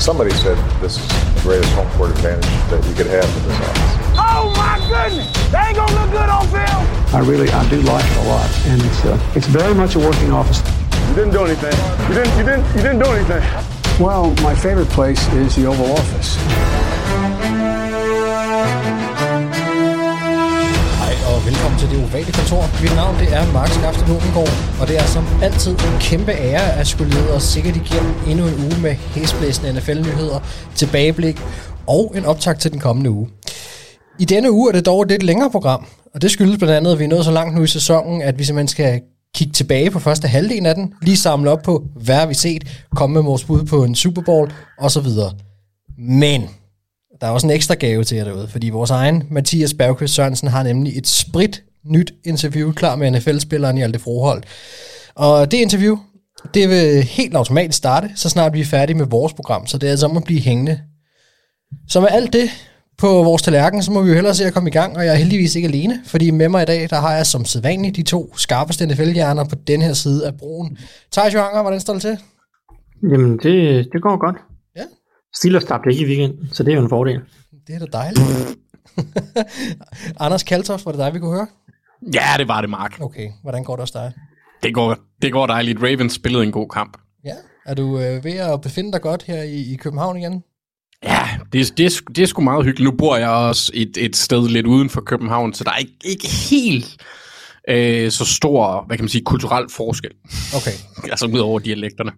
[0.00, 3.60] Somebody said this is the greatest home court advantage that you could have in this
[3.60, 4.16] office.
[4.16, 5.28] Oh my goodness!
[5.52, 7.14] They ain't gonna look good on film.
[7.14, 9.98] I really, I do like it a lot, and it's uh, it's very much a
[9.98, 10.62] working office.
[11.10, 11.76] You didn't do anything.
[12.08, 12.38] You didn't.
[12.38, 12.66] You didn't.
[12.74, 13.42] You didn't do anything.
[14.00, 16.79] Well, my favorite place is the Oval Office.
[21.80, 22.62] Til det ovale kontor.
[22.82, 26.72] Mit navn det er Mark Skafte Lundengård, og det er som altid en kæmpe ære
[26.80, 30.40] at skulle lede os sikkert igennem endnu en uge med hæsblæsende NFL-nyheder,
[30.74, 31.36] tilbageblik
[31.86, 33.28] og en optag til den kommende uge.
[34.18, 36.92] I denne uge er det dog et lidt længere program, og det skyldes blandt andet,
[36.92, 39.00] at vi er nået så langt nu i sæsonen, at vi simpelthen skal
[39.34, 42.84] kigge tilbage på første halvdel af den, lige samle op på, hvad har vi set,
[42.96, 45.08] komme med vores bud på en Super Bowl, osv.
[45.98, 46.42] Men
[47.20, 50.48] der er også en ekstra gave til jer derude, fordi vores egen Mathias Bergqvist Sørensen
[50.48, 54.44] har nemlig et sprit nyt interview klar med NFL-spilleren Hjalte Froholt.
[55.14, 55.98] Og det interview,
[56.54, 59.86] det vil helt automatisk starte, så snart vi er færdige med vores program, så det
[59.86, 60.80] er altså om at blive hængende.
[61.88, 62.50] Så med alt det
[62.98, 65.12] på vores tallerken, så må vi jo hellere se at komme i gang, og jeg
[65.12, 68.02] er heldigvis ikke alene, fordi med mig i dag, der har jeg som sædvanligt de
[68.02, 70.78] to skarpeste NFL-hjerner på den her side af broen.
[71.12, 72.18] Thijs Johanger, hvordan står det til?
[73.02, 74.36] Jamen, det, det går godt.
[74.76, 74.82] Ja.
[75.36, 77.20] Steelers tabte ikke i weekenden, så det er jo en fordel.
[77.66, 78.58] Det er da dejligt.
[80.24, 81.46] Anders Kaltoft, var det dig, vi kunne høre?
[82.14, 83.00] Ja, det var det, Mark.
[83.00, 84.12] Okay, hvordan går det også dig?
[84.62, 85.82] Det går, det går dejligt.
[85.82, 86.96] Ravens spillede en god kamp.
[87.24, 87.34] Ja,
[87.66, 90.42] er du øh, ved at befinde dig godt her i, i København igen?
[91.02, 92.90] Ja, det, det, er det er sgu meget hyggeligt.
[92.92, 95.92] Nu bor jeg også et, et sted lidt uden for København, så der er ikke,
[96.04, 96.96] ikke helt
[97.68, 100.10] øh, så stor, hvad kan man sige, kulturel forskel.
[100.56, 100.72] Okay,
[101.12, 102.12] Altså ud over dialekterne.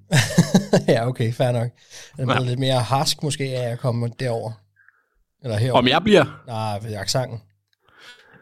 [0.94, 1.62] ja okay, fair nok.
[2.18, 2.32] Er det Ja.
[2.32, 2.48] ja.
[2.48, 4.52] lidt mere harsk måske at komme derover?
[5.44, 5.78] Eller herover?
[5.78, 6.24] Om jeg bliver...
[6.46, 7.40] Nej, ved accenten.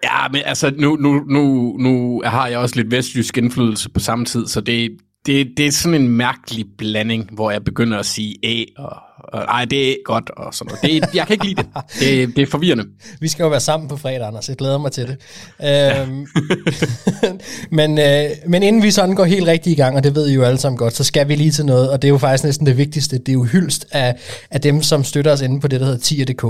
[0.02, 4.24] Ja, men altså, nu, nu, nu, nu har jeg også lidt vestjysk indflydelse på samme
[4.24, 4.90] tid, så det,
[5.26, 9.40] det, det er sådan en mærkelig blanding, hvor jeg begynder at sige æ, og, og
[9.40, 11.02] ej, det er godt, og sådan noget.
[11.02, 11.66] Det, jeg kan ikke lide det.
[12.00, 12.36] det.
[12.36, 12.84] Det er forvirrende.
[13.20, 14.48] Vi skal jo være sammen på fredag, Anders.
[14.48, 15.16] Jeg glæder mig til det.
[16.00, 16.26] Øhm,
[17.78, 20.34] men, øh, men inden vi sådan går helt rigtigt i gang, og det ved I
[20.34, 22.44] jo alle sammen godt, så skal vi lige til noget, og det er jo faktisk
[22.44, 23.18] næsten det vigtigste.
[23.18, 24.16] Det er jo hyldst af,
[24.50, 26.44] af dem, som støtter os inde på det, der hedder tier.dk.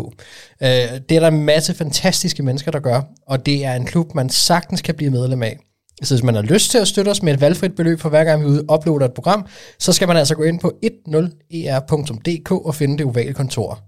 [0.63, 0.69] Øh,
[1.09, 4.31] det er der en masse fantastiske mennesker, der gør, og det er en klub, man
[4.31, 5.59] sagtens kan blive medlem af.
[6.03, 8.25] Så hvis man har lyst til at støtte os med et valgfrit beløb for hver
[8.25, 9.47] gang vi uploader et program,
[9.79, 13.79] så skal man altså gå ind på 10er.dk e og finde det ovale kontor.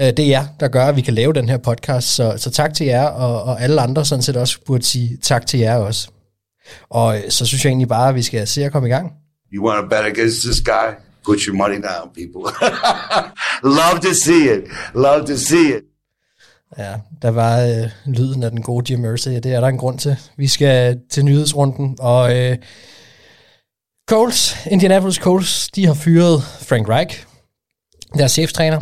[0.00, 2.50] Øh, det er jer, der gør, at vi kan lave den her podcast, så, så
[2.50, 5.76] tak til jer, og, og alle andre sådan set også burde sige tak til jer
[5.76, 6.08] også.
[6.90, 9.12] Og øh, så synes jeg egentlig bare, at vi skal se at komme i gang.
[9.52, 10.88] You want to bet against this guy?
[11.24, 12.42] Put your money down, people.
[13.80, 14.64] Love to see it.
[14.94, 15.82] Love to see it.
[16.78, 19.78] Ja, der var øh, lyden af den gode Jim Mercy, og det er der en
[19.78, 20.16] grund til.
[20.36, 22.56] Vi skal til nyhedsrunden, og øh,
[24.08, 27.26] Coles, Indianapolis Colts, de har fyret Frank Reich,
[28.18, 28.80] deres cheftræner,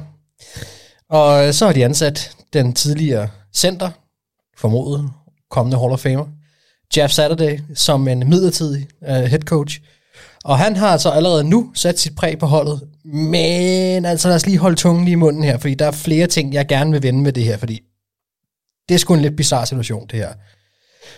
[1.11, 3.91] og øh, så har de ansat den tidligere center,
[4.59, 5.11] formodet
[5.51, 6.27] kommende Hall of Famer,
[6.97, 9.81] Jeff Saturday, som en midlertidig øh, head coach.
[10.45, 14.47] Og han har altså allerede nu sat sit præg på holdet, men altså lad os
[14.47, 17.03] lige holde tungen lige i munden her, fordi der er flere ting, jeg gerne vil
[17.03, 17.81] vende med det her, fordi
[18.89, 20.33] det er sgu en lidt bizarre situation, det her.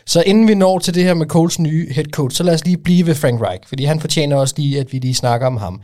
[0.07, 2.65] Så inden vi når til det her med Coles nye head coach, så lad os
[2.65, 5.57] lige blive ved Frank Reich, fordi han fortjener også lige, at vi lige snakker om
[5.57, 5.83] ham.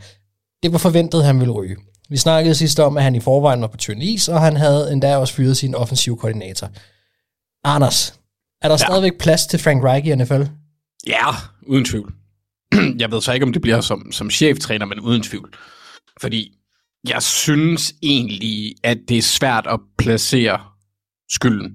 [0.63, 1.75] Det var forventet, at han ville ryge.
[2.09, 4.91] Vi snakkede sidst om, at han i forvejen var på tynd is, og han havde
[4.91, 6.69] endda også fyret sin offensiv koordinator.
[7.63, 8.13] Anders,
[8.61, 8.77] er der ja.
[8.77, 10.41] stadigvæk plads til Frank Reich i NFL?
[11.07, 11.27] Ja,
[11.67, 12.13] uden tvivl.
[13.01, 15.53] Jeg ved så ikke, om det bliver som, som cheftræner, men uden tvivl.
[16.21, 16.51] Fordi
[17.07, 20.59] jeg synes egentlig, at det er svært at placere
[21.29, 21.71] skylden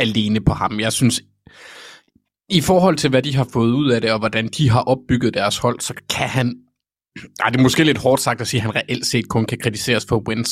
[0.00, 0.80] alene på ham.
[0.80, 1.22] Jeg synes,
[2.48, 5.34] i forhold til, hvad de har fået ud af det, og hvordan de har opbygget
[5.34, 6.54] deres hold, så kan han...
[7.40, 9.58] Ej, det er måske lidt hårdt sagt at sige, at han reelt set kun kan
[9.58, 10.50] kritiseres for wins.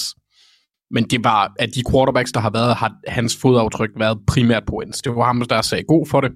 [0.90, 4.76] Men det var, at de quarterbacks, der har været, har hans fodaftryk været primært på
[4.76, 5.02] wins.
[5.02, 6.30] Det var ham, der sagde god for det.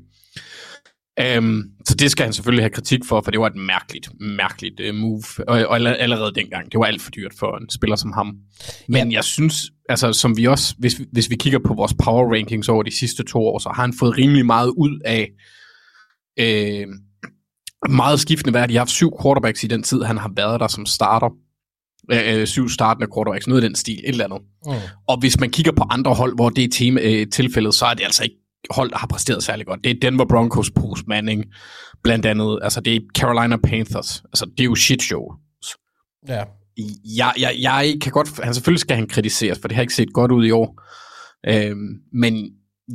[1.39, 4.81] Um, så det skal han selvfølgelig have kritik for, for det var et mærkeligt, mærkeligt
[4.89, 5.23] uh, move.
[5.39, 8.37] Og, og aller- allerede dengang, det var alt for dyrt for en spiller som ham.
[8.89, 9.17] Men ja.
[9.17, 9.57] jeg synes,
[9.89, 12.97] altså som vi også, hvis, vi- hvis vi kigger på vores power rankings over de
[12.99, 15.31] sidste to år, så har han fået rimelig meget ud af
[16.41, 16.87] øh,
[17.91, 18.69] meget skiftende værd.
[18.69, 21.31] De har haft syv quarterbacks i den tid, han har været der som starter.
[22.13, 24.41] Øh, øh, syv startende quarterbacks, noget i den stil, et eller andet.
[24.67, 24.73] Mm.
[25.09, 27.95] Og hvis man kigger på andre hold, hvor det er tema, øh, tilfældet, så er
[27.95, 28.37] det altså ikke
[28.71, 29.85] hold, der har præsteret særlig godt.
[29.85, 31.45] Det er Denver Broncos Bruce Manning,
[32.03, 32.59] blandt andet.
[32.63, 34.23] Altså, det er Carolina Panthers.
[34.25, 35.23] Altså, det er jo shit show.
[36.29, 36.45] Ja.
[37.17, 38.45] Jeg, jeg, jeg kan godt...
[38.45, 40.83] Han, selvfølgelig skal han kritiseres, for det har ikke set godt ud i år.
[41.49, 42.51] Øhm, men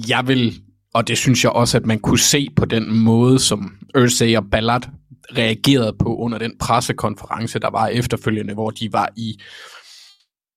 [0.08, 0.62] jeg vil...
[0.94, 4.44] Og det synes jeg også, at man kunne se på den måde, som Ursay og
[4.52, 4.90] Ballard
[5.38, 9.40] reagerede på under den pressekonference, der var efterfølgende, hvor de var i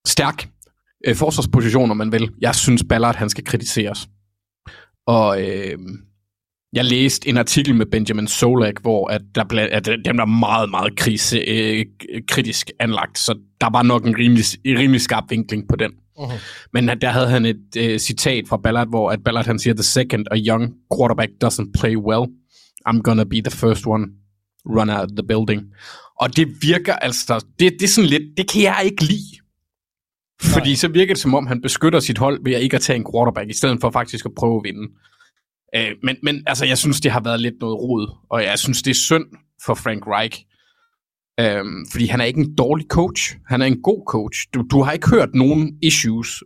[0.07, 0.49] stærk
[1.07, 2.31] øh, forsvarsposition, om man vil.
[2.41, 4.09] Jeg synes, Ballard han skal kritiseres.
[5.07, 5.79] Og øh,
[6.73, 10.25] jeg læste en artikel med Benjamin Solak, hvor at der ble, at dem der er
[10.25, 11.87] meget, meget krise, øh,
[12.29, 15.91] kritisk anlagt, så der var nok en rimelig, en rimelig skarp vinkling på den.
[16.19, 16.69] Uh-huh.
[16.73, 19.83] Men der havde han et øh, citat fra Ballard, hvor at Ballard han siger, the
[19.83, 22.25] second a young quarterback doesn't play well,
[22.89, 24.07] I'm gonna be the first one
[24.67, 25.63] run out of the building.
[26.21, 29.42] Og det virker altså, det, det er sådan lidt, det kan jeg ikke lide.
[30.43, 30.75] Fordi Nej.
[30.75, 33.07] så virker det som om, han beskytter sit hold ved at ikke at tage en
[33.13, 34.89] quarterback, i stedet for faktisk at prøve at vinde.
[35.75, 38.83] Øh, men, men altså, jeg synes, det har været lidt noget rod, og jeg synes,
[38.83, 39.25] det er synd
[39.67, 40.45] for Frank Reich.
[41.41, 43.37] Øh, fordi han er ikke en dårlig coach.
[43.47, 44.39] Han er en god coach.
[44.55, 46.43] Du, du har ikke hørt nogen issues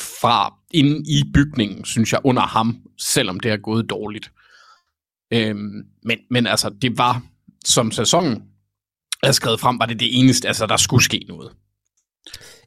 [0.00, 4.32] fra inde i bygningen, synes jeg, under ham, selvom det har gået dårligt.
[5.32, 5.56] Øh,
[6.02, 7.22] men, men altså, det var,
[7.64, 8.42] som sæsonen
[9.22, 11.52] er skrevet frem, var det det eneste, altså der skulle ske noget.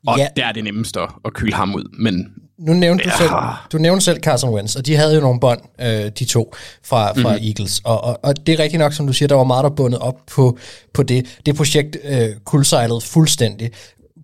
[0.08, 0.28] Og ja.
[0.36, 2.34] der er det nemmest at, at kylde ham ud, men...
[2.60, 3.12] Nu nævnte ja.
[3.12, 3.32] du selv,
[3.72, 7.12] du nævnte selv Carson Wentz, og de havde jo nogle bånd, øh, de to, fra,
[7.12, 7.44] fra mm.
[7.44, 7.82] Eagles.
[7.84, 10.00] Og, og, og det er rigtigt nok, som du siger, der var meget, der bundet
[10.00, 10.58] op på,
[10.94, 11.40] på det.
[11.46, 13.72] Det projekt øh, kuldsejlede fuldstændig.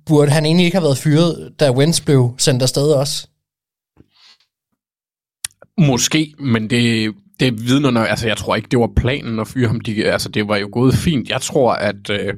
[0.06, 3.28] Burde han egentlig ikke have været fyret, da Wentz blev sendt afsted også?
[5.78, 9.80] Måske, men det, det vidner, altså jeg tror ikke, det var planen at fyre ham.
[9.80, 11.30] De, altså det var jo gået fint.
[11.30, 12.10] Jeg tror, at...
[12.10, 12.34] Øh,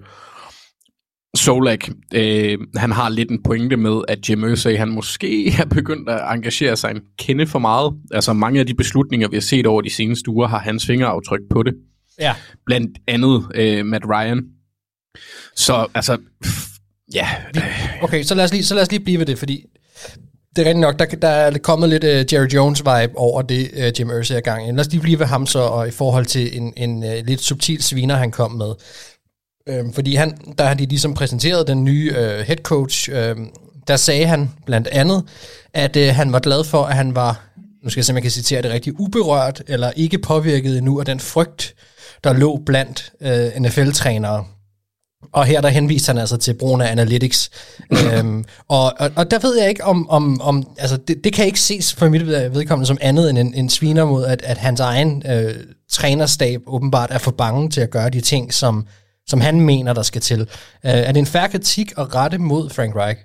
[1.38, 6.10] Solak, øh, han har lidt en pointe med, at Jim Irsay, han måske er begyndt
[6.10, 7.94] at engagere sig en kende for meget.
[8.12, 11.42] Altså mange af de beslutninger, vi har set over de seneste uger, har hans fingeraftryk
[11.52, 11.74] på det.
[12.20, 12.36] Ja.
[12.66, 14.44] Blandt andet øh, Matt Ryan.
[15.56, 16.18] Så altså,
[17.14, 17.28] ja.
[18.02, 19.66] Okay, så lad, os lige, så lad os lige blive ved det, fordi
[20.56, 24.00] det er rigtigt nok, der, der er kommet lidt uh, Jerry Jones-vibe over det, uh,
[24.00, 24.72] Jim Irsay er gang i.
[24.72, 27.42] Lad os lige blive ved ham så, og i forhold til en, en uh, lidt
[27.42, 28.74] subtil sviner, han kom med.
[29.68, 33.36] Øhm, fordi han, der har de ligesom præsenteret den nye øh, head coach, øh,
[33.88, 35.24] der sagde han blandt andet,
[35.74, 37.42] at øh, han var glad for, at han var,
[37.84, 41.00] nu skal jeg se, om jeg kan citere det rigtigt, uberørt eller ikke påvirket endnu
[41.00, 41.76] af den frygt,
[42.24, 44.46] der lå blandt øh, NFL-trænere.
[45.32, 47.50] Og her der henviste han altså til brugen af analytics.
[47.92, 51.46] øhm, og, og, og der ved jeg ikke om, om, om altså det, det kan
[51.46, 54.80] ikke ses for mit vedkommende som andet end en, en sviner mod, at, at hans
[54.80, 55.56] egen øh,
[55.90, 58.88] trænerstab åbenbart er for bange til at gøre de ting, som
[59.28, 60.42] som han mener, der skal til.
[60.42, 60.48] Uh,
[60.82, 63.22] er det en færre kritik at rette mod Frank Reich?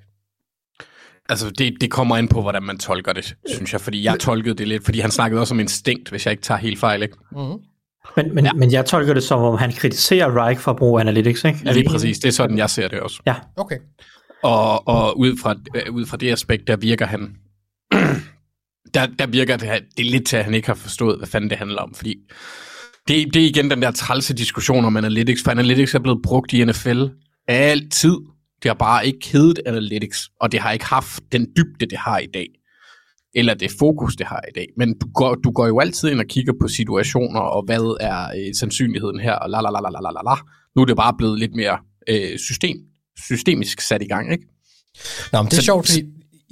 [1.29, 3.81] Altså, det, det kommer ind på, hvordan man tolker det, synes jeg.
[3.81, 6.59] Fordi jeg tolkede det lidt, fordi han snakkede også om instinkt, hvis jeg ikke tager
[6.59, 7.17] helt fejl, ikke?
[7.33, 7.59] Mm-hmm.
[8.17, 8.53] Men, men, ja.
[8.53, 11.59] men jeg tolker det som, om han kritiserer Reich for at bruge analytics, ikke?
[11.67, 13.23] Er Lige præcis, det er sådan, jeg ser det også.
[13.27, 13.35] Ja.
[13.57, 13.79] Okay.
[14.43, 17.37] Og, og ud, fra, øh, ud fra det aspekt, der virker han...
[18.95, 21.59] der, der virker det, det lidt til, at han ikke har forstået, hvad fanden det
[21.59, 22.17] handler om, fordi
[23.09, 26.53] det, det er igen den der trælse diskussion om analytics, for analytics er blevet brugt
[26.53, 27.05] i NFL
[27.49, 28.17] altid.
[28.63, 32.19] Det har bare ikke heddet analytics, og det har ikke haft den dybde, det har
[32.19, 32.47] i dag.
[33.35, 34.67] Eller det fokus, det har i dag.
[34.77, 38.29] Men du går, du går jo altid ind og kigger på situationer, og hvad er
[38.29, 40.37] øh, sandsynligheden her, og la la la la la la la.
[40.77, 41.79] Nu er det bare blevet lidt mere
[42.09, 42.77] øh, system,
[43.29, 44.45] systemisk sat i gang, ikke?
[45.33, 46.03] Nå, men det er så, sjovt, fordi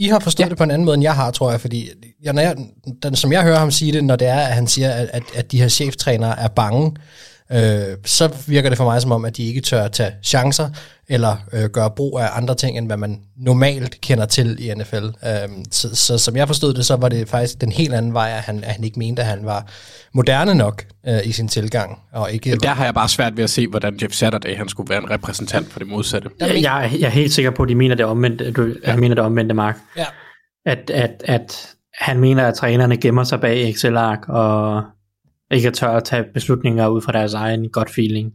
[0.01, 0.49] i har forstået ja.
[0.49, 1.89] det på en anden måde, end jeg har, tror jeg, fordi
[2.23, 2.57] jeg, når jeg,
[3.03, 5.23] den, som jeg hører ham sige det, når det er, at han siger, at, at,
[5.35, 6.97] at de her cheftrænere er bange,
[7.53, 10.69] øh, så virker det for mig som om, at de ikke tør at tage chancer,
[11.09, 15.05] eller øh, gøre brug af andre ting, end hvad man normalt kender til i NFL.
[15.05, 18.31] Øh, så, så som jeg forstod det, så var det faktisk den helt anden vej,
[18.31, 19.67] at han, at han ikke mente, at han var
[20.15, 21.99] moderne nok øh, i sin tilgang.
[22.13, 24.91] Og ikke, der har jeg bare svært ved at se, hvordan Jeff Saturday han skulle
[24.91, 26.31] være en repræsentant for det modsatte.
[26.41, 28.97] Jeg, jeg, jeg er helt sikker på, at de mener det omvendte, du, ja.
[28.97, 29.77] mener det omvendte, Mark.
[29.97, 30.07] Ja.
[30.67, 31.69] At, at, at
[32.01, 34.83] han mener, at trænerne gemmer sig bag Excel-ark, og
[35.51, 38.33] ikke tør at tage beslutninger ud fra deres egen godt feeling.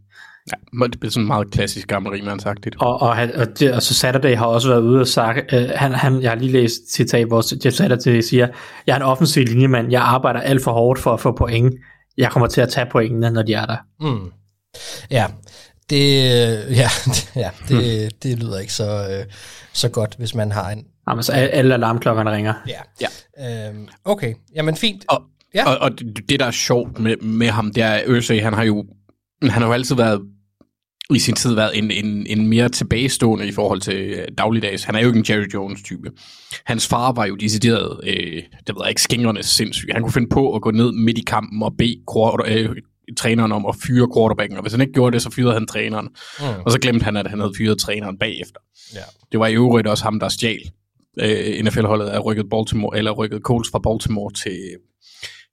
[0.52, 2.76] Ja, det bliver sådan meget klassisk gammel rimandsagtigt.
[2.80, 5.70] Og, og, han, og, det, og så Saturday har også været ude og sagt, øh,
[5.76, 8.48] han, han, jeg har lige læst citat, hvor Jeff Saturday siger,
[8.88, 11.74] jeg er en offensiv linjemand, jeg arbejder alt for hårdt for at få point.
[12.18, 13.78] Jeg kommer til at tage pointene, når de er der.
[14.00, 14.32] Mm.
[15.12, 15.26] Ja,
[15.90, 16.24] det,
[16.70, 16.90] ja,
[17.44, 18.18] ja, det, hmm.
[18.24, 19.26] det lyder ikke så, øh,
[19.74, 20.86] så godt, hvis man har en...
[21.10, 22.54] Jamen, så alle alarmklokkerne ringer.
[22.68, 23.08] Ja,
[23.38, 23.68] ja.
[23.70, 25.06] Øhm, okay, jamen fint.
[25.10, 25.22] Og,
[25.56, 25.70] ja.
[25.70, 28.86] og, og det, der er sjovt med, med ham, det er, Ørsay, han har jo
[29.42, 30.22] han har jo altid været
[31.14, 34.84] i sin tid været en, en, en mere tilbagestående i forhold til øh, dagligdags.
[34.84, 36.12] Han er jo ikke en Jerry Jones-type.
[36.66, 39.90] Hans far var jo decideret, øh, det ved jeg ikke, skængrende sindssyg.
[39.94, 42.76] Han kunne finde på at gå ned midt i kampen og bede quarter, øh,
[43.18, 46.08] træneren om at fyre quarterbacken, og hvis han ikke gjorde det, så fyrede han træneren.
[46.40, 46.46] Mm.
[46.66, 48.60] Og så glemte han, at han havde fyret træneren bagefter.
[48.94, 49.00] Ja.
[49.32, 50.62] Det var i øvrigt også ham, der stjal
[51.20, 54.60] øh, NFL-holdet af rykket, Baltimore, eller rykket Colts fra Baltimore til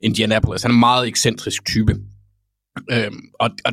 [0.02, 0.62] Indianapolis.
[0.62, 1.96] Han er en meget ekscentrisk type.
[2.90, 3.72] Øhm, og, og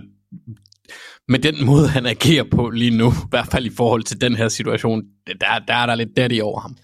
[1.27, 4.36] med den måde, han agerer på lige nu, i hvert fald i forhold til den
[4.36, 6.77] her situation, der, der er der lidt daddy over ham.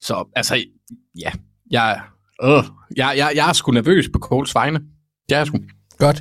[0.00, 0.64] Så altså,
[1.18, 1.30] ja,
[1.70, 2.00] jeg,
[2.42, 2.64] øh,
[2.96, 4.78] jeg, jeg, jeg er sgu nervøs på Coles vegne.
[5.28, 5.58] Det er jeg sgu.
[5.98, 6.18] Godt.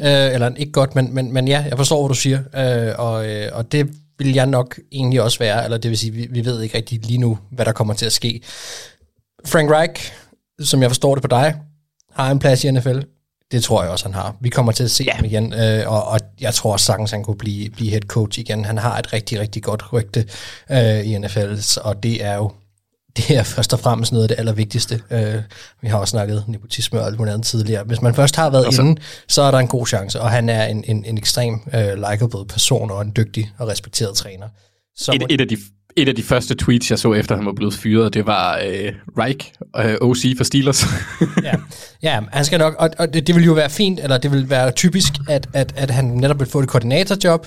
[0.00, 2.38] Øh, eller ikke godt, men, men, men ja, jeg forstår, hvad du siger.
[2.38, 6.12] Øh, og, øh, og det vil jeg nok egentlig også være, eller det vil sige,
[6.12, 8.42] vi, vi ved ikke rigtig lige nu, hvad der kommer til at ske.
[9.46, 10.12] Frank Reich,
[10.64, 11.54] som jeg forstår det på dig,
[12.12, 12.98] har en plads i NFL.
[13.52, 14.36] Det tror jeg også, han har.
[14.40, 15.12] Vi kommer til at se ja.
[15.12, 18.64] ham igen, øh, og, og jeg tror sagtens, han kunne blive, blive head coach igen.
[18.64, 20.26] Han har et rigtig, rigtig godt rygte
[20.70, 21.54] øh, i NFL,
[21.84, 22.50] og det er jo
[23.16, 25.02] det er først og fremmest noget af det allervigtigste.
[25.10, 25.42] Øh,
[25.82, 27.84] vi har også snakket nepotisme og alt muligt andet tidligere.
[27.84, 30.48] Hvis man først har været altså, inde, så er der en god chance, og han
[30.48, 34.48] er en, en, en ekstrem øh, likable person og en dygtig og respekteret træner.
[34.96, 35.56] Så et, et, af de,
[35.96, 38.92] et af de første tweets, jeg så efter han var blevet fyret, det var øh,
[39.18, 40.84] Reich, øh, OC for Steelers.
[41.42, 41.52] ja.
[42.02, 44.50] ja, han skal nok, og, og det, det vil jo være fint, eller det vil
[44.50, 47.46] være typisk, at, at, at han netop vil få et koordinatorjob,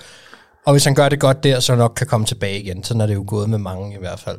[0.66, 2.84] og hvis han gør det godt der, så nok kan komme tilbage igen.
[2.84, 4.38] Sådan er det jo gået med mange i hvert fald.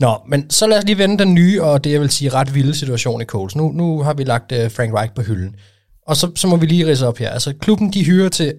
[0.00, 2.54] Nå, men så lad os lige vende den nye, og det jeg vil sige ret
[2.54, 3.56] vilde situation i Coles.
[3.56, 5.54] Nu, nu har vi lagt øh, Frank Reich på hylden.
[6.06, 7.30] Og så, så må vi lige rise op her.
[7.30, 8.54] Altså, klubben de hyrer til,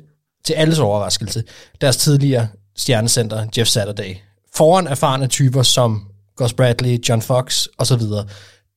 [0.46, 1.44] til alles overraskelse
[1.82, 4.16] deres tidligere stjernecenter, Jeff Saturday.
[4.56, 8.02] Foran erfarne typer som Gus Bradley, John Fox osv.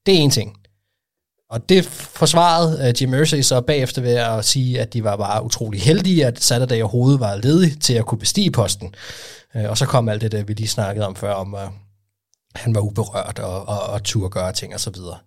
[0.07, 0.57] Det er en ting.
[1.51, 5.45] Og det forsvarede uh, Jim Mercy så bagefter ved at sige, at de var bare
[5.45, 8.95] utrolig heldige, at Saturday overhovedet var ledig til at kunne bestige posten.
[9.55, 11.61] Uh, og så kom alt det, der vi lige snakkede om før, om uh,
[12.55, 15.19] han var uberørt og, og, og turde gøre ting og så videre.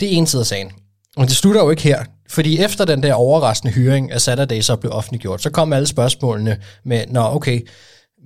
[0.00, 0.72] Det er en side af sagen.
[1.16, 4.76] Men det slutter jo ikke her, fordi efter den der overraskende hyring af Saturday så
[4.76, 7.68] blev offentliggjort, så kom alle spørgsmålene med, nå okay,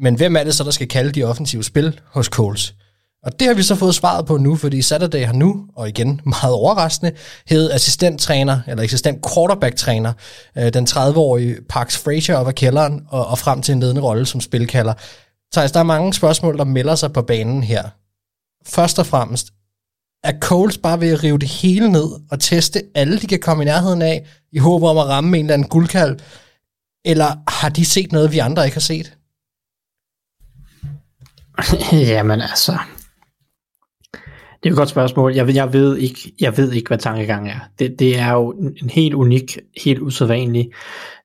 [0.00, 2.74] men hvem er det så, der skal kalde de offensive spil hos Coles?
[3.22, 6.20] Og det har vi så fået svaret på nu, fordi Saturday har nu, og igen
[6.24, 7.12] meget overraskende,
[7.46, 10.12] hed assistenttræner, eller assistent quarterback-træner,
[10.58, 14.26] øh, den 30-årige Parks Frazier op af kælderen, og, og frem til en ledende rolle
[14.26, 14.94] som spilkalder.
[15.52, 17.82] Thijs, altså, der er mange spørgsmål, der melder sig på banen her.
[18.66, 19.46] Først og fremmest,
[20.24, 23.62] er Coles bare ved at rive det hele ned og teste alle, de kan komme
[23.62, 26.18] i nærheden af, i håb om at ramme en eller anden guldkald?
[27.04, 29.16] Eller har de set noget, vi andre ikke har set?
[32.12, 32.72] Jamen altså,
[34.62, 35.34] det er et godt spørgsmål.
[35.34, 37.58] Jeg, jeg, ved ikke, jeg ved ikke, hvad tankegang er.
[37.78, 40.70] Det, det er jo en helt unik, helt usædvanlig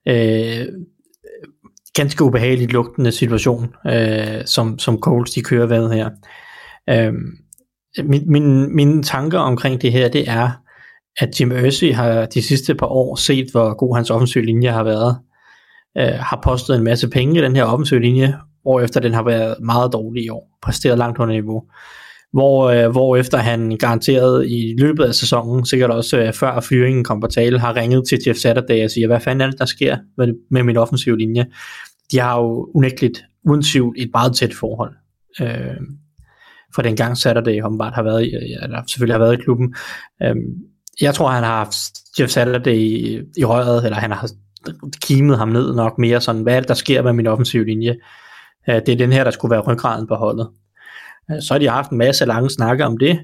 [0.08, 0.66] øh,
[1.94, 6.10] ganske ubehageligt lugtende situation, øh, som, som Coles de kører ved her.
[6.90, 7.12] Øh,
[8.04, 10.50] min, min, mine tanker omkring det her, det er,
[11.20, 14.84] at Jim Irsay har de sidste par år set, hvor god hans offensiv linje har
[14.84, 15.18] været.
[15.98, 18.38] Øh, har postet en masse penge i den her offensiv linje,
[18.80, 21.62] efter den har været meget dårlig i år, præsteret langt under niveau.
[22.32, 27.04] Hvor, øh, hvor efter han garanteret i løbet af sæsonen, sikkert også øh, før fyringen
[27.04, 29.64] kom på tale, har ringet til Jeff Saturday og siger, hvad fanden er det, der
[29.64, 31.46] sker med, med min offensive linje?
[32.12, 34.94] de har jo unægteligt, uden tvivl, et meget tæt forhold.
[35.40, 35.76] Øh,
[36.74, 39.74] for den gang Saturday Hombart har været i, øh, eller selvfølgelig har været i klubben.
[40.22, 40.36] Øh,
[41.00, 41.76] jeg tror, han har haft
[42.20, 44.30] Jeff Saturday i, i røret, eller han har
[45.02, 47.96] kimet ham ned nok mere sådan, hvad er det, der sker med min offensive linje?
[48.68, 50.48] Øh, det er den her, der skulle være ryggraden på holdet.
[51.30, 53.20] Øh, så har de haft en masse lange snakke om det,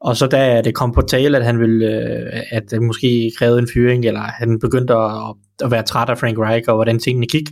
[0.00, 3.58] og så da det kom på tale, at han ville, øh, at det måske krævede
[3.58, 5.34] en fyring, eller han begyndte at,
[5.64, 7.48] at være træt af Frank Reich, og hvordan tingene gik,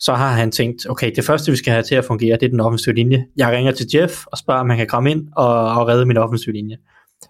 [0.00, 2.50] så har han tænkt, okay, det første vi skal have til at fungere, det er
[2.50, 3.26] den offensive linje.
[3.36, 6.16] Jeg ringer til Jeff og spørger, om han kan komme ind og, og redde min
[6.16, 6.76] offensive linje.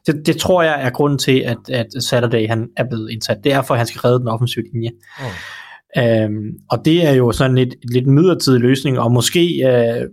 [0.06, 3.36] Det, det tror jeg er grunden til, at, at Saturday han er blevet indsat.
[3.44, 4.90] Det er for, at han skal redde den offensive linje.
[5.20, 5.32] Oh.
[5.98, 10.08] Øhm, og det er jo sådan et lidt midlertidig løsning, og måske øh,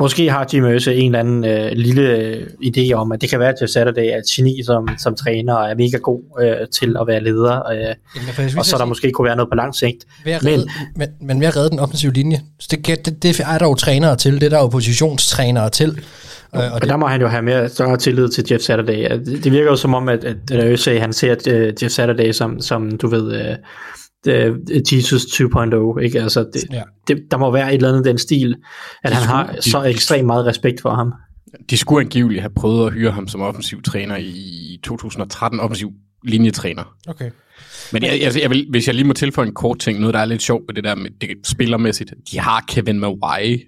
[0.00, 3.40] Måske har Jim Mercer en eller anden øh, lille øh, idé om, at det kan
[3.40, 6.68] være, at Jeff Saturday er et geni som, som træner, og er mega god øh,
[6.68, 9.74] til at være leder, øh, Jamen, og så der måske kunne være noget på lang
[9.74, 10.06] sigt.
[10.26, 12.40] At redde, men, men, men ved at redde den offensive linje,
[12.70, 15.88] det, det, det er der jo trænere til, det er der jo positionstrænere til.
[15.88, 19.10] Øh, og, og det, der må han jo have mere større tillid til Jeff Saturday.
[19.10, 20.50] Det, det virker jo som om, at, at,
[20.88, 23.56] at han ser at, uh, Jeff Saturday som, som du ved, uh,
[24.92, 26.22] Jesus 2.0, ikke?
[26.22, 26.82] Altså, det, ja.
[27.08, 28.56] det, der må være et eller andet den stil,
[29.02, 31.12] at de han skulle, har de, så ekstremt meget respekt for ham.
[31.70, 35.92] De skulle angiveligt have prøvet at hyre ham som offensiv træner i 2013, offensiv
[36.24, 36.94] linjetræner.
[37.08, 37.30] Okay.
[37.92, 40.20] Men jeg, jeg, jeg vil, hvis jeg lige må tilføje en kort ting, noget der
[40.20, 42.14] er lidt sjovt med det der med det spillermæssigt.
[42.30, 43.64] De har Kevin Mawaii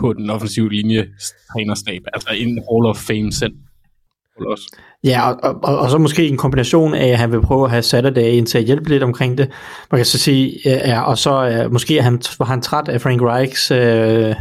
[0.00, 1.08] på den offensive linje
[1.52, 3.52] trænerstab, altså en Hall of Fame selv
[4.36, 4.76] også.
[5.04, 7.82] Ja, og, og, og så måske en kombination af, at han vil prøve at have
[7.82, 9.48] Saturday ind til at hjælpe lidt omkring det.
[9.90, 13.22] Man kan så sige, ja, og så uh, måske han, var han træt af Frank
[13.22, 14.34] Reichs uh,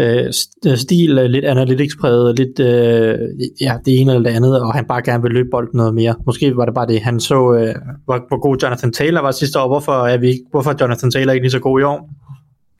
[0.00, 3.18] øh, stil, lidt analytics-præget, lidt øh,
[3.60, 6.14] ja, det ene eller det andet, og han bare gerne vil løbe bolden noget mere.
[6.26, 9.60] Måske var det bare det, han så, øh, hvor, hvor god Jonathan Taylor var sidste
[9.60, 9.68] år.
[9.68, 12.10] Hvorfor er, vi, ikke- hvorfor er Jonathan Taylor ikke lige så god i år?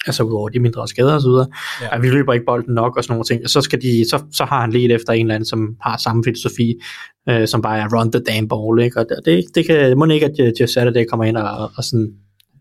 [0.06, 1.46] Altså udover de mindre skader videre.
[1.82, 1.96] Ja.
[1.96, 3.50] At vi løber ikke bolden nok og sådan nogle ting.
[3.50, 6.24] Så, skal de, så, så har han let efter en eller anden, som har samme
[6.24, 6.74] filosofi,
[7.28, 8.80] øh, som bare er run the damn ball.
[8.82, 9.00] Ikke?
[9.00, 12.08] Og det, det, kan, må ikke, at øh, Jeff Saturday kommer ind og, og sådan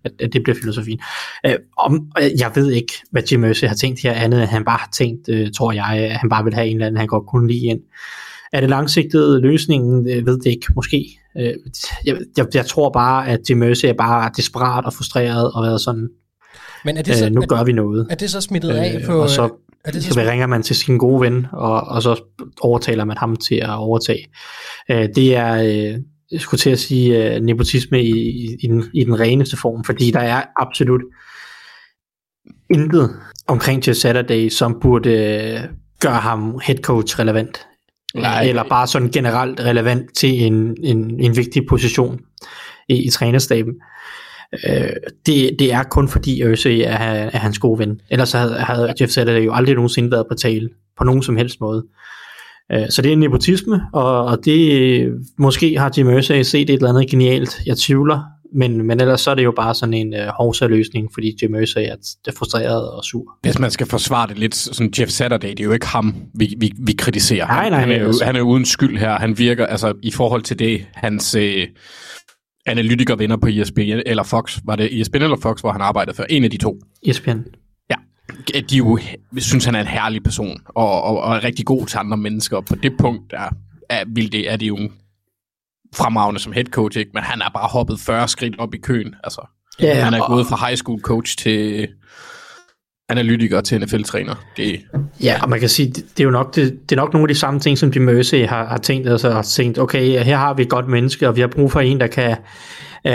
[0.04, 1.00] at, at det bliver filosofien.
[1.46, 4.78] Øh, om, øh, jeg ved ikke, hvad Jim Mercy har tænkt her andet, han bare
[4.78, 7.28] har tænkt, øh, tror jeg, at han bare vil have en eller anden, han godt
[7.28, 7.80] kunne lide ind.
[8.54, 10.08] Er det langsigtede løsningen?
[10.08, 11.06] Jeg ved det ikke, måske.
[11.38, 11.54] Øh,
[12.06, 15.82] jeg, jeg, jeg tror bare, at Jim Mercy er bare desperat og frustreret og været
[15.82, 16.10] sådan,
[16.86, 18.08] Men er det, så, øh, nu er, gør vi noget.
[18.10, 19.22] er det så smittet af Øh, på...
[19.22, 19.50] og så,
[19.86, 22.24] er det så så ringer man til sin gode ven, og, og så
[22.62, 24.28] overtaler man ham til at overtage.
[24.90, 26.00] Øh, det er, øh,
[26.32, 29.84] jeg skulle til at sige, øh, nepotisme i, i, i, den, i den reneste form,
[29.84, 31.02] fordi der er absolut
[32.74, 33.16] intet
[33.48, 35.60] omkring Jeff Saturday, som burde øh,
[36.00, 37.68] gøre ham head coach relevant.
[38.16, 38.44] Nej.
[38.44, 42.20] Eller bare sådan generelt relevant til en, en, en vigtig position
[42.90, 43.74] i, i trænerstaben.
[44.54, 44.90] Øh,
[45.26, 46.98] det, det er kun fordi Ørsø er,
[47.34, 48.02] er hans gode ven.
[48.10, 51.38] Ellers så havde, havde Jeff Saturday jo aldrig nogensinde været på tale på nogen som
[51.38, 51.86] helst måde.
[52.72, 56.74] Øh, så det er en nepotisme, og, og det måske har Jim Irsay set et
[56.74, 57.62] eller andet genialt.
[57.66, 58.20] Jeg tvivler,
[58.54, 61.82] men, men ellers så er det jo bare sådan en øh, hovsa-løsning, fordi Jim Irsay
[61.82, 61.96] er,
[62.28, 63.38] er frustreret og sur.
[63.42, 66.56] Hvis man skal forsvare det lidt, sådan Jeff Saturday, det er jo ikke ham, vi,
[66.58, 67.48] vi, vi kritiserer.
[67.48, 68.26] Nej, nej, han, er jo, altså.
[68.26, 69.12] han er uden skyld her.
[69.12, 71.68] Han virker, altså i forhold til det, hans øh,
[72.66, 76.24] analytikervenner på ESPN, eller Fox, var det ESPN eller Fox, hvor han arbejdede for?
[76.24, 76.80] En af de to.
[77.08, 77.38] ESPN.
[78.70, 79.00] De jo,
[79.38, 82.58] synes, han er en herlig person, og, og, og er rigtig god til andre mennesker.
[82.58, 83.50] Og på det punkt er,
[83.90, 84.90] er, vil det, er det jo
[85.96, 87.12] fremragende som head coach, ikke?
[87.14, 89.16] men han er bare hoppet 40 skridt op i køen.
[89.24, 89.48] Altså,
[89.80, 91.88] Ja, han er og- gået fra high school coach til
[93.12, 94.46] analytiker til NFL-træner.
[94.58, 94.80] Det,
[95.24, 97.24] Ja, og man kan sige, det, det er jo nok, det, det er nok nogle
[97.24, 100.38] af de samme ting, som Jim Irsay har, har tænkt, altså har tænkt, okay, her
[100.38, 102.38] har vi et godt menneske, og vi har brug for en, der kan
[103.10, 103.14] uh,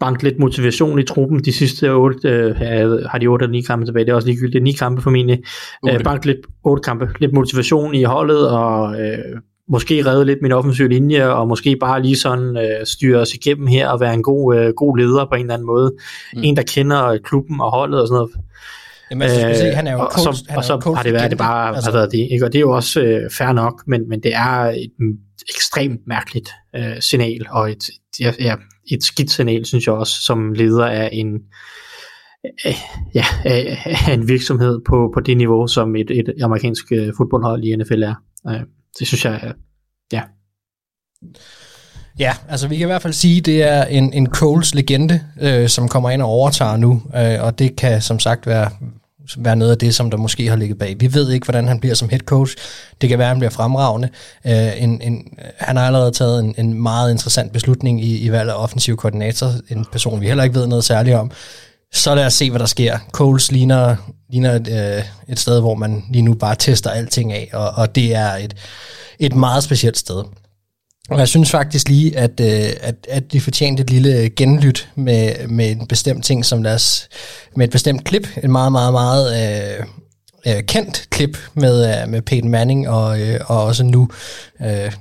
[0.00, 1.44] banke lidt motivation i truppen.
[1.44, 4.64] De sidste otte, uh, har de otte eller ni kampe tilbage, det er også ligegyldigt,
[4.64, 5.42] ni kampe formentlig.
[5.82, 6.04] Otte.
[6.04, 10.88] banke lidt, otte kampe, lidt motivation i holdet, og uh, måske redde lidt min offensive
[10.88, 14.56] linje, og måske bare lige sådan uh, styre os igennem her, og være en god,
[14.56, 15.92] uh, god leder på en eller anden måde.
[16.34, 16.42] Mm.
[16.44, 18.30] En, der kender klubben og holdet og sådan noget.
[19.10, 20.80] Jamen, altså, skal se, han er jo og coach, så, han og er så jo
[20.80, 22.18] coach har det været, at det bare Altså, har været det.
[22.32, 22.44] Ikke?
[22.44, 25.12] Og det er jo også øh, fair nok, men, men det er et mm,
[25.56, 27.84] ekstremt mærkeligt øh, signal, og et,
[28.20, 28.54] ja, ja,
[28.90, 31.28] et skidt signal, synes jeg også, som leder af en,
[32.66, 32.74] øh,
[33.14, 37.76] ja, af en virksomhed på, på det niveau, som et, et amerikansk øh, fodboldhold i
[37.76, 38.14] NFL er.
[38.48, 38.60] Øh,
[38.98, 39.52] det synes jeg, er-
[40.12, 40.22] ja.
[42.18, 45.20] Ja, altså vi kan i hvert fald sige, at det er en, en Coles legende,
[45.42, 48.70] øh, som kommer ind og overtager nu, øh, og det kan som sagt være,
[49.36, 50.96] være noget af det, som der måske har ligget bag.
[50.98, 52.56] Vi ved ikke, hvordan han bliver som head coach.
[53.00, 54.08] Det kan være, at han bliver fremragende.
[54.46, 55.24] Øh, en, en,
[55.58, 59.52] han har allerede taget en, en meget interessant beslutning i, i valget af offensiv koordinator,
[59.70, 61.30] en person, vi heller ikke ved noget særligt om.
[61.92, 62.98] Så lad os se, hvad der sker.
[63.12, 63.96] Coles ligner,
[64.30, 67.94] ligner et, øh, et sted, hvor man lige nu bare tester alting af, og, og
[67.94, 68.54] det er et,
[69.18, 70.24] et meget specielt sted.
[71.10, 75.48] Og jeg synes faktisk lige, at, øh, at, at de fortjente et lille genlyt med,
[75.48, 77.08] med en bestemt ting, som deres,
[77.56, 79.86] med et bestemt klip, et meget, meget, meget øh,
[80.46, 84.08] øh, kendt klip med, øh, med Peyton Manning og, øh, og også nu
[84.60, 84.92] øh,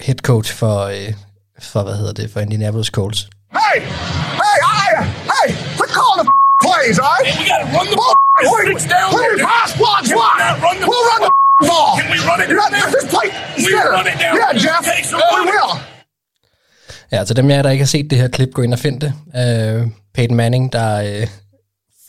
[0.00, 1.12] head coach for, øh,
[1.62, 3.28] for, hvad hedder det, for Indianapolis Colts.
[3.52, 3.80] Hey!
[4.42, 5.48] Hey, I, hey!
[5.76, 6.28] Quit calling the
[6.64, 7.38] plays, all right?
[7.38, 8.14] we gotta run the ball.
[8.66, 9.10] Six down.
[9.10, 11.90] Please, pass run the We'll run the ball?
[12.00, 12.86] Can we run it down there?
[12.96, 13.28] just play.
[13.56, 13.90] We Skinner.
[13.96, 14.34] run it down.
[14.40, 14.82] Yeah, Jeff.
[14.92, 15.72] Take some We will.
[17.12, 18.78] Ja, til dem af jer, der ikke har set det her klip, gå ind og
[18.78, 19.12] find det.
[19.36, 21.26] Øh, Peyton Manning, der øh,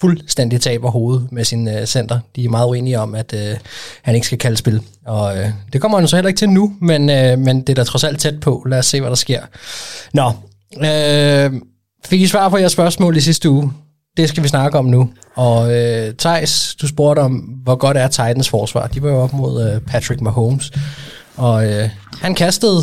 [0.01, 2.19] fuldstændig taber hovedet med sin øh, center.
[2.35, 3.57] De er meget uenige om, at øh,
[4.01, 4.81] han ikke skal kalde spil.
[5.05, 7.75] Og øh, det kommer han så heller ikke til nu, men, øh, men det er
[7.75, 8.63] da trods alt tæt på.
[8.69, 9.41] Lad os se, hvad der sker.
[10.13, 10.31] Nå,
[10.85, 11.61] øh,
[12.05, 13.73] fik I svar på jeres spørgsmål i sidste uge?
[14.17, 15.13] Det skal vi snakke om nu.
[15.35, 18.87] Og øh, Thijs, du spurgte om, hvor godt er Titans forsvar.
[18.87, 20.71] De var jo op mod øh, Patrick Mahomes.
[21.37, 21.89] Og øh,
[22.21, 22.79] han kastede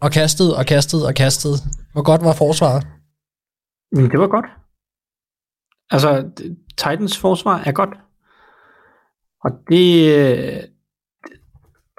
[0.00, 1.54] og kastede og kastede og kastede.
[1.92, 2.86] Hvor godt var forsvaret?
[3.92, 4.46] Men det var godt.
[5.90, 6.24] Altså,
[6.76, 7.90] Titans forsvar er godt.
[9.44, 10.62] Og det, øh,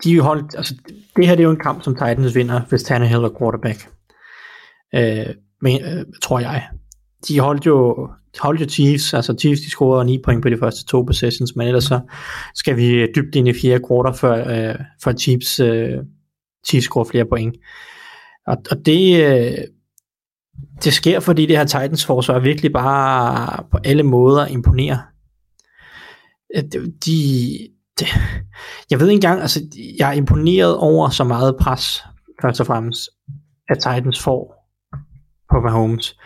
[0.04, 0.76] de holdt, altså,
[1.16, 3.90] det her det er jo en kamp, som Titans vinder, hvis Tannehill er quarterback.
[4.96, 6.68] Øh, men, øh, tror jeg.
[7.28, 10.86] De holdt jo, Hold your Chiefs, altså Chiefs de scorede 9 point på de første
[10.86, 12.00] to possessions, men ellers så
[12.56, 15.98] skal vi øh, dybt ind i fjerde kvartal før, øh, før Chiefs, øh,
[16.68, 17.56] Chiefs scorer flere point.
[18.48, 19.58] Og, og det, øh,
[20.84, 24.98] det sker, fordi det her Titans forsvar virkelig bare på alle måder imponerer.
[24.98, 25.06] Øh,
[26.56, 26.74] at
[27.06, 27.20] De,
[28.00, 28.08] det,
[28.90, 29.62] jeg ved ikke engang, altså,
[30.00, 32.04] jeg er imponeret over så meget pres,
[32.42, 33.10] først og fremmest,
[33.70, 34.56] at Titans får
[35.52, 36.18] på Mahomes.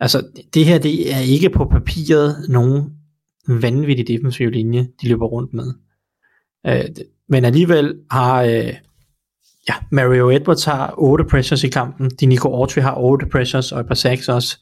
[0.00, 2.92] Altså, det her, det er ikke på papiret nogen
[3.48, 5.74] vanvittig defensiv linje, de løber rundt med.
[6.66, 6.84] Øh,
[7.28, 8.74] men alligevel har øh,
[9.68, 13.86] ja, Mario Edwards har 8 pressures i kampen, Dinico Autry har 8 pressures og et
[13.86, 14.58] par sacks også,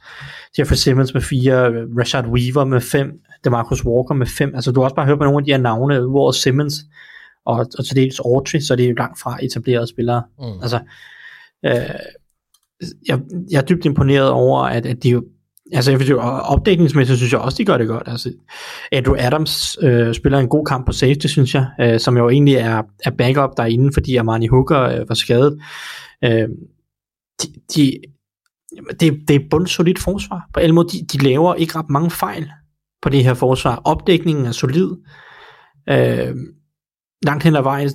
[0.58, 1.68] Jeffrey Simmons med 4,
[1.98, 3.12] Rashad Weaver med 5,
[3.44, 5.58] DeMarcus Walker med 5, altså du har også bare hørt på nogle af de her
[5.58, 6.74] navne, hvor Simmons
[7.46, 10.22] og, og til dels Autry, så det er jo langt fra etablerede spillere.
[10.38, 10.62] Mm.
[10.62, 10.80] Altså,
[11.66, 11.74] øh,
[13.08, 13.20] jeg,
[13.50, 15.24] jeg er dybt imponeret over, at, at de jo
[15.72, 18.02] Altså, jeg synes, opdækningsmæssigt synes jeg også, de gør det godt.
[18.06, 18.32] Altså,
[18.92, 22.54] Andrew Adams øh, spiller en god kamp på safety, synes jeg, øh, som jo egentlig
[22.54, 25.58] er, er backup derinde, fordi Armani Hooker øh, var skadet.
[26.24, 26.48] Øh,
[27.42, 27.92] de, de,
[29.00, 30.48] det, det er bundsolidt forsvar.
[30.54, 32.50] På alle måder, de, de laver ikke ret mange fejl
[33.02, 33.82] på det her forsvar.
[33.84, 34.90] Opdækningen er solid.
[35.90, 36.34] Øh,
[37.24, 37.88] langt hen ad vejen,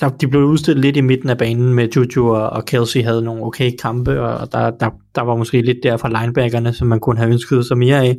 [0.00, 3.22] der, de blev udstillet lidt i midten af banen med Juju og, og Kelsey havde
[3.22, 7.00] nogle okay kampe, og der, der, der var måske lidt der fra linebackerne, som man
[7.00, 8.16] kunne have ønsket sig mere af.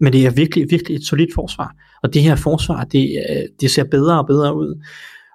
[0.00, 1.74] Men det er virkelig, virkelig et solidt forsvar.
[2.02, 4.82] Og det her forsvar, det, øh, det ser bedre og bedre ud.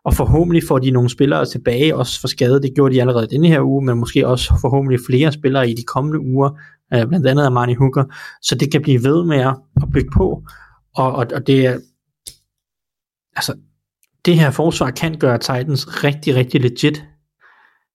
[0.06, 2.62] Og forhåbentlig får de nogle spillere tilbage, også for skade.
[2.62, 5.84] Det gjorde de allerede denne her uge, men måske også forhåbentlig flere spillere i de
[5.84, 6.50] kommende uger,
[6.94, 8.04] øh, blandt andet Armani Hooker,
[8.42, 9.56] så det kan blive ved med at
[9.94, 10.44] bygge på.
[10.96, 11.80] Og, og, og det er,
[13.36, 13.54] altså,
[14.26, 17.04] det her forsvar kan gøre Titans rigtig, rigtig legit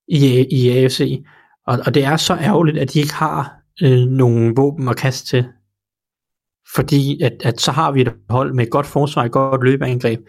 [0.08, 1.24] i, i AFC.
[1.66, 5.26] Og, og det er så ærgerligt, at de ikke har øh, nogen våben at kaste
[5.26, 5.44] til.
[6.74, 10.20] Fordi at, at så har vi et hold med et godt forsvar, et godt løbeangreb.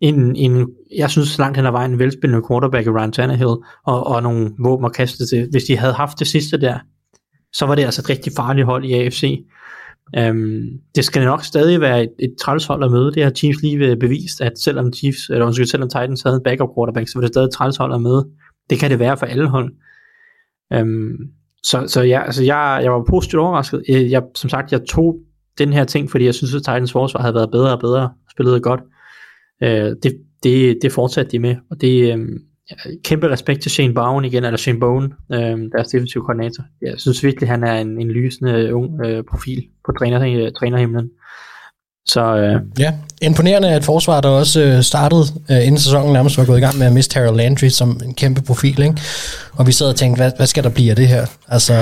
[0.00, 3.56] En, en, jeg synes langt hen ad vejen en velspillende quarterback i Ryan Tannehill,
[3.86, 5.48] og, og nogle våben at kaste til.
[5.50, 6.78] Hvis de havde haft det sidste der,
[7.52, 9.46] så var det altså et rigtig farligt hold i AFC.
[10.18, 10.62] Øhm,
[10.94, 13.12] det skal nok stadig være et, et trælshold at møde.
[13.12, 16.68] Det har Chiefs lige bevist, at selvom Chiefs, eller undskyld, selvom Titans havde en backup
[16.76, 18.26] quarterback, så var det stadig et trælshold at møde.
[18.70, 19.72] Det kan det være for alle hold.
[20.72, 21.16] Øhm,
[21.62, 23.82] så, så ja, altså jeg, jeg var positivt overrasket.
[23.88, 25.16] Jeg, jeg, som sagt, jeg tog
[25.58, 28.62] den her ting, fordi jeg synes, at Titans forsvar havde været bedre og bedre, spillet
[28.62, 28.80] godt.
[29.62, 32.28] Øh, det, det, det fortsatte de med, og det, um,
[33.04, 36.64] kæmpe respekt til Shane Bowen igen, eller Shane Bowen, øh, deres defensive koordinator.
[36.82, 41.10] Jeg synes virkelig, han er en, en lysende ung øh, profil på træner, øh, trænerhimlen.
[42.08, 46.44] Så, øh, ja, imponerende at forsvaret der også øh, startede, øh, inden sæsonen nærmest var
[46.44, 49.00] gået i gang med at miste Harold Landry som en kæmpe profil, ikke?
[49.52, 51.26] Og vi sad og tænkte, hvad, hvad skal der blive af det her?
[51.48, 51.74] Altså,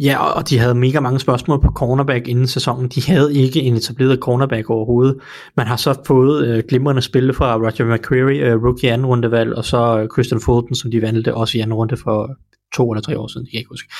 [0.00, 2.88] Ja, og de havde mega mange spørgsmål på cornerback inden sæsonen.
[2.88, 5.18] De havde ikke en etableret cornerback overhovedet.
[5.56, 9.64] Man har så fået øh, glimrende spil fra Roger McCreary, øh, rookie anden rundevalg, og
[9.64, 12.30] så øh, Christian Fulton, som de valgte også i anden runde for
[12.74, 13.92] to eller tre år siden, jeg kan ikke huske.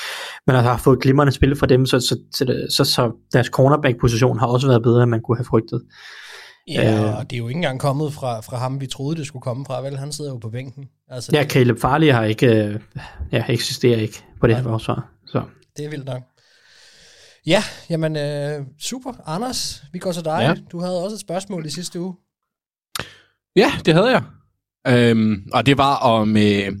[0.47, 4.39] Men altså har fået glimrende spil fra dem, så, så, så, så, så deres cornerback-position
[4.39, 5.81] har også været bedre, end man kunne have frygtet.
[6.67, 9.27] Ja, øh, og det er jo ikke engang kommet fra, fra ham, vi troede, det
[9.27, 9.81] skulle komme fra.
[9.81, 10.85] Vel, han sidder jo på bænken.
[11.09, 12.79] Altså, ja, Caleb Farley har ikke, øh,
[13.31, 15.09] ja, eksisterer ikke på det her forsvar.
[15.25, 15.41] Så.
[15.77, 16.21] Det er vildt nok.
[17.45, 19.13] Ja, jamen øh, super.
[19.25, 20.39] Anders, vi går til dig.
[20.41, 20.55] Ja.
[20.71, 22.15] Du havde også et spørgsmål i sidste uge.
[23.55, 24.23] Ja, det havde jeg.
[24.87, 26.71] Øhm, og det var om øh,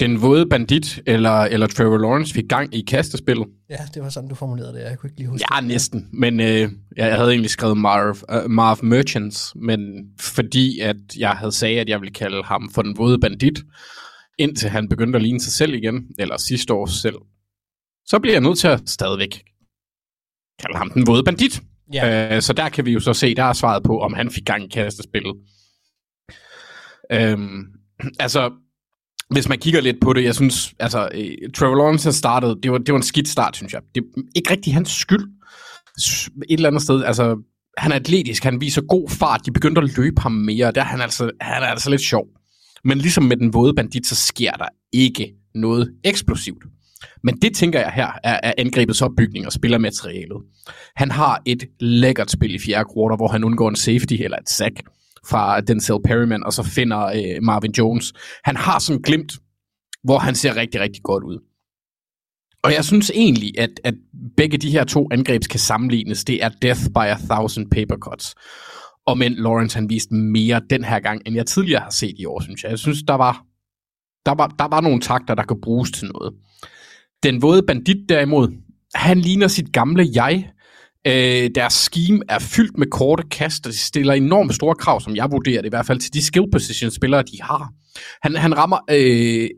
[0.00, 3.46] den våde bandit eller, eller Trevor Lawrence fik gang i kastespillet.
[3.70, 4.80] Ja, det var sådan, du formulerede det.
[4.80, 6.08] Jeg kunne ikke lige huske Ja, næsten.
[6.12, 9.80] Men øh, jeg havde egentlig skrevet Marv, uh, Marv Merchants, men
[10.20, 13.58] fordi at jeg havde sagt, at jeg ville kalde ham for den våde bandit,
[14.38, 17.16] indtil han begyndte at ligne sig selv igen, eller sidste år selv,
[18.06, 19.42] så bliver jeg nødt til at stadigvæk
[20.60, 21.62] kalde ham den våde bandit.
[21.92, 22.36] Ja.
[22.36, 24.44] Øh, så der kan vi jo så se, der er svaret på, om han fik
[24.44, 25.34] gang i kastespillet.
[27.12, 27.64] Øhm,
[28.18, 28.50] altså,
[29.30, 32.78] hvis man kigger lidt på det, jeg synes, altså, øh, Trevor Lawrence startede, det var,
[32.78, 33.82] det var en skidt start, synes jeg.
[33.94, 35.28] Det er ikke rigtig hans skyld.
[36.48, 37.36] Et eller andet sted, altså,
[37.76, 41.00] han er atletisk, han viser god fart, de begyndte at løbe ham mere, der han,
[41.00, 42.26] altså, han er altså lidt sjov.
[42.84, 46.64] Men ligesom med den våde bandit, så sker der ikke noget eksplosivt.
[47.22, 50.42] Men det tænker jeg her er, er angrebets opbygning og spillermaterialet.
[50.96, 54.48] Han har et lækkert spil i fjerde kvartal, hvor han undgår en safety eller et
[54.48, 54.74] sack
[55.28, 58.12] fra Denzel Perryman, og så finder øh, Marvin Jones.
[58.44, 59.32] Han har sådan glimt,
[60.04, 61.38] hvor han ser rigtig, rigtig godt ud.
[62.62, 63.94] Og jeg synes egentlig, at, at
[64.36, 66.24] begge de her to angreb kan sammenlignes.
[66.24, 68.34] Det er death by a thousand paper cuts.
[69.06, 72.24] Og men Lawrence han viste mere den her gang, end jeg tidligere har set i
[72.24, 72.70] år, synes jeg.
[72.70, 73.44] Jeg synes, der var,
[74.26, 76.34] der var, der var nogle takter, der kan bruges til noget.
[77.22, 78.48] Den våde bandit derimod,
[78.94, 80.50] han ligner sit gamle jeg.
[81.06, 85.16] Øh, deres scheme er fyldt med korte kast, og de stiller enormt store krav, som
[85.16, 87.72] jeg vurderer det i hvert fald, til de skill position spillere, de har.
[88.22, 88.78] Han, han rammer...
[88.90, 89.50] Øh,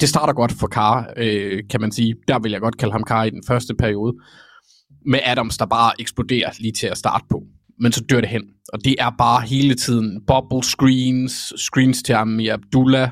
[0.00, 2.14] det starter godt for Kar, øh, kan man sige.
[2.28, 4.14] Der vil jeg godt kalde ham Kar i den første periode.
[5.06, 7.42] Med Adams, der bare eksploderer lige til at starte på.
[7.80, 8.42] men så dør det hen.
[8.72, 13.10] Og det er bare hele tiden bubble screens, screens til Ami Abdullah.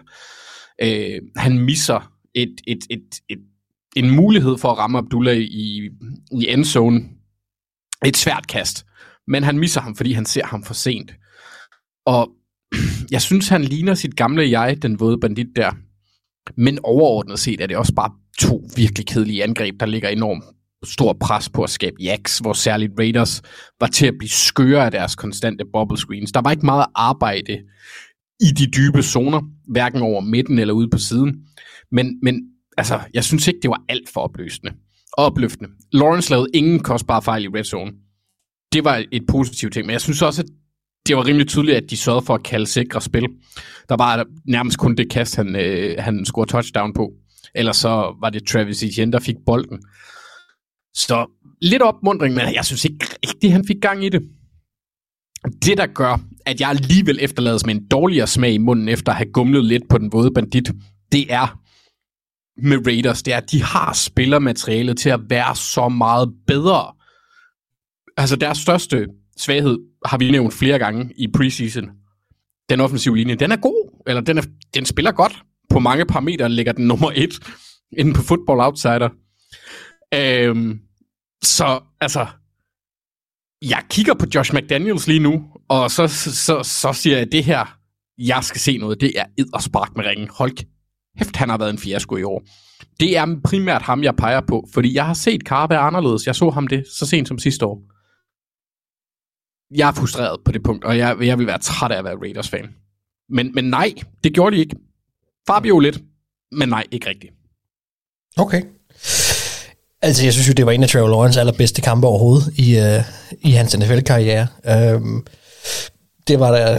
[0.83, 3.39] Øh, han misser et, et, et, et,
[3.97, 5.91] en mulighed for at ramme Abdullah i,
[6.33, 7.05] i endzone.
[8.05, 8.87] Et svært kast.
[9.27, 11.15] Men han misser ham, fordi han ser ham for sent.
[12.07, 12.31] Og
[13.15, 15.73] jeg synes, han ligner sit gamle jeg, den våde bandit der.
[16.57, 20.45] Men overordnet set er det også bare to virkelig kedelige angreb, der ligger enormt
[20.85, 23.43] stor pres på at skabe jacks, hvor særligt Raiders
[23.81, 26.33] var til at blive skøre af deres konstante bubble screens.
[26.33, 27.59] Der var ikke meget arbejde
[28.41, 31.47] i de dybe zoner, hverken over midten eller ude på siden.
[31.95, 32.43] Men, men
[32.77, 34.73] altså, jeg synes ikke, det var alt for opløsende
[35.13, 35.71] og opløftende.
[35.93, 37.93] Lawrence lavede ingen kostbare fejl i red zone.
[38.73, 40.49] Det var et positivt ting, men jeg synes også, at
[41.07, 43.29] det var rimelig tydeligt, at de sørgede for at kalde sikre spil.
[43.89, 47.13] Der var nærmest kun det kast, han, øh, han scorede touchdown på.
[47.55, 49.79] Ellers så var det Travis Etienne, der fik bolden.
[50.95, 51.27] Så
[51.63, 54.23] lidt opmundring, men jeg synes ikke rigtigt, han fik gang i det.
[55.65, 59.19] Det, der gør, at jeg alligevel efterlades med en dårligere smag i munden, efter at
[59.19, 60.71] have gumlet lidt på den våde bandit,
[61.13, 61.64] det er
[62.57, 66.93] med Raiders, det er, at de har spillermaterialet til at være så meget bedre.
[68.17, 71.91] Altså deres største svaghed har vi nævnt flere gange i preseason.
[72.69, 74.43] Den offensive linje, den er god, eller den, er,
[74.75, 75.43] den spiller godt.
[75.71, 77.39] På mange parametre ligger den nummer et
[77.99, 79.09] inden på Football Outsider.
[80.15, 80.81] Øhm,
[81.43, 82.27] så altså,
[83.63, 87.45] jeg kigger på Josh McDaniels lige nu, og så, så, så siger jeg, at det
[87.45, 87.79] her,
[88.19, 90.29] jeg skal se noget, det er ed spark med ringen.
[90.31, 90.74] Hold
[91.19, 92.43] hæft, han har været en fiasko i år.
[93.01, 96.27] Det er primært ham, jeg peger på, fordi jeg har set Carr anderledes.
[96.27, 97.83] Jeg så ham det så sent som sidste år.
[99.75, 102.17] Jeg er frustreret på det punkt, og jeg, jeg vil være træt af at være
[102.17, 102.69] Raiders-fan.
[103.29, 104.77] Men, men nej, det gjorde de ikke.
[105.47, 105.99] Fabio lidt,
[106.53, 107.33] men nej, ikke rigtigt.
[108.37, 108.63] Okay.
[110.03, 113.05] Altså, jeg synes jo, det var en af Trevor Lawrence allerbedste kampe overhovedet i, uh,
[113.51, 114.47] i hans NFL-karriere.
[114.65, 115.27] Um, øhm,
[116.29, 116.79] det var da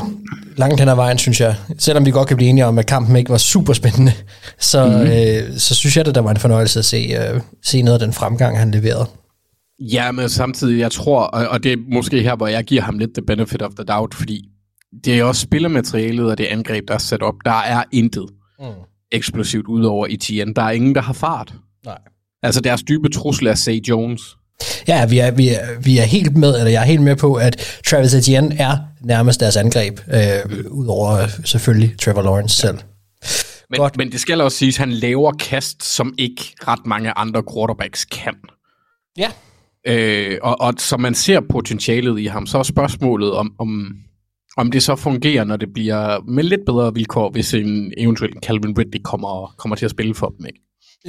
[0.58, 1.55] langt hen ad vejen, synes jeg.
[1.77, 4.12] Selvom vi godt kan blive enige om, at kampen ikke var super spændende,
[4.60, 4.93] så, mm.
[4.93, 8.05] øh, så synes jeg, at der var en fornøjelse at se, øh, se noget af
[8.05, 9.05] den fremgang, han leverede.
[9.79, 12.99] Ja, men samtidig, jeg tror, og, og det er måske her, hvor jeg giver ham
[12.99, 14.49] lidt the benefit of the doubt, fordi
[15.05, 17.36] det er også spillermaterialet og det angreb, der er sat op.
[17.45, 18.25] Der er intet
[18.60, 18.65] mm.
[19.12, 20.53] eksplosivt ud over Etienne.
[20.53, 21.53] Der er ingen, der har fart.
[21.86, 21.97] Nej.
[22.43, 24.21] Altså deres dybe trussel er Say Jones.
[24.87, 27.33] Ja, vi er, vi, er, vi er helt med, eller jeg er helt med på,
[27.33, 32.77] at Travis Etienne er nærmest deres angreb, øh, udover selvfølgelig Trevor Lawrence selv.
[33.69, 33.97] Men, Godt.
[33.97, 38.05] men det skal også siges, at han laver kast, som ikke ret mange andre quarterbacks
[38.05, 38.35] kan.
[39.17, 39.31] Ja.
[39.87, 43.91] Øh, og, og så man ser potentialet i ham, så er spørgsmålet om, om,
[44.57, 48.77] om det så fungerer, når det bliver med lidt bedre vilkår, hvis en eventuelt Calvin
[48.77, 50.59] Ridley kommer, kommer til at spille for dem, ikke?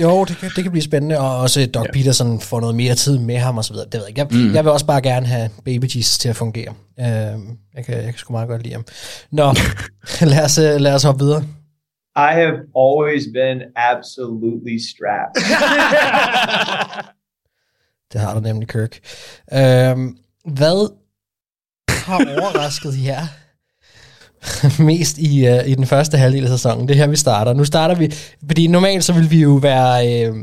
[0.03, 1.93] Jo, det kan, det kan blive spændende, og også Doc ja.
[1.93, 3.87] Peterson får noget mere tid med ham og så videre.
[3.87, 4.21] Det ved jeg ikke.
[4.21, 4.55] Jeg, mm.
[4.55, 6.75] jeg vil også bare gerne have Baby Jesus til at fungere.
[6.99, 7.05] Uh,
[7.75, 8.85] jeg, kan, jeg kan sgu meget godt lide ham.
[9.31, 9.55] Nå,
[10.33, 11.43] lad, os, øh, lad os hoppe videre.
[12.17, 12.55] I have
[12.85, 15.43] always been absolutely strapped.
[18.13, 18.99] det har du nemlig, Kirk.
[19.53, 19.59] Uh,
[20.57, 20.93] hvad
[21.91, 23.27] har overrasket jer
[24.79, 26.89] mest i, uh, i den første halvdel af sæsonen.
[26.89, 27.53] Det er her, vi starter.
[27.53, 28.13] Nu starter vi,
[28.47, 30.23] fordi normalt så vil vi jo være...
[30.25, 30.35] Øh,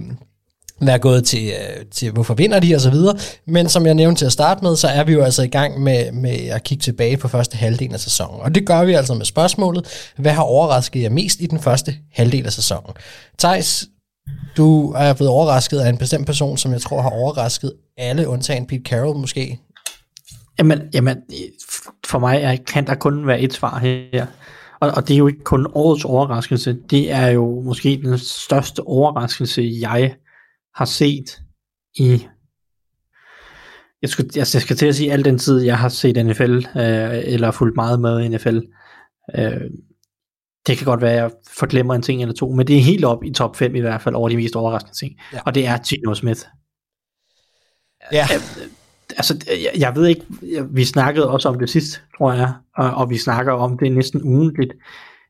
[0.85, 3.15] være gået til, øh, til hvorfor vinder de og så videre.
[3.47, 5.81] Men som jeg nævnte til at starte med, så er vi jo altså i gang
[5.81, 8.41] med, med at kigge tilbage på første halvdel af sæsonen.
[8.41, 9.85] Og det gør vi altså med spørgsmålet,
[10.17, 12.93] hvad har overrasket jer mest i den første halvdel af sæsonen?
[13.39, 13.85] Thijs,
[14.57, 18.65] du er blevet overrasket af en bestemt person, som jeg tror har overrasket alle, undtagen
[18.65, 19.59] Pete Carroll måske.
[20.59, 21.17] Jamen, jamen,
[22.05, 24.25] for mig er, kan der kun være et svar her.
[24.79, 28.79] Og, og det er jo ikke kun årets overraskelse, det er jo måske den største
[28.79, 30.15] overraskelse, jeg
[30.75, 31.41] har set
[31.95, 32.27] i
[34.01, 37.21] jeg skal, jeg skal til at sige al den tid, jeg har set NFL, øh,
[37.23, 38.59] eller fulgt meget med i NFL.
[39.35, 39.61] Øh,
[40.67, 43.05] det kan godt være, at jeg forglemmer en ting eller to, men det er helt
[43.05, 45.13] op i top 5 i hvert fald over de mest overraskende ting.
[45.33, 45.39] Ja.
[45.45, 46.41] Og det er Gino Smith.
[48.11, 48.27] Ja.
[48.35, 48.67] Øh,
[49.17, 50.25] altså, jeg, jeg ved ikke,
[50.71, 54.23] vi snakkede også om det sidst, tror jeg, og, og vi snakker om det næsten
[54.23, 54.73] ugentligt.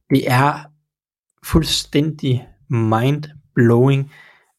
[0.10, 0.54] Det er
[1.46, 4.12] fuldstændig mind-blowing,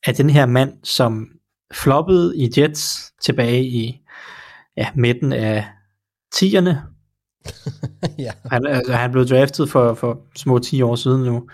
[0.04, 1.28] at den her mand, som
[1.74, 4.00] floppede i Jets tilbage i
[4.76, 5.66] ja, midten af
[6.34, 6.74] 10'erne,
[8.18, 8.30] ja.
[8.50, 11.48] han, altså, han blev draftet for, for små 10 år siden nu,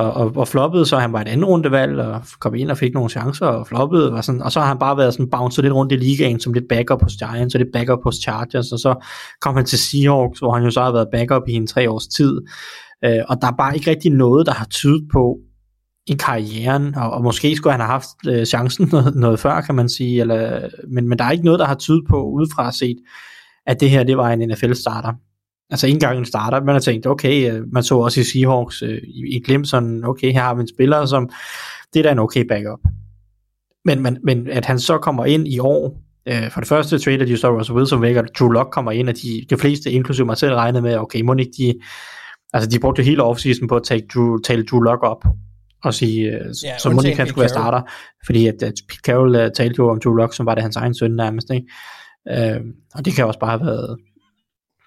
[0.00, 2.94] og, og, og floppede, så han var et andet rundevalg, og kom ind og fik
[2.94, 5.74] nogle chancer, og floppede, og, sådan, og så har han bare været sådan bounced lidt
[5.74, 9.06] rundt i ligaen, som lidt backup hos Giants, og lidt backup hos Chargers, og så
[9.40, 12.06] kom han til Seahawks, hvor han jo så har været backup i en tre års
[12.06, 12.40] tid,
[13.04, 15.38] øh, og der er bare ikke rigtig noget, der har tydet på,
[16.06, 19.74] i karrieren, og, og måske skulle han have haft øh, chancen noget, noget før, kan
[19.74, 22.96] man sige, eller, men, men der er ikke noget, der har tydet på, udefra set,
[23.66, 25.12] at det her, det var en NFL-starter.
[25.70, 28.82] Altså ikke engang en starter, man har tænkt, okay, øh, man så også i Seahawks
[28.82, 31.30] øh, i, i sådan, okay, her har vi en spiller, som,
[31.94, 32.80] det er da en okay backup.
[33.84, 37.24] Men, men, men at han så kommer ind i år, øh, for det første trader
[37.24, 40.26] de så Russell Wilson væk, og Drew Lock kommer ind, og de, de fleste, inklusive
[40.26, 41.74] mig selv, regnede med, okay, må ikke de,
[42.52, 45.24] altså de brugte hele offseason på at tage Drew, tale Drew Lock op,
[45.84, 47.82] og sige, øh, Ja, så må ikke han skulle være starter,
[48.26, 50.76] fordi at, at Pete Carroll uh, talte jo om Drew Lock, som var det hans
[50.76, 51.66] egen søn nærmest, ikke?
[52.30, 52.60] Øh,
[52.94, 53.96] og det kan også bare have været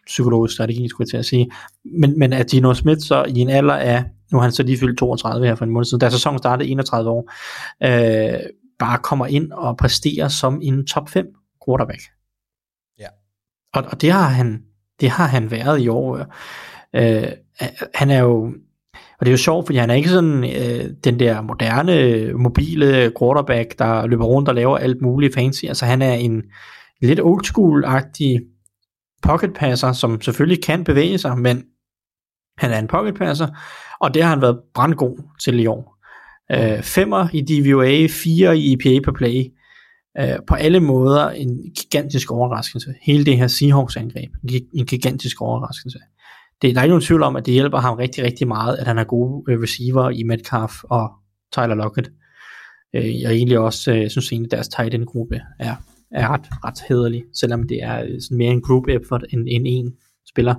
[0.06, 1.52] psykologisk strategi, skulle jeg til at sige.
[2.00, 4.78] Men, men at Gino Smith så i en alder af, nu har han så lige
[4.78, 7.32] fyldt 32 her for en måned siden, da sæsonen startede 31 år,
[7.84, 8.40] øh,
[8.80, 11.26] bare kommer ind og præsterer som en top 5
[11.66, 12.02] quarterback.
[13.00, 13.08] Ja.
[13.74, 14.62] Og, og det har han
[15.02, 16.26] det har han været i år.
[16.96, 17.28] Øh,
[17.96, 18.54] han er jo
[19.20, 23.12] og det er jo sjovt, fordi han er ikke sådan øh, den der moderne, mobile
[23.20, 25.66] quarterback, der løber rundt og laver alt muligt fancy.
[25.66, 26.44] Altså han er en
[27.02, 28.53] lidt old school-agtig
[29.24, 31.64] pocket passer, som selvfølgelig kan bevæge sig, men
[32.58, 33.48] han er en pocket passer,
[34.02, 35.98] og det har han været brandgod til i år.
[36.52, 39.44] Øh, femmer i DVOA, fire i EPA per play.
[40.20, 42.94] Øh, på alle måder en gigantisk overraskelse.
[43.02, 46.00] Hele det her Seahawks-angreb, en en gigantisk overraskelse.
[46.62, 48.88] Det, der er ikke nogen tvivl om, at det hjælper ham rigtig, rigtig meget, at
[48.88, 51.12] han har gode øh, receiver i Metcalf og
[51.52, 52.12] Tyler Lockett.
[52.96, 55.76] Øh, jeg egentlig også øh, synes egentlig, at deres tight end gruppe er,
[56.14, 59.66] er ret, ret hederlig, selvom det er øh, sådan mere en group effort end, end
[59.68, 59.94] en
[60.30, 60.56] spiller.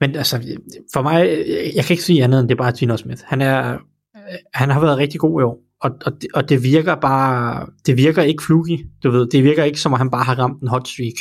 [0.00, 0.56] Men altså,
[0.92, 3.22] for mig, øh, jeg kan ikke sige andet end det er bare Gino Smith.
[3.24, 3.72] Han, er,
[4.16, 7.66] øh, han har været rigtig god i år, og, og, det, og det virker bare,
[7.86, 10.62] det virker ikke fluky, du ved, det virker ikke som om han bare har ramt
[10.62, 11.14] en hot streak.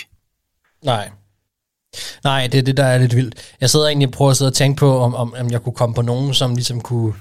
[0.85, 1.09] Nej.
[2.23, 3.55] Nej, det er det, der er lidt vildt.
[3.61, 5.73] Jeg sidder egentlig og prøver at sidde og tænke på, om, om, om jeg kunne
[5.73, 7.13] komme på nogen, som ligesom kunne,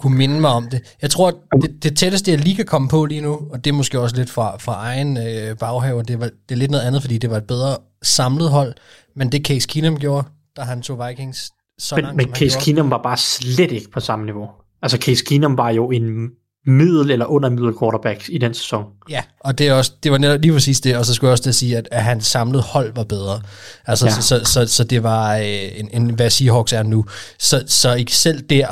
[0.00, 0.96] kunne minde mig om det.
[1.02, 3.70] Jeg tror, at det, det tætteste, jeg lige kan komme på lige nu, og det
[3.70, 6.84] er måske også lidt fra, fra egen øh, baghave, det, var, det er lidt noget
[6.84, 8.74] andet, fordi det var et bedre samlet hold,
[9.16, 12.64] men det Case Keenum gjorde, da han tog Vikings så Men, langt, men Case gjorde.
[12.64, 14.48] Keenum var bare slet ikke på samme niveau.
[14.82, 16.28] Altså Case Keenum var jo en
[16.66, 18.84] middel eller under middel quarterback i den sæson.
[19.10, 21.32] Ja, og det, er også, det var netop lige præcis det, og så skulle jeg
[21.32, 23.40] også at sige, at, at hans samlede hold var bedre.
[23.86, 24.12] Altså, ja.
[24.12, 27.04] så, så, så, så det var øh, en, en, hvad Seahawks er nu.
[27.38, 28.66] Så, så ikke selv der,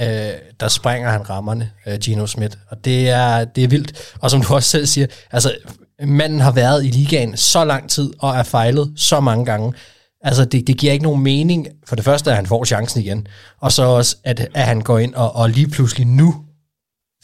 [0.00, 2.56] øh, der springer han rammerne, øh, Gino Smith.
[2.70, 4.14] Og det er, det er vildt.
[4.20, 5.56] Og som du også selv siger, altså,
[6.02, 9.72] manden har været i ligaen så lang tid, og er fejlet så mange gange.
[10.20, 11.68] Altså, det, det giver ikke nogen mening.
[11.86, 13.26] For det første, at han får chancen igen.
[13.60, 16.44] Og så også, at, at han går ind og, og lige pludselig nu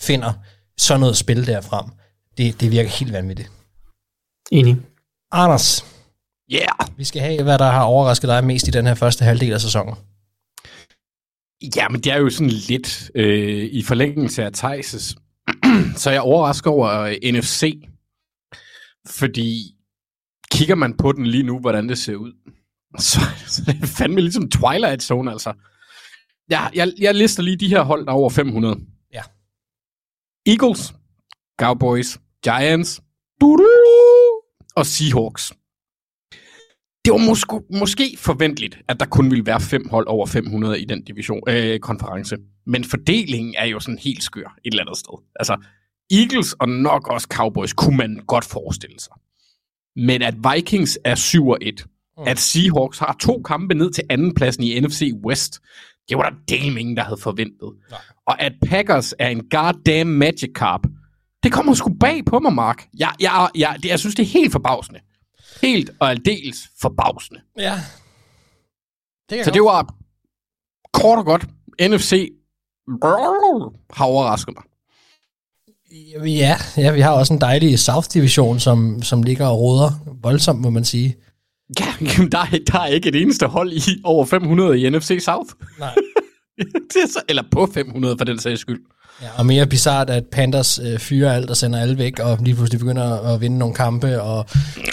[0.00, 0.32] finder
[0.78, 1.84] sådan noget spil derfrem.
[2.38, 3.50] Det, det virker helt vanvittigt.
[4.52, 4.76] Enig.
[5.32, 5.84] Anders,
[6.52, 6.88] Yeah!
[6.96, 9.60] vi skal have, hvad der har overrasket dig mest i den her første halvdel af
[9.60, 9.94] sæsonen.
[11.76, 15.14] Ja, men det er jo sådan lidt øh, i forlængelse af Thijs'
[16.00, 17.74] så er jeg overrasket over øh, NFC.
[19.06, 19.74] Fordi
[20.50, 22.32] kigger man på den lige nu, hvordan det ser ud,
[22.98, 25.52] så, så er det fandme ligesom Twilight Zone, altså.
[26.48, 28.80] Jeg, jeg, jeg lister lige de her hold, der er over 500.
[29.12, 29.22] Ja.
[30.46, 30.94] Eagles,
[31.60, 33.00] Cowboys, Giants,
[34.76, 35.52] og Seahawks.
[37.04, 40.84] Det var måske, måske forventeligt, at der kun ville være fem hold over 500 i
[40.84, 42.36] den division, øh, konference.
[42.66, 45.22] Men fordelingen er jo sådan helt skør et eller andet sted.
[45.36, 45.56] Altså,
[46.10, 49.12] Eagles og nok også Cowboys kunne man godt forestille sig.
[49.96, 51.86] Men at Vikings er 7 og 1,
[52.18, 52.24] mm.
[52.26, 55.60] at Seahawks har to kampe ned til andenpladsen i NFC West,
[56.08, 57.72] det var der del ingen, der havde forventet.
[57.90, 58.00] Nej.
[58.26, 60.80] Og at Packers er en goddamn magic carp,
[61.42, 62.86] det kommer sgu bag på mig, Mark.
[62.98, 65.00] Jeg, jeg, jeg, det, jeg synes, det er helt forbavsende.
[65.62, 67.40] Helt og aldeles forbavsende.
[67.58, 67.74] Ja.
[69.30, 69.94] Det Så det var
[70.92, 71.46] kort og godt.
[71.80, 72.32] NFC
[73.92, 74.64] har overrasket mig.
[76.26, 79.90] Ja, ja, vi har også en dejlig South Division, som, som ligger og roder
[80.22, 81.16] voldsomt, må man sige.
[81.80, 81.86] Ja,
[82.18, 85.50] jamen, der, er, der er ikke et eneste hold i over 500 i NFC South.
[85.78, 85.94] Nej.
[86.92, 88.80] det er så, eller på 500 for den sags skyld.
[89.22, 92.54] Ja, og mere bizart, at Panthers øh, fyrer alt og sender alle væk, og lige
[92.54, 94.46] pludselig begynder at vinde nogle kampe, og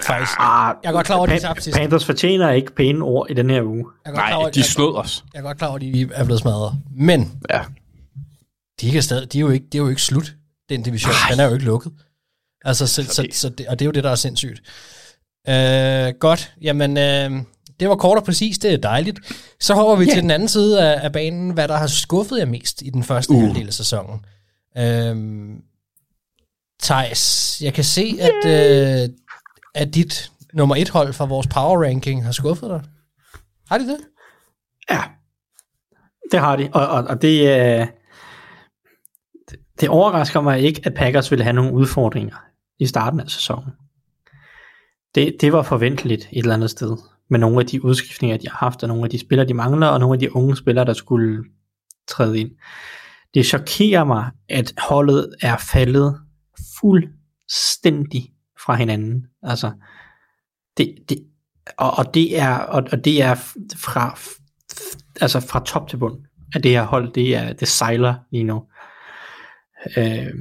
[0.05, 0.31] faktisk...
[0.39, 1.77] Ah, Jeg er godt klar over, at de tabte sidst.
[1.77, 3.85] Panthers fortjener ikke pæne ord i den her uge.
[4.05, 5.23] Jeg er godt klar over, Nej, de jeg, snød os.
[5.33, 6.73] jeg er godt klar over, at de er blevet smadret.
[6.97, 7.61] Men Ja.
[8.81, 10.33] de, kan stadig, de, er jo ikke, de er jo ikke slut,
[10.69, 11.13] den division.
[11.31, 11.91] Den er jo ikke lukket.
[12.65, 14.61] Altså, så, så, så det, og det er jo det, der er sindssygt.
[15.49, 17.31] Øh, godt, jamen, øh,
[17.81, 19.19] det var kort og præcis, det er dejligt.
[19.59, 20.13] Så hopper vi yeah.
[20.13, 23.03] til den anden side af, af banen, hvad der har skuffet jer mest i den
[23.03, 23.41] første uh.
[23.41, 24.25] halvdel af sæsonen.
[24.77, 25.15] Øh,
[26.83, 29.09] Thijs, jeg kan se, at, øh,
[29.75, 32.81] at dit nummer et hold fra vores power ranking har skuffet dig.
[33.69, 33.97] Har de det?
[34.89, 35.03] Ja,
[36.31, 37.87] det har de, og, og, og det, øh,
[39.49, 42.35] det, det overrasker mig ikke, at Packers ville have nogle udfordringer
[42.79, 43.71] i starten af sæsonen.
[45.15, 46.97] Det, det var forventeligt et eller andet sted,
[47.31, 49.87] med nogle af de udskiftninger, de har haft, og nogle af de spillere, de mangler,
[49.87, 51.43] og nogle af de unge spillere, der skulle
[52.07, 52.51] træde ind.
[53.33, 56.19] Det chokerer mig, at holdet er faldet
[56.79, 58.33] fuldstændig
[58.65, 59.25] fra hinanden.
[59.43, 59.71] Altså,
[60.77, 61.17] det, det,
[61.77, 63.35] og, og det er, og, og det er
[63.75, 64.19] fra,
[65.21, 66.25] altså fra top til bund,
[66.55, 68.63] at det her hold, det er, det sejler lige nu.
[69.97, 70.33] Øh,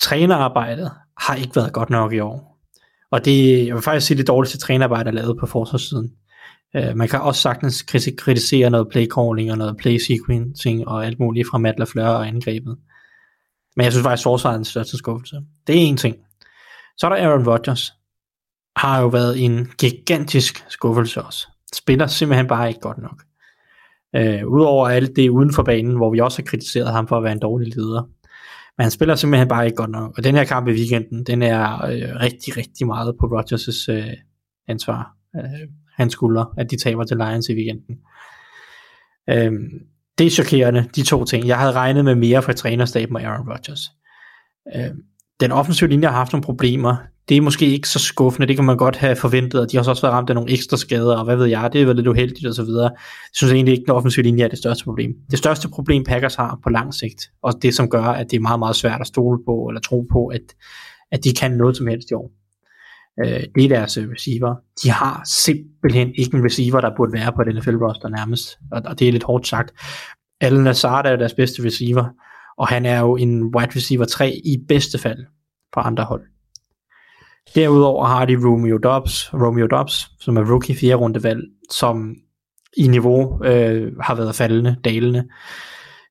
[0.00, 2.55] trænerarbejdet har ikke været godt nok i år.
[3.16, 6.12] Og det, jeg vil faktisk sige, det dårligste trænerarbejde, der er lavet på forsvarssiden.
[6.76, 7.82] Øh, man kan også sagtens
[8.18, 12.26] kritisere noget play calling og noget play sequencing og alt muligt fra Matt LaFleur og
[12.26, 12.76] angrebet.
[13.76, 15.36] Men jeg synes faktisk, forsvaret er den største skuffelse.
[15.66, 16.16] Det er en ting.
[16.96, 17.92] Så er der Aaron Rodgers.
[18.76, 21.48] Har jo været en gigantisk skuffelse også.
[21.74, 23.22] Spiller simpelthen bare ikke godt nok.
[24.16, 27.22] Øh, Udover alt det uden for banen, hvor vi også har kritiseret ham for at
[27.22, 28.08] være en dårlig leder.
[28.78, 30.18] Men han spiller simpelthen bare ikke godt nok.
[30.18, 34.12] Og den her kamp i weekenden, den er øh, rigtig, rigtig meget på Rodgers' øh,
[34.68, 35.16] ansvar.
[35.36, 37.96] Øh, hans skulder, at de taber til Lions i weekenden.
[39.30, 39.52] Øh,
[40.18, 41.46] det er chokerende, de to ting.
[41.46, 43.80] Jeg havde regnet med mere fra trænerstaben og Aaron Rodgers.
[44.74, 44.94] Øh,
[45.40, 46.96] den offensive linje har haft nogle problemer.
[47.28, 49.84] Det er måske ikke så skuffende, det kan man godt have forventet, og de har
[49.88, 52.06] også været ramt af nogle ekstra skader, og hvad ved jeg, det er vel lidt
[52.06, 52.84] uheldigt og så videre.
[52.84, 55.14] Jeg synes egentlig ikke, at den offensive linje er det største problem.
[55.30, 58.40] Det største problem Packers har på lang sigt, og det som gør, at det er
[58.40, 60.54] meget, meget svært at stole på, eller tro på, at,
[61.12, 62.30] at de kan noget som helst i år.
[63.24, 64.54] Øh, det er deres øh, receiver.
[64.82, 68.82] De har simpelthen ikke en receiver, der burde være på den NFL roster nærmest, og,
[68.84, 69.72] og det er lidt hårdt sagt.
[70.40, 72.04] Allen Lazard er deres bedste receiver,
[72.58, 75.24] og han er jo en wide receiver 3 i bedste fald
[75.72, 76.22] på andre hold.
[77.54, 82.14] Derudover har de Romeo Dobbs, Romeo Dobbs, som er rookie fjerde rundevalg, som
[82.76, 85.28] i niveau øh, har været faldende, dalende.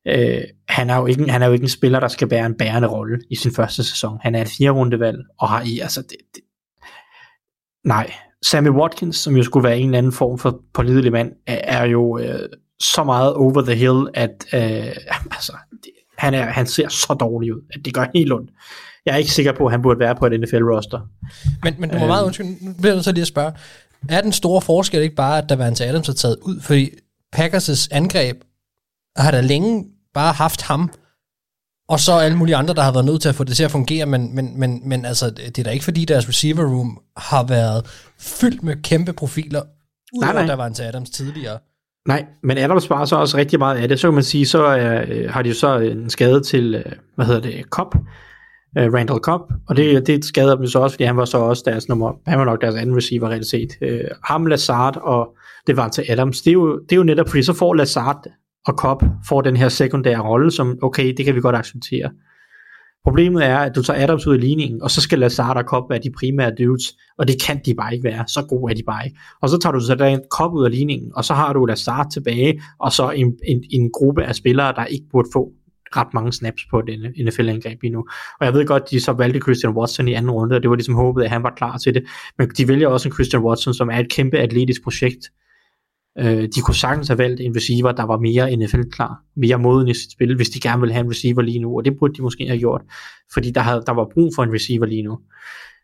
[0.06, 2.56] Øh, han, er jo ikke, han er jo ikke en spiller, der skal bære en
[2.58, 4.18] bærende rolle i sin første sæson.
[4.22, 6.42] Han er et fjerde rundevalg, og har i, altså det, det,
[7.84, 8.12] nej,
[8.42, 11.84] Sammy Watkins, som jo skulle være en eller anden form for pålidelig mand, er, er
[11.84, 12.48] jo øh,
[12.80, 14.96] så meget over the hill, at øh,
[15.36, 18.50] altså, det, han, er, han ser så dårlig ud, at det gør helt ondt.
[19.06, 21.00] Jeg er ikke sikker på, at han burde være på et NFL-roster.
[21.64, 23.52] Men, men du må meget undskyld, nu bliver jeg så lige at spørge.
[24.08, 26.60] Er den store forskel ikke bare, at Davante Adams har taget ud?
[26.60, 26.90] Fordi
[27.36, 28.36] Packers' angreb
[29.16, 29.84] har da længe
[30.14, 30.90] bare haft ham,
[31.88, 33.70] og så alle mulige andre, der har været nødt til at få det til at
[33.70, 37.44] fungere, men, men, men, men altså, det er da ikke fordi, deres receiver room har
[37.44, 37.86] været
[38.18, 39.62] fyldt med kæmpe profiler,
[40.14, 40.56] udover nej, nej.
[40.56, 41.58] Davante Adams tidligere.
[42.08, 44.00] Nej, men Adams sparer så også rigtig meget af det.
[44.00, 47.26] Så kan man sige, så øh, har de jo så en skade til, øh, hvad
[47.26, 47.94] hedder det, Cobb,
[48.78, 51.62] øh, Randall Cobb, og det, det skader dem så også, fordi han var så også
[51.66, 53.68] deres nummer, han var nok deres anden receiver reelt set.
[53.82, 57.28] Øh, ham, Lazard og det var til Adams, det er, jo, det er jo netop,
[57.28, 58.26] fordi så får Lazard
[58.66, 62.10] og Cobb får den her sekundære rolle, som okay, det kan vi godt acceptere.
[63.04, 65.90] Problemet er, at du tager Adams ud af ligningen, og så skal Lazard og Cobb
[65.90, 68.24] være de primære dudes, og det kan de bare ikke være.
[68.28, 69.18] Så gode er de bare ikke.
[69.42, 72.10] Og så tager du så den Cobb ud af ligningen, og så har du Lazard
[72.12, 75.50] tilbage, og så en, en, en gruppe af spillere, der ikke burde få
[75.96, 78.06] ret mange snaps på et NFL-angreb lige nu.
[78.40, 80.76] Og jeg ved godt, de så valgte Christian Watson i anden runde, og det var
[80.76, 82.04] ligesom håbet, at han var klar til det.
[82.38, 85.30] Men de vælger også en Christian Watson, som er et kæmpe atletisk projekt.
[86.18, 89.94] Øh, de kunne sagtens have valgt en receiver, der var mere NFL-klar, mere moden i
[89.94, 92.22] sit spil, hvis de gerne ville have en receiver lige nu, og det burde de
[92.22, 92.82] måske have gjort,
[93.32, 95.18] fordi der, havde, der var brug for en receiver lige nu.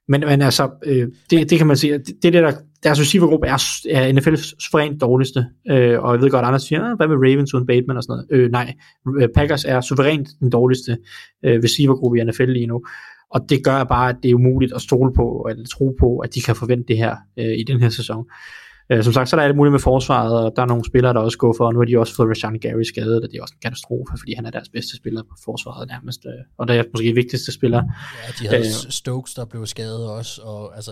[0.09, 3.63] Men, men altså, øh, det, det kan man sige, det, det der, deres receivergruppe er,
[3.91, 7.55] er NFL's suverænt dårligste, øh, og jeg ved godt, andre siger, ah, hvad med Ravens
[7.55, 8.43] uden Bateman og sådan noget.
[8.45, 8.75] Øh, nej,
[9.21, 10.99] øh, Packers er suverænt den dårligste
[11.45, 12.85] øh, receivergruppe i NFL lige nu,
[13.31, 16.35] og det gør bare, at det er umuligt at stole på, eller tro på, at
[16.35, 18.25] de kan forvente det her øh, i den her sæson.
[18.29, 18.62] Øh,
[19.01, 21.20] som sagt, så er der alt muligt med forsvaret, og der er nogle spillere, der
[21.20, 23.43] også går for, og nu har de også fået Rashan Gary skadet, og det er
[23.43, 26.76] også en katastrofe, fordi han er deres bedste spiller på forsvaret nærmest, øh, og det
[26.76, 27.82] er måske vigtigste spiller.
[28.26, 30.90] Ja, de havde øh, Stokes, der blev skadet også, og altså,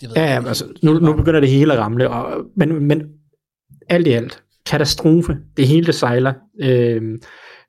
[0.00, 3.02] de ved, ja, altså, nu, nu begynder det hele at ramle, og, men, men
[3.88, 6.32] alt i alt, katastrofe, det hele det sejler.
[6.60, 7.02] Øh,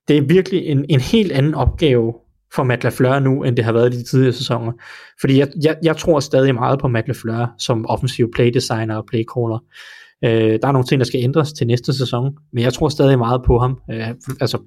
[0.07, 2.13] det er virkelig en, en helt anden opgave
[2.55, 4.71] for Matt LaFleur nu, end det har været i de tidligere sæsoner.
[5.21, 9.59] Fordi jeg, jeg, jeg tror stadig meget på Matt LaFleur som offensiv playdesigner og playcaller.
[10.23, 13.17] Øh, der er nogle ting, der skal ændres til næste sæson, men jeg tror stadig
[13.17, 14.07] meget på ham, øh,
[14.41, 14.57] altså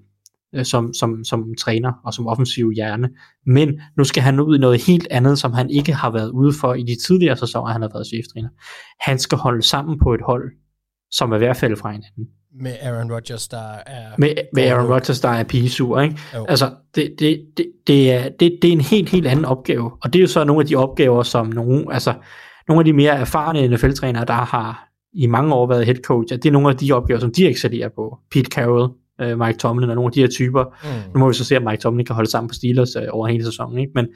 [0.54, 3.08] øh, som, som, som træner og som offensiv hjerne.
[3.46, 6.52] Men nu skal han ud i noget helt andet, som han ikke har været ude
[6.60, 8.48] for i de tidligere sæsoner, han har været cheftræner.
[9.00, 10.50] Han skal holde sammen på et hold,
[11.10, 12.26] som er i hvert fald fra hinanden
[12.60, 14.06] med Aaron Rodgers, der er...
[14.18, 16.18] Med, med Aaron Rodgers, der er pigesur, ikke?
[16.34, 16.46] Jo.
[16.48, 19.90] Altså, det, det, det, det, er, det, det er en helt, helt anden opgave.
[20.02, 22.14] Og det er jo så nogle af de opgaver, som nogle, altså,
[22.68, 26.42] nogle af de mere erfarne NFL-trænere, der har i mange år været head coach, at
[26.42, 28.18] det er nogle af de opgaver, som de excellerer på.
[28.30, 28.92] Pete Carroll,
[29.22, 30.64] uh, Mike Tomlin og nogle af de her typer.
[30.64, 31.12] Mm.
[31.14, 33.26] Nu må vi så se, at Mike Tomlin kan holde sammen på Steelers uh, over
[33.26, 33.92] hele sæsonen, ikke?
[33.94, 34.06] Men,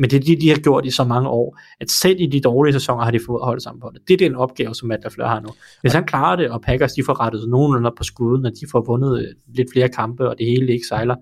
[0.00, 2.40] Men det er det, de har gjort i så mange år, at selv i de
[2.40, 4.02] dårlige sæsoner har de fået holdt sammen på det.
[4.08, 5.48] Det er den opgave, som Matt LaFleur har nu.
[5.80, 8.66] Hvis han klarer det, og Packers de får rettet nogenlunde op på skuden, at de
[8.72, 11.16] får vundet øh, lidt flere kampe, og det hele ikke sejler,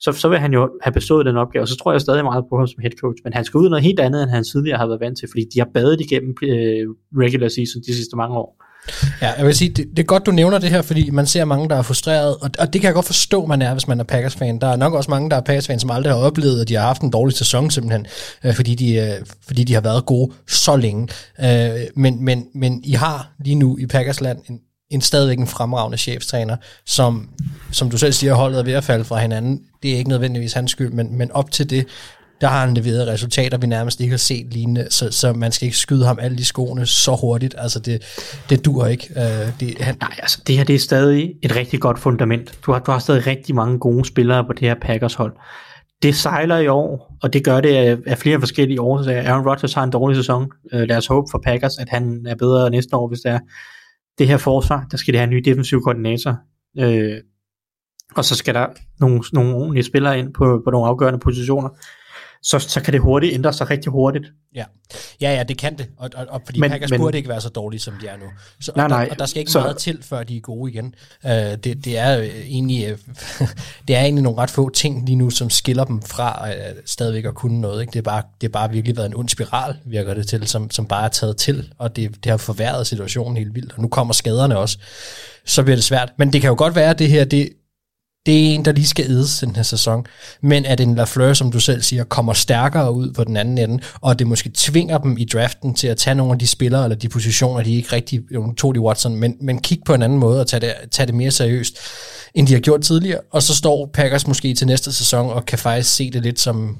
[0.00, 2.44] så, så vil han jo have bestået den opgave, og så tror jeg stadig meget
[2.50, 4.78] på ham som head coach, men han skal ud noget helt andet, end han tidligere
[4.78, 6.86] har været vant til, fordi de har badet igennem øh,
[7.24, 8.63] regular season de sidste mange år.
[9.22, 11.44] Ja, jeg vil sige, det, det er godt, du nævner det her, fordi man ser
[11.44, 14.00] mange, der er frustreret, og, og det kan jeg godt forstå, man er, hvis man
[14.00, 14.58] er Packers-fan.
[14.60, 16.82] Der er nok også mange, der er Packers-fan, som aldrig har oplevet, at de har
[16.82, 18.06] haft en dårlig sæson simpelthen,
[18.44, 21.08] øh, fordi, de, øh, fordi de har været gode så længe.
[21.40, 24.60] Øh, men, men, men I har lige nu i Packersland en,
[24.90, 26.56] en stadigvæk en fremragende chefstræner,
[26.86, 27.28] som,
[27.72, 29.60] som du selv siger, holdet er ved at falde fra hinanden.
[29.82, 31.86] Det er ikke nødvendigvis hans skyld, men, men op til det,
[32.44, 35.66] der har han leveret resultater, vi nærmest ikke har set lignende, så, så man skal
[35.66, 37.54] ikke skyde ham alle de skoene så hurtigt.
[37.58, 38.02] Altså, det,
[38.50, 39.08] det dur ikke.
[39.16, 42.58] Øh, det, han, Nej, altså det her det er stadig et rigtig godt fundament.
[42.66, 45.32] Du har, du har stadig rigtig mange gode spillere på det her Packers hold.
[46.02, 49.30] Det sejler i år, og det gør det af, af flere forskellige årsager.
[49.30, 50.50] Aaron Rodgers har en dårlig sæson.
[50.72, 53.38] Øh, lad os håbe for Packers, at han er bedre næste år, hvis det er.
[54.18, 56.36] Det her forsvar, der skal det have en ny defensiv koordinator.
[56.78, 57.16] Øh,
[58.16, 58.66] og så skal der
[59.00, 61.68] nogle, nogle ordentlige spillere ind på, på nogle afgørende positioner
[62.44, 64.24] så, så kan det hurtigt ændre sig rigtig hurtigt.
[64.54, 64.64] Ja,
[65.20, 67.40] ja, ja det kan det, og, og, og fordi Men- Packers men- burde ikke være
[67.40, 68.24] så dårlige, som de er nu.
[68.60, 70.40] Så, Nej, og, der, nej, og der skal ikke så- meget til, før de er
[70.40, 70.94] gode igen.
[71.24, 72.98] Uh, det, det er øh, egentlig øh,
[73.88, 76.54] det er egentlig nogle ret få ting lige nu, som skiller dem fra uh,
[76.86, 77.80] stadigvæk at kunne noget.
[77.80, 77.90] Ikke?
[77.90, 80.70] Det, er bare, det har bare virkelig været en ond spiral, virker det til, som,
[80.70, 83.88] som bare er taget til, og det, det har forværret situationen helt vildt, og nu
[83.88, 84.78] kommer skaderne også.
[85.46, 86.12] Så bliver det svært.
[86.18, 87.48] Men det kan jo godt være, at det her, det,
[88.26, 90.06] det er en, der lige skal ædes den her sæson.
[90.40, 93.82] Men at en Lafleur, som du selv siger, kommer stærkere ud på den anden ende,
[94.00, 96.96] og det måske tvinger dem i draften til at tage nogle af de spillere, eller
[96.96, 98.20] de positioner, de ikke rigtig
[98.56, 101.14] tog de Watson, men, men kig på en anden måde og tage det, tage det
[101.14, 101.78] mere seriøst,
[102.34, 103.20] end de har gjort tidligere.
[103.32, 106.78] Og så står Packers måske til næste sæson og kan faktisk se det lidt som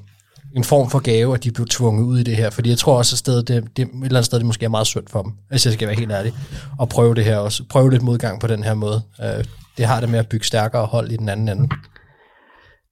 [0.57, 2.51] en form for gave, at de blev tvunget ud i det her.
[2.51, 4.69] Fordi jeg tror også, at stedet, det, det, et eller andet sted, det måske er
[4.69, 6.33] meget synd for dem, hvis jeg skal være helt ærlig,
[6.83, 7.63] at prøve det her også.
[7.69, 9.03] Prøve lidt modgang på den her måde.
[9.23, 9.45] Øh,
[9.77, 11.69] det har det med at bygge stærkere hold i den anden ende.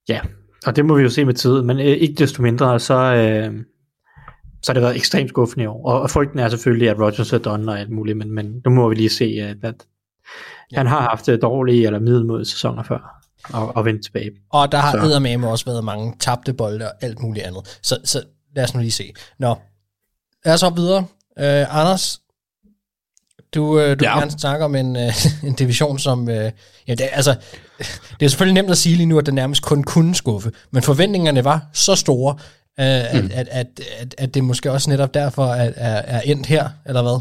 [0.09, 0.21] Ja,
[0.65, 3.53] og det må vi jo se med tid, men øh, ikke desto mindre, så, øh,
[4.63, 5.87] så har det været ekstremt skuffende i år.
[5.87, 8.71] Og, og frygten er selvfølgelig, at Rodgers er done og alt muligt, men, men nu
[8.71, 9.75] må vi lige se, at, at
[10.71, 10.77] ja.
[10.77, 13.23] han har haft øh, dårlige eller middelmodige sæsoner før,
[13.53, 14.31] og, og vendt tilbage.
[14.51, 17.79] Og der har eddermame også været mange tabte bolde og alt muligt andet.
[17.83, 18.23] Så, så
[18.55, 19.13] lad os nu lige se.
[19.39, 19.55] Nå,
[20.45, 21.05] lad os hoppe videre.
[21.37, 22.19] Uh, Anders,
[23.53, 23.93] du, uh, du ja.
[23.95, 26.21] Vil gerne snakke om en, uh, en division, som...
[26.21, 26.51] Uh, ja,
[26.87, 27.35] det, altså,
[28.19, 30.83] det er selvfølgelig nemt at sige lige nu, at den nærmest kun kunne skuffe, men
[30.83, 32.35] forventningerne var så store,
[32.77, 33.67] at, at, at,
[33.99, 37.19] at, at det måske også netop derfor er, er, er endt her, eller hvad?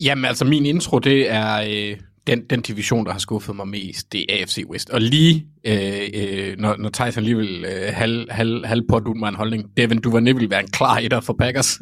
[0.00, 1.96] Jamen altså, min intro, det er øh,
[2.26, 4.90] den, den division, der har skuffet mig mest, det er AFC West.
[4.90, 9.28] Og lige, øh, øh, når, når Tyson lige vil øh, halv, halv, halv pådute mig
[9.28, 11.76] en holdning, Devin Duvernay vil være en klar etter for Packers.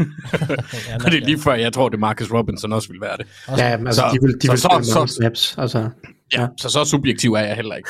[1.05, 3.27] og det er lige før, jeg tror, det Marcus Robinson også vil være det.
[3.49, 5.55] Ja, altså, Så- de vil, de så- vil så- så- mange snaps.
[5.59, 5.89] Altså,
[6.33, 7.89] Ja, så så subjektiv er jeg heller ikke.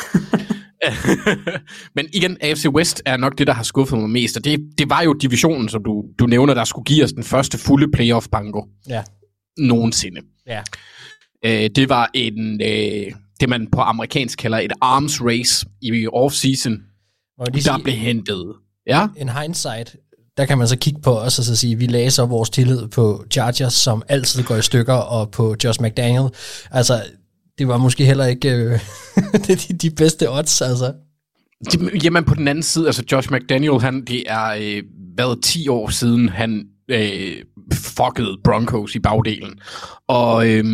[1.96, 4.90] Men igen, AFC West er nok det, der har skuffet mig mest, og det, det
[4.90, 8.62] var jo divisionen, som du, du nævner, der skulle give os den første fulde playoff-bango
[8.88, 9.02] Ja.
[9.58, 10.20] nogensinde.
[10.46, 10.60] Ja.
[11.44, 16.82] Øh, det var en, øh, det man på amerikansk kalder et arms race i off-season,
[17.38, 18.54] der sige, blev hentet.
[18.86, 19.96] Ja, en hindsight,
[20.36, 23.24] der kan man så kigge på os og så sige, vi læser vores tillid på
[23.30, 26.28] Chargers, som altid går i stykker, og på Josh McDaniel.
[26.70, 27.02] Altså,
[27.58, 28.80] det var måske heller ikke øh,
[29.46, 30.92] det de, de bedste odds, altså.
[32.04, 34.82] Jamen på den anden side, altså Josh McDaniel, han, det er øh,
[35.16, 39.60] været 10 år siden, han øh, fuckede Broncos i bagdelen.
[40.08, 40.64] Og øh,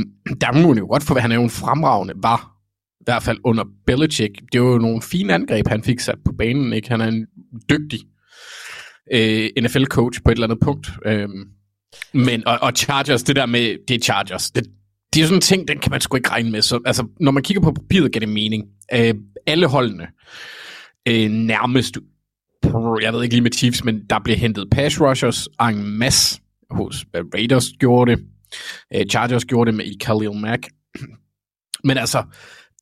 [0.41, 2.53] der må man jo godt for, han er jo en fremragende, var
[3.01, 4.35] i hvert fald under Belichick.
[4.53, 6.73] Det var jo nogle fine angreb, han fik sat på banen.
[6.73, 6.89] Ikke?
[6.89, 7.27] Han er en
[7.71, 8.01] dygtig
[9.13, 10.91] øh, NFL-coach på et eller andet punkt.
[11.07, 11.29] Øh,
[12.15, 14.51] men, og, og Chargers, det der med, det er Chargers.
[14.51, 14.67] Det,
[15.15, 16.63] det er sådan en ting, den kan man sgu ikke regne med.
[16.63, 18.65] Så, altså, når man kigger på papiret, giver det mening.
[18.95, 19.15] Øh,
[19.47, 20.07] alle holdene,
[21.09, 21.99] øh, nærmest,
[23.03, 26.41] jeg ved ikke lige med Chiefs, men der blev hentet pass rushers en masse
[26.71, 28.25] hos Raiders gjorde det,
[28.95, 30.67] øh, Chargers gjorde det med i Khalil Mack.
[31.85, 32.25] Men altså,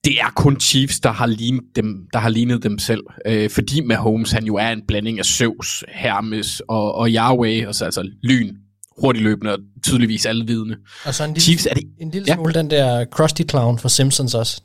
[0.05, 3.81] det er kun Chiefs, der har lignet dem, der har lignet dem selv, øh, fordi
[3.81, 8.57] Mahomes, han jo er en blanding af Zeus, Hermes og, og Yahweh, altså, altså lyn,
[9.01, 10.77] hurtigt løbende og tydeligvis alvidende.
[11.05, 11.85] Og så en lille, Chiefs er det...
[12.01, 12.35] en lille Ja.
[12.35, 14.63] smule den der Krusty Clown fra Simpsons også.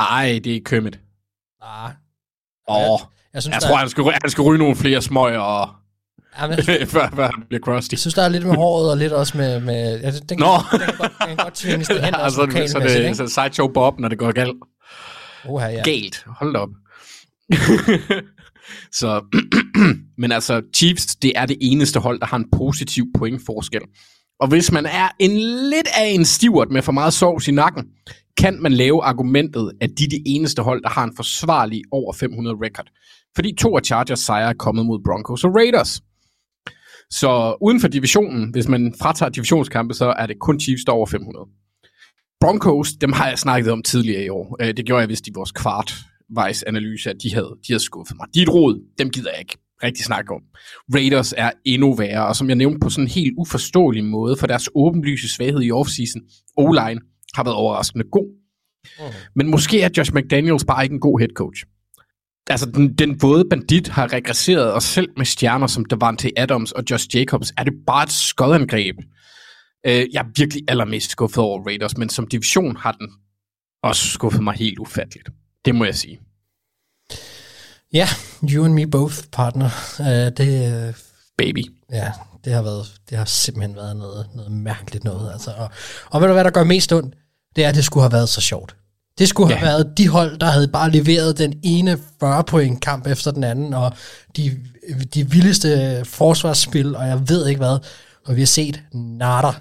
[0.00, 1.00] Ej, det er Kermit.
[1.62, 1.90] Ah,
[2.68, 3.00] Åh,
[3.34, 5.68] jeg synes, jeg der, tror, han skal, han skal ryge nogle flere smøger, og,
[6.40, 7.92] ja, men, jeg, før, før han bliver crusty.
[7.92, 9.60] jeg synes, der er lidt med håret, og lidt også med...
[9.60, 10.46] med ja, den, Nå.
[10.72, 13.14] den, kan godt, den kan godt tvinges det hen, også altså, så det ikke?
[13.14, 14.56] så Sideshow Bob, når det går galt.
[15.48, 15.82] Oha, ja.
[15.82, 16.24] Galt.
[16.26, 16.68] Hold da op.
[19.00, 19.24] så,
[20.22, 23.80] men altså, Chiefs, det er det eneste hold, der har en positiv pointforskel.
[24.40, 25.38] Og hvis man er en
[25.70, 27.84] lidt af en stivert med for meget sovs i nakken,
[28.38, 32.12] kan man lave argumentet, at de er det eneste hold, der har en forsvarlig over
[32.12, 32.86] 500 record.
[33.36, 36.00] Fordi to af Chargers sejre er kommet mod Broncos og Raiders.
[37.10, 40.96] Så uden for divisionen, hvis man fratager divisionskampe, så er det kun Chiefs, der er
[40.96, 41.46] over 500.
[42.40, 44.56] Broncos, dem har jeg snakket om tidligere i år.
[44.62, 48.16] Øh, Det gjorde jeg vist i vores kvartvejs analyse, at de havde, de havde skuffet
[48.16, 48.26] mig.
[48.42, 50.40] Et råd, dem gider jeg ikke rigtig snakke om.
[50.94, 54.46] Raiders er endnu værre, og som jeg nævnte på sådan en helt uforståelig måde, for
[54.46, 56.22] deres åbenlyse svaghed i offseason,
[56.56, 57.00] O-line,
[57.34, 58.28] har været overraskende god.
[59.36, 61.64] Men måske er Josh McDaniels bare ikke en god head coach.
[62.50, 66.84] Altså, den, den våde bandit har regresseret, og selv med stjerner som Davante Adams og
[66.90, 68.96] Josh Jacobs, er det bare et skodangreb.
[69.86, 73.08] Øh, jeg er virkelig allermest skuffet over Raiders, men som division har den
[73.82, 75.28] også skuffet mig helt ufatteligt.
[75.64, 76.20] Det må jeg sige.
[77.92, 78.08] Ja,
[78.52, 79.70] you and me both, partner.
[79.98, 80.94] Uh, det, øh,
[81.38, 81.64] Baby.
[81.92, 82.12] ja,
[82.44, 85.32] det har været, det har simpelthen været noget, noget mærkeligt noget.
[85.32, 85.50] Altså.
[85.50, 85.70] Og,
[86.10, 87.14] og ved du hvad, der gør mest ondt?
[87.56, 88.76] Det er, at det skulle have været så sjovt.
[89.18, 89.72] Det skulle have Ja.
[89.76, 93.74] været de hold, der havde bare leveret den ene 40 point kamp efter den anden,
[93.74, 93.92] og
[94.36, 94.60] de,
[95.14, 97.78] de vildeste forsvarsspil, og jeg ved ikke hvad.
[98.26, 99.52] Og vi har set natter.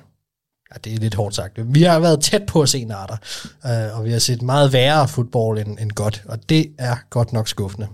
[0.74, 1.60] Ja, det er lidt hårdt sagt.
[1.66, 3.18] Vi har været tæt på at se natter,
[3.66, 7.34] øh, og vi har set meget værre fodbold end, end godt, og det er godt
[7.34, 7.88] nok skuffende.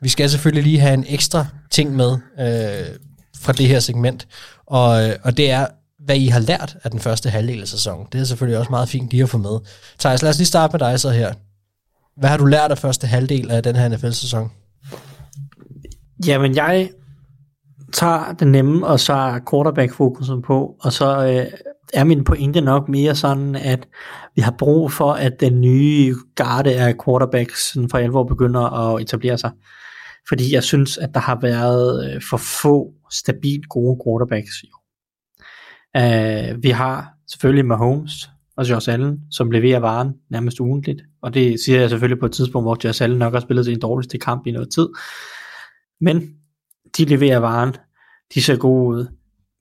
[0.00, 2.96] Vi skal selvfølgelig lige have en ekstra ting med øh,
[3.40, 4.26] fra det her segment,
[4.66, 5.66] og, og det er,
[6.04, 8.06] hvad I har lært af den første halvdel af sæsonen.
[8.12, 9.58] Det er selvfølgelig også meget fint lige at få med.
[9.98, 11.32] Thijs, lad os lige starte med dig så her.
[12.16, 14.50] Hvad har du lært af første halvdel af den her NFL-sæson?
[16.26, 16.90] Jamen, jeg
[17.92, 21.46] tager det nemme, og så er quarterback-fokusen på, og så øh,
[21.94, 23.88] er min pointe nok mere sådan, at
[24.36, 29.02] vi har brug for, at den nye garde af quarterbacks sådan for alvor begynder at
[29.02, 29.50] etablere sig.
[30.28, 34.70] Fordi jeg synes, at der har været øh, for få stabilt gode quarterbacks i.
[35.98, 41.60] Uh, vi har selvfølgelig Mahomes og Josh Allen, som leverer varen nærmest ugentligt, og det
[41.60, 44.46] siger jeg selvfølgelig på et tidspunkt, hvor Josh Allen nok har spillet sin dårligste kamp
[44.46, 44.88] i noget tid.
[46.00, 46.34] Men
[46.96, 47.74] de leverer varen,
[48.34, 49.06] de ser gode ud,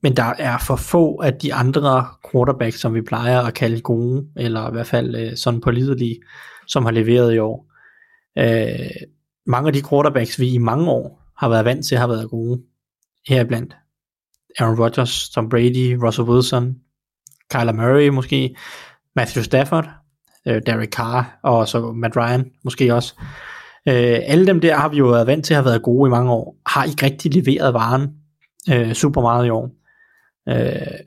[0.03, 4.27] men der er for få af de andre quarterbacks, som vi plejer at kalde gode,
[4.37, 6.19] eller i hvert fald øh, sådan pålidelige,
[6.67, 7.71] som har leveret i år.
[8.37, 8.89] Øh,
[9.45, 12.61] mange af de quarterbacks, vi i mange år har været vant til, har været gode.
[13.27, 13.75] Heriblandt
[14.59, 16.75] Aaron Rodgers, Tom Brady, Russell Wilson,
[17.51, 18.55] Kyler Murray måske,
[19.15, 19.89] Matthew Stafford,
[20.47, 23.13] øh, Derek Carr, og så Matt Ryan måske også.
[23.87, 26.11] Øh, alle dem der har vi jo været vant til at have været gode i
[26.11, 28.09] mange år, har ikke rigtig leveret varen
[28.71, 29.69] øh, super meget i år.
[30.49, 30.99] Øh,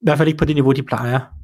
[0.00, 1.37] I hvert fald ikke på det niveau, de plejer.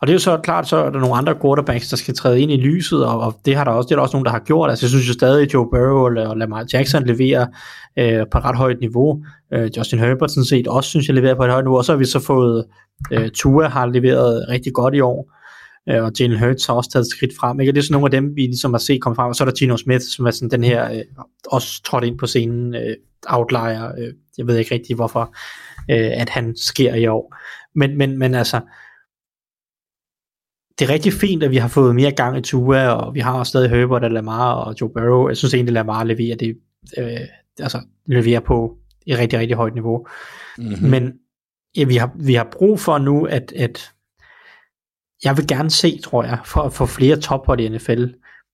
[0.00, 2.40] Og det er jo så klart, så er der nogle andre quarterbacks, der skal træde
[2.40, 4.30] ind i lyset, og, og det har der også, det er der også nogen, der
[4.30, 4.70] har gjort.
[4.70, 7.46] Altså, jeg synes jo stadig, at Joe Burrow og Lamar Jackson leverer
[7.98, 9.24] øh, på ret højt niveau.
[9.52, 11.76] Øh, Justin Herbert sådan set også, synes jeg, leverer på et højt niveau.
[11.76, 12.64] Og så har vi så fået,
[13.12, 15.32] øh, Tua har leveret rigtig godt i år,
[15.90, 17.60] øh, og Jalen Hurts har også taget et skridt frem.
[17.60, 17.70] Ikke?
[17.70, 19.28] Og det er sådan nogle af dem, vi ligesom har set komme frem.
[19.28, 21.02] Og så er der Tino Smith, som er sådan den her, øh,
[21.50, 22.96] også trådt ind på scenen, øh,
[23.26, 23.92] outlier.
[23.98, 25.34] Øh, jeg ved ikke rigtig, hvorfor
[25.90, 27.36] øh, at han sker i år.
[27.74, 28.60] Men, men, men altså,
[30.80, 33.44] det er rigtig fint, at vi har fået mere gang i Tua, og vi har
[33.44, 35.28] stadig Herbert og Lamar og Joe Burrow.
[35.28, 36.56] Jeg synes egentlig, at Lamar leverer det,
[36.98, 37.20] øh,
[37.58, 38.76] altså leverer på
[39.06, 40.06] et rigtig, rigtig højt niveau.
[40.58, 40.88] Mm-hmm.
[40.88, 41.12] Men
[41.76, 43.90] ja, vi, har, vi har brug for nu, at, at
[45.24, 48.04] jeg vil gerne se, tror jeg, for at få flere tophold i NFL,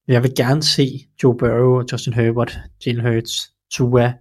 [0.07, 4.13] jeg vil gerne se Joe Burrow, Justin Herbert, Jalen Hurts, Tua,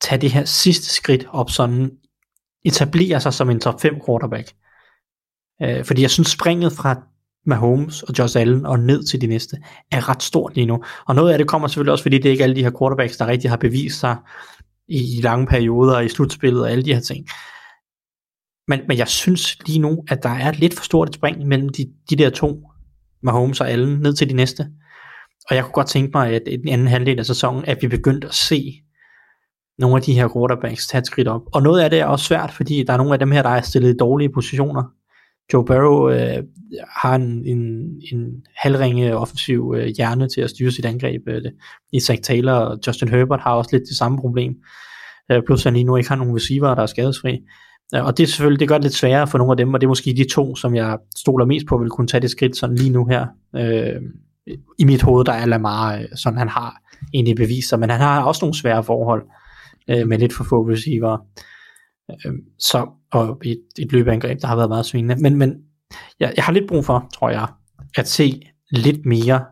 [0.00, 1.90] tage det her sidste skridt op sådan,
[2.64, 4.52] etablere sig som en top 5 quarterback.
[5.62, 7.02] Øh, fordi jeg synes springet fra
[7.46, 9.56] Mahomes og Josh Allen og ned til de næste
[9.90, 10.82] er ret stort lige nu.
[11.06, 13.16] Og noget af det kommer selvfølgelig også, fordi det er ikke alle de her quarterbacks,
[13.16, 14.16] der rigtig har bevist sig
[14.88, 17.26] i lange perioder i slutspillet og alle de her ting.
[18.68, 21.46] Men, men jeg synes lige nu, at der er et lidt for stort et spring
[21.46, 22.62] mellem de, de der to,
[23.22, 24.66] Mahomes og Allen, ned til de næste.
[25.50, 27.88] Og jeg kunne godt tænke mig, at i den anden halvdel af sæsonen, at vi
[27.88, 28.72] begyndte at se
[29.78, 31.42] nogle af de her quarterbacks tage et skridt op.
[31.52, 33.50] Og noget af det er også svært, fordi der er nogle af dem her, der
[33.50, 34.82] er stillet i dårlige positioner.
[35.52, 36.42] Joe Barrow øh,
[37.02, 37.60] har en, en,
[38.12, 41.28] en halvringe offensiv øh, hjerne til at styre sit angreb.
[41.28, 41.42] Øh,
[41.92, 44.54] Isaac Taylor og Justin Herbert har også lidt det samme problem.
[45.32, 47.38] Øh, plus han lige nu ikke har nogen receiver, der er skadesfri.
[47.94, 49.80] Øh, og det er selvfølgelig, det gør det lidt sværere for nogle af dem, og
[49.80, 52.56] det er måske de to, som jeg stoler mest på, vil kunne tage det skridt
[52.56, 53.26] sådan lige nu her.
[53.56, 54.00] Øh,
[54.78, 56.76] I mit hoved, der er Lamar, øh, sådan han har
[57.14, 59.22] egentlig bevist sig, men han har også nogle svære forhold
[59.90, 61.18] øh, med lidt for få receiver.
[62.24, 65.22] Øh, så, og et, et løbeangreb, der har været meget svingende.
[65.22, 65.56] Men, men
[66.20, 67.48] jeg, jeg har lidt brug for, tror jeg,
[67.96, 69.44] at se lidt mere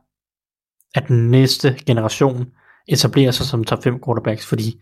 [0.95, 2.47] at den næste generation
[2.89, 4.81] etablerer sig som top 5 quarterbacks, fordi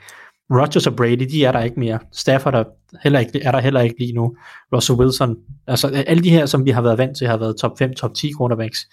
[0.50, 1.98] Rodgers og Brady, de er der ikke mere.
[2.12, 2.64] Stafford er,
[3.02, 4.36] heller ikke, er der heller ikke lige nu.
[4.72, 7.78] Russell Wilson, altså alle de her, som vi har været vant til, har været top
[7.78, 8.88] 5, top 10 quarterbacks,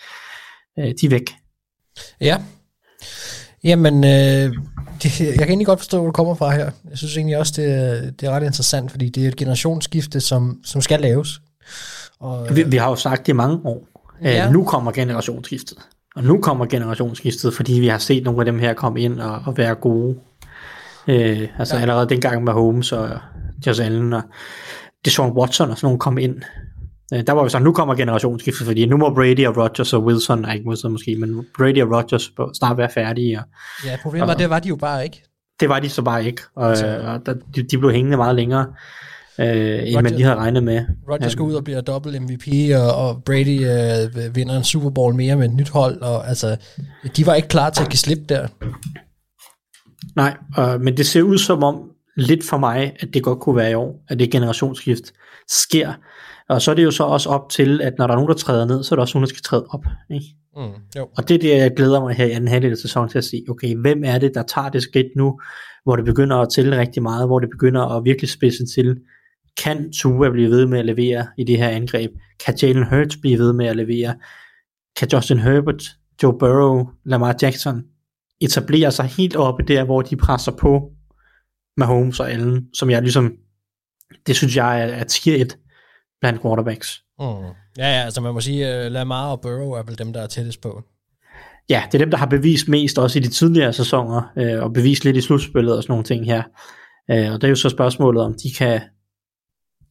[0.80, 1.32] øh, de er væk.
[2.22, 2.42] Ja.
[3.66, 4.54] Jamen, øh,
[5.04, 6.70] det, jeg kan egentlig godt forstå, hvor du kommer fra her.
[6.90, 10.20] Jeg synes egentlig også, det, er- det er ret interessant, fordi det er et generationsskifte,
[10.22, 11.42] som, som skal laves.
[12.20, 13.88] Og, Vi, vi har jo sagt det i mange år.
[14.22, 14.32] Ja.
[14.32, 14.52] Ja.
[14.52, 15.78] Nu kommer generationsskiftet.
[16.16, 19.42] Og nu kommer generationsskiftet, fordi vi har set nogle af dem her komme ind og,
[19.46, 20.16] og være gode.
[21.08, 21.82] Øh, altså ja.
[21.82, 23.10] allerede dengang med Holmes og
[23.68, 24.22] Josh Allen og
[25.06, 26.36] Deshaun Watson og sådan nogle kom ind.
[27.14, 30.04] Øh, der var vi så, nu kommer generationsskiftet, fordi nu må Brady og Rodgers og
[30.06, 33.40] Wilson, nej ikke Wilson måske, men Brady og Rodgers snart være færdige.
[33.40, 33.46] Og
[33.86, 35.24] ja, problemet var, det var de jo bare ikke.
[35.60, 38.18] det var de så bare ikke, og, Altså- altså, og der, de, de blev hængende
[38.18, 38.66] meget længere,
[39.40, 40.86] øh, end man Rodgers- lige havde regnet med.
[41.12, 43.60] Rodgers skal ud og bliver dobbelt MVP, og, og Brady
[44.28, 46.58] øh, vinder en Super Bowl mere med et nyt hold, og altså,
[47.18, 48.48] de var ikke klar til at give slip der.
[50.16, 51.82] Nej, øh, men det ser ud som om,
[52.18, 55.04] lidt for mig, at det godt kunne være i år, at det generationsskift
[55.50, 55.94] sker.
[56.50, 58.36] Og så er det jo så også op til, at når der er nogen, der
[58.36, 59.86] træder ned, så er der også nogen, der skal træde op.
[60.12, 60.26] Ikke?
[60.56, 60.64] Mm,
[60.98, 61.08] jo.
[61.18, 63.24] Og det er det, jeg glæder mig her i anden halvdel af sæsonen til at
[63.24, 65.40] se, okay, hvem er det, der tager det skridt nu,
[65.84, 68.98] hvor det begynder at tælle rigtig meget, hvor det begynder at virkelig spidse til,
[69.64, 72.12] kan Tua blive ved med at levere i det her angreb?
[72.46, 74.16] Kan Jalen Hurts blive ved med at levere?
[75.00, 75.84] Kan Justin Herbert,
[76.24, 77.84] Joe Burrow, Lamar Jackson
[78.42, 80.92] etablere sig helt oppe der, hvor de presser på
[81.78, 83.34] Mahomes og Allen, som jeg ligesom,
[84.28, 85.58] det synes jeg er, er tier 1
[86.22, 87.02] blandt quarterbacks.
[87.20, 87.26] Mm.
[87.78, 90.28] Ja, ja, altså man må sige, uh, Lamar og Burrow er vel dem, der er
[90.28, 90.84] tættest på.
[91.70, 94.74] ja, det er dem, der har bevist mest også i de tidligere sæsoner, øh, og
[94.74, 96.44] bevist lidt i slutspillet og sådan nogle ting her.
[97.12, 98.82] Øh, og det er jo så spørgsmålet, om de kan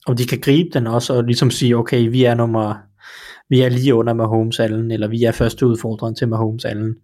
[0.07, 2.75] om de kan gribe den også, og ligesom sige, okay, vi er nummer,
[3.49, 6.95] vi er lige under Mahomes Allen, eller vi er første udfordreren til Mahomes Allen.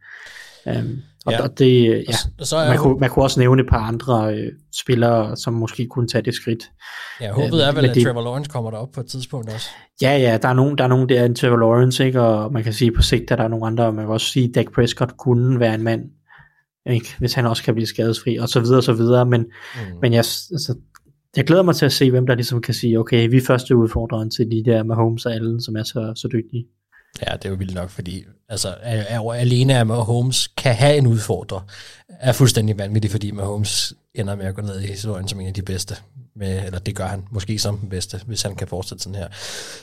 [0.67, 1.43] Um, og, Ja.
[1.43, 4.35] og det, ja, Og så er man, kunne, man kunne også nævne et par andre
[4.37, 6.71] øh, spillere, som måske kunne tage det skridt.
[7.21, 9.67] Ja, håbet Øh, er vel, at det- Trevor Lawrence kommer derop på et tidspunkt også.
[10.03, 12.21] Ja, ja, der er nogen, der er nogen der, en Trevor Lawrence, ikke?
[12.23, 14.49] og man kan sige på sigt, at der er nogle andre, man kan også sige,
[14.49, 16.03] at Dak Prescott kunne være en mand,
[16.91, 17.07] ikke?
[17.19, 19.81] hvis han også kan blive skadesfri, og så videre, og så videre, men, mm.
[20.03, 20.75] men jeg, altså,
[21.37, 23.77] jeg glæder mig til at se, hvem der ligesom kan sige, okay, vi er første
[23.77, 26.67] udfordreren til de der Mahomes og Allen, som er så, så dygtige.
[27.27, 30.97] Ja, det er jo vildt nok, fordi altså, er, er, alene er Mahomes kan have
[30.97, 31.61] en udfordrer,
[32.09, 35.55] er fuldstændig vanvittigt, fordi Mahomes ender med at gå ned i historien som en af
[35.55, 35.97] de bedste.
[36.37, 39.29] Med, eller det gør han måske som den bedste, hvis han kan fortsætte sådan her.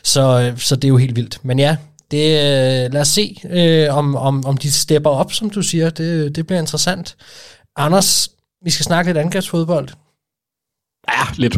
[0.03, 1.45] Så, øh, så det er jo helt vildt.
[1.45, 1.77] Men ja,
[2.11, 5.89] det, øh, lad os se, øh, om, om, om de stepper op, som du siger.
[5.89, 7.15] Det, det bliver interessant.
[7.75, 8.29] Anders,
[8.63, 9.89] vi skal snakke lidt angrebsfodbold.
[11.09, 11.57] Ja, lidt.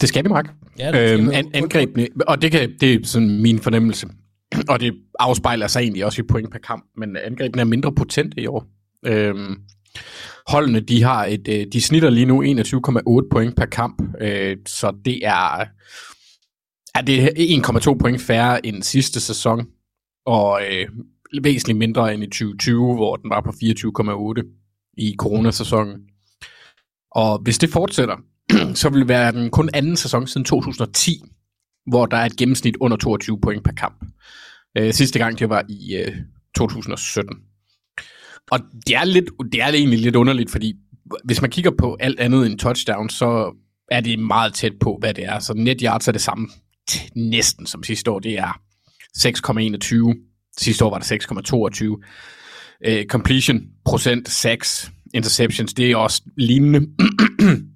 [0.00, 0.59] Det skal vi, Mark.
[0.78, 4.08] Ja, det øhm, an, angrebene, og det, kan, det er sådan min fornemmelse,
[4.68, 8.40] og det afspejler sig egentlig også i point per kamp, men angrebene er mindre potente
[8.40, 8.66] i år.
[9.06, 9.56] Øhm,
[10.46, 14.92] holdene, de har et, øh, de snitter lige nu 21,8 point per kamp, øh, så
[15.04, 15.64] det er,
[16.94, 19.66] er det er 1,2 point færre end sidste sæson,
[20.26, 20.88] og øh,
[21.42, 25.96] væsentligt mindre end i 2020, hvor den var på 24,8 i coronasæsonen.
[27.10, 28.16] Og hvis det fortsætter,
[28.82, 31.22] så vil være den kun anden sæson siden 2010,
[31.86, 34.04] hvor der er et gennemsnit under 22 point per kamp.
[34.78, 36.14] Øh, sidste gang det var i øh,
[36.56, 37.36] 2017.
[38.50, 40.74] Og det er, lidt, det er egentlig lidt underligt, fordi
[41.24, 43.52] hvis man kigger på alt andet end touchdown, så
[43.90, 45.38] er det meget tæt på, hvad det er.
[45.38, 46.48] Så net yards er det samme
[47.16, 48.18] næsten som sidste år.
[48.18, 48.60] Det er
[49.18, 50.52] 6,21.
[50.58, 52.00] Sidste år var det 6,22.
[52.86, 54.90] Øh, completion procent 6.
[55.14, 56.80] Interceptions, det er også lignende.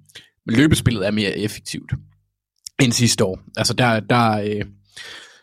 [0.45, 1.93] Løbespillet er mere effektivt
[2.81, 3.39] end sidste år.
[3.57, 4.65] Altså der, der, øh,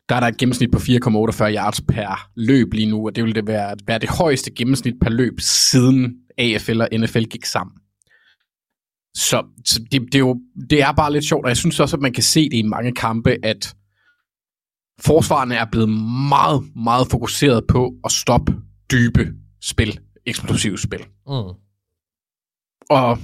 [0.08, 3.34] der er der et gennemsnit på 4,48 yards per løb lige nu, og det vil
[3.34, 7.76] det være, være det højeste gennemsnit per løb siden AFL og NFL gik sammen.
[9.16, 10.40] Så, så det, det, er jo,
[10.70, 12.62] det er bare lidt sjovt, og jeg synes også, at man kan se det i
[12.62, 13.74] mange kampe, at
[15.00, 15.88] forsvarerne er blevet
[16.28, 18.54] meget, meget fokuseret på at stoppe
[18.90, 19.32] dybe
[19.62, 21.00] spil, eksplosive spil.
[21.26, 21.54] Mm.
[22.90, 23.18] Og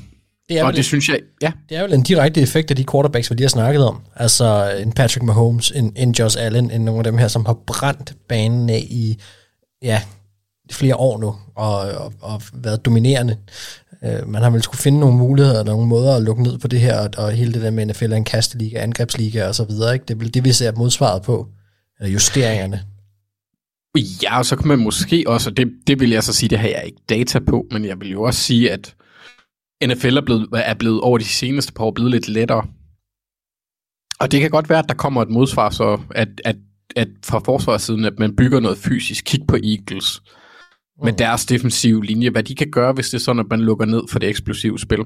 [0.49, 2.85] Det er, og det synes jeg, ja, det er vel en direkte effekt af de
[2.91, 4.01] quarterbacks, vi lige har snakket om.
[4.17, 7.59] Altså en Patrick Mahomes, en, en Josh Allen, en nogle af dem her, som har
[7.67, 9.19] brændt banen af i
[9.83, 10.03] ja,
[10.73, 13.37] flere år nu, og, og, og været dominerende.
[14.03, 16.81] Uh, man har vel skulle finde nogle muligheder, nogle måder at lukke ned på det
[16.81, 19.95] her, og, og hele det der med NFL er en kasteliga, angrebsliga og så videre.
[19.95, 20.05] Ikke?
[20.09, 21.47] Det er vel det, vi ser modsvaret på,
[22.01, 22.83] eller justeringerne.
[24.23, 26.59] Ja, og så kan man måske også, og det, det vil jeg så sige, det
[26.59, 28.95] har jeg ikke data på, men jeg vil jo også sige, at
[29.87, 32.67] NFL er blevet, er blevet over de seneste par år blevet lidt lettere.
[34.21, 36.57] Og det kan godt være, at der kommer et modsvar, så at, at
[36.97, 39.25] at fra forsvarssiden, at man bygger noget fysisk.
[39.25, 40.23] Kig på Eagles
[41.05, 43.87] med deres defensive linje, hvad de kan gøre, hvis det er sådan, at man lukker
[43.87, 45.05] ned for det eksplosive spil.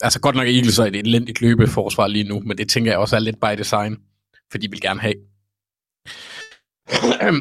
[0.00, 3.16] Altså godt nok Eagles er et elendigt løbeforsvar lige nu, men det tænker jeg også
[3.16, 3.96] er lidt by design,
[4.50, 5.14] for de vil gerne have.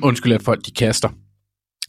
[0.08, 1.10] Undskyld, at folk de kaster.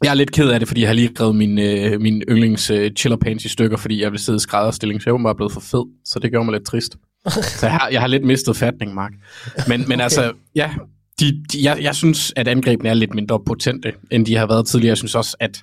[0.04, 2.70] Jeg er lidt ked af det, fordi jeg har lige revet min, øh, min yndlings
[2.70, 5.52] øh, chiller pants i stykker, fordi jeg vil sidde i skrædderstilling, så jeg var blevet
[5.52, 6.96] for fed, så det gjorde mig lidt trist.
[7.60, 9.12] så jeg har, jeg har lidt mistet fatning, Mark.
[9.68, 10.02] Men, men okay.
[10.02, 10.70] altså, ja,
[11.20, 14.66] de, de, jeg, jeg synes, at angrebene er lidt mindre potente, end de har været
[14.66, 14.90] tidligere.
[14.90, 15.62] Jeg synes også, at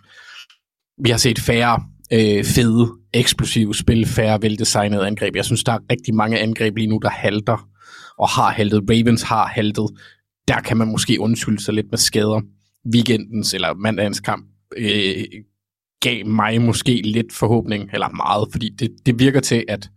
[1.04, 1.84] vi har set færre
[2.14, 5.36] øh, fede, eksplosive spil, færre veldesignede angreb.
[5.36, 7.68] Jeg synes, der er rigtig mange angreb lige nu, der halter
[8.18, 8.84] og har haltet.
[8.90, 9.90] Ravens har haltet.
[10.48, 12.42] Der kan man måske undskylde sig lidt med skader.
[12.94, 14.46] Weekendens eller mandagens kamp
[14.78, 15.26] øh,
[16.02, 19.90] gav mig måske lidt forhåbning, eller meget, fordi det, det virker til, at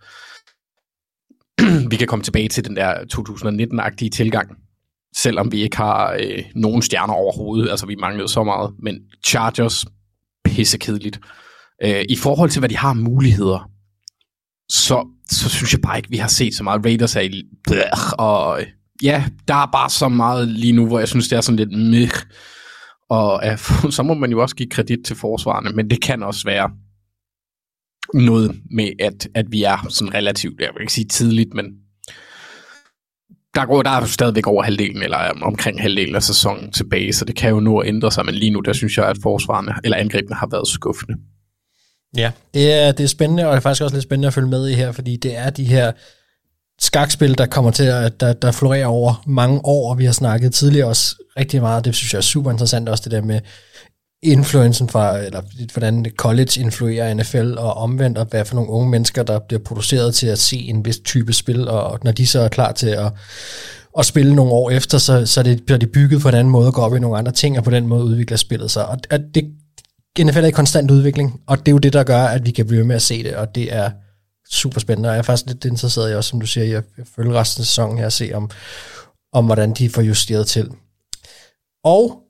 [1.90, 4.56] vi kan komme tilbage til den der 2019-agtige tilgang,
[5.16, 7.70] selvom vi ikke har øh, nogen stjerner overhovedet.
[7.70, 8.74] Altså, vi manglede så meget.
[8.78, 9.86] Men Chargers,
[10.44, 11.20] pissekedeligt.
[11.84, 13.70] Øh, I forhold til, hvad de har muligheder,
[14.68, 16.84] så, så synes jeg bare ikke, vi har set så meget.
[16.84, 17.42] Raiders er i...
[17.68, 18.66] Blæh, og øh,
[19.02, 21.72] ja, der er bare så meget lige nu, hvor jeg synes, det er sådan lidt...
[21.72, 22.22] Meh.
[23.10, 23.58] Og ja, øh,
[23.96, 26.70] så må man jo også give kredit til forsvarerne, men det kan også være
[28.14, 31.64] noget med, at, at vi er sådan relativt, jeg vil ikke sige tidligt, men
[33.54, 37.24] der, går, der er stadigvæk over halvdelen, eller øh, omkring halvdelen af sæsonen tilbage, så
[37.24, 39.74] det kan jo nå at ændre sig, men lige nu, der synes jeg, at forsvarerne,
[39.84, 41.16] eller angrebene har været skuffende.
[42.16, 44.48] Ja, det er, det er spændende, og det er faktisk også lidt spændende at følge
[44.48, 45.92] med i her, fordi det er de her
[46.80, 50.54] skakspil, der kommer til at, der, der florerer over mange år, og vi har snakket
[50.54, 53.40] tidligere også rigtig meget, det synes jeg er super interessant, også det der med
[54.22, 59.22] influencen fra, eller hvordan college influerer NFL, og omvendt, og hvad for nogle unge mennesker,
[59.22, 62.48] der bliver produceret til at se en vis type spil, og når de så er
[62.48, 63.12] klar til at,
[63.98, 66.66] at spille nogle år efter, så, så det, bliver de bygget på en anden måde,
[66.66, 68.86] og går op i nogle andre ting, og på den måde udvikler spillet sig.
[68.86, 69.44] Og at det,
[70.18, 72.66] NFL er i konstant udvikling, og det er jo det, der gør, at vi kan
[72.66, 73.90] blive med at se det, og det er
[74.50, 76.82] super spændende, og jeg er faktisk lidt interesseret i også, som du siger, jeg
[77.16, 78.50] følger resten af sæsonen her og se om,
[79.32, 80.70] om hvordan de får justeret til.
[81.84, 82.22] Og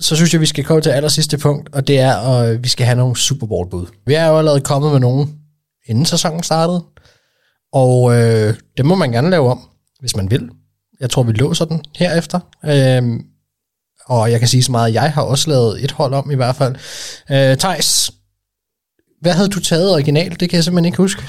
[0.00, 2.68] så synes jeg, vi skal komme til aller sidste punkt, og det er, at vi
[2.68, 3.86] skal have nogle Super Bowl-bud.
[4.06, 5.38] Vi er jo allerede kommet med nogen,
[5.86, 6.84] inden sæsonen startede,
[7.72, 9.68] og øh, det må man gerne lave om,
[10.00, 10.50] hvis man vil.
[11.00, 12.40] Jeg tror, vi låser den herefter.
[12.64, 13.20] Øh,
[14.06, 16.34] og jeg kan sige så meget, at jeg har også lavet et hold om i
[16.34, 16.74] hvert fald.
[17.30, 18.12] Øh, Thijs,
[19.22, 20.40] hvad havde du taget originalt?
[20.40, 21.22] Det kan jeg simpelthen ikke huske.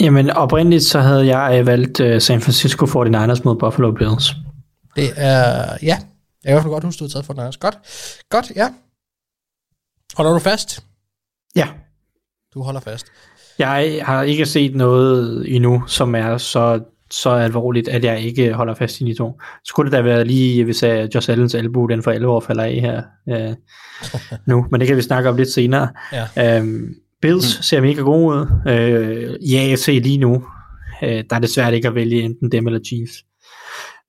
[0.00, 4.34] Jamen oprindeligt så havde jeg øh, valgt uh, San Francisco 49ers mod Buffalo Bills.
[4.96, 5.98] Det er, ja,
[6.44, 7.56] jeg kan i hvert fald godt huske, du har taget for Niners.
[7.56, 7.78] Godt,
[8.30, 8.68] godt, ja.
[10.16, 10.84] Holder du fast?
[11.56, 11.68] Ja.
[12.54, 13.06] Du holder fast.
[13.58, 18.74] Jeg har ikke set noget endnu, som er så, så alvorligt, at jeg ikke holder
[18.74, 19.40] fast i de to.
[19.64, 22.64] Skulle det da være lige, hvis jeg Josh Allens albu, den for 11 år falder
[22.64, 23.54] af her øh,
[24.52, 25.88] nu, men det kan vi snakke om lidt senere.
[26.12, 26.58] Ja.
[26.58, 27.62] Øhm, Bills mm.
[27.62, 28.46] ser mega gode ud.
[28.68, 30.44] Øh, ja, jeg ser lige nu.
[31.02, 33.24] Øh, der er det svært ikke at vælge enten dem eller Chiefs.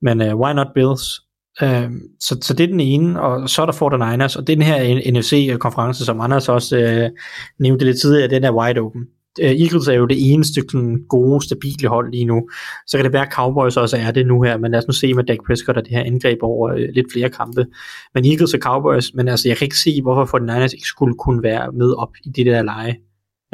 [0.01, 1.21] Men øh, why not Bills?
[1.61, 5.11] Øh, så, så det er den ene, og så er der 49ers, og den her
[5.11, 7.09] NFC-konference, som Anders også øh,
[7.59, 9.01] nævnte lidt tidligere, den er wide open.
[9.39, 12.49] Øh, Eagles er jo det eneste sådan, gode, stabile hold lige nu.
[12.87, 14.93] Så kan det være, at Cowboys også er det nu her, men lad os nu
[14.93, 17.65] se med Dak Prescott og det her angreb over øh, lidt flere kampe.
[18.13, 21.43] Men Eagles og Cowboys, men altså jeg kan ikke se, hvorfor 49ers ikke skulle kunne
[21.43, 22.95] være med op i det der leje,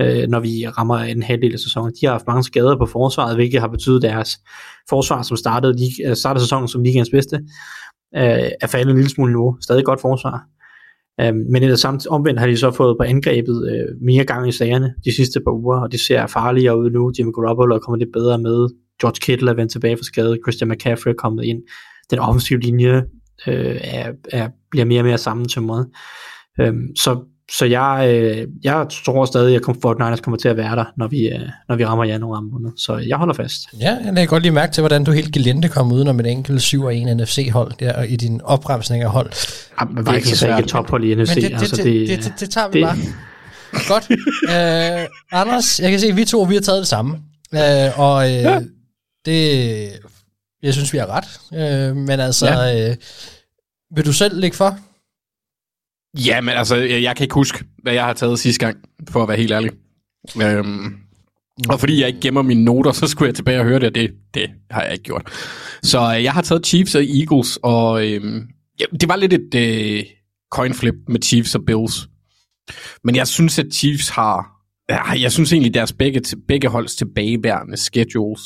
[0.02, 1.94] øh, når vi rammer en halvdel af sæsonen.
[2.02, 4.38] De har haft mange skader på forsvaret, hvilket har betydet deres
[4.90, 7.36] forsvar, som startede, lige, øh, startede sæsonen som ligands bedste,
[8.16, 9.58] øh, er faldet en lille smule nu.
[9.62, 10.44] Stadig godt forsvar.
[11.24, 14.52] Um, men ellers samt omvendt har de så fået på angrebet øh, mere gang i
[14.52, 17.12] sagerne de sidste par uger, og det ser farligere ud nu.
[17.20, 18.68] Jimmy Garoppolo er kommet lidt bedre med.
[19.02, 20.38] George Kittle er vendt tilbage fra skade.
[20.44, 21.62] Christian McCaffrey er kommet ind.
[22.12, 23.04] Den offensive linje
[23.48, 25.88] øh, er, er, bliver mere og mere sammentømret.
[26.60, 27.20] Øh, så
[27.52, 31.28] så jeg, øh, jeg tror stadig, at Fortnite kommer til at være der, når vi,
[31.28, 31.40] øh,
[31.70, 32.72] når vi rammer januar måned.
[32.78, 33.62] Så jeg holder fast.
[33.80, 36.28] Ja, jeg kan godt lige mærke til, hvordan du helt gelente kom uden om et
[36.28, 39.32] enkelt 7 og 1 NFC-hold der i din opremsning af hold.
[39.80, 41.36] Ja, men Vikings er ikke et tophold i NFC.
[41.36, 42.88] Men det, det, altså, det, det, det, det, det tager vi det.
[42.88, 42.98] bare.
[43.88, 44.10] Godt.
[44.50, 47.18] Uh, Anders, jeg kan se, at vi to vi har taget det samme.
[47.54, 48.60] Uh, og uh, ja.
[49.26, 49.90] det,
[50.64, 51.40] jeg synes, vi har ret.
[51.92, 52.90] Uh, men altså, ja.
[52.90, 52.96] uh,
[53.96, 54.78] vil du selv lægge for?
[56.14, 58.78] Ja, men altså, jeg kan ikke huske, hvad jeg har taget sidste gang,
[59.10, 59.72] for at være helt ærlig.
[60.44, 60.96] Øhm,
[61.70, 63.96] og fordi jeg ikke gemmer mine noter, så skulle jeg tilbage og høre det, og
[63.96, 65.30] det, det har jeg ikke gjort.
[65.84, 68.48] Så øh, jeg har taget Chiefs og Eagles, og øhm,
[68.80, 70.04] ja, det var lidt et øh,
[70.52, 72.08] coin flip med Chiefs og Bills.
[73.04, 74.52] Men jeg synes, at Chiefs har...
[74.90, 78.42] Ja, jeg synes egentlig, deres begge, begge holds tilbageværende schedules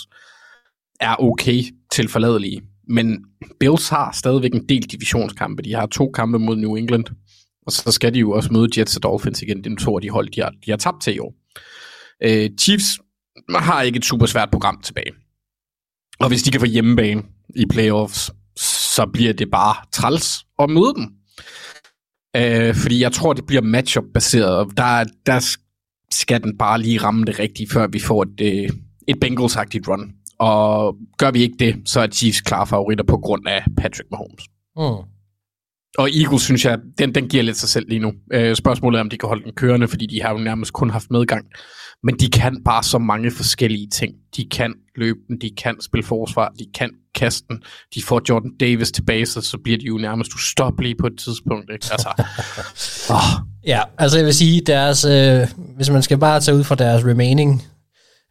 [1.00, 2.62] er okay til forladelige.
[2.88, 3.26] men
[3.60, 5.64] Bills har stadigvæk en del divisionskampe.
[5.64, 7.06] De har to kampe mod New England,
[7.66, 9.64] og så skal de jo også møde Jets og Dolphins igen.
[9.64, 11.34] Det er to af de hold, de har, de har tabt til i år.
[12.24, 13.00] Øh, Chiefs
[13.50, 15.12] har ikke et super svært program tilbage.
[16.20, 17.24] Og hvis de kan få hjemmebane
[17.56, 18.32] i playoffs,
[18.96, 21.08] så bliver det bare træls at møde dem.
[22.36, 25.58] Øh, fordi jeg tror, det bliver matchup-baseret, og der, der
[26.12, 28.70] skal den bare lige ramme det rigtige, før vi får et, øh,
[29.08, 30.12] et Bengals-agtigt run.
[30.40, 34.44] Og gør vi ikke det, så er Chiefs klare favoritter på grund af Patrick Mahomes.
[34.78, 35.08] Mm.
[35.98, 38.12] Og Eagles, synes jeg, den, den giver lidt sig selv lige nu.
[38.34, 40.90] Øh, spørgsmålet er, om de kan holde den kørende, fordi de har jo nærmest kun
[40.90, 41.46] haft medgang.
[42.04, 44.14] Men de kan bare så mange forskellige ting.
[44.38, 47.64] De kan løbe den, de kan spille forsvar, de kan kaste den.
[47.96, 51.70] De får Jordan Davis tilbage, så, så bliver de jo nærmest ustoppelige på et tidspunkt.
[51.74, 51.88] Ikke?
[51.92, 52.10] Altså,
[53.10, 53.46] oh.
[53.68, 57.06] Ja, altså jeg vil sige, deres, øh, hvis man skal bare tage ud fra deres
[57.06, 57.64] remaining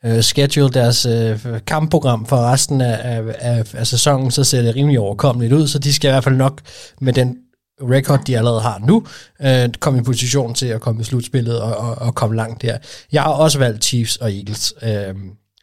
[0.05, 4.77] øh, schedule, deres øh, kampprogram for resten af, af, af, af sæsonen, så ser det
[4.77, 6.61] rimelig overkommeligt ud, så de skal i hvert fald nok
[7.01, 7.37] med den
[7.83, 9.07] record, de allerede har nu,
[9.41, 12.79] øh, kom i position til at komme i slutspillet og, og, og komme langt der.
[13.13, 15.15] Jeg har også valgt Chiefs og Eagles, øh,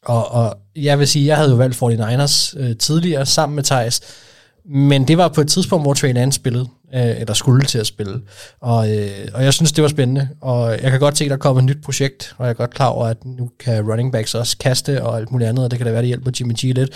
[0.05, 4.01] og, og jeg vil sige, jeg havde jo valgt 49ers øh, tidligere sammen med Thijs,
[4.69, 7.87] men det var på et tidspunkt, hvor Trey Lance spillede, øh, eller skulle til at
[7.87, 8.21] spille.
[8.61, 10.29] Og, øh, og jeg synes, det var spændende.
[10.41, 12.73] Og jeg kan godt se, at der kommer et nyt projekt, og jeg er godt
[12.73, 15.79] klar over, at nu kan running backs også kaste og alt muligt andet, og det
[15.79, 16.91] kan da være, det hjælper Jimmy G lidt.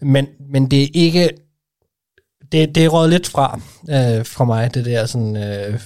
[0.00, 1.30] Men, men det er ikke...
[2.54, 5.36] Det, det er røget lidt fra, øh, fra mig, det der sådan...
[5.36, 5.80] Øh,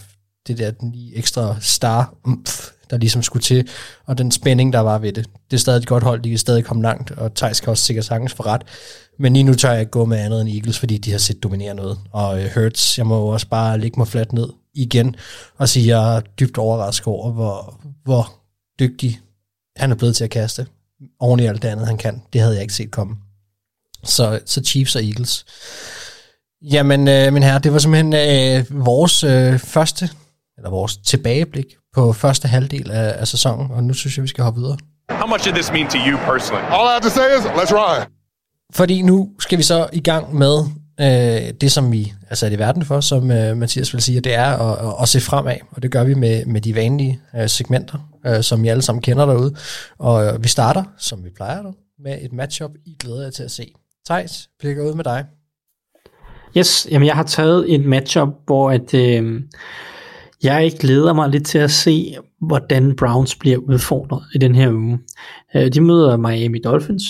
[0.48, 3.68] det der den lige ekstra star, umf, der ligesom skulle til,
[4.06, 5.26] og den spænding, der var ved det.
[5.50, 7.84] Det er stadig et godt hold, de kan stadig komme langt, og Thijs kan også
[7.84, 8.62] sikkert sagtens for ret.
[9.18, 11.42] Men lige nu tør jeg ikke gå med andet end Eagles, fordi de har set
[11.42, 11.98] dominere noget.
[12.12, 15.16] Og øh, Hurts, jeg må jo også bare ligge mig fladt ned igen,
[15.56, 18.32] og sige, at jeg er dybt overrasket over, hvor, hvor
[18.80, 19.20] dygtig
[19.76, 20.66] han er blevet til at kaste.
[21.20, 22.22] Oven i alt det andet, han kan.
[22.32, 23.16] Det havde jeg ikke set komme.
[24.04, 25.44] Så, så Chiefs og Eagles.
[26.62, 30.10] Jamen, øh, min herre, det var simpelthen øh, vores øh, første,
[30.56, 34.44] eller vores tilbageblik på første halvdel af, af sæsonen, og nu synes jeg, vi skal
[34.44, 34.78] hoppe videre.
[35.10, 36.64] How much did this mean to you personally?
[36.64, 38.06] All I have to say is, let's ride.
[38.72, 40.64] Fordi nu skal vi så i gang med
[41.00, 44.34] øh, det, som vi er sat i verden for, som øh, Mathias vil sige, det
[44.34, 47.48] er at, at, at se fremad, og det gør vi med, med de vanlige øh,
[47.48, 49.54] segmenter, øh, som I alle sammen kender derude.
[49.98, 53.42] Og øh, vi starter, som vi plejer det, med et matchup, I glæder jer til
[53.42, 53.72] at se.
[54.06, 55.24] Thijs, blikker ud med dig.
[56.56, 59.42] Yes, jamen jeg har taget et matchup, hvor at, øh,
[60.42, 64.98] jeg glæder mig lidt til at se, hvordan Browns bliver udfordret i den her uge.
[65.56, 67.02] Øh, de møder Miami Dolphins.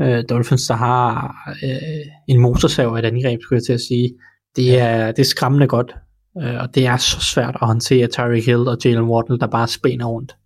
[0.00, 4.14] Øh, Dolphins, der har øh, en motorsav af et angreb, skulle jeg til at sige.
[4.56, 5.94] Det er, det er skræmmende godt,
[6.42, 9.68] øh, og det er så svært at håndtere Tyreek Hill og Jalen Waddle, der bare
[9.68, 10.36] spænder rundt.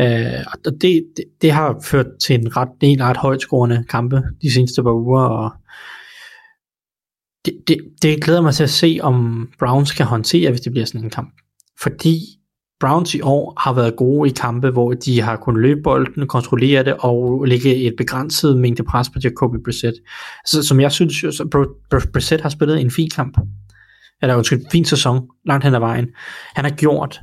[0.00, 4.22] Øh, og det, det, det har ført til en ret, en ret højt scorende kampe
[4.42, 5.50] de seneste par uger, og
[7.46, 10.86] det, det, det glæder mig til at se, om Browns kan håndtere, hvis det bliver
[10.86, 11.34] sådan en kamp.
[11.82, 12.20] Fordi
[12.80, 16.84] Browns i år har været gode i kampe, hvor de har kunnet løbe bolden, kontrollere
[16.84, 19.96] det og lægge et begrænset mængde pres på Jacoby Brissett.
[20.46, 21.66] Så som jeg synes, så
[22.12, 23.38] Brissett har spillet en fin kamp.
[24.22, 26.06] Eller undskyld, en fin sæson, langt hen ad vejen.
[26.54, 27.20] Han har gjort,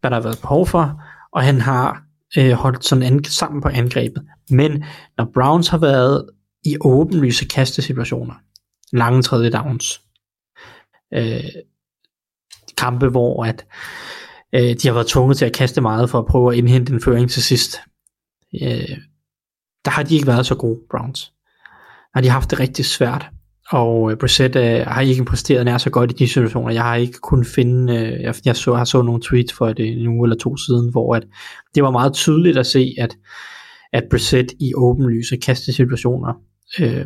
[0.00, 1.02] hvad der har været behov for,
[1.32, 2.02] og han har
[2.38, 4.22] øh, holdt sådan an- sammen på angrebet.
[4.50, 4.84] Men
[5.18, 6.24] når Browns har været
[6.64, 8.34] i åbenlyse kastesituationer,
[8.92, 10.00] lange tredje downs,
[11.14, 11.44] øh,
[12.76, 13.66] kampe, hvor at
[14.54, 17.00] øh, de har været tvunget til at kaste meget for at prøve at indhente en
[17.00, 17.76] føring til sidst.
[18.62, 18.98] Øh,
[19.84, 21.32] der har de ikke været så gode, Browns.
[22.14, 23.26] Har de haft det rigtig svært.
[23.70, 26.72] Og øh, Brissett øh, har ikke præsteret nær så godt i de situationer.
[26.72, 29.84] Jeg har ikke kunnet finde, øh, jeg, jeg så, har så nogle tweets for det
[29.84, 31.26] øh, en uge eller to siden, hvor at
[31.74, 33.16] det var meget tydeligt at se, at,
[33.92, 36.32] at Brissett i åbenlyse kastesituationer
[36.80, 37.04] øh,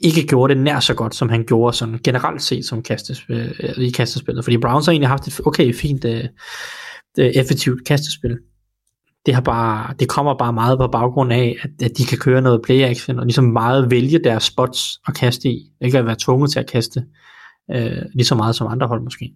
[0.00, 3.78] ikke gjorde det nær så godt, som han gjorde sådan generelt set som kastespil, øh,
[3.78, 4.44] i kastespillet.
[4.44, 6.24] Fordi Browns har egentlig haft et okay, fint, øh,
[7.18, 8.38] øh, effektivt kastespil.
[9.26, 12.42] Det, har bare, det kommer bare meget på baggrund af, at, at de kan køre
[12.42, 15.72] noget play action, og ligesom meget vælge deres spots at kaste i.
[15.80, 17.04] Ikke at være tvunget til at kaste
[17.74, 19.32] øh, lige så meget som andre hold måske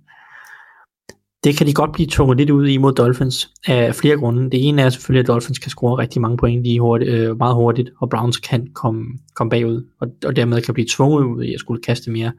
[1.45, 4.51] det kan de godt blive tvunget lidt ud i mod Dolphins af flere grunde.
[4.51, 7.55] Det ene er selvfølgelig, at Dolphins kan score rigtig mange point lige hurtigt, øh, meget
[7.55, 11.55] hurtigt, og Browns kan komme, komme bagud, og, og dermed kan blive tvunget ud i
[11.55, 12.33] at skulle kaste mere.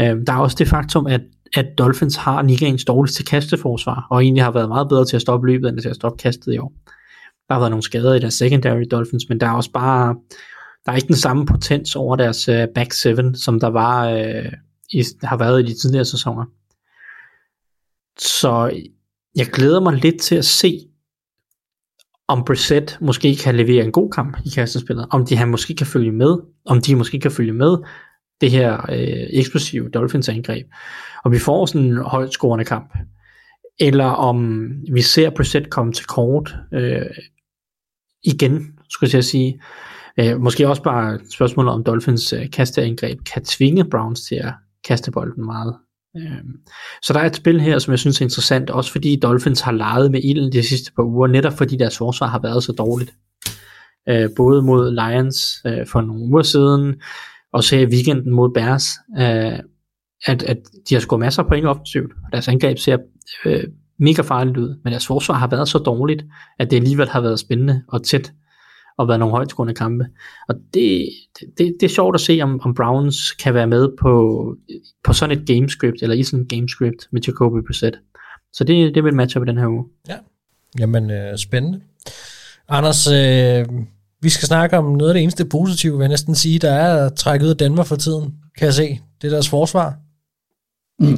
[0.00, 1.20] Øh, der er også det faktum, at,
[1.56, 5.46] at Dolphins har ligaens dårligste kasteforsvar, og egentlig har været meget bedre til at stoppe
[5.46, 6.72] løbet, end til at stoppe kastet i år.
[7.48, 10.14] Der har været nogle skader i deres secondary Dolphins, men der er også bare,
[10.86, 14.52] der er ikke den samme potens over deres øh, back seven, som der var, øh,
[14.92, 16.44] i, har været i de tidligere sæsoner.
[18.20, 18.80] Så
[19.36, 20.86] jeg glæder mig lidt til at se,
[22.28, 25.86] om Brissett måske kan levere en god kamp i kastespillet, om de han måske kan
[25.86, 27.76] følge med, om de måske kan følge med
[28.40, 30.66] det her øh, eksplosive Dolphins angreb,
[31.24, 32.98] og vi får sådan en højt scorende kamp,
[33.80, 37.06] eller om vi ser Brissett komme til kort øh,
[38.24, 39.62] igen, skulle jeg sige.
[40.20, 44.52] Øh, måske også bare spørgsmålet om Dolphins øh, kasteangreb kan tvinge Browns til at
[44.84, 45.76] kaste bolden meget.
[46.16, 46.52] Øhm,
[47.02, 49.72] så der er et spil her, som jeg synes er interessant, også fordi Dolphins har
[49.72, 53.14] leget med ilden de sidste par uger, netop fordi deres forsvar har været så dårligt.
[54.08, 56.94] Øh, både mod Lions øh, for nogle uger siden,
[57.52, 58.86] og så i weekenden mod Bears,
[59.18, 59.58] øh,
[60.26, 60.58] at, at
[60.88, 62.98] de har scoret masser af point offensivt, og deres angreb ser
[63.44, 63.64] øh,
[63.98, 66.24] mega farligt ud, men deres forsvar har været så dårligt,
[66.58, 68.32] at det alligevel har været spændende og tæt,
[69.00, 70.06] og været nogle højtskårende kampe.
[70.48, 71.08] Og det,
[71.58, 74.56] det, det er sjovt at se, om, om Browns kan være med på,
[75.04, 77.96] på sådan et gamescript, eller i sådan et gamescript med Jacoby Brissett.
[78.52, 79.84] Så det, det vil matche op i den her uge.
[80.08, 80.16] Ja.
[80.78, 81.80] Jamen, øh, spændende.
[82.68, 83.66] Anders, øh,
[84.22, 87.06] vi skal snakke om noget af det eneste positive, vil jeg næsten sige, der er
[87.06, 89.00] at trække ud af Danmark for tiden, kan jeg se.
[89.22, 89.96] Det er deres forsvar.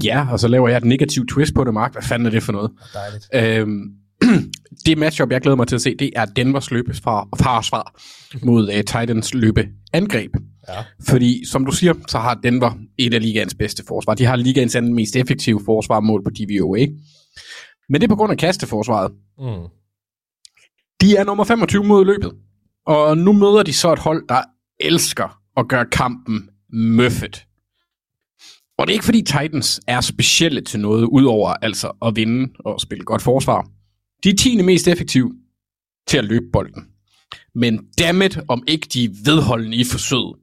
[0.05, 1.93] Ja, og så laver jeg et negativt twist på det, Mark.
[1.93, 2.71] Hvad fanden er det for noget?
[2.95, 3.29] Dejligt.
[3.35, 4.02] Øhm,
[4.87, 8.01] det matchup, jeg glæder mig til at se, det er Denvers løbe fra forsvar
[8.43, 10.31] mod uh, Titans løbe angreb.
[10.69, 10.85] Ja.
[11.09, 14.15] Fordi, som du siger, så har Denver et af ligaens bedste forsvar.
[14.15, 16.87] De har ligaens anden mest effektive forsvar mål på DVOA.
[17.89, 19.13] Men det er på grund af kasteforsvaret.
[19.39, 19.69] Mm.
[21.01, 22.33] De er nummer 25 mod løbet.
[22.87, 24.43] Og nu møder de så et hold, der
[24.81, 27.47] elsker at gøre kampen møffet.
[28.79, 32.81] Og det er ikke fordi Titans er specielle til noget, udover altså at vinde og
[32.81, 33.69] spille godt forsvar.
[34.25, 34.63] De er 10.
[34.63, 35.33] mest effektive
[36.07, 36.87] til at løbe bolden.
[37.55, 40.37] Men dammit, om ikke de er vedholdende i forsøget.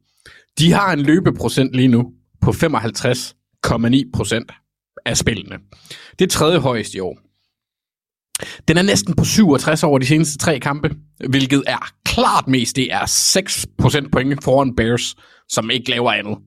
[0.59, 4.51] De har en løbeprocent lige nu på 55,9 procent
[5.05, 5.57] af spillene.
[6.19, 7.19] Det er tredje højest i år.
[8.67, 10.95] Den er næsten på 67 over de seneste tre kampe,
[11.29, 12.75] hvilket er klart mest.
[12.75, 15.15] Det er 6 procent point foran Bears,
[15.49, 16.37] som ikke laver andet.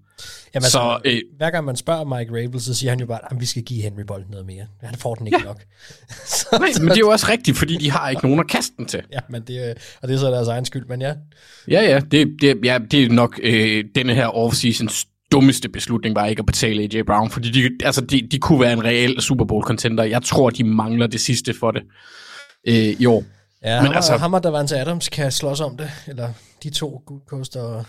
[0.55, 3.07] Jamen, Så, så, øh, øh, hver gang man spørger Mike Rabel, så siger han jo
[3.07, 4.67] bare, at vi skal give Henry bolden noget mere.
[4.83, 5.45] Han får den ikke Ja.
[5.45, 5.61] nok.
[6.27, 8.73] så, Nej, men det er jo også rigtigt, fordi de har ikke nogen at kaste
[8.79, 9.03] den til.
[9.13, 11.15] Ja, men det, er- og det er så deres egen skyld, men ja.
[11.69, 16.27] Ja, ja, det, det, ja, det er nok øh, denne her offseasons dummeste beslutning var
[16.27, 19.45] ikke at betale AJ Brown, fordi de, altså, de, de kunne være en reel Super
[19.45, 20.05] Bowl contender.
[20.05, 21.83] Jeg tror, de mangler det sidste for det
[22.69, 23.25] øh, i år.
[23.65, 26.29] Ja, Men ham, altså- altså, ham og Davante Adams kan slås om det, eller
[26.63, 27.85] de to Good Coast og,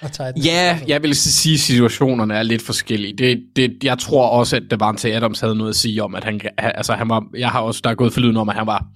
[0.00, 0.46] og Titans.
[0.46, 3.16] Ja, jeg vil sige, at situationerne er lidt forskellige.
[3.18, 6.40] Det, det, jeg tror også, at Davante Adams havde noget at sige om, at han,
[6.58, 8.86] altså han var, jeg har også, der er gået forlyden om, at han var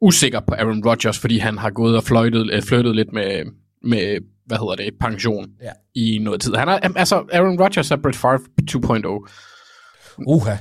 [0.00, 3.42] usikker på Aaron Rodgers, fordi han har gået og fløjtet, øh, flyttet lidt med,
[3.84, 5.70] med, hvad hedder det, pension Ja.
[5.94, 6.54] i noget tid.
[6.54, 8.38] Han er, altså, Aaron Rodgers er Brett Favre
[8.70, 10.24] 2.0.
[10.26, 10.56] Uha.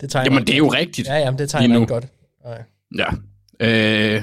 [0.00, 1.08] Det tegner Jamen, det er jo rigtigt.
[1.08, 2.06] Ja, jamen, det tegner ikke godt.
[2.44, 2.62] Nej.
[2.98, 3.06] Ja.
[3.60, 4.22] Øh,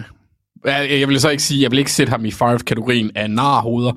[0.66, 3.92] jeg jeg vil så ikke sige, jeg vil ikke sætte ham i Favre-kategorien af narhoder,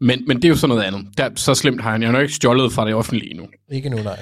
[0.00, 1.18] men, men det er jo sådan noget andet.
[1.18, 3.46] Der, så slemt har han jo nok ikke stjålet fra det offentlige endnu.
[3.72, 4.18] Ikke nu, nej.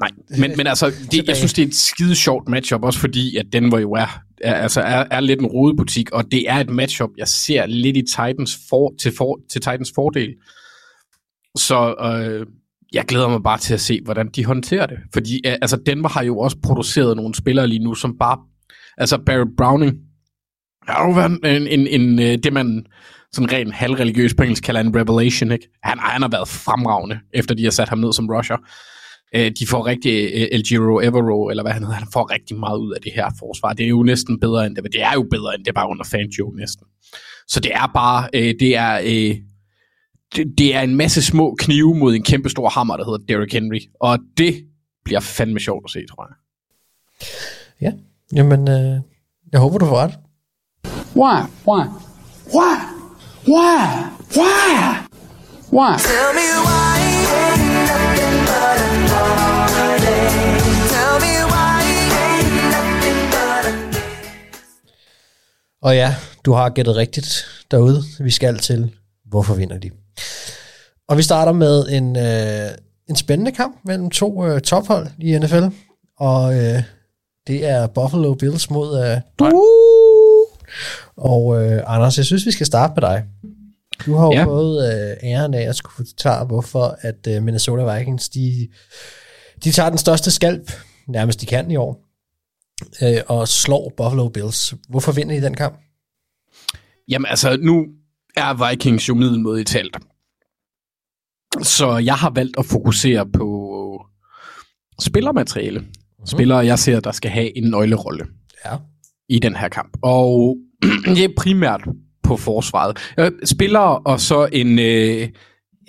[0.00, 3.36] Nej, men, men altså, det, jeg synes, det er et skide sjovt matchup, også fordi,
[3.36, 6.70] at Denver jo er, er, altså er, er lidt en rodebutik, og det er et
[6.70, 10.34] matchup, jeg ser lidt i Titans for, til, for, til Titans fordel.
[11.56, 12.46] Så øh,
[12.92, 14.98] jeg glæder mig bare til at se, hvordan de håndterer det.
[15.12, 18.38] Fordi øh, altså, Denver har jo også produceret nogle spillere lige nu, som bare...
[18.98, 19.96] Altså, Barry Browning
[20.88, 22.86] har jo været en, en, en, øh, det, man
[23.34, 25.68] sådan rent halvreligiøs på engelsk kalder en revelation, ikke?
[25.82, 28.56] Han, han har været fremragende, efter de har sat ham ned som rusher.
[29.34, 32.56] Øh, de får rigtig øh, El Giro Evero, eller hvad han hedder, han får rigtig
[32.58, 33.72] meget ud af det her forsvar.
[33.72, 36.04] Det er jo næsten bedre end det, det er jo bedre end det bare under
[36.04, 36.86] Fangio næsten.
[37.48, 39.36] Så det er bare, øh, det er, øh,
[40.36, 43.52] det, det er en masse små knive mod en kæmpe stor hammer, der hedder Derrick
[43.52, 43.80] Henry.
[44.00, 44.54] Og det
[45.04, 46.36] bliver fandme sjovt at se, tror jeg.
[47.80, 47.92] Ja,
[48.36, 49.00] jamen, øh,
[49.52, 50.14] jeg håber, du får ret.
[51.16, 51.42] Why?
[51.66, 51.86] Why?
[52.54, 52.93] Why?
[53.46, 54.08] Why?
[54.36, 55.04] Why?
[55.70, 55.96] Why?
[55.98, 60.28] Tell me why ain't nothing but a holiday.
[60.94, 61.76] Tell me why
[62.20, 63.74] ain't nothing but a
[65.82, 66.14] Og ja,
[66.44, 68.02] du har gættet rigtigt derude.
[68.20, 68.90] Vi skal til,
[69.24, 69.90] hvorfor vinder de?
[71.08, 72.70] Og vi starter med en, øh,
[73.08, 75.64] en spændende kamp mellem to øh, tophold i NFL.
[76.18, 76.82] Og øh,
[77.46, 79.04] det er Buffalo Bills mod...
[79.04, 79.20] Øh,
[81.16, 83.24] og øh, Anders, jeg synes, vi skal starte med dig.
[84.06, 84.44] Du har jo Ja.
[84.44, 88.68] fået øh, æren af at skulle forklare, hvorfor at øh, Minnesota Vikings, de,
[89.64, 90.72] de tager den største skalp,
[91.08, 92.04] nærmest de kan i år,
[93.02, 94.74] øh, og slår Buffalo Bills.
[94.88, 95.80] Hvorfor vinder de den kamp?
[97.08, 97.86] Jamen altså, nu
[98.36, 99.96] er Vikings jo middelmådigt talt.
[101.62, 103.70] Så jeg har valgt at fokusere på
[105.00, 105.84] spillermateriale.
[106.26, 108.24] Spillere, jeg ser, der skal have en nøglerolle
[108.64, 108.76] Ja.
[109.28, 109.96] I den her kamp.
[110.02, 110.56] Og
[111.16, 111.88] det er primært
[112.22, 112.98] på forsvaret.
[113.18, 115.28] Øh, spillere og så en, øh,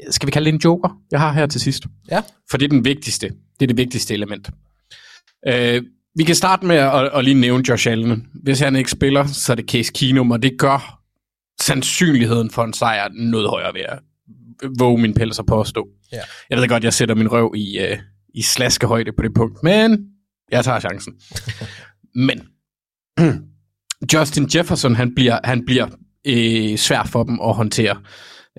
[0.10, 1.84] skal vi kalde det en joker, jeg har her til sidst.
[2.12, 2.22] Ja.
[2.52, 3.28] For det er den vigtigste.
[3.28, 4.50] Det er det vigtigste element.
[5.48, 5.84] Øh,
[6.16, 8.28] vi kan starte med at, at lige nævne Josh Allen.
[8.44, 11.02] Hvis han ikke spiller, så er det Case Keenum, og det gør
[11.62, 14.00] sandsynligheden for en sejr noget højere ved at
[14.80, 15.88] våge min pels at påstå.
[16.12, 16.20] Ja.
[16.50, 17.98] Jeg ved godt, jeg sætter min røv i, øh,
[18.34, 20.08] i slaskehøjde på det punkt, men
[20.52, 21.14] jeg tager chancen.
[22.28, 22.42] men
[24.14, 25.88] Justin Jefferson, han bliver, han bliver
[26.28, 28.02] øh, svær for dem at håndtere.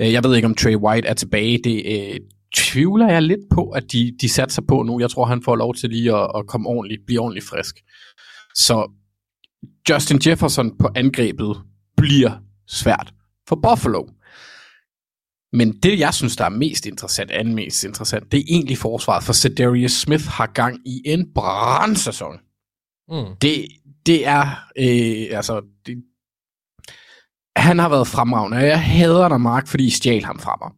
[0.00, 1.60] Øh, Jeg ved ikke, om Trey White er tilbage.
[1.64, 2.20] Det øh,
[2.56, 5.00] tvivler jeg lidt på, at de, de satser på nu.
[5.00, 7.76] Jeg tror, han får lov til lige at, at komme ordentligt, blive ordentligt frisk.
[8.54, 8.90] Så
[9.90, 11.56] Justin Jefferson på angrebet
[11.96, 12.30] bliver
[12.68, 13.12] svært
[13.48, 14.04] for Buffalo.
[15.52, 19.24] Men det, jeg synes, der er mest interessant, anden mest interessant, det er egentlig forsvaret,
[19.24, 22.38] for Cedarius Smith har gang i en brandsæson.
[23.08, 23.36] Mm.
[23.42, 23.66] Det,
[24.06, 24.42] det er,
[24.78, 25.96] øh, altså, det,
[27.56, 30.70] han har været fremragende, og jeg hader dig, Mark, fordi I stjal ham fra mig.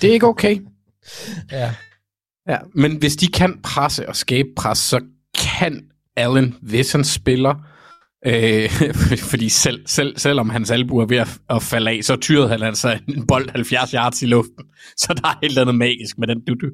[0.00, 0.58] Det er ikke okay.
[1.52, 1.74] Ja.
[2.48, 5.00] Ja, men hvis de kan presse og skabe pres, så
[5.38, 5.82] kan
[6.16, 7.54] Allen, hvis han spiller,
[8.26, 8.70] øh,
[9.30, 12.62] fordi selv, selv, selvom hans albu er ved at, at falde af, så tyrede han
[12.62, 14.64] altså en bold 70 yards i luften.
[14.96, 16.70] Så der er et eller andet magisk med den du, du,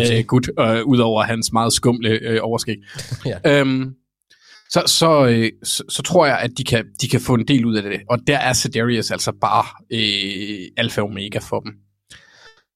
[0.00, 2.76] øh, gut, øh, udover hans meget skumle øh, overskæg.
[3.26, 3.60] Ja.
[3.60, 3.94] Øhm,
[4.74, 7.64] så, så, øh, så, så tror jeg, at de kan, de kan få en del
[7.64, 8.00] ud af det.
[8.10, 11.72] Og der er Cedarius altså bare øh, alfa og omega for dem.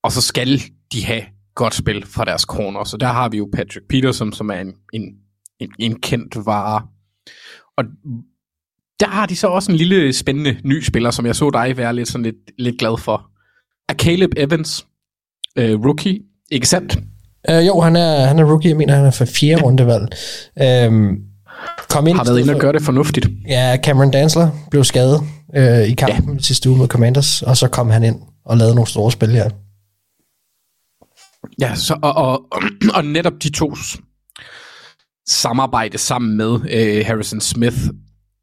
[0.02, 0.60] Og så skal
[0.92, 1.22] de have
[1.54, 2.84] godt spil fra deres corner.
[2.84, 5.02] Så der har vi jo Patrick Peterson, som er en, en,
[5.60, 6.82] en, en kendt vare.
[7.76, 7.84] Og
[9.00, 11.94] der har de så også en lille spændende ny spiller, som jeg så dig være
[11.94, 13.30] lidt, sådan lidt, lidt glad for.
[13.88, 14.86] Er Caleb Evans,
[15.58, 16.20] øh, rookie,
[16.50, 16.98] ikke sandt?
[17.50, 18.68] Uh, jo, han er, han er rookie.
[18.68, 20.08] Jeg mener, han er for fjerde rundevalg.
[20.88, 21.27] Um,
[21.88, 23.28] kom ind Har været inde og gøre det fornuftigt.
[23.48, 25.20] Ja, Cameron Dansler blev skadet
[25.56, 26.42] øh, i kampen ja.
[26.42, 29.50] sidste uge mod Commanders, og så kom han ind og lavede nogle store spil her.
[31.60, 32.48] Ja, så, og, og,
[32.96, 33.74] og netop de to
[35.28, 37.78] samarbejde sammen med øh, Harrison Smith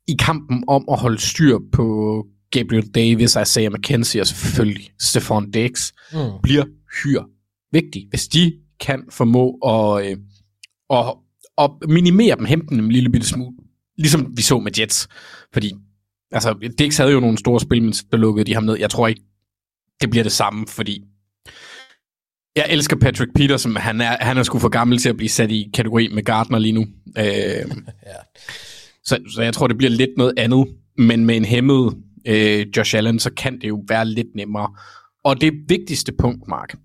[0.08, 5.94] i kampen om at holde styr på Gabriel Davis, Isaiah McKenzie og selvfølgelig Stephon Diggs,
[6.14, 6.20] Mm.
[6.44, 6.66] bliver
[7.04, 7.24] hyr
[7.72, 8.10] vigtigt.
[8.10, 10.18] Hvis de kan formå at, øh,
[10.90, 11.16] at,
[11.58, 13.56] at minimere dem, hente dem en lille bitte smule,
[13.98, 15.08] ligesom vi så med Jets.
[15.54, 15.74] Fordi
[16.32, 18.78] altså, Diggs havde jo nogle store spil, men så lukkede de ham ned.
[18.80, 19.22] Jeg tror ikke,
[20.02, 21.04] det bliver det samme, fordi
[22.56, 25.52] jeg elsker Patrick Peterson, han er, han er sgu for gammel til at blive sat
[25.52, 26.86] i kategori med Gardner lige nu.
[27.18, 27.26] Øh,
[28.10, 28.20] ja.
[29.04, 30.68] så, så jeg tror, det bliver lidt noget andet.
[30.98, 34.74] Men med en hæmmet øh, Josh Allen, så kan det jo være lidt nemmere.
[35.24, 36.76] Og det vigtigste punkt, Mark,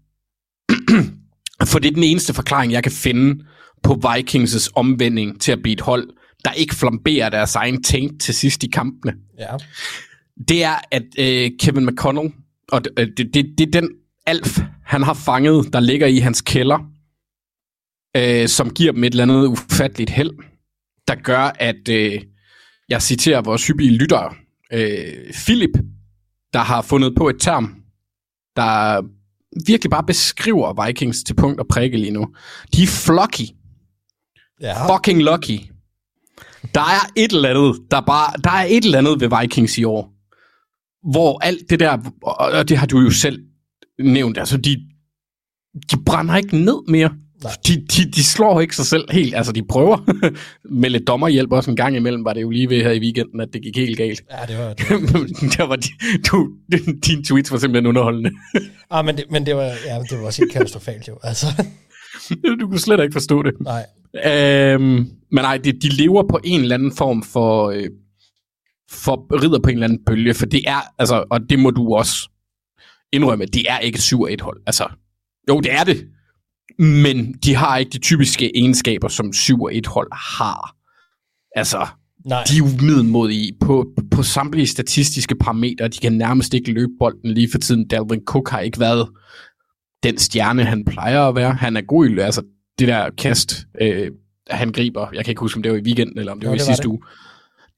[1.70, 3.44] for det er den eneste forklaring, jeg kan finde
[3.82, 6.08] på Vikings' omvending til at blive et hold,
[6.44, 9.56] der ikke flamberer deres egen taint til sidst i kampene Ja.
[10.48, 12.32] det er, at øh, Kevin McConnell,
[12.72, 13.90] og det, øh, det, det, det er den
[14.26, 16.78] alf, han har fanget, der ligger i hans kælder,
[18.16, 20.30] øh, som giver dem et eller andet ufatteligt held,
[21.08, 22.22] der gør, at, øh,
[22.88, 24.34] jeg citerer vores hyppige lyttere,
[24.72, 25.70] øh, Philip,
[26.52, 27.74] der har fundet på et term,
[28.56, 29.02] der
[29.66, 32.26] virkelig bare beskriver Vikings til punkt og prikke lige nu.
[32.74, 33.44] De er flocky.
[34.60, 34.96] Ja.
[34.96, 35.60] Fucking lucky.
[36.74, 39.84] Der er et eller andet, der bare, der er et eller andet ved Vikings i
[39.84, 40.12] år,
[41.10, 43.42] hvor alt det der, og det har du jo selv
[43.98, 44.76] nævnt, altså de,
[45.90, 47.10] de brænder ikke ned mere.
[47.66, 49.98] De, de, de slår ikke sig selv helt, altså de prøver
[50.80, 53.40] med lidt dommerhjælp også en gang imellem, var det jo lige ved her i weekenden,
[53.40, 54.22] at det gik helt galt.
[54.30, 54.74] Ja, det var...
[54.74, 54.88] Det
[55.58, 55.88] der var de,
[56.30, 56.50] du,
[57.06, 58.30] dine tweets var simpelthen underholdende.
[58.90, 61.18] ah, men, det, men det var, ja, det var også helt katastrofalt jo.
[61.22, 61.46] Altså,
[62.60, 63.54] du kunne slet ikke forstå det.
[63.60, 63.86] nej.
[64.26, 64.82] Øhm,
[65.32, 67.88] men nej, de, de lever på en eller anden form for, øh,
[68.90, 71.94] for rider på en eller anden bølge, for det er, altså, og det må du
[71.94, 72.28] også
[73.12, 74.60] indrømme, det er ikke et 7 1 hold.
[74.66, 74.88] Altså,
[75.48, 76.06] jo, det er det,
[76.78, 80.76] men de har ikke de typiske egenskaber, som 7 1 hold har.
[81.56, 81.86] Altså,
[82.26, 82.44] Nej.
[82.48, 85.88] de er jo middelmodige på, på samtlige statistiske parametre.
[85.88, 87.88] De kan nærmest ikke løbe bolden lige for tiden.
[87.88, 89.08] Dalvin Cook har ikke været
[90.02, 91.52] den stjerne, han plejer at være.
[91.54, 92.42] Han er god i altså
[92.78, 94.10] det der kast, øh,
[94.50, 95.06] han griber.
[95.14, 96.58] Jeg kan ikke huske, om det var i weekenden, eller om det Jo, var i
[96.58, 96.88] det var sidste det.
[96.88, 97.00] uge.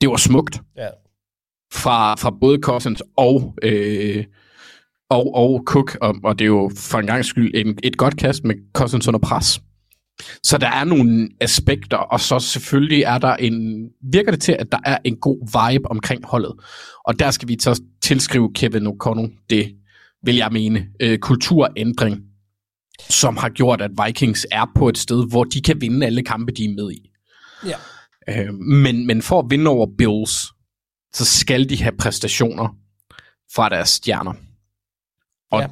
[0.01, 0.89] Det var smukt Ja.
[1.73, 4.25] fra, fra både Cousins og, øh,
[5.11, 8.17] og, og Cook, og, og det er jo for en gang skyld en, et godt
[8.17, 9.61] kast med Cousins under pres.
[10.43, 14.73] Så der er nogle aspekter, og så selvfølgelig er der en, virker det til, at
[14.73, 16.53] der er en god vibe omkring holdet.
[17.05, 19.75] Og der skal vi så tilskrive Kevin O'Connell det,
[20.25, 22.21] vil jeg mene, øh, kulturændring,
[23.11, 26.53] som har gjort, at Vikings er på et sted, hvor de kan vinde alle kampe,
[26.53, 27.11] de er med i.
[27.67, 27.77] Ja.
[28.43, 30.47] Øh, men, men for at vinde over Bills,
[31.15, 32.69] så skal de have præstationer
[33.55, 34.33] fra deres stjerner.
[35.51, 35.67] Og Ja.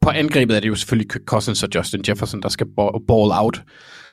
[0.00, 3.30] på angrebet er det jo selvfølgelig Kirk Cousins og Justin Jefferson, der skal ba- ball
[3.32, 3.62] out.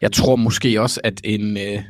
[0.01, 1.83] Jeg tror måske også, at en, øh,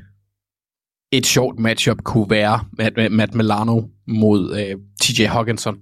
[1.12, 5.78] et sjovt matchup kunne være Matt, Matt Milano mod øh, TJ Hawkinson.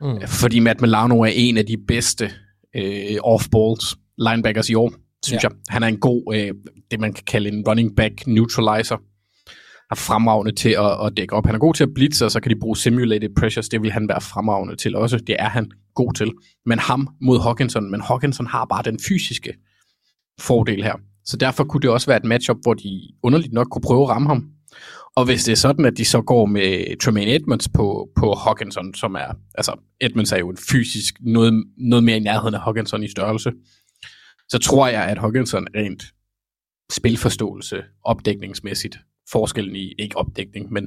[0.00, 0.20] Mm.
[0.26, 2.30] Fordi Matt Milano er en af de bedste
[2.76, 4.92] øh, off-balls linebackers i år,
[5.24, 5.48] synes Ja.
[5.48, 5.56] jeg.
[5.68, 6.54] Han er en god, øh,
[6.90, 8.96] det man kan kalde en running back neutralizer.
[9.90, 11.46] Er fremragende til at, at dække op.
[11.46, 13.68] Han er god til at blitze, og så kan de bruge simulated pressures.
[13.68, 15.18] Det vil han være fremragende til også.
[15.18, 16.32] Det er han god til.
[16.66, 19.52] Men ham mod Hawkinson, men Hawkinson har bare den fysiske
[20.40, 20.94] fordel her.
[21.24, 24.08] Så derfor kunne det også være et matchup, hvor de underligt nok kunne prøve at
[24.08, 24.44] ramme ham.
[25.16, 28.94] Og hvis det er sådan, at de så går med Tremaine Edmonds på, på Hawkinson,
[28.94, 33.02] som er, altså Edmonds er jo en fysisk, noget, noget mere i nærheden af Hawkinson
[33.02, 33.52] i størrelse,
[34.48, 36.04] så tror jeg, at Hawkinson rent
[36.92, 38.98] spilforståelse, opdækningsmæssigt,
[39.30, 40.86] forskellen i, ikke opdækning, men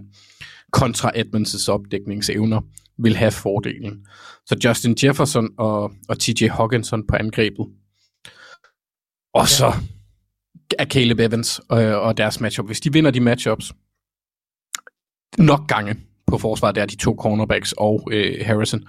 [0.71, 2.61] kontra Edmonds' opdækningsevner,
[2.99, 4.07] vil have fordelen.
[4.45, 7.67] Så Justin Jefferson og, og TJ Hawkinson på angrebet.
[9.33, 9.73] Og så
[10.79, 12.65] er Caleb Evans og, og deres matchup.
[12.65, 13.73] Hvis de vinder de matchups,
[15.37, 15.95] nok gange
[16.27, 18.83] på forsvaret, der er de to cornerbacks og øh, Harrison,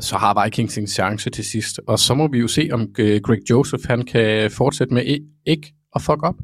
[0.00, 1.80] så har Vikings en chance til sidst.
[1.86, 5.74] Og så må vi jo se, om øh, Greg Joseph han kan fortsætte med ikke
[5.94, 6.34] at fuck op.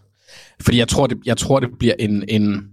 [0.64, 2.70] Fordi jeg tror, det, jeg tror, det bliver en, en,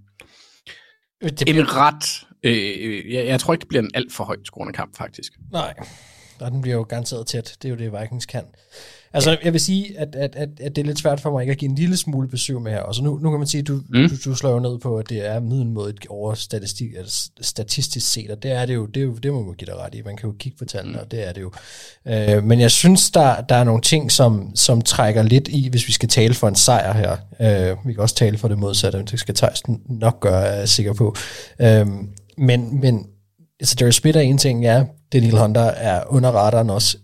[1.21, 2.27] Det en ret...
[2.43, 5.33] Øh, jeg, jeg tror ikke, det bliver en alt for højt scorende kamp, faktisk.
[5.51, 5.73] Nej,
[6.39, 7.57] og den bliver jo garanteret tæt.
[7.61, 8.43] Det er jo det, Vikings kan.
[9.15, 11.51] Altså, jeg vil sige, at, at, at, at det er lidt svært for mig ikke
[11.51, 12.79] at give en lille smule besøg med her.
[12.79, 13.99] Og så nu, nu kan man sige, at du, mm.
[13.99, 14.09] Mm.
[14.09, 18.31] du, du slår jo ned på, at det er middelmådet over statistik, altså statistisk set,
[18.31, 20.01] og det er det jo, det, er jo, det må man give dig ret i.
[20.05, 21.51] Man kan jo kigge på tallene, og det er det jo.
[22.07, 25.87] Øh, men jeg synes, der, der er nogle ting, som, som trækker lidt i, hvis
[25.87, 27.11] vi skal tale for en sejr her.
[27.71, 30.59] Øh, vi kan også tale for det modsatte, men det skal Thijs nok gøre, er
[30.59, 31.15] jeg sikker på.
[31.59, 31.87] Øh,
[32.37, 33.07] men, men
[33.59, 34.83] altså Darius Smith er en ting, ja,
[35.13, 36.97] Daniel Hunter er under radaren også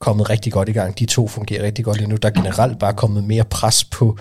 [0.00, 0.98] kommet rigtig godt i gang.
[0.98, 2.16] De to fungerer rigtig godt lige nu.
[2.16, 4.18] Der er generelt bare kommet mere pres på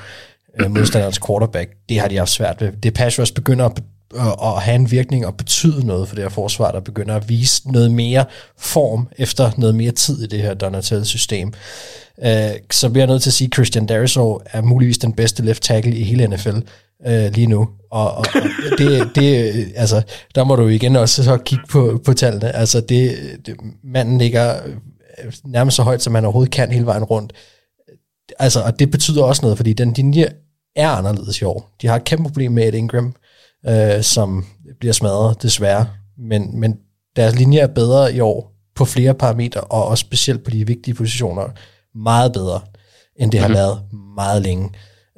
[0.60, 1.70] øh, modstanderens quarterback.
[1.90, 2.72] Det har de haft svært ved.
[2.72, 3.84] Det pass rush begynder at,
[4.20, 7.30] at, at have en virkning og betyde noget for det her forsvar, der begynder at
[7.30, 8.26] vise noget mere
[8.58, 11.54] form efter noget mere tid i det her Donatello-system.
[12.26, 15.44] Øh, så bliver jeg nødt til at sige, at Christian Darisaw er muligvis den bedste
[15.44, 16.58] left tackle i hele NFL
[17.08, 17.70] øh, lige nu.
[17.91, 18.26] Og, og,
[18.72, 20.02] og det, det, øh, altså,
[20.36, 22.56] der må du igen også så kigge på, på tallene.
[22.56, 24.56] Altså, det, det, manden ligger
[25.45, 27.34] nærmest så højt, som man overhovedet kan hele vejen rundt.
[28.40, 30.27] Altså, og det betyder også noget, fordi den linje
[30.76, 31.69] er anderledes i år.
[31.81, 33.15] De har et kæmpe problem med Ed Ingram,
[33.68, 34.45] øh, som
[34.80, 35.88] bliver smadret, desværre.
[36.18, 36.77] Men, men
[37.15, 40.94] deres linje er bedre i år på flere parametre, og også specielt på de vigtige
[40.94, 41.44] positioner,
[41.95, 42.61] meget bedre,
[43.15, 43.56] end det har Mhm.
[43.56, 43.80] været
[44.15, 44.69] meget længe.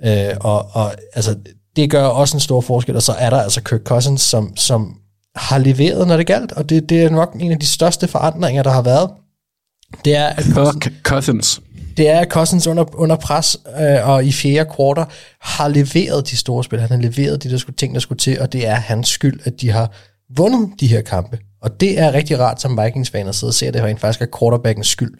[0.05, 1.35] Øh, og, og altså,
[1.75, 4.95] det gør også en stor forskel, og så er der altså Kirk Cousins, som, som
[5.35, 8.63] har leveret, når det galt, og det, det er nok en af de største forandringer,
[8.63, 9.09] der har været.
[10.05, 11.61] Det er, at Cousins, Cousins.
[11.97, 15.05] det er, at Cousins under, under pres øh, og i fjerde kvarter
[15.41, 16.79] har leveret de store spil.
[16.79, 19.39] Han har leveret de der skulle, ting, der skulle til, og det er hans skyld,
[19.43, 19.91] at de har
[20.35, 21.39] vundet de her kampe.
[21.61, 24.21] Og det er rigtig rart som Vikings-fan at sidde og se, at det rent faktisk
[24.21, 25.13] er quarterbackens skyld.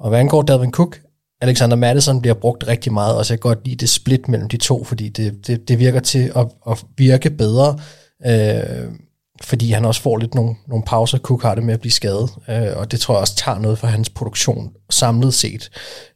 [0.00, 1.00] Og hvad angår Dalvin Cook,
[1.40, 4.56] Alexander Madison bliver brugt rigtig meget, og så jeg godt lide det split mellem de
[4.56, 7.78] to, fordi det, det, det virker til at, at virke bedre,
[8.26, 8.88] øh,
[9.42, 11.18] fordi han også får lidt nogle, nogle pauser.
[11.18, 13.78] Cook har det med at blive skadet, øh, og det tror jeg også tager noget
[13.78, 15.70] for hans produktion samlet set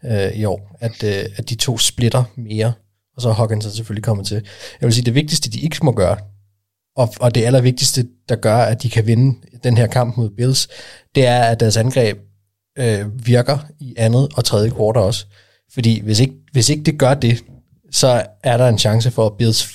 [0.04, 2.72] øh, i år, at, øh, at de to splitter mere,
[3.16, 4.34] og så er Hawkins selvfølgelig kommet til.
[4.80, 6.16] Jeg vil sige, det vigtigste, de ikke må gøre,
[6.96, 10.68] og, og det allervigtigste, der gør, at de kan vinde den her kamp mod Bills,
[11.14, 12.18] det er, at deres angreb
[12.78, 15.26] øh, virker i andet og tredje kvartal også.
[15.74, 17.44] Fordi hvis ikke, hvis ikke det gør det,
[17.90, 19.68] så er der en chance for, at Bills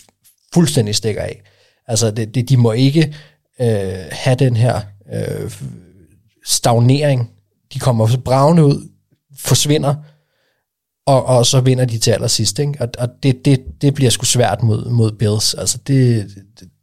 [0.54, 1.42] fuldstændig stikker af.
[1.88, 3.16] Altså, det, det, de må ikke
[3.62, 4.82] øh, have den her
[5.14, 5.52] øh,
[6.46, 7.32] stagnering.
[7.74, 8.90] De kommer så bravende ud,
[9.38, 9.96] forsvinder,
[11.08, 12.60] og, og så vinder de til allersidst.
[12.60, 12.74] Ikke?
[12.80, 15.54] Og, og det, det, det bliver sgu svært mod, mod Bills.
[15.54, 16.28] Altså, det,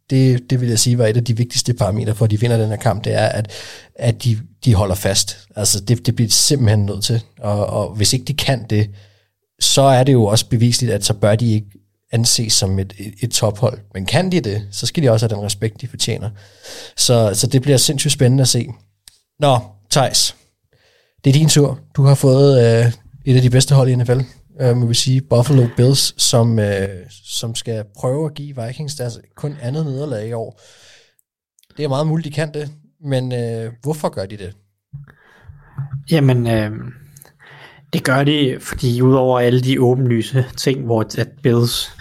[0.09, 2.57] det, det vil jeg sige var et af de vigtigste parametre for, at de vinder
[2.57, 3.51] den her kamp, det er, at,
[3.95, 5.37] at de, de holder fast.
[5.55, 7.21] Altså, det, det bliver de simpelthen nødt til.
[7.39, 8.89] Og, og hvis ikke de kan det,
[9.59, 11.67] så er det jo også bevisligt, at så bør de ikke
[12.13, 13.79] anses som et, et, et tophold.
[13.93, 16.29] Men kan de det, så skal de også have den respekt, de fortjener.
[16.97, 18.67] Så, så det bliver sindssygt spændende at se.
[19.39, 19.59] Nå,
[19.91, 20.35] Thijs,
[21.23, 21.79] det er din tur.
[21.95, 22.91] Du har fået øh,
[23.25, 24.19] et af de bedste hold i NFL,
[24.61, 29.19] øh, må vi sige, Buffalo Bills, som, øh, som skal prøve at give Vikings deres
[29.35, 30.61] kun andet nederlag i år.
[31.77, 32.71] Det er meget muligt, de kan det,
[33.05, 34.53] men øh, hvorfor gør de det?
[36.11, 36.71] Jamen, øh,
[37.93, 41.91] det gør de, fordi udover alle de åbenlyse ting, hvor at Bills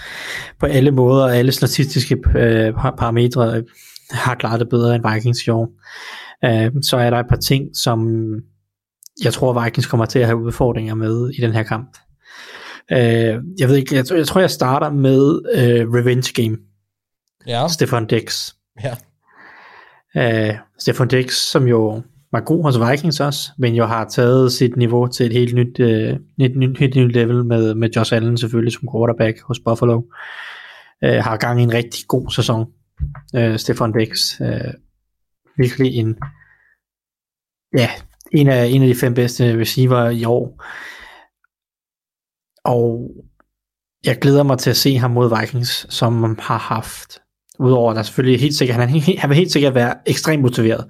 [0.60, 3.62] på alle måder, alle statistiske øh, par- parametre
[4.10, 5.68] har klaret det bedre end Vikings i år.
[6.44, 8.08] Øh, så er der et par ting, som
[9.24, 11.96] jeg tror Vikings kommer til at have udfordringer med i den her kamp.
[12.92, 12.98] Øh,
[13.58, 16.56] jeg ved ikke, jeg, tror- jeg tror jeg starter med øh, Revenge Game.
[17.46, 17.68] Ja.
[17.68, 18.52] Stefan Dix.
[18.84, 18.94] Ja.
[20.50, 22.02] Øh, Stefan Dix, som jo
[22.32, 25.80] var god hos Vikings også, men jo har taget sit niveau til et helt nyt,
[25.80, 30.02] øh, nyt, nyt, helt nyt level med, med Josh Allen selvfølgelig som quarterback hos Buffalo.
[31.04, 32.66] Øh, har gang i en rigtig god sæson.
[33.36, 34.40] Øh, Stefan Dix.
[34.40, 34.74] Øh,
[35.56, 36.16] virkelig en
[37.78, 37.90] ja,
[38.32, 40.64] en af, en af de fem bedste receiver i år.
[42.64, 43.10] Og
[44.04, 47.18] jeg glæder mig til at se ham mod Vikings, som har haft,
[47.58, 50.42] udover at der selvfølgelig helt sikkert, han, er helt, han vil helt sikkert være ekstremt
[50.42, 50.86] motiveret.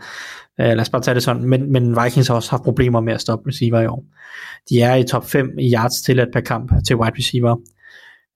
[0.62, 1.44] Uh, lad os bare tage det sådan.
[1.44, 4.04] Men, men Vikings har også haft problemer med at stoppe receiver i år.
[4.70, 7.56] De er i top 5 i yards til per kamp til wide receiver.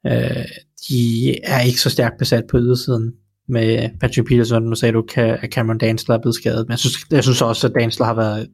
[0.04, 0.44] Uh,
[0.88, 3.12] de er ikke så stærkt besat på ydersiden
[3.48, 4.62] med Patrick Peterson.
[4.62, 6.66] Nu sagde du, at Cameron Dansler er blevet skadet.
[6.66, 8.48] Men jeg synes, jeg synes også, at Dansler har været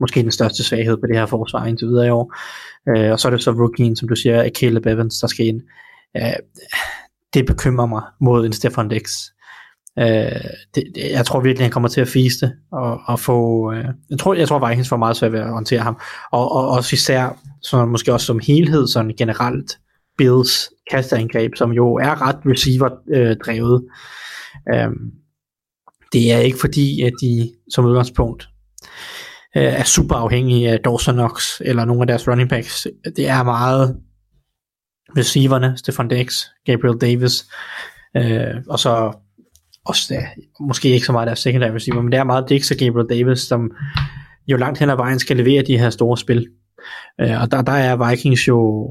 [0.00, 2.34] måske den største svaghed på det her forsvar indtil videre i år.
[2.90, 5.60] Uh, og så er det så rookien, som du siger, Caleb Evans, der skal ind.
[6.18, 6.32] Uh,
[7.34, 9.10] det bekymrer mig mod en Stefan Dix.
[10.00, 10.40] Øh,
[10.74, 13.72] det, det, jeg tror virkelig, han kommer til at fiste og, og få...
[13.72, 16.00] Øh, jeg, tror, jeg tror, Vikings får meget svært ved at håndtere ham.
[16.32, 19.78] Og, og også især, sådan, måske også som helhed, sådan generelt,
[20.18, 23.84] Bills kasteangreb, som jo er ret receiver-drevet.
[24.74, 25.10] Um,
[26.12, 28.48] det er ikke fordi, at de som udgangspunkt
[29.56, 32.86] øh, er super afhængige af Dawson Knox eller nogle af deres running backs.
[33.16, 33.96] Det er meget
[35.16, 37.46] receiverne, Stefan Dix, Gabriel Davis,
[38.16, 39.12] øh, og så
[39.86, 40.26] også ja,
[40.60, 43.38] måske ikke så meget deres secondary receiver, men det er meget Dix og Gabriel Davis,
[43.38, 43.70] som
[44.48, 46.48] jo langt hen ad vejen skal levere de her store spil.
[47.20, 48.90] Øh, og der, der er Vikings jo,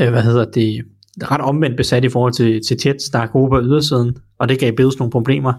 [0.00, 0.84] øh, hvad hedder det,
[1.22, 4.60] ret omvendt besat i forhold til, til Jets, der er gode på ydersiden, og det
[4.60, 5.52] gav Bills nogle problemer.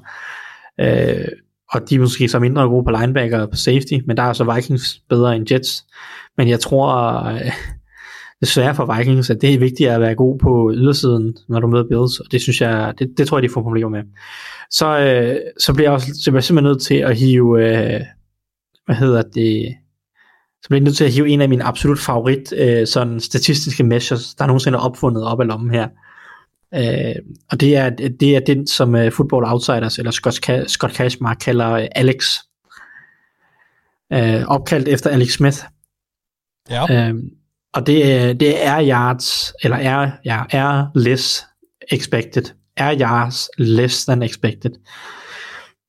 [0.79, 1.27] Øh,
[1.73, 4.33] og de er måske så mindre gode på linebacker og på safety, men der er
[4.33, 5.85] så Vikings bedre end Jets.
[6.37, 7.51] Men jeg tror øh,
[8.41, 11.87] desværre for Vikings, at det er vigtigt at være god på ydersiden, når du møder
[11.87, 14.03] Bills, og det synes jeg, det, det tror jeg, de får problemer med.
[14.71, 18.01] Så, øh, så bliver jeg også så bliver jeg simpelthen nødt til at hive, øh,
[18.85, 19.75] hvad hedder det,
[20.61, 23.83] så bliver jeg nødt til at hive en af mine absolut favorit øh, sådan statistiske
[23.83, 25.87] measures, der nogensinde er opfundet op af lommen her.
[26.75, 27.15] Øh,
[27.51, 31.37] og det er, det er den, som uh, Football Outsiders, eller Scott, Ca- Scott Cashmark
[31.37, 32.25] kalder uh, Alex.
[34.13, 35.57] Øh, opkaldt efter Alex Smith.
[36.69, 37.09] Ja.
[37.09, 37.15] Øh,
[37.73, 41.45] og det, øh, det er yards, eller er, ja, er less
[41.91, 42.43] expected.
[42.77, 44.71] Er yards less than expected.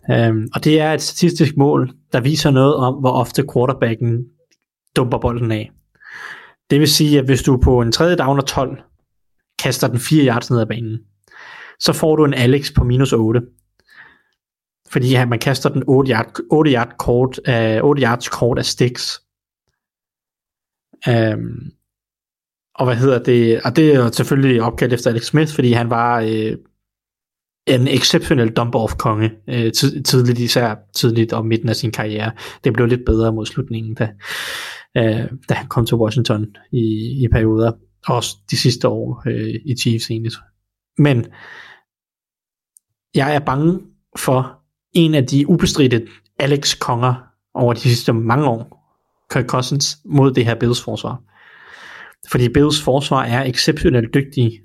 [0.09, 4.25] Um, og det er et statistisk mål, der viser noget om, hvor ofte quarterbacken
[4.97, 5.71] dumper bolden af.
[6.71, 8.83] Det vil sige, at hvis du på en tredje down og 12
[9.59, 10.99] kaster den 4 yards ned ad banen,
[11.81, 13.41] så får du en Alex på minus 8.
[14.91, 18.65] Fordi ja, man kaster den 8 yard, 8 yard kort, uh, 8 yards kort af
[18.65, 19.21] sticks.
[21.09, 21.71] Øhm,
[22.75, 23.61] og hvad hedder det?
[23.65, 26.57] Og det er jo selvfølgelig opkaldt efter Alex Smith, fordi han var øh,
[27.67, 29.73] en exceptionel dump-off-konge øh,
[30.05, 32.33] tidligt, især tidligt og midten af sin karriere.
[32.65, 34.13] Det blev lidt bedre mod slutningen, da,
[34.97, 36.85] øh, da han kom til Washington i,
[37.25, 37.73] i perioder.
[38.07, 40.33] Også de sidste år øh, i Chiefs egentlig.
[40.99, 41.27] Men
[43.15, 43.81] jeg er bange
[44.19, 44.61] for
[44.93, 46.07] en af de ubestridte
[46.39, 47.15] Alex-konger
[47.55, 48.80] over de sidste mange år,
[49.31, 51.23] Kirk Cousins, mod det her Bills forsvar.
[52.31, 54.61] Fordi Bills forsvar er exceptionelt dygtige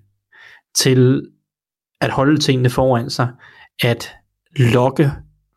[0.76, 1.28] til
[2.02, 3.28] at holde tingene foran sig,
[3.84, 4.12] at
[4.56, 5.12] lokke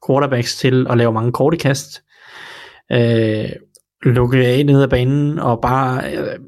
[0.06, 2.02] quarterbacks til at lave mange korte kast,
[2.92, 3.50] øh,
[4.02, 6.38] lukke af ned ad banen og bare øh,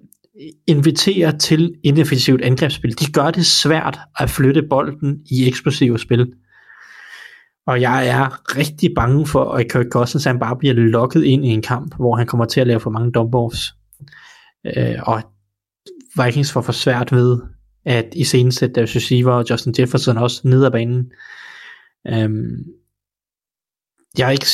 [0.67, 2.99] invitere til ineffektivt angrebsspil.
[2.99, 6.33] De gør det svært at flytte bolden i eksplosive spil.
[7.71, 11.49] Og jeg er rigtig bange for, at Kirk Cousins han bare bliver lukket ind i
[11.49, 13.35] en kamp, hvor han kommer til at lave for mange dump
[14.77, 15.23] Øh, og
[16.25, 17.39] Vikings får for svært ved
[17.85, 21.13] at i scenesætte deres receiver og Justin Jefferson også ned ad banen.
[22.09, 22.65] Øhm,
[24.19, 24.47] jeg, er ikke,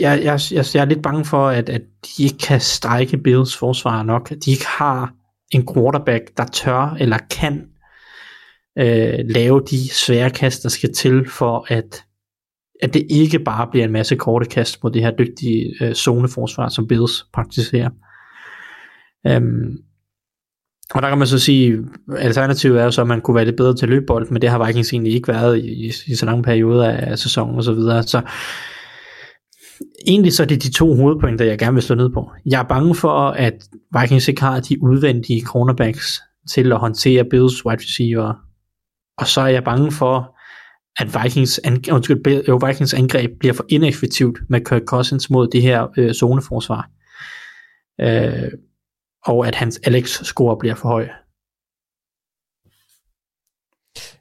[0.00, 1.82] jeg, jeg, jeg, jeg er lidt bange for, at, at
[2.16, 4.32] de ikke kan strække Bills forsvar nok.
[4.32, 5.14] At de ikke har
[5.50, 7.68] en quarterback, der tør eller kan
[8.78, 12.04] øh, lave de svære kast, der skal til for, at,
[12.82, 16.68] at det ikke bare bliver en masse korte kast mod det her dygtige øh, zoneforsvar,
[16.68, 17.90] som Bills praktiserer.
[19.26, 19.76] Øhm,
[20.94, 21.78] og der kan man så sige,
[22.18, 24.66] alternativet er jo så, at man kunne være lidt bedre til løbebold, men det har
[24.66, 28.02] Vikings egentlig ikke været i, i, i så lange perioder af sæsonen og så videre.
[28.02, 28.22] Så
[30.06, 32.30] egentlig så er det de to hovedpointer, jeg gerne vil slå ned på.
[32.46, 33.68] Jeg er bange for, at
[34.00, 38.34] Vikings ikke har de udvendige cornerbacks til at håndtere Bills wide receiver.
[39.18, 40.31] Og så er jeg bange for,
[40.98, 45.62] at Vikings, an, undskyld, jo, Vikings angreb bliver for ineffektivt med Kirk Cousins mod det
[45.62, 46.90] her øh, zoneforsvar.
[48.00, 48.52] Øh,
[49.24, 51.08] og at hans Alex-score bliver for høj.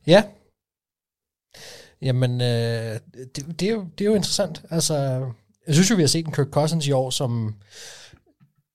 [0.08, 0.24] Ja.
[2.02, 3.00] Jamen, øh,
[3.36, 4.64] det, det, er jo, det er jo interessant.
[4.70, 4.94] Altså,
[5.68, 7.56] jeg synes jo, vi har set en Kirk Cousins i år, som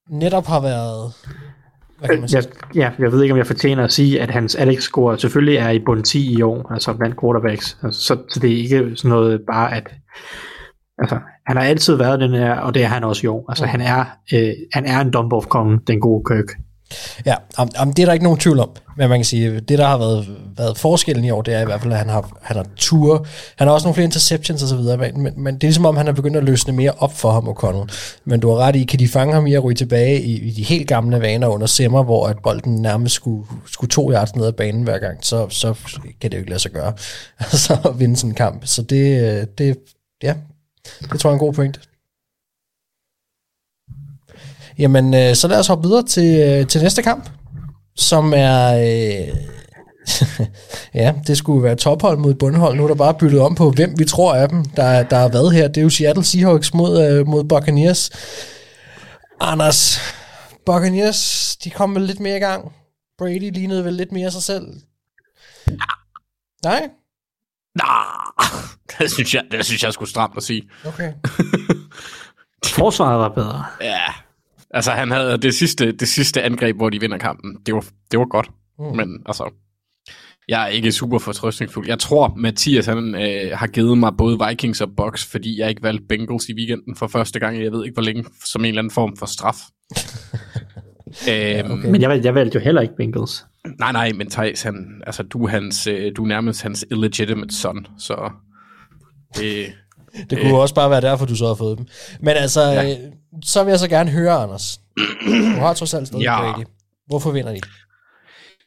[0.09, 1.13] netop har været...
[2.03, 2.43] Jeg,
[2.75, 5.79] ja, jeg ved ikke, om jeg fortjener at sige, at hans Alex-score selvfølgelig er i
[5.79, 7.79] bund 10 i år, altså blandt quarterbacks.
[7.83, 9.95] Altså, så, så det er ikke sådan noget bare, at
[10.99, 13.45] altså, han har altid været den her, og det er han også i år.
[13.49, 13.71] Altså, Mm.
[13.71, 14.05] han er,
[14.35, 16.47] øh, han er en dump off konge den gode Kirk.
[17.27, 18.71] Ja, om, om det er der ikke nogen tvivl om.
[18.97, 21.65] Men man kan sige, det der har været, været forskellen i år, det er i
[21.65, 23.27] hvert fald, at han har, han har tur.
[23.57, 25.87] Han har også nogle flere interceptions og så videre, men, men, men det er ligesom
[25.87, 28.21] om, han er begyndt at løsne mere op for ham, O'Connell.
[28.25, 30.51] Men du har ret i, kan de fange ham i at ryge tilbage i, i
[30.51, 34.47] de helt gamle vaner under Simmer, hvor at bolden nærmest skulle, skulle to yards ned
[34.47, 35.75] ad banen hver gang, så, så
[36.21, 36.93] kan det jo ikke lade sig gøre.
[37.41, 38.67] Altså at vinde sådan en kamp.
[38.67, 39.77] Så det, øh, det,
[40.23, 40.35] ja,
[41.13, 41.81] det tror jeg er en god pointe.
[44.79, 47.31] Jamen, øh, så lad os hoppe videre til, øh, til næste kamp,
[47.97, 48.75] som er...
[48.75, 49.37] Øh,
[51.03, 52.77] ja, det skulle være tophold mod bundhold.
[52.77, 55.29] Nu er der bare byttet om på, hvem vi tror af dem, der, der har
[55.29, 55.69] været her.
[55.69, 58.11] Det er jo Seattle Seahawks mod, øh, mod Buccaneers.
[59.41, 60.01] Anders,
[60.67, 62.73] Buccaneers, de kom vel lidt mere i gang.
[63.19, 64.67] Brady lignede vel lidt mere sig selv.
[66.65, 66.89] Nej?
[67.75, 68.49] Nah,
[68.99, 70.63] det synes jeg, det synes jeg skulle stramt at sige.
[70.87, 71.13] Okay.
[72.79, 73.65] Forsvaret var bedre.
[73.81, 74.01] Ja,
[74.77, 77.57] altså han havde det sidste, det sidste angreb, hvor de vinder kampen.
[77.67, 78.97] Det var, det var godt, Mm.
[78.97, 79.55] men altså,
[80.49, 81.87] jeg er ikke super fortrøstningsfuld.
[81.89, 85.83] Jeg tror, Mathias han, øh, har givet mig både Vikings og Bucks, fordi jeg ikke
[85.83, 87.63] valgte Bengals i weekenden for første gang.
[87.63, 89.57] Jeg ved ikke, hvor længe, som en eller anden form for straf.
[91.31, 91.91] øhm, Okay.
[91.91, 93.45] Men jeg, valgte- jeg valgte jo heller ikke Bengals.
[93.79, 97.55] Nej, nej, men Thijs, han, altså, du, er hans, øh, du er nærmest hans illegitimate
[97.55, 98.31] son, så
[99.37, 99.67] det,
[100.31, 101.87] Det kunne jo også bare være derfor, du så havde fået dem.
[102.21, 102.91] Men altså, ja.
[102.91, 102.97] øh,
[103.45, 104.81] så vil jeg så gerne høre, Anders.
[105.27, 106.53] Du har trods alt stadig Ja.
[106.53, 106.65] Brady.
[107.07, 107.61] Hvorfor vinder de?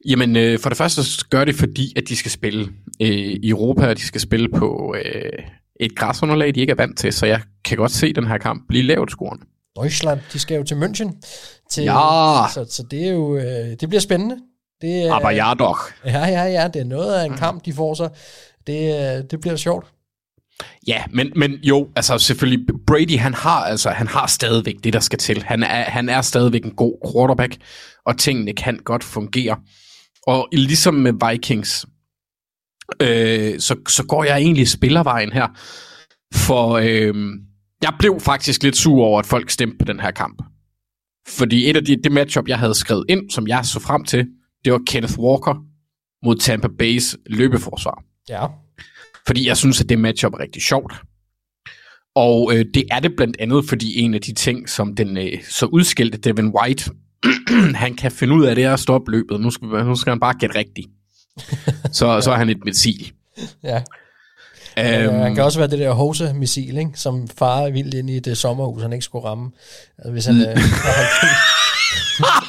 [0.09, 2.67] Jamen, øh, for det første så gør det, fordi at de skal spille
[3.01, 5.43] øh, i Europa, og de skal spille på øh,
[5.79, 8.63] et græsunderlag, de ikke er vant til, så jeg kan godt se den her kamp
[8.67, 9.39] blive lavt scoren.
[9.75, 11.21] Deutschland, de skal jo til München.
[11.71, 12.43] Til, Ja.
[12.53, 13.43] Så, så det er jo, øh,
[13.79, 14.37] det bliver spændende.
[14.81, 15.79] Det, er- Aber ja doch.
[16.05, 18.09] Ja, ja, ja, det er noget af en kamp, de får sig.
[18.67, 18.79] Det,
[19.17, 19.85] øh, det bliver sjovt.
[20.87, 24.99] Ja, men, men jo, altså selvfølgelig, Brady, han har altså, han har stadigvæk det, der
[24.99, 25.43] skal til.
[25.43, 27.57] Han er, han er stadigvæk en god quarterback,
[28.05, 29.57] og tingene kan godt fungere.
[30.27, 31.85] Og ligesom med Vikings,
[33.01, 35.47] øh, så, så går jeg egentlig spillervejen her.
[36.33, 37.15] For øh,
[37.81, 40.41] jeg blev faktisk lidt sur over, at folk stemte på den her kamp.
[41.27, 44.27] Fordi et af de det matchup, jeg havde skrevet ind, som jeg så frem til,
[44.65, 45.55] det var Kenneth Walker
[46.25, 48.03] mod Tampa Bay's løbeforsvar.
[48.29, 48.47] Ja.
[49.29, 50.93] Fordi jeg synes, at det matchup er rigtig sjovt.
[52.15, 55.43] Og øh, det er det blandt andet, fordi en af de ting, som den øh,
[55.49, 56.91] så udskilte Devin White,
[57.83, 59.41] han kan finde ud af, det er at stoppe løbet.
[59.41, 60.87] Nu skal, nu skal han bare gætte rigtigt.
[61.97, 63.11] Så, så er han et missil.
[63.63, 63.81] Ja.
[64.79, 66.91] Øhm, Um, han kan også være det der Hose-missil, ikke?
[66.95, 69.51] som farer vildt ind i det sommerhus, han ikke skulle ramme.
[69.97, 70.57] Altså, hvis han, øh,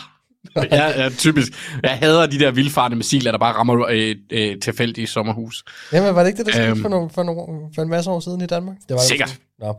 [0.73, 1.53] ja, ja, typisk.
[1.83, 5.65] Jeg hader de der vildfarne missiler, der bare rammer øh, øh, tilfældige sommerhus.
[5.93, 6.81] Jamen, var det ikke det, der skete Øhm.
[6.83, 7.43] for, nogle, for, nogle,
[7.75, 8.77] for en masse år siden i Danmark?
[8.77, 9.39] Det var det Sikkert.
[9.61, 9.75] Nå.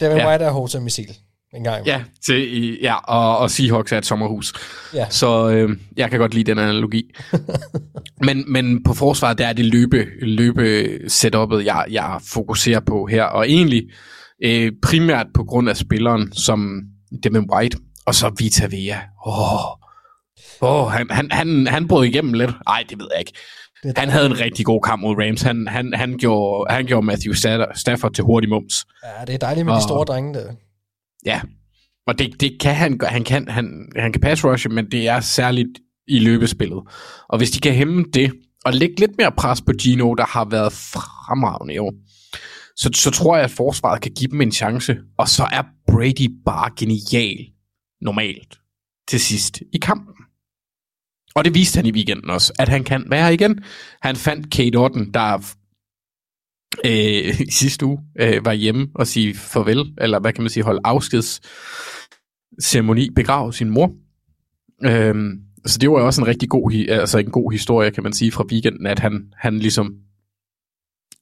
[0.00, 0.28] Devin Ja.
[0.30, 1.16] White er Hose-missil
[1.54, 1.86] en gang.
[1.86, 4.52] Ja, til, ja og, og Seahawks er et sommerhus.
[4.94, 5.06] Ja.
[5.10, 7.02] Så øh, jeg kan godt lide den analogi.
[8.26, 13.24] men, men på forsvaret, der er det løbe, løbe setupet, jeg, jeg fokuserer på her.
[13.24, 13.82] Og egentlig
[14.44, 16.80] øh, primært på grund af spilleren som
[17.22, 18.98] Devin White, og så Vita Vea.
[19.26, 19.77] Åh, oh,
[20.88, 22.50] han, han, han, han brød igennem lidt.
[22.66, 23.32] Nej, det ved jeg ikke.
[23.96, 25.42] Han havde en rigtig god kamp mod Rams.
[25.42, 27.32] Han, han, han, gjorde, han gjorde Matthew
[27.74, 28.86] Stafford til hurtig mums.
[29.04, 30.52] ja, det er dejligt med de Og- store drenge der.
[31.26, 31.40] Ja,
[32.06, 33.00] og det, det kan han.
[33.02, 35.68] Han kan, han, han kan pass rushe, men det er særligt
[36.08, 36.78] i løbespillet.
[37.28, 38.32] Og hvis de kan hæmme det,
[38.64, 41.92] og lægge lidt mere pres på Gino, der har været fremragende i år,
[42.76, 44.96] så, så tror jeg, at forsvaret kan give dem en chance.
[45.18, 45.62] Og så er
[45.92, 47.36] Brady bare genial
[48.00, 48.58] normalt
[49.08, 50.14] til sidst i kampen.
[51.38, 53.60] Og det viste han i weekenden også, at han kan være igen.
[54.02, 55.54] Han fandt Kate Orton, der
[56.84, 60.80] øh, sidste uge øh, var hjemme og sige farvel, eller hvad kan man sige, holde
[60.84, 61.40] afskeds
[62.62, 63.92] ceremoni, begrave sin mor.
[64.84, 68.12] Øhm, så det var jo også en rigtig god, altså en god historie, kan man
[68.12, 69.94] sige, fra weekenden, at han, han ligesom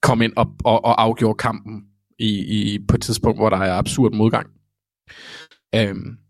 [0.02, 1.82] kom ind og, og, og afgjorde kampen
[2.18, 4.46] i, i, på et tidspunkt, hvor der er absurd modgang.
[5.74, 6.25] Øhm,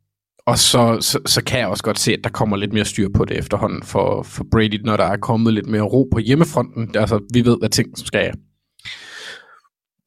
[0.46, 3.08] og så, så, så kan jeg også godt se, at der kommer lidt mere styr
[3.14, 6.96] på det efterhånden for, for Brady, når der er kommet lidt mere ro på hjemmefronten.
[6.96, 8.32] Altså, vi ved, hvad ting skal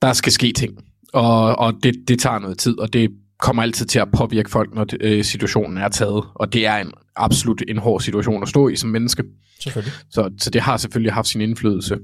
[0.02, 0.78] der skal ske ting,
[1.14, 3.10] og, og det, det tager noget tid, og det
[3.40, 6.92] kommer altid til at påvirke folk, når øh, situationen er taget, og det er en
[7.16, 9.24] absolut en hård situation at stå i som menneske.
[9.60, 9.94] Selvfølgelig.
[10.12, 11.98] Så, så det har selvfølgelig haft sin indflydelse.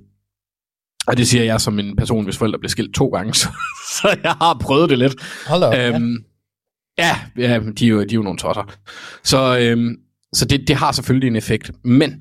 [1.08, 3.48] Og det siger jeg som en person, hvis forældre blev skilt to gange, så,
[3.90, 5.16] så jeg har prøvet det lidt.
[5.48, 6.18] Hold op, øhm, ja
[6.98, 7.16] ja,
[7.78, 8.78] de er jo, de er jo nogle tosser.
[9.24, 9.96] Så, øhm,
[10.34, 11.72] så det, det har selvfølgelig en effekt.
[11.84, 12.12] Men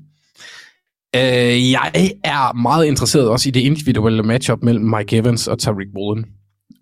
[1.15, 5.87] øh, jeg er meget interesseret også i det individuelle matchup mellem Mike Evans og Tariq
[5.95, 6.25] Woolen.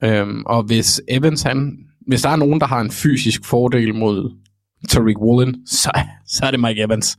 [0.03, 4.31] Øhm, og hvis Evans, han, hvis der er nogen, der har en fysisk fordel mod
[4.89, 5.91] Tariq Woolen, så,
[6.27, 7.17] så er det Mike Evans.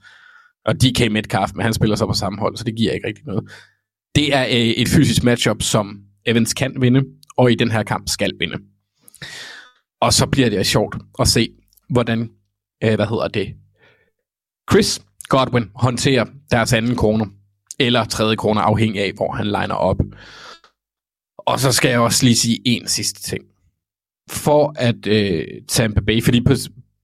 [0.67, 3.25] Og DK Metcalf, men han spiller så på samme hold, så det giver ikke rigtig
[3.27, 3.51] noget.
[4.15, 7.03] Det er øh, et fysisk matchup, som Evans kan vinde,
[7.37, 8.57] og i den her kamp skal vinde.
[10.05, 11.49] Og så bliver det sjovt at se,
[11.91, 12.31] hvordan,
[12.85, 13.55] øh, hvad hedder det,
[14.71, 17.27] Chris Godwin håndterer deres anden krone,
[17.79, 20.01] eller tredje krone, afhængig af, hvor han liner op.
[21.39, 23.45] Og så skal jeg også lige sige en sidste ting.
[24.31, 26.55] For at øh, Tampa Bay, fordi på,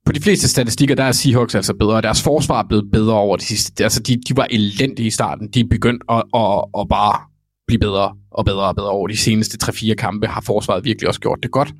[0.06, 2.00] på de fleste statistikker, der er Seahawks altså bedre.
[2.00, 3.84] Deres forsvar er blevet bedre over de sidste...
[3.84, 5.48] Altså, de, de var elendige i starten.
[5.48, 7.20] De er begyndt at, at, at bare
[7.66, 11.20] blive bedre og bedre og bedre over de seneste 3-4 kampe, har forsvaret virkelig også
[11.20, 11.72] gjort det godt.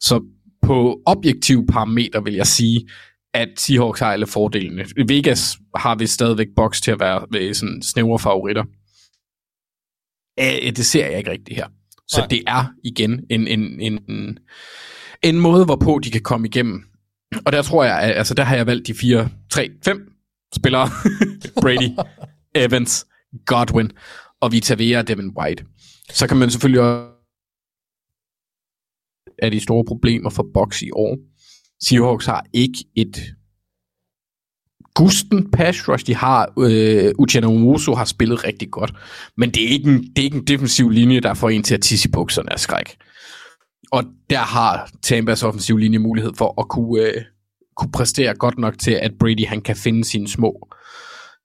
[0.00, 0.20] Så
[0.62, 2.88] på objektive parametre vil jeg sige,
[3.34, 4.86] at Seahawks har alle fordelene.
[5.08, 8.64] Vegas har vi stadigvæk box til at være ved sådan snævre favoritter.
[10.38, 11.66] Æh, det ser jeg ikke rigtigt her.
[12.08, 12.26] Så Nej.
[12.26, 14.38] det er igen en, en, en,
[15.22, 16.82] en, måde, hvorpå de kan komme igennem.
[17.46, 20.12] Og der tror jeg, altså der har jeg valgt de fire, tre, fem
[20.54, 20.88] spillere.
[21.62, 21.90] Brady,
[22.64, 23.06] Evans,
[23.46, 23.90] Godwin
[24.40, 25.64] og Vita Vea og Devin White.
[26.10, 27.09] Så kan man selvfølgelig også
[29.42, 31.18] af de store problemer for Box i år.
[31.82, 33.34] Seahawks har ikke et
[34.94, 36.06] gusten pass rush.
[36.06, 38.92] De har, øh, Uchenna Umuso har spillet rigtig godt,
[39.36, 41.74] men det er, ikke en, det er ikke en defensiv linje, der får en til
[41.74, 42.96] at tisse i bukserne af skræk.
[43.92, 47.22] Og der har Tampas offensiv linje mulighed for at kunne, øh,
[47.76, 50.68] kunne præstere godt nok til, at Brady han kan finde sine små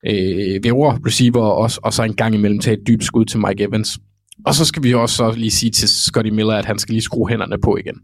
[0.08, 0.62] øh,
[1.06, 4.00] receiver også, og så en gang imellem tage et dybt skud til Mike Evans.
[4.46, 7.02] Og så skal vi også så lige sige til Scotty Miller, at han skal lige
[7.02, 7.96] skrue hænderne på igen.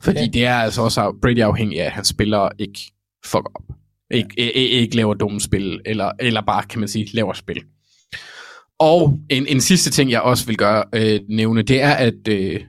[0.00, 0.30] Fordi Okay.
[0.32, 2.80] det er altså også Brady afhængig af, at han spiller ikke
[3.24, 3.62] fuck op.
[4.10, 4.42] Ikke, ja.
[4.42, 7.62] ikke, ikke laver dumme spil, eller, eller bare, kan man sige, laver spil.
[8.78, 12.60] Og en, en sidste ting, jeg også vil gøre øh, nævne, det er, at øh,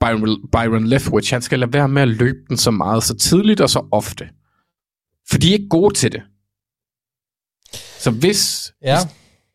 [0.00, 3.60] Byron, Byron Leftwich, han skal lade være med at løbe den så meget, så tidligt
[3.60, 4.28] og så ofte.
[5.30, 6.22] For de er ikke gode til det.
[7.98, 8.98] Så hvis Ja,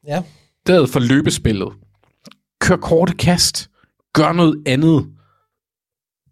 [0.07, 0.23] ja.
[0.65, 1.73] stedet for løbespillet,
[2.61, 3.69] kør korte kast,
[4.13, 5.11] gør noget andet.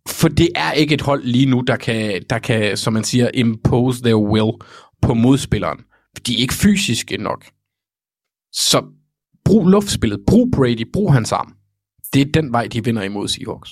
[0.08, 3.30] For det er ikke et hold lige nu, der kan, der kan som man siger,
[3.34, 4.52] impose their will
[5.02, 5.80] på modspilleren.
[6.28, 7.46] De er ikke fysiske nok.
[8.52, 8.84] Så
[9.46, 11.56] brug luftspillet, brug Brady, brug hans arm.
[12.14, 13.70] Det er den vej, de vinder imod Seahawks.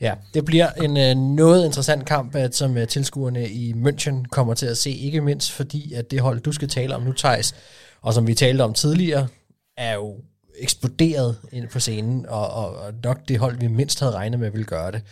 [0.00, 4.54] Ja, det bliver en øh, noget interessant kamp, at, som øh, tilskuerne i München kommer
[4.54, 7.54] til at se, ikke mindst fordi, at det hold, du skal tale om nu, Thijs,
[8.02, 9.28] og som vi talte om tidligere,
[9.76, 10.16] er jo
[10.60, 14.50] eksploderet ind på scenen, og, og, og nok det hold, vi mindst havde regnet med,
[14.50, 15.02] ville gøre det.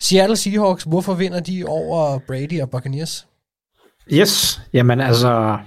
[0.00, 3.26] Seattle Seahawks, hvorfor vinder de over Brady og Buccaneers?
[4.12, 5.58] Yes, jamen altså,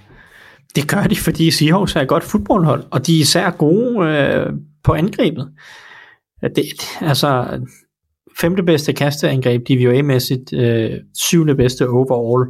[0.76, 4.54] det gør de, fordi Seahawks er et godt fodboldhold, og de er især gode øh,
[4.84, 5.52] på angrebet.
[6.56, 6.66] Det,
[7.02, 7.60] altså,
[8.42, 12.50] femte bedste kasteangreb DVOA-mæssigt, øh, syvende bedste overall,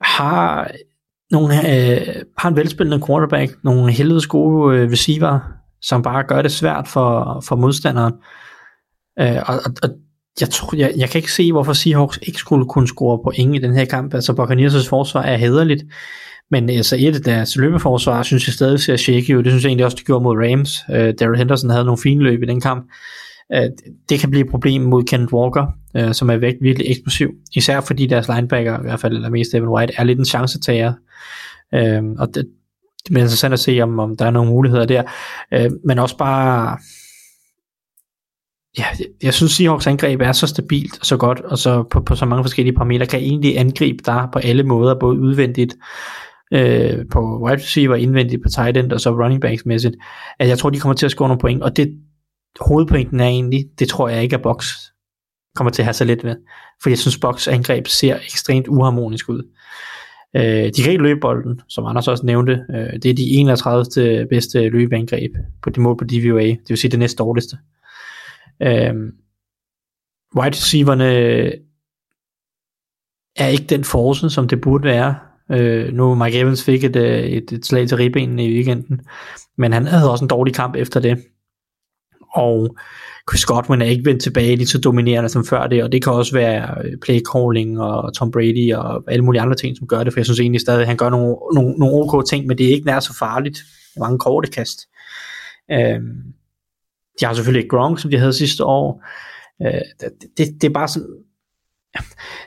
[0.00, 0.70] har
[1.30, 5.40] nogle, øh, har en velspillende quarterback, nogle helvedes gode øh, receiver,
[5.82, 8.12] som bare gør det svært for, for modstanderen.
[9.20, 9.90] Øh, og, og, og
[10.40, 13.58] jeg, tror, jeg, jeg kan ikke se, hvorfor Seahawks ikke skulle kunne score point i
[13.58, 14.14] den her kamp.
[14.14, 15.84] Altså, Buccaneers' forsvar er hederligt,
[16.50, 19.42] men øh, altså et af deres løbeforsvar, synes jeg stadig ser shaky ud.
[19.42, 20.78] Det synes jeg egentlig også, det gjorde mod Rams.
[20.90, 22.90] Øh, Daryl Henderson havde nogle fine løb i den kamp.
[23.54, 23.70] Øh,
[24.08, 25.66] det kan blive et problem mod Kenneth Walker,
[25.96, 27.30] øh, som er væk, virkelig eksplosiv.
[27.54, 30.92] Især fordi deres linebacker, i hvert fald eller mest Evan White, er lidt en chancetager.
[31.74, 32.46] Øh, og det,
[33.04, 35.02] det bliver interessant at se, om, om der er nogle muligheder der.
[35.54, 36.78] Øh, men også bare
[38.78, 42.00] ja, jeg- jeg synes Seahawks angreb er så stabilt og så godt, og så på,
[42.00, 45.76] på så mange forskellige parametre, kan egentlig angribe der på alle måder, både udvendigt
[46.52, 49.96] øh, på wide receiver, indvendigt på tight end, og så running backs mæssigt,
[50.38, 51.88] at jeg tror, de kommer til at score nogle point, og det
[52.60, 54.66] hovedpointen er egentlig, det tror jeg ikke, at Box
[55.56, 56.36] kommer til at have så let ved,
[56.82, 59.42] for jeg synes, Box angreb ser ekstremt uharmonisk ud.
[60.36, 60.42] Øh,
[60.76, 62.64] de kan ikke løbe bolden, som Anders også nævnte.
[62.74, 64.26] Øh, det er de 31.
[64.30, 65.32] bedste løbeangreb
[65.62, 67.56] på de mål på DVOA, det vil sige det næst dårligste.
[68.62, 68.94] Øh,
[70.36, 71.04] wide receiverne
[73.36, 75.14] er ikke den force, som det burde være.
[75.50, 79.00] Øh, nu Mike Evans fik et, øh, et, et slag til ribbenene i weekenden,
[79.58, 81.24] men han havde også en dårlig kamp efter det.
[82.34, 82.76] og
[83.30, 86.12] Chris Godwin er ikke vendt tilbage lige så dominerende som før det, og det kan
[86.12, 90.04] også være øh, play calling og Tom Brady og alle mulige andre ting, som gør
[90.04, 92.58] det, for jeg synes egentlig stadig, at han gør nogle, nogle, nogle ok ting, men
[92.58, 93.56] det er ikke nær så farligt.
[93.56, 94.78] Det er mange korte kast.
[95.70, 96.22] Øhm,
[97.20, 99.04] de har selvfølgelig ikke Gronk, som de havde sidste år.
[99.62, 101.08] Øh, det, det, det er bare sådan,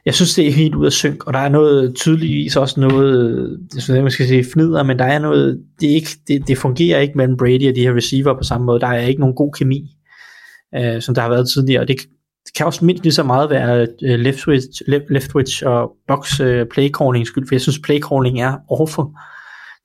[0.05, 3.49] jeg synes, det er helt ud af synk, og der er noget tydeligvis også noget,
[3.73, 6.47] jeg synes ikke, man skal sige fnider, men der er noget, det, er ikke, det,
[6.47, 8.79] det fungerer ikke mellem Brady og de her receiver på samme måde.
[8.79, 9.95] Der er ikke nogen god kemi,
[10.77, 11.97] øh, som der har været tidligere, og det,
[12.45, 16.65] det kan også mindst lige så meget være øh, Leftwich, left, Leftwich og box øh,
[16.71, 19.05] play calling skyld, for jeg synes play calling er awful.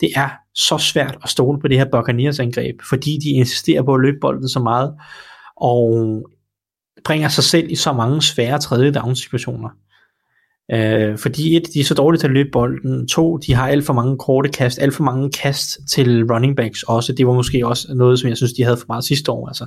[0.01, 3.94] Det er så svært at stole på det her Buccaneers angreb, fordi de insisterer på
[3.94, 4.94] at løbe bolden så meget,
[5.56, 6.23] og
[7.05, 9.69] bringer sig selv i så mange svære tredje down situationer.
[10.73, 13.09] Øh, fordi et, de er så dårlige til at løbe bolden.
[13.09, 16.82] To, de har alt for mange korte kast, alt for mange kast til running backs
[16.82, 17.12] også.
[17.12, 19.48] Det var måske også noget, som jeg synes, de havde for meget sidste år.
[19.48, 19.66] Altså,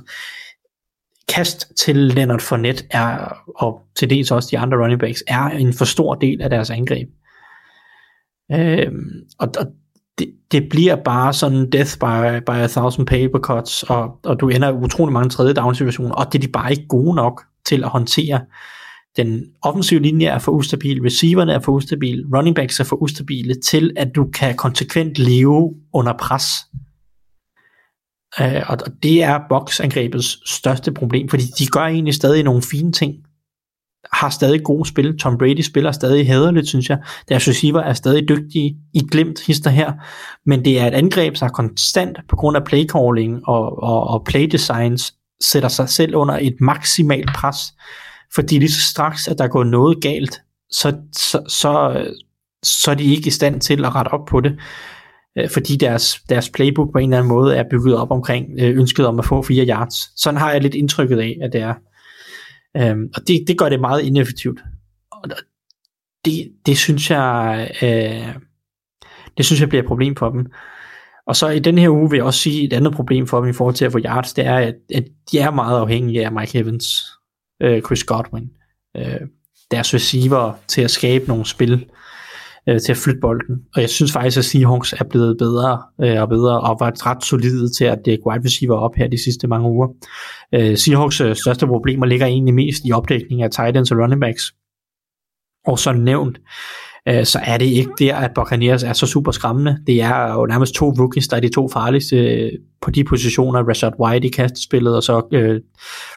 [1.28, 5.72] kast til Leonard Fournette er, og til dels også de andre running backs, er en
[5.72, 7.08] for stor del af deres angreb.
[8.52, 8.92] Øh,
[9.38, 9.66] og, og
[10.18, 14.48] det, det bliver bare sådan death by, by a thousand paper cuts, og, og du
[14.48, 17.42] ender i utrolig mange tredje down situationer, og det er de bare ikke gode nok
[17.66, 18.40] til at håndtere.
[19.16, 23.54] Den offensive linje er for ustabil, receiverne er for ustabile, running backs er for ustabile
[23.54, 26.44] til, at du kan konsekvent leve under pres.
[28.40, 33.14] Øh, og det er boksangrebets største problem, fordi de gør egentlig stadig nogle fine ting,
[34.12, 35.18] har stadig gode spil.
[35.18, 36.98] Tom Brady spiller stadig hæderligt, synes jeg.
[37.28, 39.92] Deres receiver er stadig dygtige i glemt hister her,
[40.46, 44.06] men det er et angreb, der er konstant på grund af play calling og, og,
[44.06, 47.58] og play designs sætter sig selv under et maksimalt pres,
[48.34, 52.04] fordi lige så straks, at der går noget galt, så, så, så,
[52.62, 54.58] så er de ikke i stand til at rette op på det
[55.38, 58.78] øh, fordi deres, deres playbook på en eller anden måde er bygget op omkring øh,
[58.78, 60.20] ønsket om at få fire yards.
[60.22, 61.74] Sådan har jeg lidt indtrykket af, at det er.
[62.76, 64.60] Øhm, og det, det gør det meget ineffektivt.
[65.12, 65.30] Og
[66.24, 68.34] det, det synes jeg, øh,
[69.36, 70.46] det synes jeg bliver et problem for dem.
[71.26, 73.50] Og så i den her uge vil jeg også sige, et andet problem for dem
[73.50, 76.32] i forhold til at få yards, det er, at, at de er meget afhængige af
[76.32, 77.02] Mike Evans,
[77.62, 78.50] øh, Chris Godwin,
[78.96, 79.20] øh,
[79.70, 81.86] deres receiver til at skabe nogle spil,
[82.68, 83.56] øh, til at flytte bolden.
[83.74, 87.24] Og jeg synes faktisk, at Seahawks er blevet bedre øh, og bedre, og var ret
[87.24, 89.88] solide til at det wide receiver op her de sidste mange uger.
[90.54, 94.20] Øh, Seahawks øh, største problemer ligger egentlig mest i opdækning af tight ends og running
[94.20, 94.42] backs.
[95.66, 96.40] Og som nævnt,
[97.08, 99.78] øh, så er det ikke der, at Buccaneers er så super skræmmende.
[99.86, 103.68] Det er jo nærmest to rookies, der er de to farligste øh, på de positioner.
[103.68, 105.60] Rashad White i kastespillet, og så øh,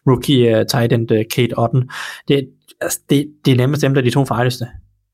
[0.08, 1.90] rookie uh, tight end uh, Kate Otten.
[2.28, 2.48] Det,
[2.82, 4.68] altså, det, det er nærmest dem, der er de to farligste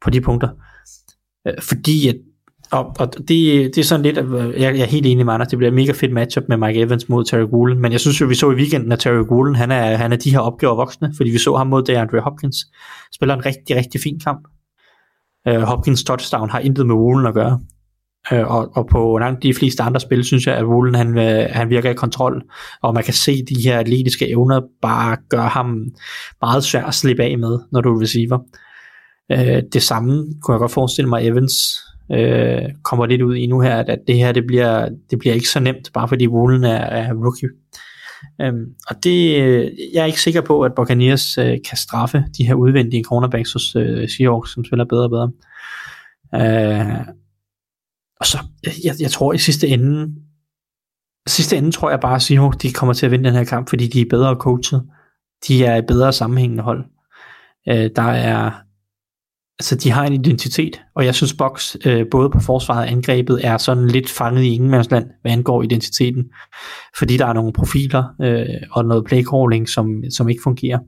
[0.03, 0.49] på de punkter.
[0.49, 0.70] Øh,
[1.47, 2.15] Øh, fordi at
[2.71, 3.27] og, og det,
[3.75, 5.69] det er sådan lidt, at øh, jeg, jeg er helt enig med Anders, det bliver
[5.69, 8.35] et mega fedt matchup med Mike Evans mod Terry Woolen, men jeg synes jo, vi
[8.35, 11.29] så i weekenden, at Terry Woolen, han er, han er de her opgaver voksne, fordi
[11.29, 12.57] vi så ham mod DeAndre Hopkins,
[13.15, 14.47] spiller en rigtig, rigtig fin kamp.
[15.49, 17.59] Uh, Hopkins touchdown har intet med Woolen at gøre,
[18.31, 21.17] uh, og, og på langt de fleste andre spil, synes jeg, at Woolen, han,
[21.51, 22.43] han virker i kontrol,
[22.81, 25.85] og man kan se de her atletiske evner bare gør ham
[26.41, 28.39] meget svært at slippe af med, når du er receiver.
[29.31, 31.53] Øh, det samme kunne jeg godt forestille mig, Evans
[32.11, 35.49] øh, kommer lidt ud i nu her, at det her det bliver, det bliver ikke
[35.49, 37.49] så nemt, bare fordi Woolen er, er rookie.
[38.41, 42.47] Øhm, og det, øh, jeg er ikke sikker på, at Buccaneers øh, kan straffe de
[42.47, 45.31] her udvendige cornerbacks hos øh, Seahawks, som spiller bedre og bedre.
[46.35, 47.05] Øh,
[48.19, 48.37] og så,
[48.83, 50.15] jeg, jeg tror i sidste ende,
[51.27, 53.69] sidste ende tror jeg bare, at Seahawks de kommer til at vinde den her kamp,
[53.69, 54.83] fordi de er bedre coachet.
[55.47, 56.85] De er et bedre sammenhængende hold.
[57.69, 58.51] Øh, der er
[59.61, 63.39] altså de har en identitet, og jeg synes Box øh, både på forsvaret og angrebet
[63.43, 66.25] er sådan lidt fanget i ingenmandsland, hvad angår identiteten,
[66.97, 70.79] fordi der er nogle profiler øh, og noget playcalling, som, som ikke fungerer.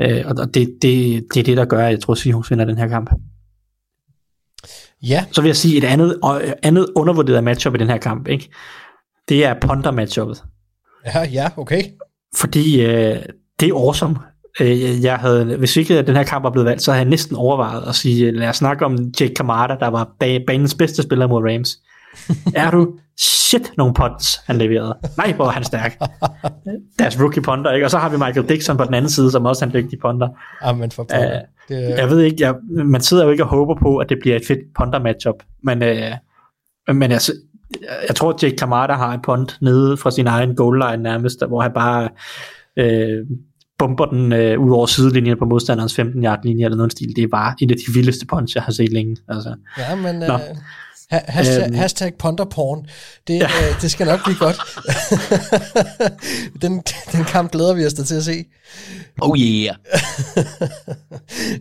[0.00, 2.64] Øh, og det, det, det er det, der gør, at jeg tror, at Seahawks vinder
[2.64, 3.10] den her kamp.
[5.02, 5.24] Ja.
[5.32, 6.20] Så vil jeg sige, et andet,
[6.62, 8.50] andet undervurderet matchup i den her kamp, ikke?
[9.28, 10.44] det er punter matchuppet.
[11.06, 11.82] Ja, ja, okay.
[12.36, 13.22] Fordi øh,
[13.60, 14.16] det er awesome.
[14.60, 17.36] Øh, jeg havde, hvis ikke den her kamp var blevet valgt, så havde jeg næsten
[17.36, 20.10] overvejet at sige, lad os snakke om Jake Kamada, der var
[20.46, 21.78] banens bedste spiller mod Rams.
[22.54, 24.96] er du shit nogle punts, han leverede.
[25.16, 25.98] Nej, hvor er han stærk.
[26.98, 27.86] Deres rookie punter, ikke?
[27.86, 29.98] Og så har vi Michael Dixon på den anden side, som også er en dygtig
[29.98, 30.28] punter.
[30.60, 31.18] Ah, men for uh,
[31.68, 31.88] det...
[31.98, 32.54] Jeg ved ikke, jeg,
[32.84, 35.82] man sidder jo ikke og håber på, at det bliver et fedt punter matchup, men,
[35.82, 37.20] uh, men jeg,
[38.08, 41.42] jeg tror, at Jake Kamada har en punt nede fra sin egen goal line nærmest,
[41.48, 42.08] hvor han bare
[42.80, 43.26] uh,
[43.78, 47.08] bomber den øh, ud over sidelinjen på modstanderens 15 yard linje eller noget stil.
[47.16, 49.16] Det er bare et af de vildeste punch, jeg har set længe.
[49.28, 49.54] Altså.
[49.78, 50.30] Ja, men øh,
[51.10, 51.74] Ha- hashtag, Øhm.
[51.74, 52.86] hashtag ponderporn.
[53.28, 53.44] Det, ja.
[53.46, 54.56] øh, det skal nok blive godt.
[56.62, 56.82] den,
[57.12, 58.44] den kamp glæder vi os da til at se.
[59.20, 59.74] Oh yeah.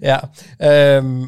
[0.09, 0.17] ja.
[0.97, 1.21] Øhm,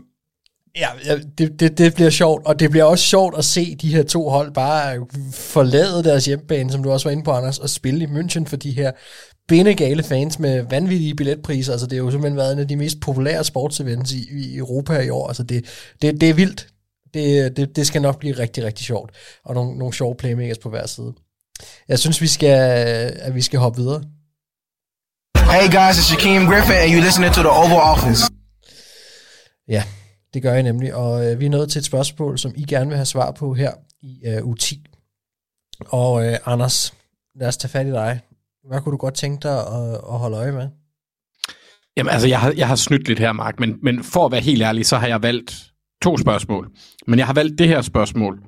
[0.77, 3.95] ja, ja det, det, det bliver sjovt, og det bliver også sjovt at se de
[3.95, 7.69] her to hold bare forlade deres hjemmebane, som du også var inde på, Anders, og
[7.69, 8.91] spille i München for de her
[9.47, 11.71] benegale fans med vanvittige billetpriser.
[11.71, 14.99] Altså, det har jo simpelthen været en af de mest populære sportsevents i, i Europa
[14.99, 15.27] i år.
[15.27, 15.65] Altså, det,
[16.01, 16.67] det, det er vildt.
[17.13, 19.11] Det, det, det skal nok blive rigtig, rigtig sjovt.
[19.45, 21.13] Og nogle, nogle sjove playmakers på hver side.
[21.87, 22.57] Jeg synes, vi skal,
[23.19, 24.03] at vi skal hoppe videre.
[25.37, 28.23] Hey guys, it's Shaquem Griffin, and you're listening to the Oval Office.
[29.67, 29.83] Ja,
[30.33, 32.87] det gør jeg nemlig, og øh, vi er nået til et spørgsmål, som I gerne
[32.87, 33.71] vil have svar på her
[34.01, 34.83] i øh, U10.
[35.85, 36.93] Og øh, Anders,
[37.35, 38.19] lad os tage fat i dig.
[38.68, 40.68] Hvad kunne du godt tænke dig at, at holde øje med?
[41.98, 44.41] Jamen altså, jeg har, jeg har snydt lidt her, Mark, men, men for at være
[44.41, 45.72] helt ærlig, så har jeg valgt
[46.02, 46.69] to spørgsmål.
[47.07, 48.39] Men jeg har valgt det her spørgsmål,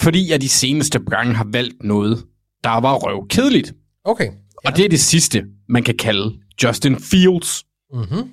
[0.00, 2.24] fordi jeg de seneste gange har valgt noget,
[2.64, 3.74] der var røv kedeligt.
[4.04, 4.24] Okay.
[4.24, 4.70] Ja.
[4.70, 7.64] Og det er det sidste, man kan kalde Justin Fields.
[7.92, 8.30] Mm-hmm.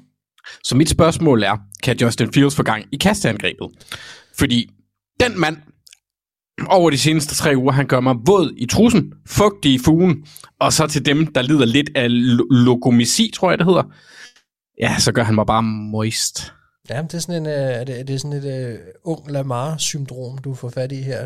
[0.64, 3.70] Så mit spørgsmål er, kan Justin Fields få gang i kasteangrebet?
[4.38, 4.70] Fordi
[5.20, 5.58] den mand,
[6.68, 10.16] over de seneste tre uger, han gør mig våd i trussen, fugtig i fugen,
[10.60, 13.84] og så til dem, der lider lidt af lo- logomisi, tror jeg det hedder,
[14.80, 16.54] ja, så gør han mig bare moist.
[16.90, 18.74] Ja, det er sådan en, øh, er det, er det sådan et
[19.06, 21.26] uh, ung Lamar-syndrom, du får fat i her.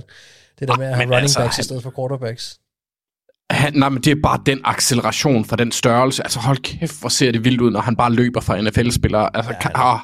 [0.59, 2.59] Det der med at have men running altså, backs i han- stedet for quarterbacks.
[3.49, 6.23] Han, nej, men det er bare den acceleration fra den størrelse.
[6.23, 9.35] Altså hold kæft, hvor ser det vildt ud, når han bare løber fra NFL-spillere.
[9.35, 9.99] Altså, ja, kan, ah,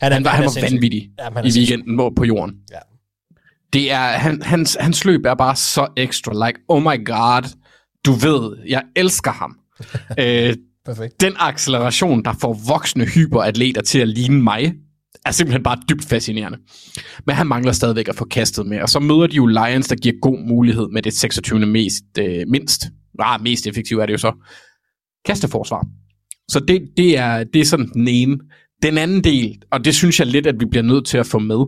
[0.00, 2.54] han, han, var, han, var vanvittig Ja, han i weekenden på jorden.
[2.70, 2.78] Ja.
[3.72, 6.46] Det er, han, hans, hans løb er bare så ekstra.
[6.46, 7.56] Like, oh my god,
[8.06, 9.56] du ved, jeg elsker ham.
[10.20, 11.20] øh, Perfekt.
[11.20, 14.74] den acceleration, der får voksne hyperatleter til at ligne mig,
[15.26, 16.58] er simpelthen bare dybt fascinerende.
[17.26, 18.80] Men han mangler stadigvæk at få kastet med.
[18.80, 21.66] Og så møder de jo Lions, der giver god mulighed med det 26.
[21.66, 22.82] mest, øh, mindst.
[23.18, 24.32] Ah, mest effektive er det jo så.
[25.24, 25.86] Kasteforsvar.
[26.50, 28.38] Så det, det, er, det er sådan den ene.
[28.82, 31.38] Den anden del, og det synes jeg lidt, at vi bliver nødt til at få
[31.38, 31.64] med,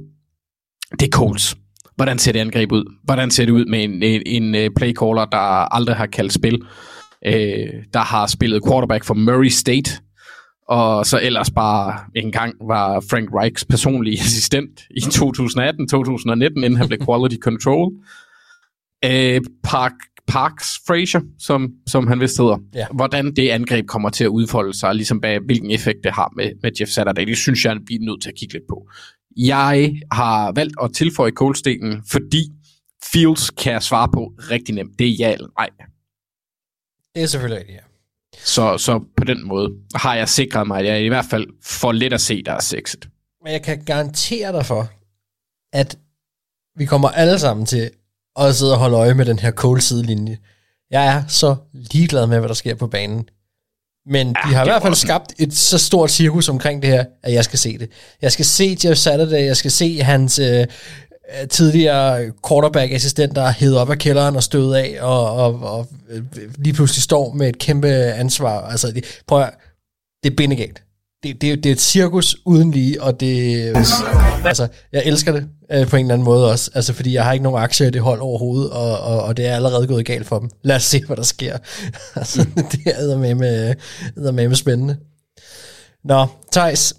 [1.00, 1.56] det er Coles.
[2.00, 2.94] Hvordan ser det angreb ud?
[3.04, 6.62] Hvordan ser det ud med en, en, en øh, playcaller, der aldrig har kaldt spil?
[7.26, 9.90] Øh, der har spillet quarterback for Murray State,
[10.68, 16.88] og så ellers bare en gang var Frank Reichs personlige assistent i 2018-2019, inden han
[16.88, 17.92] blev quality control.
[19.04, 19.92] Øh, Park,
[20.26, 22.58] Parks Frazier, som, som han vist hedder.
[22.74, 22.86] Ja.
[22.94, 26.50] Hvordan det angreb kommer til at udfolde sig, ligesom bag, hvilken effekt det har med,
[26.62, 28.88] med Jeff Saturday, det synes jeg, vi er nødt til at kigge lidt på.
[29.36, 32.52] Jeg har valgt at tilføje Colestenen, fordi
[33.12, 34.98] Fields kan jeg svare på rigtig nemt.
[34.98, 35.68] Det er ja eller nej.
[37.14, 37.82] Det er selvfølgelig rigtigt, ja.
[38.44, 41.92] Så, så på den måde har jeg sikret mig, at jeg i hvert fald får
[41.92, 43.08] lidt at se, der er sexet.
[43.44, 44.88] Men jeg kan garantere dig for,
[45.72, 45.98] at
[46.76, 47.90] vi kommer alle sammen til
[48.36, 50.38] at sidde og holde øje med den her Cole sidelinje.
[50.90, 53.28] Jeg er så ligeglad med, hvad der sker på banen.
[54.06, 57.04] Men ja, de har i hvert fald skabt et så stort cirkus omkring det her,
[57.22, 57.90] at jeg skal se det.
[58.22, 60.66] Jeg skal se Jeff Saturday, jeg skal se hans øh, øh,
[61.48, 66.22] tidligere quarterback-assistenter hedde op af kælderen og støde af, og, og, og øh,
[66.58, 68.60] lige pludselig står med et kæmpe ansvar.
[68.60, 69.50] Altså, det, prøv at,
[70.24, 70.82] det er bindegalt.
[71.22, 73.66] Det, det, det er et cirkus uden lige, og det...
[74.44, 77.32] Altså, jeg elsker det øh, på en eller anden måde også, altså fordi jeg har
[77.32, 80.26] ikke nogen aktier i det hold overhovedet, og, og, og det er allerede gået galt
[80.26, 80.50] for dem.
[80.62, 81.58] Lad os se, hvad der sker.
[82.16, 84.96] altså, det er med med, med spændende.
[86.04, 86.94] Nå, Thijs,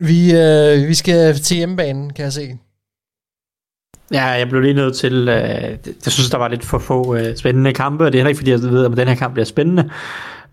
[0.00, 2.58] vi, øh, vi skal til hjemmebanen, kan jeg se.
[4.12, 7.36] Ja, jeg blev lige nødt til, øh, jeg synes, der var lidt for få øh,
[7.36, 9.46] spændende kampe, og det er heller ikke, fordi jeg ved, om den her kamp bliver
[9.46, 9.90] spændende,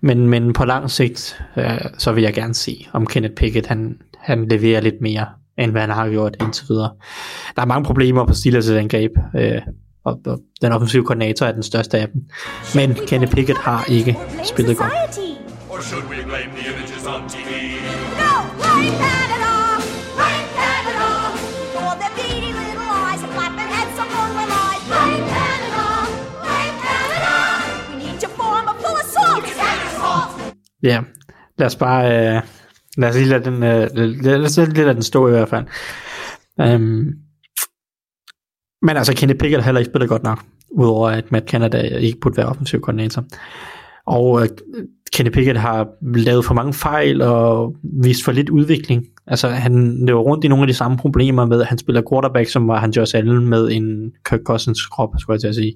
[0.02, 3.98] men, men på lang sigt, øh, så vil jeg gerne se, om Kenneth Pickett, han,
[4.20, 5.26] han leverer lidt mere,
[5.58, 6.92] end hvad han har gjort indtil videre.
[7.56, 9.62] Der er mange problemer på Steelers angreb, øh,
[10.06, 12.22] og, og den offensive koordinator er den største af dem,
[12.76, 14.92] men Kenneth Pickett har ikke spillet godt.
[15.70, 17.50] Or should we blame the images on TV?
[18.20, 19.21] No,
[30.84, 31.02] Ja,
[31.58, 32.42] lad os bare, øh,
[32.98, 33.90] lad os lige lade den, øh,
[34.24, 35.66] lad, os lige lade den stå i hvert fald.
[36.58, 37.14] Um,
[38.82, 40.40] men altså, Kenny Pickett har heller ikke spillet godt nok,
[40.72, 43.24] udover at Matt Canada ikke burde være offensiv koordinator.
[44.06, 44.50] Og øh,
[45.14, 49.06] Kenny Pickett har lavet for mange fejl og vist for lidt udvikling.
[49.28, 52.50] Altså, han løber rundt i nogle af de samme problemer med, at han spiller quarterback,
[52.50, 55.74] som var han Josh Allen med en Kirk Cousins krop, skulle jeg til at sige.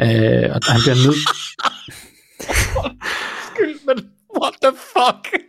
[0.00, 1.18] Øh, og han bliver nødt...
[3.86, 3.96] Men
[4.42, 5.42] what the fuck?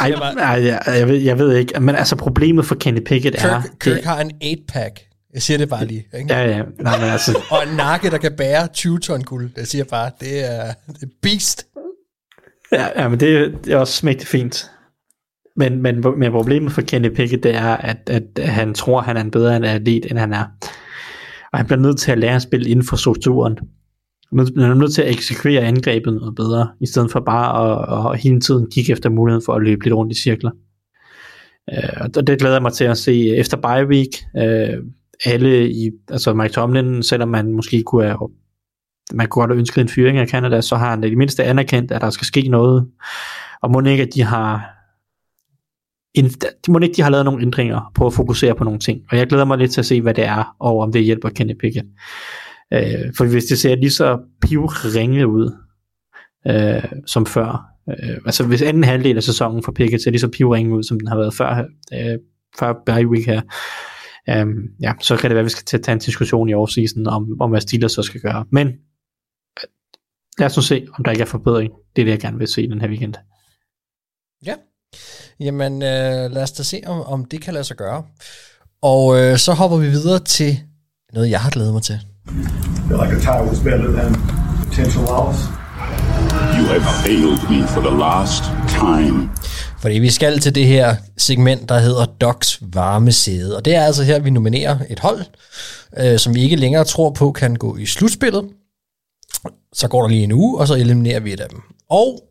[0.00, 3.62] Ej, ej jeg, jeg, ved, jeg ved ikke, men altså problemet for Kenny Pickett er...
[3.62, 5.00] Kirk, Kirk har en 8-pack.
[5.34, 6.06] Jeg siger det bare lige.
[6.18, 6.34] Ikke?
[6.34, 6.62] Ja, ja.
[6.78, 9.50] Nej, men altså, Og en nakke, der kan bære 20 ton guld.
[9.56, 11.66] Jeg siger bare, det er, det er beast.
[12.72, 14.70] ja, ja men det, det er også mægtigt fint.
[15.56, 19.20] Men, men, men problemet for Kenny Pickett, det er, at, at han tror, han er
[19.20, 20.44] en bedre atlet, end han er.
[21.52, 23.58] Og han bliver nødt til at lære at spille inden for strukturen.
[24.32, 28.20] Man er nødt til at eksekvere angrebet noget bedre, i stedet for bare at, at
[28.20, 30.50] hele tiden kigge efter muligheden for at løbe lidt rundt i cirkler.
[31.72, 34.08] Øh, og det glæder jeg mig til at se efter bye week.
[34.36, 34.84] Øh,
[35.24, 38.28] alle i, altså Mike Tomlin, selvom man måske kunne have,
[39.12, 41.44] man kunne godt have ønsket en fyring af Canada, så har han i det mindste
[41.44, 42.88] anerkendt, at der skal ske noget.
[43.62, 44.74] Og må ikke, at de har
[46.14, 46.30] en,
[46.68, 49.00] må ikke, de har lavet nogle ændringer på at fokusere på nogle ting.
[49.10, 51.28] Og jeg glæder mig lidt til at se, hvad det er, og om det hjælper
[51.28, 51.86] Kenny Pickett.
[52.72, 55.56] Øh, for hvis det ser lige så pivringe ud,
[56.46, 60.28] øh, som før, øh, altså hvis anden halvdel af sæsonen for Pickett ser lige så
[60.28, 62.18] pivringe ud, som den har været før, øh,
[62.58, 63.40] før bye week her,
[64.28, 64.46] øh,
[64.80, 67.40] ja, så kan det være, at vi skal til tage en diskussion i offseason om,
[67.40, 68.44] om hvad Steelers så skal gøre.
[68.52, 69.68] Men øh,
[70.38, 71.72] lad os nu se, om der ikke er forbedring.
[71.96, 73.14] Det er det, jeg gerne vil se den her weekend.
[74.46, 74.54] Ja.
[75.40, 78.04] Jamen, øh, lad os da se, om, om det kan lade sig gøre.
[78.82, 80.58] Og øh, så hopper vi videre til
[81.12, 82.00] noget, jeg har glædet mig til
[82.88, 84.14] feel like a tie was better than
[84.64, 85.36] potential loss.
[86.56, 89.30] You have failed me for the last time.
[89.80, 93.56] Fordi vi skal til det her segment, der hedder Docs varme sæde.
[93.56, 95.24] Og det er altså her, vi nominerer et hold,
[95.98, 98.44] øh, som vi ikke længere tror på kan gå i slutspillet.
[99.72, 101.60] Så går der lige en uge, og så eliminerer vi et af dem.
[101.90, 102.22] Og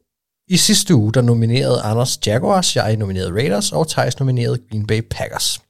[0.50, 5.02] i sidste uge, der nominerede Anders Jaguars, jeg nominerede Raiders, og Thijs nominerede Green Bay
[5.12, 5.62] Packers.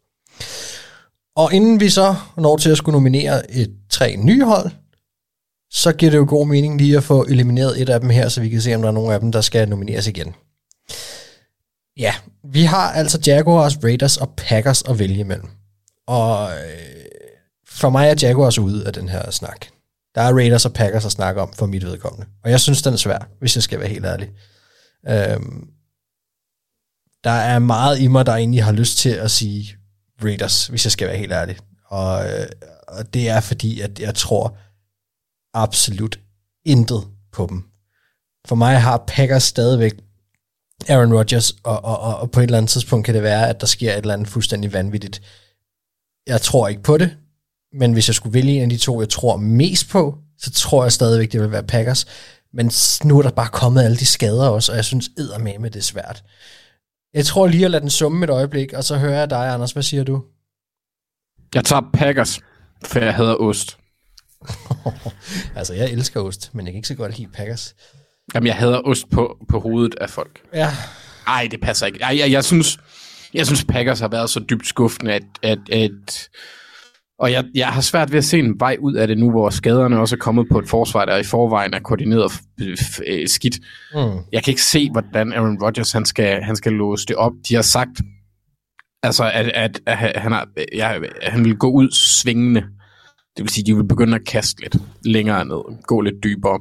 [1.38, 4.72] Og inden vi så når til at skulle nominere et tre nye hold,
[5.72, 8.41] så giver det jo god mening lige at få elimineret et af dem her, så
[8.41, 10.35] vi kan se, om der er nogle af dem, der skal nomineres igen.
[11.97, 15.49] Ja, vi har altså Jaguars, Raiders og Packers at vælge imellem.
[16.07, 17.05] Og øh,
[17.68, 19.65] for mig er Jaguars ude af den her snak.
[20.15, 22.27] Der er Raiders og Packers at snakke om for mit vedkommende.
[22.43, 24.30] Og jeg synes, den er svær, hvis jeg skal være helt ærlig.
[25.09, 25.68] Øhm,
[27.23, 29.77] der er meget i mig, der egentlig har lyst til at sige
[30.23, 31.57] Raiders, hvis jeg skal være helt ærlig.
[31.85, 32.48] Og, øh,
[32.88, 34.57] og det er fordi, at jeg tror
[35.53, 36.19] absolut
[36.65, 37.64] intet på dem.
[38.48, 39.94] For mig har Packers stadigvæk
[40.89, 43.61] Aaron Rodgers, og, og, og, og på et eller andet tidspunkt kan det være, at
[43.61, 45.22] der sker et eller andet fuldstændig vanvittigt.
[46.27, 47.18] Jeg tror ikke på det,
[47.73, 50.84] men hvis jeg skulle vælge en af de to, jeg tror mest på, så tror
[50.84, 52.06] jeg stadigvæk, det vil være Packers.
[52.53, 52.72] Men
[53.03, 55.10] nu er der bare kommet alle de skader også, og jeg synes
[55.60, 56.23] med det er svært.
[57.18, 59.72] Jeg tror lige at lade den summe et øjeblik, og så hører jeg dig, Anders.
[59.72, 60.23] Hvad siger du?
[61.56, 62.39] Jeg tager Packers,
[62.85, 63.77] for jeg hader ost.
[65.57, 67.76] altså, jeg elsker ost, men jeg kan ikke så godt lide Packers.
[68.34, 70.41] Jamen, jeg hader ost på, på hovedet af folk.
[70.53, 70.69] Ja.
[71.27, 71.99] Ej, det passer ikke.
[72.02, 72.80] Ej, jeg, jeg, synes,
[73.34, 76.30] jeg synes, Packers har været så dybt skuffende, at, at, at
[77.19, 79.49] og jeg, jeg har svært ved at se en vej ud af det nu, hvor
[79.49, 82.31] skaderne også er kommet på et forsvar, der i forvejen er koordineret
[83.07, 83.60] øh, skidt.
[83.94, 83.99] Mm.
[84.31, 87.31] Jeg kan ikke se, hvordan Aaron Rodgers han skal, han skal låse det op.
[87.49, 88.02] De har sagt,
[89.03, 92.61] altså, at, at, at han, har, ja, han vil gå ud svingende.
[93.38, 96.60] Det vil sige, de vil begynde at kaste lidt længere ned, gå lidt dybere.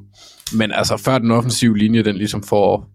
[0.59, 2.89] Men altså, før den offensive linje, den ligesom får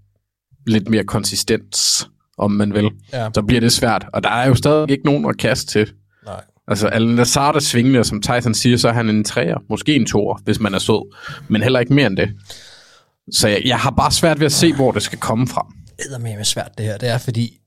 [0.68, 3.30] lidt mere konsistens, om man vil, ja.
[3.34, 4.06] så bliver det svært.
[4.14, 5.94] Og der er jo stadig ikke nogen at kaste til.
[6.26, 6.44] Nej.
[6.68, 10.06] Altså, Alan Lazard er svingende, som Tyson siger, så er han en træer, måske en
[10.06, 11.16] toer, hvis man er sød,
[11.50, 12.30] men heller ikke mere end det.
[13.32, 15.68] Så jeg, jeg har bare svært ved at se, hvor det skal komme fra.
[15.98, 16.98] Det er med svært det her.
[16.98, 17.58] Det er fordi,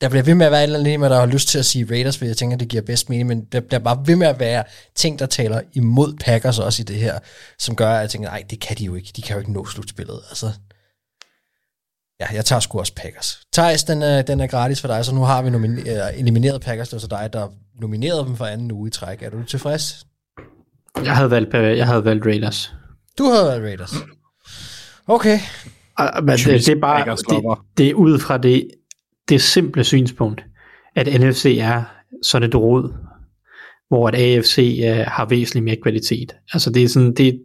[0.00, 1.86] der bliver ved med at være et eller andet, der har lyst til at sige
[1.90, 4.40] Raiders, fordi jeg tænker, det giver bedst mening, men der bliver bare ved med at
[4.40, 4.64] være
[4.94, 7.18] ting, der taler imod Packers også i det her,
[7.58, 9.12] som gør, at jeg tænker, nej, det kan de jo ikke.
[9.16, 10.20] De kan jo ikke nå slutspillet.
[10.28, 10.46] Altså,
[12.20, 13.40] Ja, jeg tager sgu også Packers.
[13.52, 16.88] Thijs, den er, den er gratis for dig, så nu har vi nominer- elimineret Packers.
[16.88, 17.48] Det var så dig, der
[17.80, 19.22] nominerede dem for anden uge i træk.
[19.22, 20.06] Er du tilfreds?
[21.04, 22.74] Jeg havde valgt, jeg havde valgt Raiders.
[23.18, 23.92] Du havde valgt Raiders.
[25.06, 25.38] Okay.
[26.00, 28.68] Uh, men det, det, er bare, det, det er ud fra det,
[29.28, 30.44] det simple synspunkt,
[30.96, 31.82] at NFC er
[32.22, 32.94] sådan et rod,
[33.88, 36.32] hvor at AFC uh, har væsentligt mere kvalitet.
[36.52, 37.40] Altså det er sådan, det,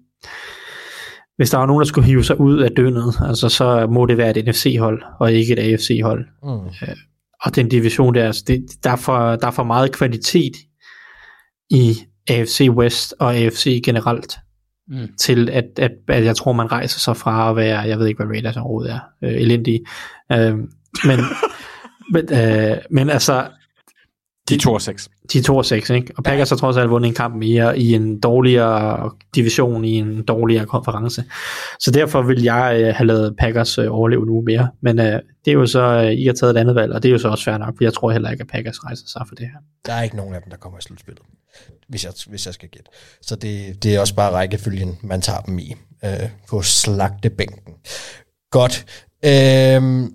[1.38, 4.18] hvis der var nogen, der skulle hive sig ud af døgnet, altså så må det
[4.18, 6.26] være et NFC-hold, og ikke et AFC-hold.
[6.44, 6.66] Mm.
[6.66, 6.95] Øh,
[7.41, 10.53] og den division der, altså det, der, er for, der er for meget kvalitet
[11.70, 11.98] i
[12.30, 14.38] AFC West og AFC generelt,
[14.88, 15.07] mm.
[15.20, 18.24] til at, at, at jeg tror, man rejser sig fra at være, jeg ved ikke,
[18.24, 19.80] hvad Raiders overhovedet er, øh, elendige.
[20.32, 20.57] Øh,
[21.06, 21.20] men,
[22.14, 23.48] men, øh, men altså,
[24.49, 25.09] De er 2 og 6.
[25.34, 26.13] De er 2 og 6, ikke?
[26.17, 30.23] Og Packers har trods alt vundet en kamp mere i en dårligere division, i en
[30.23, 31.23] dårligere konference.
[31.80, 34.69] Så derfor vil jeg øh, have lavet Packers øh, overleve nu mere.
[34.81, 37.09] Men øh, det er jo så, øh, I har taget et andet valg, og det
[37.09, 39.22] er jo så også fair nok, for jeg tror heller ikke, at Packers rejser sig
[39.27, 39.59] for det her.
[39.85, 41.23] Der er ikke nogen af dem, der kommer i slutspillet,
[41.88, 42.91] hvis jeg, hvis jeg skal gætte.
[43.22, 47.73] Så det, det er også bare rækkefølgen, man tager dem i øh, på slagtebænken.
[48.51, 48.85] Godt.
[49.26, 50.09] Øh,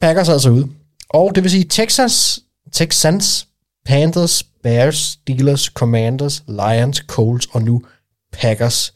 [0.00, 0.68] Packers er altså ude.
[1.10, 2.40] Og det vil sige Texas,
[2.76, 3.48] Texans,
[3.84, 7.82] Panthers, Bears, Steelers, Commanders, Lions, Colts og nu
[8.32, 8.94] Packers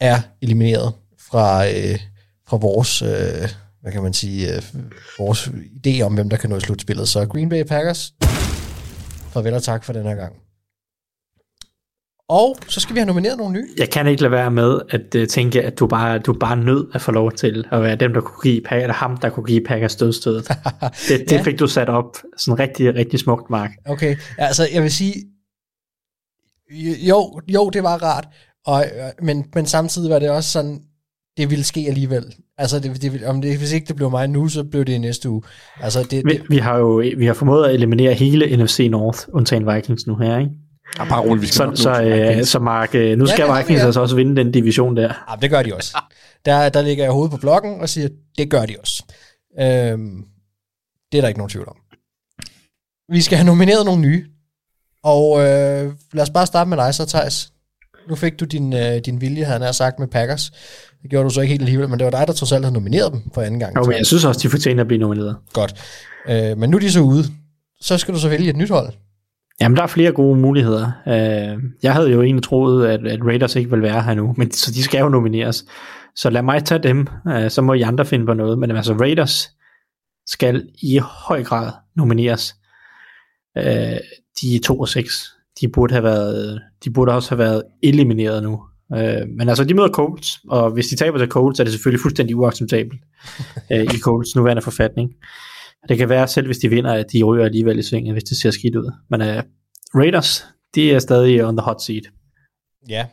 [0.00, 1.98] er elimineret fra, øh,
[2.48, 3.48] fra vores, øh,
[3.80, 4.62] hvad kan man sige, øh,
[5.18, 7.08] vores idé om, hvem der kan nå i slutspillet.
[7.08, 8.14] Så Green Bay Packers,
[9.30, 10.47] farvel og tak for den her gang.
[12.30, 13.68] Og så skal vi have nomineret nogle nye.
[13.78, 16.86] Jeg kan ikke lade være med at uh, tænke, at du bare, du bare nødt
[16.94, 19.46] at få lov til at være dem, der kunne give Packers, eller ham, der kunne
[19.46, 20.48] give Packers dødstødet.
[21.08, 21.42] det, det Ja.
[21.42, 23.70] fik du sat op sådan rigtig, rigtig smukt, Mark.
[23.86, 25.14] Okay, altså jeg vil sige,
[27.08, 28.28] jo, jo det var rart,
[28.66, 30.80] og, øh, men, men samtidig var det også sådan,
[31.36, 32.24] det ville ske alligevel.
[32.58, 34.98] Altså, det, det, om det, hvis ikke det blev mig nu, så blev det i
[34.98, 35.42] næste uge.
[35.80, 39.18] Altså, det, Vi, det, vi har jo vi har formået at eliminere hele NFC North,
[39.32, 40.50] undtagen Vikings nu her, ikke?
[40.98, 43.56] Ja, bare roligt, vi skal så, nok så, øh, så Mark, øh, nu Ja, skal
[43.58, 45.14] Vikings altså også vinde den division der.
[45.30, 45.98] ja, det gør de også.
[46.44, 48.08] Der, der ligger jeg hovedet på blokken og siger,
[48.38, 49.02] det gør de også.
[49.60, 50.24] Øhm,
[51.12, 51.76] det er der ikke nogen tvivl om.
[53.12, 54.26] Vi skal have nomineret nogle nye.
[55.04, 57.52] Og øh, lad os bare starte med dig så, Thijs.
[58.08, 60.50] Nu fik du din, øh, din vilje, havde han sagt, med Packers.
[61.02, 62.74] Det gjorde du så ikke helt alligevel, men det var dig, der trods alt havde
[62.74, 63.76] nomineret dem for anden gang.
[63.76, 65.36] Jo, men jeg synes også, de fortjener at blive nomineret.
[65.52, 65.74] Godt.
[66.28, 67.24] Øh, men nu er de så ude.
[67.80, 68.92] Så skal du så vælge et nyt hold.
[69.60, 70.92] Jamen, der er flere gode muligheder.
[71.06, 74.50] Øh, jeg havde jo egentlig troet, at, at Raiders ikke ville være her nu, men
[74.50, 75.64] så de skal jo nomineres.
[76.14, 78.58] Så lad mig tage dem, øh, så må I andre finde på noget.
[78.58, 79.48] Men altså, Raiders
[80.26, 82.54] skal i høj grad nomineres.
[83.58, 83.64] Øh,
[84.40, 85.32] de er 2 og 6.
[85.60, 88.62] De burde, have været, de burde også have været elimineret nu.
[88.96, 92.00] Øh, men altså, de møder Colts, og hvis de taber til Colts, er det selvfølgelig
[92.00, 93.00] fuldstændig uacceptabelt
[93.72, 95.10] øh, i Colts nuværende forfatning.
[95.88, 98.36] Det kan være, selv hvis de vinder, at de ryger alligevel i svinget, hvis det
[98.36, 98.92] ser skidt ud.
[99.10, 99.26] Men uh,
[99.94, 100.44] Raiders,
[100.74, 102.02] de er stadig on the hot seat.
[102.88, 103.06] Ja.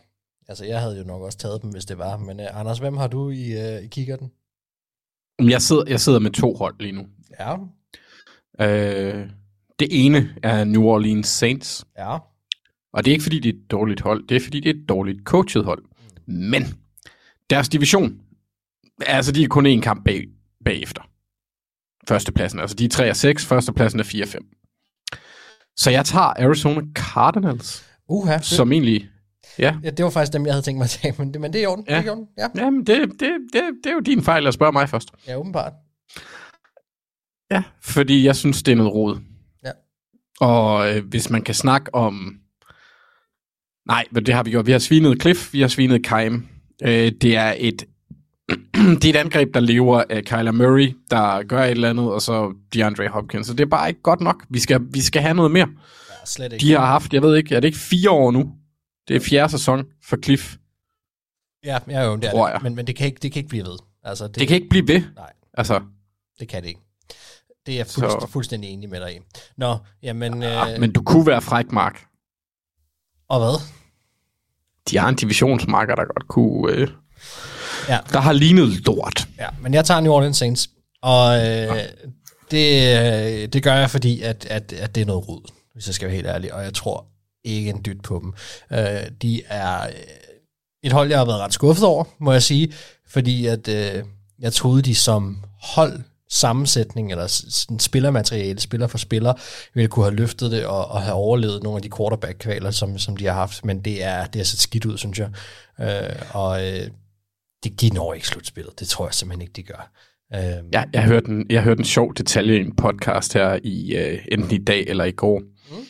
[0.48, 2.18] Altså, jeg havde jo nok også taget dem, hvis det var.
[2.18, 4.32] Men uh, Anders, hvem har du i, uh, i kikkerten?
[5.40, 7.08] Jeg sidder, jeg sidder med to hold lige nu.
[7.40, 7.56] Ja.
[8.60, 9.30] Øh,
[9.80, 11.86] det ene er New Orleans Saints.
[11.98, 12.18] Ja.
[12.94, 14.28] Og det er ikke fordi, det er et dårligt hold.
[14.28, 15.84] Det er fordi, det er et dårligt coachet hold.
[16.28, 16.64] Men
[17.50, 18.22] deres division,
[19.06, 20.24] altså de er kun én kamp bag,
[20.66, 21.02] bagefter.
[22.08, 22.60] Førstepladsen.
[22.60, 24.46] Altså de er 3 og 6, førstepladsen er 4 og 5.
[25.78, 28.40] Så jeg tager Arizona Cardinals, Uha.
[28.42, 29.10] som egentlig...
[29.60, 31.54] Ja, Ja, det var faktisk dem, jeg havde tænkt mig at tage, men det, men
[31.54, 31.86] det er i orden.
[31.90, 31.96] Ja.
[31.98, 32.28] Det er i orden.
[32.38, 32.48] Ja.
[32.56, 35.10] Jamen, det, det, det, det er jo din fejl at spørge mig først.
[35.28, 35.74] ja, åbenbart.
[37.52, 39.20] Ja, fordi jeg synes, det er noget rod.
[39.66, 39.72] Ja.
[40.40, 42.40] Og øh, hvis man kan snakke om...
[43.88, 44.66] Nej, men det har vi gjort.
[44.66, 46.48] Vi har svinet Cliff, vi har svinet Keim.
[46.84, 47.84] Øh, det er et
[49.02, 52.22] det er et angreb, der lever af Kyler Murray, der gør et eller andet, og
[52.22, 53.48] så DeAndre Hopkins.
[53.48, 54.46] Så det er bare ikke godt nok.
[54.50, 55.68] Vi skal, vi skal have noget mere.
[56.10, 56.66] Ja, slet ikke.
[56.66, 58.52] De har haft, jeg ved ikke, er det ikke fire år nu?
[59.08, 60.56] Det er fjerde sæson for Cliff.
[61.64, 62.64] Ja, ja jo, det er det.
[62.64, 63.78] Men, men det, kan ikke, det kan ikke blive ved.
[64.04, 65.02] Altså, det, Det kan ikke blive ved.
[65.16, 65.32] Nej.
[65.54, 65.82] Altså,
[66.40, 66.82] det kan det ikke.
[67.66, 69.20] Det er jeg fuldst, Så- fuldstændig enig med dig i.
[69.58, 70.42] Nå, jamen...
[70.42, 72.06] ja, øh, men du kunne være fræk, Mark.
[73.30, 73.62] Og hvad?
[74.90, 76.74] De har en divisionsmarker, der godt kunne...
[76.74, 76.88] Øh,
[77.90, 78.00] Ja.
[78.14, 79.28] Der har lignet lort.
[79.40, 80.70] Ja, men jeg tager New Orleans Saints,
[81.02, 81.78] og øh,
[82.52, 85.96] det, øh, det gør jeg, fordi at, at, at det er noget rod, hvis jeg
[85.96, 87.06] skal være helt ærlig, og jeg tror
[87.44, 88.34] ikke en dyt på dem.
[88.80, 89.94] Øh, de er øh,
[90.84, 92.74] et hold, jeg har været ret skuffet over, må jeg sige,
[93.08, 94.04] fordi at øh,
[94.40, 99.34] jeg troede, de som hold sammensætning, eller sådan spillermateriale, spiller for spiller,
[99.74, 103.18] ville kunne have løftet det og, og have overlevet nogle af de quarterback-kvaler, som, som
[103.18, 105.30] de har haft, men det er, det er så skidt ud, synes jeg.
[105.82, 106.88] Øh, og øh,
[107.70, 108.80] de, de når ikke slutspillet.
[108.80, 109.92] Det tror jeg simpelthen ikke, de gør.
[110.36, 113.96] Øhm, Jeg, jeg, hørte en, jeg hørte en sjov detalje i en podcast her i
[114.14, 115.40] uh, enten i dag eller i går.
[115.40, 115.86] Mm.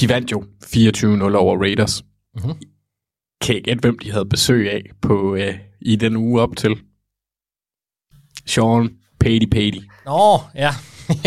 [0.00, 2.02] De vandt jo 24-0 over Raiders.
[2.34, 2.52] Mhm.
[3.40, 6.76] Kan I gætte, hvem de havde besøg af på, uh, i den uge op til?
[8.46, 8.90] Sean
[9.20, 9.82] Pady Pady.
[10.04, 10.70] Nå, ja.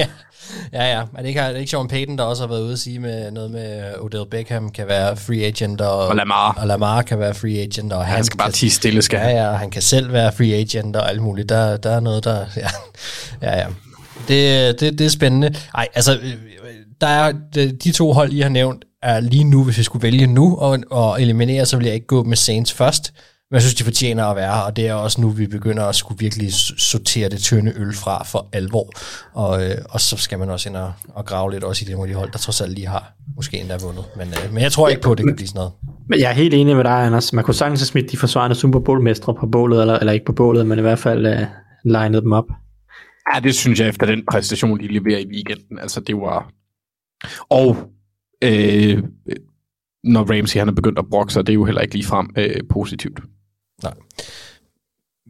[0.74, 0.84] ja.
[0.84, 1.02] Ja, ja.
[1.18, 3.00] Er det ikke, er det ikke Sean Payton, der også har været ude at sige
[3.00, 6.54] med noget med Odell Beckham kan være free agent, og, Og Lamar.
[6.62, 9.24] og Lamar kan være free agent, og han, Han skal bare tige stille, skal ja,
[9.24, 9.36] han.
[9.36, 11.50] ja, han kan selv være free agent og alt muligt.
[11.50, 12.46] Der, der er noget, der...
[12.58, 12.68] Ja,
[13.42, 13.58] ja.
[13.60, 13.66] ja.
[14.28, 15.56] Det, det, det er spændende.
[15.76, 16.20] Ej, altså,
[17.02, 20.04] der er, de, de to hold, I har nævnt, er lige nu, hvis vi skulle
[20.04, 23.14] vælge nu og, og eliminere, så vil jeg ikke gå med Saints først,
[23.54, 25.84] Men jeg synes, de fortjener at være her, og det er også nu, vi begynder
[25.84, 28.90] at skulle virkelig sortere det tynde øl fra for alvor.
[29.34, 32.10] Og, øh, og så skal man også ind og, og grave lidt også i det
[32.10, 34.06] de hold, der trods alt lige har måske endda vundet.
[34.18, 35.72] Men, øh, men jeg tror ikke på, at det kan blive sådan noget.
[36.10, 37.34] Men jeg er helt enig med dig, Anders.
[37.34, 40.34] Man kunne sagtens have smidt de forsvarende Super Bowl-mestre på bålet, eller, eller ikke på
[40.34, 41.48] bålet, men i hvert fald uh,
[41.86, 42.48] legnet dem op.
[43.34, 45.80] Ja, det synes jeg efter den præstation, de leverer i weekenden.
[45.80, 46.52] Altså, det var...
[47.50, 47.78] Og
[48.44, 49.04] øh,
[50.04, 52.56] når Ramsey han er begyndt at brokke sig, det er jo heller ikke ligefrem øh,
[52.70, 53.20] positivt.
[53.84, 53.94] Nej.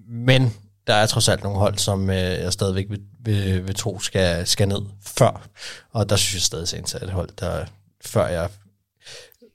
[0.08, 0.54] Men
[0.88, 4.48] der er trods alt nogle hold, som øh, jeg stadigvæk vil, vil, vil tro skal,
[4.48, 5.48] skal ned før.
[5.92, 7.66] Og der synes jeg stadig, Saints er et hold, der
[8.06, 8.50] før jeg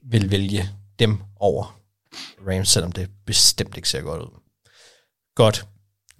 [0.03, 0.69] vil vælge
[0.99, 1.79] dem over
[2.47, 4.39] Rams, selvom det bestemt ikke ser godt ud.
[5.35, 5.65] Godt.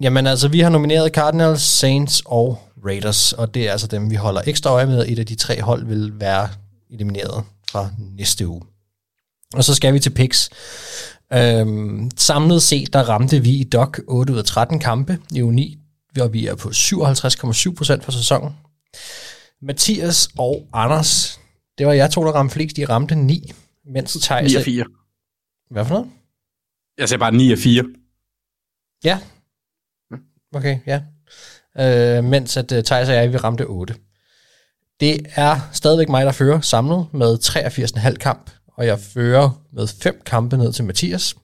[0.00, 4.14] Jamen altså, vi har nomineret Cardinals, Saints og Raiders, og det er altså dem, vi
[4.14, 5.06] holder ekstra øje med.
[5.08, 6.48] Et af de tre hold vil være
[6.90, 8.62] elimineret fra næste uge.
[9.54, 10.50] Og så skal vi til picks.
[11.32, 15.54] Øhm, samlet set, der ramte vi i DOC 8 ud af 13 kampe i uge
[15.54, 15.78] 9,
[16.20, 18.56] og vi er på 57,7% for sæsonen.
[19.62, 21.40] Mathias og Anders,
[21.78, 23.52] det var jeg to, der ramte flest, de ramte 9,
[23.86, 24.52] mens Thijs...
[24.52, 24.84] 9 og 4.
[25.70, 26.10] Hvad for noget?
[26.98, 27.84] Jeg siger bare 9 og 4.
[29.04, 29.18] Ja.
[30.54, 31.00] Okay, ja.
[31.78, 33.94] Øh, mens at uh, Thijs og jeg, vi ramte 8.
[35.00, 38.50] Det er stadigvæk mig, der fører samlet med 83,5 kamp,
[38.80, 41.34] og jeg fører med fem kampe ned til Mathias,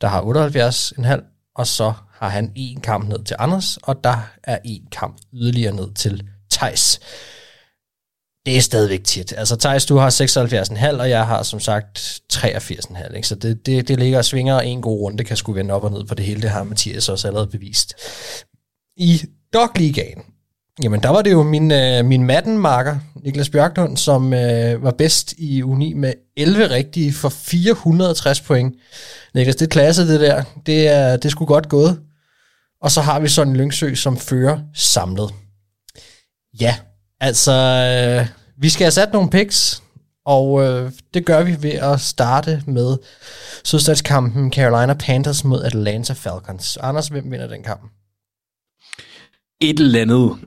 [0.00, 4.58] der har 78,5, og så har han en kamp ned til Anders, og der er
[4.64, 7.00] en kamp yderligere ned til Tejs.
[8.46, 9.34] Det er stadigvæk tit.
[9.36, 10.10] Altså Tejs, du har
[10.90, 13.14] 76,5, og jeg har som sagt 83,5.
[13.16, 13.28] Ikke?
[13.28, 15.84] Så det, det, det ligger og svinger, og en god runde kan skulle vende op
[15.84, 16.42] og ned på det hele.
[16.42, 17.94] Det har Mathias også allerede bevist.
[18.96, 19.20] I
[19.52, 20.22] Dogligaen,
[20.82, 25.34] jamen der var det jo min, øh, min mattenmarker, Niklas Bjørklund, som øh, var bedst
[25.38, 28.74] i uni med 11 rigtige for 460 point.
[29.34, 30.42] Niklas, det er klasse det der.
[30.66, 32.00] Det er, det er sgu godt gået.
[32.82, 35.30] Og så har vi sådan en Lyngsø, som fører samlet.
[36.60, 36.76] Ja,
[37.20, 38.26] altså, øh,
[38.58, 39.82] vi skal have sat nogle picks,
[40.26, 42.96] og øh, det gør vi ved at starte med
[43.64, 46.76] sydstatskampen Carolina Panthers mod Atlanta Falcons.
[46.76, 47.82] Anders, hvem vinder den kamp?
[49.60, 50.38] Et eller andet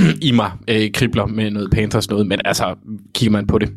[0.28, 2.76] i mig øh, kribler med noget Panthers noget, men altså,
[3.14, 3.68] kigger man på det,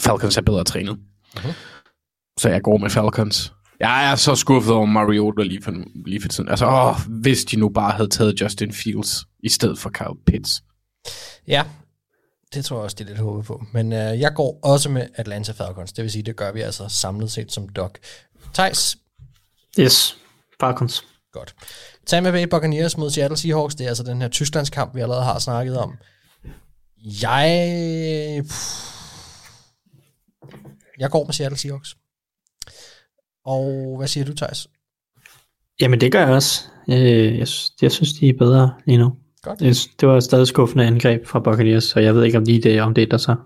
[0.00, 0.98] Falcons er bedre trænet.
[1.34, 1.52] Mhm.
[2.38, 3.52] Så jeg går med Falcons.
[3.80, 5.72] Jeg er så skuffet over Mariota lige for,
[6.06, 6.48] lige for tiden.
[6.50, 10.62] Altså, åh, hvis de nu bare havde taget Justin Fields i stedet for Kyle Pitts.
[11.48, 11.64] Ja,
[12.54, 13.64] det tror jeg også, det er lidt håbet på.
[13.72, 15.92] Men øh, jeg går også med Atlanta Falcons.
[15.92, 17.90] Det vil sige, det gør vi altså samlet set som dog.
[18.54, 18.96] Thijs?
[19.80, 20.16] Yes,
[20.60, 21.04] Falcons.
[21.34, 21.54] Godt.
[22.06, 23.74] Tampa Bay Buccaneers mod Seattle Seahawks.
[23.74, 25.94] Det er altså den her Tysklands kamp, vi allerede har snakket om.
[27.22, 28.44] Jeg...
[30.98, 31.96] Jeg går med Seattle Seahawks.
[33.44, 34.68] Og hvad siger du, Thijs?
[35.80, 36.62] Jamen, det gør jeg også.
[36.88, 37.48] Øh, jeg,
[37.82, 39.16] jeg synes, de er bedre lige nu.
[39.42, 39.60] Godt.
[39.60, 42.82] Jeg Det var stadig skuffende angreb fra Buccaneers, så jeg ved ikke, om de det,
[42.82, 43.36] om det er der så.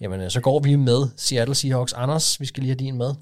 [0.00, 1.92] Jamen, øh, så går vi med Seattle Seahawks.
[1.92, 3.14] Anders, vi skal lige have din med.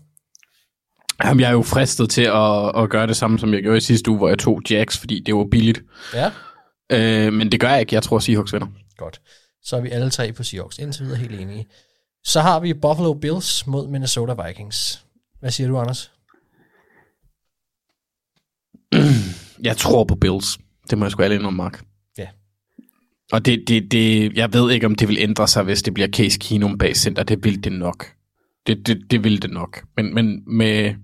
[1.25, 3.81] Jamen, jeg er jo fristet til at, at gøre det samme, som jeg gjorde i
[3.81, 5.83] sidste uge, hvor jeg tog Jax, fordi det var billigt.
[6.15, 6.31] Ja.
[6.93, 7.95] Øh, men det gør jeg ikke.
[7.95, 8.67] Jeg tror, Seahawks vinder.
[8.97, 9.21] Godt.
[9.63, 10.79] Så er vi alle tre på Seahawks.
[10.79, 11.67] Indtil videre helt enige.
[12.25, 15.05] Så har vi Buffalo Bills mod Minnesota Vikings.
[15.41, 16.11] Hvad siger du, Anders?
[19.63, 20.59] Jeg tror på Bills.
[20.91, 21.85] Det må jeg sgu alle indrømme, Mark.
[22.19, 22.29] Ja.
[23.33, 26.09] Og det, det, det, jeg ved ikke, om det vil ændre sig, hvis det bliver
[26.09, 27.23] Case Keenum bag center.
[27.23, 28.14] Det vil det nok.
[28.67, 29.85] Det, det, det ville det nok.
[29.97, 30.95] Men, men med,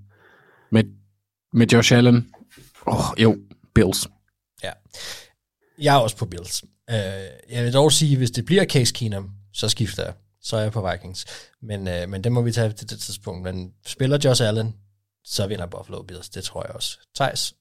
[0.70, 0.84] med,
[1.52, 2.34] med Josh Allen,
[2.86, 3.38] åh, oh, jo,
[3.74, 4.08] Bills.
[4.62, 4.72] Ja.
[5.78, 6.62] Jeg er også på Bills.
[6.62, 6.96] Uh,
[7.50, 10.14] jeg vil dog sige, hvis det bliver Case Keenum, så skifter jeg.
[10.42, 11.26] Så er jeg på Vikings.
[11.62, 13.42] Men, uh, men det må vi tage til det tidspunkt.
[13.42, 14.74] Men spiller Josh Allen,
[15.24, 16.28] så vinder Buffalo Bills.
[16.28, 16.98] Det tror jeg også.
[17.14, 17.54] Thijs?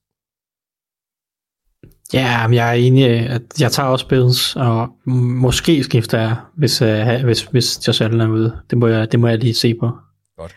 [2.14, 6.81] Ja, men jeg er enig, at jeg tager også Bills, og måske skifter jeg, hvis,
[6.81, 8.57] uh, hvis, hvis Josh Allen er ude.
[8.69, 9.91] Det må, jeg, det må jeg lige se på.
[10.38, 10.56] Godt.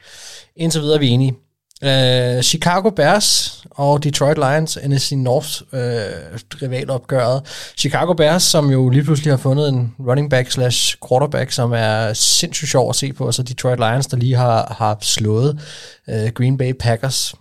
[0.57, 1.37] Indtil videre er vi enige.
[1.83, 7.43] Uh, Chicago Bears og Detroit Lions, NFC North uh, øh, rivalopgøret.
[7.77, 12.13] Chicago Bears, som jo lige pludselig har fundet en running back slash quarterback, som er
[12.13, 15.61] sindssygt sjov at se på, og så Detroit Lions, der lige har, har slået
[16.09, 17.35] uh, Green Bay Packers.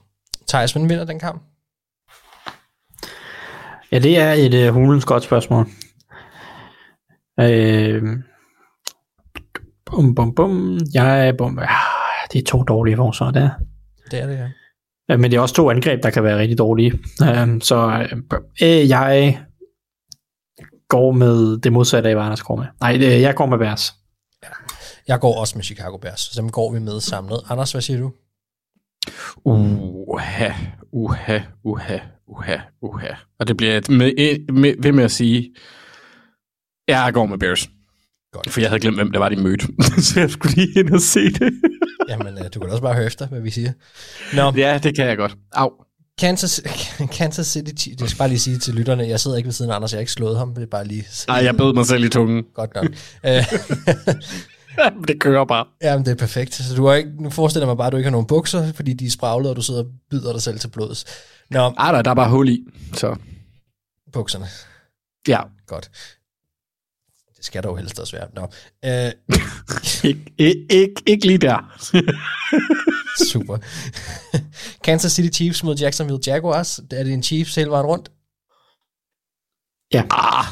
[0.47, 1.41] Thijs, hvem vinder den kamp?
[3.91, 5.65] Ja, det er et uh, hulens godt spørgsmål.
[7.39, 8.03] Øh,
[9.85, 10.79] bum, bum, bum.
[10.93, 11.59] Jeg er bum.
[11.59, 11.67] Ah,
[12.33, 13.49] det er to dårlige forsvar, der.
[14.11, 14.49] Det er det, ja.
[15.09, 16.99] Ja, men det er også to angreb, der kan være rigtig dårlige.
[17.43, 18.07] Um, så
[18.61, 19.39] øh, jeg
[20.89, 22.65] går med det modsatte af, hvad Anders går med.
[22.81, 23.93] Nej, det, jeg går med Bears.
[25.07, 27.39] Jeg går også med Chicago Bears, så dem går vi med samlet.
[27.49, 28.11] Anders, hvad siger du?
[29.45, 30.51] Uha,
[30.91, 31.97] uha, uha,
[32.31, 33.07] uha, uha.
[33.39, 35.53] Og det bliver et med, med, ved med at sige,
[36.87, 37.69] jeg går med Bears.
[38.31, 38.49] Godt.
[38.49, 39.67] For jeg havde glemt, hvem det var, de mødte.
[40.07, 41.53] så jeg skulle lige ind og se det.
[42.09, 43.71] Jamen, øh, du kan også bare høre efter, hvad vi siger.
[44.33, 45.35] Nå, ja, det kan jeg godt.
[45.53, 45.69] Au.
[46.17, 46.61] Kansas,
[47.17, 49.71] Kansas City Chiefs, jeg skal bare lige sige til lytterne, jeg sidder ikke ved siden
[49.71, 51.05] af Anders, jeg har ikke slået ham, det er bare lige...
[51.27, 52.43] Nej, jeg bed mig selv i tungen.
[52.53, 52.85] Godt nok.
[53.25, 53.43] Øh,
[55.07, 55.65] det kører bare.
[55.81, 56.53] Jamen, det er perfekt.
[56.53, 58.93] Så du har ikke, nu forestiller mig bare, at du ikke har nogen bukser, fordi
[58.93, 61.05] de er spraglet, og du sidder og bider dig selv til blods.
[61.51, 62.63] Nå, Ej, der, der er bare hul i,
[62.93, 63.15] så
[64.11, 64.45] bukserne.
[65.27, 65.41] ja.
[65.67, 65.89] Godt.
[67.37, 68.27] Det skal dog helst også være.
[68.35, 68.41] Nå.
[68.85, 69.11] Øh,
[70.11, 71.79] Ik, ikke, ikke, ikke lige der.
[73.31, 73.57] super.
[74.85, 76.79] Kansas City Chiefs mod Jacksonville Jaguars.
[76.79, 78.11] Er det en Chiefs hele vejen rundt?
[79.93, 80.03] Ja.
[80.11, 80.45] Ah,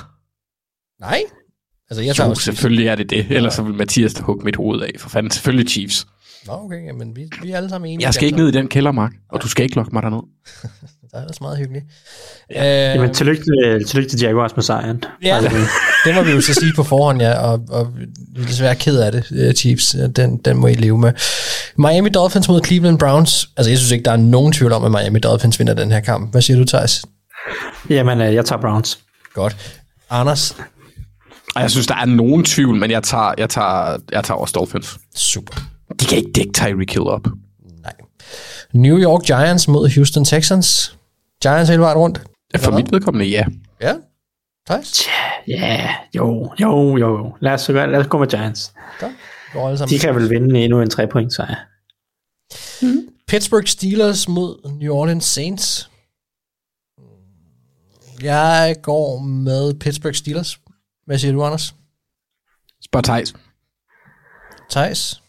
[1.00, 1.22] Nej.
[1.90, 3.32] Altså, jeg tager jo, selvfølgelig er det det.
[3.32, 4.92] Ellers så vil Mathias da hugge mit hoved af.
[5.00, 6.08] For fanden, selvfølgelig Chiefs.
[6.48, 8.06] Nå, okay, jamen, vi, vi er alle sammen enige.
[8.06, 9.12] Jeg skal ikke ned i den kælder, Mark.
[9.32, 10.22] Og du skal ikke lokke mig derned.
[11.12, 11.86] Det er ellers meget hyggeligt.
[12.52, 12.90] Ja.
[12.90, 15.04] Øh, Jamen, tillykke, til- tillykke til Jaguars med sejren.
[15.24, 15.58] Ja, Altså,
[16.06, 17.94] det må vi jo så sige på forhånd, ja, og, og
[18.36, 19.96] vi er desværre ked af det, øh, Chiefs.
[20.16, 21.14] Den, den må I leve med.
[21.78, 23.50] Miami Dolphins mod Cleveland Browns.
[23.58, 26.00] Altså, jeg synes ikke, der er nogen tvivl om, at Miami Dolphins vinder den her
[26.00, 26.32] kamp.
[26.32, 27.02] Hvad siger du, Thijs?
[27.90, 29.00] Jamen, øh, jeg tager Browns.
[29.34, 29.80] Godt.
[30.10, 30.56] Anders?
[31.56, 34.98] Jeg synes, der er nogen tvivl, men jeg tager, jeg tager, jeg tager også Dolphins.
[35.16, 35.54] Super.
[36.00, 37.28] De kan ikke dække Tyreek Hill op.
[38.74, 40.98] New York Giants mod Houston Texans.
[41.42, 42.22] Giants hele vejen rundt.
[42.58, 43.46] For mit vedkommende, ja.
[43.82, 43.96] Ja.
[44.70, 45.02] Thijs?
[45.48, 47.36] Ja, jo, jo, jo.
[47.40, 48.74] Lad os, lad os gå med Giants.
[49.00, 49.90] Godt.
[49.90, 51.56] De kan vel vinde endnu en 3 point sejr.
[53.28, 55.90] Pittsburgh Steelers mod New Orleans Saints.
[58.22, 60.60] Jeg går med Pittsburgh Steelers.
[61.06, 61.76] Hvad siger du, Anders?
[62.86, 63.34] Spørg Thijs.
[64.70, 65.22] Thijs?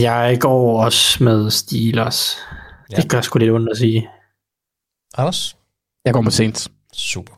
[0.00, 2.36] Jeg går også med Steelers.
[2.92, 2.96] Ja.
[2.96, 4.08] Det gør sgu lidt ondt at sige.
[5.16, 5.56] Anders?
[6.04, 6.68] Jeg går med Saints.
[6.92, 7.32] Super.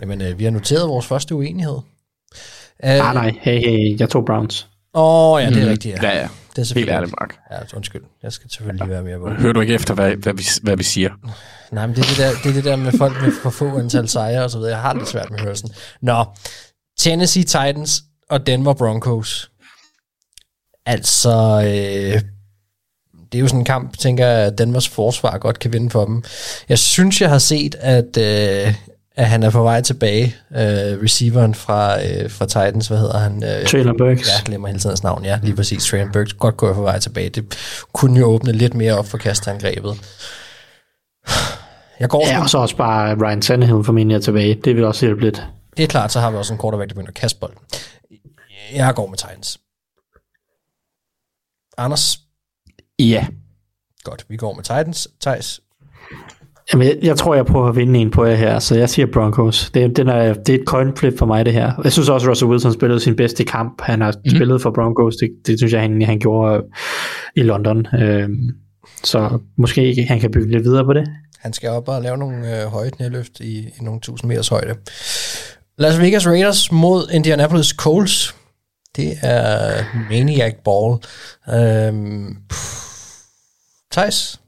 [0.00, 1.74] Jamen, øh, vi har noteret vores første uenighed.
[1.74, 1.82] Uh,
[2.90, 4.68] Ah, nej, hey, hey, jeg tog Browns.
[4.94, 5.70] Åh, oh, ja, det er Mhm.
[5.70, 6.08] rigtigt, ja.
[6.08, 6.22] Ja, ja.
[6.22, 7.36] Det er Helt selvfølgelig ærligt, Mark.
[7.50, 8.02] Ja, undskyld.
[8.22, 9.36] Jeg skal selvfølgelig lige være mere på det.
[9.36, 11.10] Hører du ikke efter, hvad, hvad, vi, hvad vi siger?
[11.72, 13.78] Nej, men det er det, der, det er det der med folk med for få
[13.78, 14.72] antal sejre og så videre.
[14.72, 15.70] Jeg har lidt svært med hørelsen.
[16.02, 16.24] Nå,
[16.98, 19.50] Tennessee Titans og Denver Broncos.
[20.88, 22.20] Altså, øh,
[23.32, 26.04] det er jo sådan en kamp, tænker jeg, at Denvers forsvar godt kan vinde for
[26.04, 26.22] dem.
[26.68, 28.74] Jeg synes, jeg har set, at, øh,
[29.16, 30.24] at han er på vej tilbage.
[30.50, 33.44] Øh, receiveren fra, øh, fra Titans, hvad hedder han?
[33.44, 34.28] Øh, Traylon Burks.
[34.28, 35.84] Jeg glemmer hele tiden hans navn, ja, lige præcis.
[35.84, 37.28] Traylon Burks godt gå på vej tilbage.
[37.28, 37.58] Det
[37.92, 39.94] kunne jo åbne lidt mere op for kastangrebet.
[42.00, 44.54] Jeg går Ja, og så også bare Ryan Tannehill formentlig er tilbage.
[44.64, 45.42] Det vil også hjælpe lidt.
[45.76, 47.58] Det er klart, så har vi også en quarterback, der begynder at kaste bolden.
[48.74, 49.58] Jeg går med Titans.
[51.78, 52.18] Anders?
[52.98, 53.26] Ja.
[54.04, 55.08] Godt, vi går med Titans.
[55.20, 55.60] Thijs?
[56.72, 59.06] Jamen, jeg, jeg tror, jeg prøver at vinde en på jer her, så jeg siger
[59.12, 59.70] Broncos.
[59.74, 61.72] Det, den er, det er et coin flip for mig, det her.
[61.84, 63.80] Jeg synes også, at Russell Wilson spillede sin bedste kamp.
[63.80, 64.30] Han har mm.
[64.30, 65.16] spillet for Broncos.
[65.16, 66.62] Det, det synes jeg, han, han gjorde
[67.36, 67.86] i London.
[68.00, 68.50] Øhm,
[69.04, 71.08] så måske ikke, han kan bygge lidt videre på det.
[71.38, 74.74] Han skal op og lave nogle øh, høje knæløft i, i nogle tusind meters højde.
[75.78, 78.34] Las Vegas Raiders mod Indianapolis Colts.
[78.96, 80.98] Det er Maniac Ball.
[81.54, 82.36] Øhm.
[83.92, 84.40] Thijs?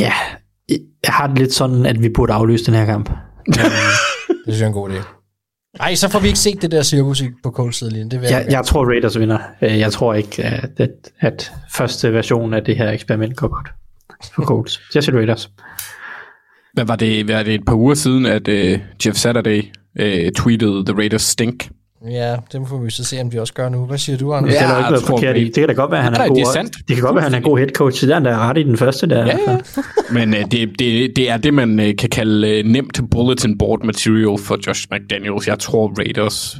[0.00, 0.12] Ja,
[0.68, 0.78] jeg
[1.14, 3.10] har det lidt sådan, at vi burde aflyse den her kamp.
[3.46, 5.18] Det synes jeg er en god idé.
[5.78, 8.10] Nej, så får vi ikke set det der cirkus i- på Colts sidelinjen.
[8.10, 9.38] Det vil Jeg, jeg tror, Raiders vinder.
[9.62, 10.90] Øh, Jeg tror ikke, at, at,
[11.20, 13.68] at første version af det her eksperiment går godt
[14.34, 14.80] for Colts.
[14.94, 15.50] Jeg siger Raiders.
[16.72, 19.62] Hvad var det, hvad er det et par uger siden, at uh, Jeff Saturday
[20.00, 21.68] uh, tweetede The Raiders stink?
[22.10, 23.86] Ja, det må vi så se, om vi også gør nu.
[23.86, 24.54] Hvad siger du, Anders?
[24.54, 25.40] Ja, det, er der ikke jeg noget tror, forkert i.
[25.40, 26.36] vi- det kan da godt være, at han er, Nej, god.
[26.36, 26.76] det er sandt.
[26.88, 28.00] Det kan godt være, at han er en god head coach.
[28.04, 29.26] Det er han, der er ret i den første der.
[29.26, 29.58] Ja, ja.
[30.12, 33.84] Men uh, det, det, det er det, man uh, kan kalde uh, nemt bulletin board
[33.84, 35.48] material for Josh McDaniels.
[35.48, 36.56] Jeg tror Raiders,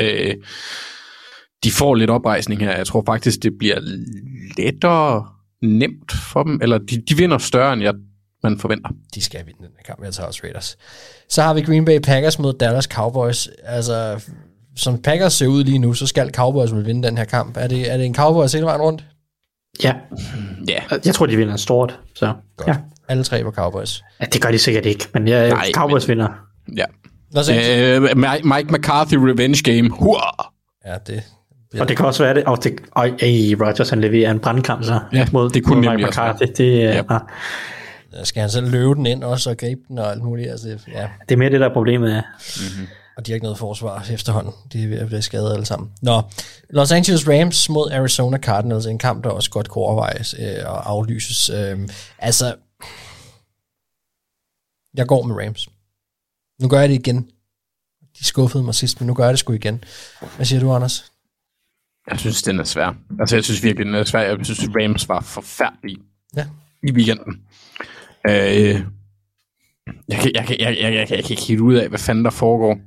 [0.00, 0.32] uh,
[1.64, 2.76] de får lidt oprejsning her.
[2.76, 3.78] Jeg tror faktisk, det bliver
[4.58, 5.24] lettere
[5.62, 6.58] nemt for dem.
[6.62, 7.94] Eller de, de vinder større, end jeg,
[8.50, 8.88] man forventer.
[9.14, 10.04] De skal vinde den her kamp.
[10.04, 10.76] Jeg tager også Raiders.
[11.28, 13.48] Så har vi Green Bay Packers mod Dallas Cowboys.
[13.64, 14.24] Altså,
[14.76, 17.56] som Packers ser ud lige nu, så skal Cowboys vel vinde den her kamp.
[17.56, 19.04] Er det, er det en Cowboys hele vejen rundt?
[19.84, 19.94] Ja.
[20.68, 20.80] Ja.
[21.04, 21.98] Jeg tror, de vinder stort.
[22.14, 22.32] Så.
[22.56, 22.68] Godt.
[22.68, 22.76] Ja.
[23.08, 24.04] Alle tre på Cowboys.
[24.20, 24.24] ja.
[24.24, 25.08] det gør de sikkert ikke.
[25.14, 26.28] Men ja, Nej, Cowboys vinder.
[26.76, 26.84] Ja.
[27.36, 29.90] Uh, Mike McCarthy revenge game.
[29.90, 30.52] Hurra!
[30.86, 31.22] Ja, det...
[31.80, 32.44] Og det kan også være det.
[32.44, 35.00] Og det og, ey, Rodgers han leverer en brandkamp så.
[35.12, 36.08] Ja, mod, det kunne mod Mike.
[36.08, 36.46] McCarthy.
[36.56, 36.94] Det, Ja.
[36.96, 37.18] ja.
[38.24, 40.50] Skal han selv løbe den ind også og gribe den og alt muligt?
[40.50, 41.08] Altså, ja.
[41.28, 42.10] det er mere det, der er problemet.
[42.10, 42.22] Ja.
[43.16, 44.52] Og de har ikke noget forsvar efterhånden.
[44.72, 45.92] De er ved at blive skadet alle sammen.
[46.02, 46.22] Nå,
[46.70, 48.86] Los Angeles Rams mod Arizona Cardinals.
[48.86, 51.50] En kamp, der også godt kunne overvejes øh, og aflyses.
[51.50, 51.88] Øh,
[52.18, 52.54] altså,
[54.94, 55.68] jeg går med Rams.
[56.62, 57.30] Nu gør jeg det igen.
[58.18, 59.84] De skuffede mig sidst, men nu gør jeg det sgu igen.
[60.36, 61.12] Hvad siger du, Anders?
[62.10, 62.94] Jeg synes, den er svær.
[63.20, 64.20] Altså, jeg synes virkelig, den er svær.
[64.20, 65.96] Jeg synes, Rams var forfærdelig
[66.36, 66.46] Ja.
[66.82, 67.42] i weekenden.
[68.28, 68.82] Øh,
[70.08, 72.24] jeg, kan, jeg, kan, jeg, jeg, jeg, jeg, kan ikke helt ud af, hvad fanden
[72.24, 72.78] der foregår.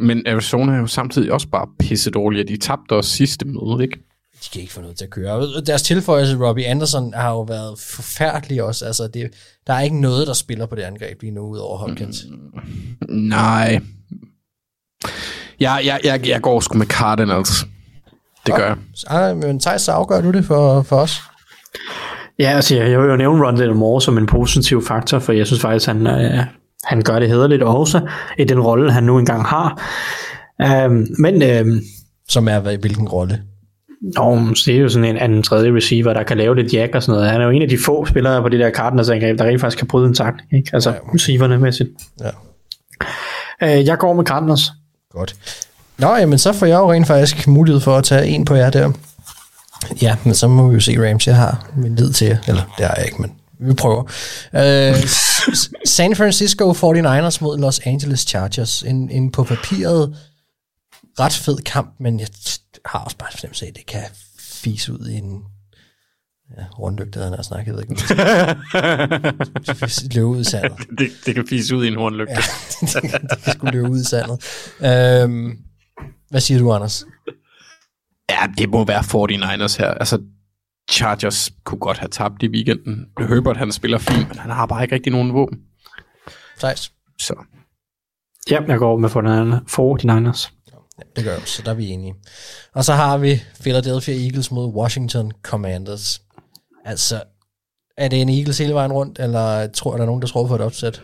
[0.00, 2.44] Men Arizona er jo samtidig også bare pisse dårlige.
[2.44, 3.98] De tabte også sidste møde, ikke?
[4.44, 5.60] De kan ikke få noget til at køre.
[5.66, 8.84] Deres tilføjelse, Robbie Anderson, har jo været forfærdelig også.
[8.84, 9.30] Altså, det,
[9.66, 12.24] der er ikke noget, der spiller på det angreb lige nu, ud over Hopkins.
[13.08, 13.80] Nej.
[15.60, 17.66] Jeg, jeg, jeg, jeg går sgu med Cardinals.
[18.46, 18.76] Det gør jeg.
[19.06, 21.20] Ej, men Thijs, så afgør du det for, for os.
[22.38, 25.62] Ja, altså jeg vil jo nævne Rondell Moore som en positiv faktor, for jeg synes
[25.62, 26.44] faktisk, han, øh,
[26.84, 28.00] han gør det hederligt også
[28.38, 29.82] i den rolle, han nu engang har.
[30.86, 31.42] Um, men...
[31.42, 31.66] Øh,
[32.28, 33.42] som er i hvilken rolle?
[34.14, 37.02] Nå, det er jo sådan en anden tredje receiver, der kan lave lidt jack og
[37.02, 37.30] sådan noget.
[37.30, 39.60] Han er jo en af de få spillere på det der Cardinals angreb, der rent
[39.60, 40.70] faktisk kan bryde en takt, ikke?
[40.72, 40.96] Altså ja.
[41.14, 41.90] receiverne mæssigt.
[42.20, 42.30] Ja.
[43.62, 44.72] Uh, jeg går med Cardinals.
[45.10, 45.36] Godt.
[45.98, 48.70] Nå, jamen så får jeg jo rent faktisk mulighed for at tage en på jer
[48.70, 48.92] der.
[50.02, 52.38] Ja, men så må vi jo se Rams, jeg har min lid til jer.
[52.48, 54.02] Eller, det har jeg ikke, men vi prøver.
[54.02, 55.08] Uh,
[55.84, 58.82] San Francisco 49ers mod Los Angeles Chargers.
[58.82, 60.16] En, en på papiret
[61.20, 62.28] ret fed kamp, men jeg
[62.86, 64.02] har også bare fornemmelse af, at det kan
[64.40, 65.42] fise ud i en
[66.58, 67.94] ja, rundlygte, havde han snakket, jeg ved ikke.
[70.04, 70.78] Det løbe ud i sandet.
[70.98, 72.34] Det, det kan fise ud i en hornlygte.
[72.34, 72.40] Ja,
[72.80, 74.38] det, det kan sgu løbe ud i sandet.
[74.80, 75.58] Øhm,
[76.30, 77.04] hvad siger du, Anders?
[78.30, 79.90] Ja, det må være 49ers her.
[79.94, 80.22] Altså,
[80.90, 83.06] Chargers kunne godt have tabt i weekenden.
[83.18, 85.58] Herbert, han spiller fint, men han har bare ikke rigtig nogen våben.
[86.58, 86.92] Thijs?
[87.20, 87.34] Så.
[88.50, 90.52] Ja, jeg går med 49ers.
[90.98, 92.14] Ja, det gør jeg så der er vi enige.
[92.72, 96.22] Og så har vi Philadelphia Eagles mod Washington Commanders.
[96.84, 97.22] Altså,
[97.96, 100.46] er det en Eagles hele vejen rundt, eller tror jeg, der er nogen, der tror
[100.46, 101.02] på et opsæt?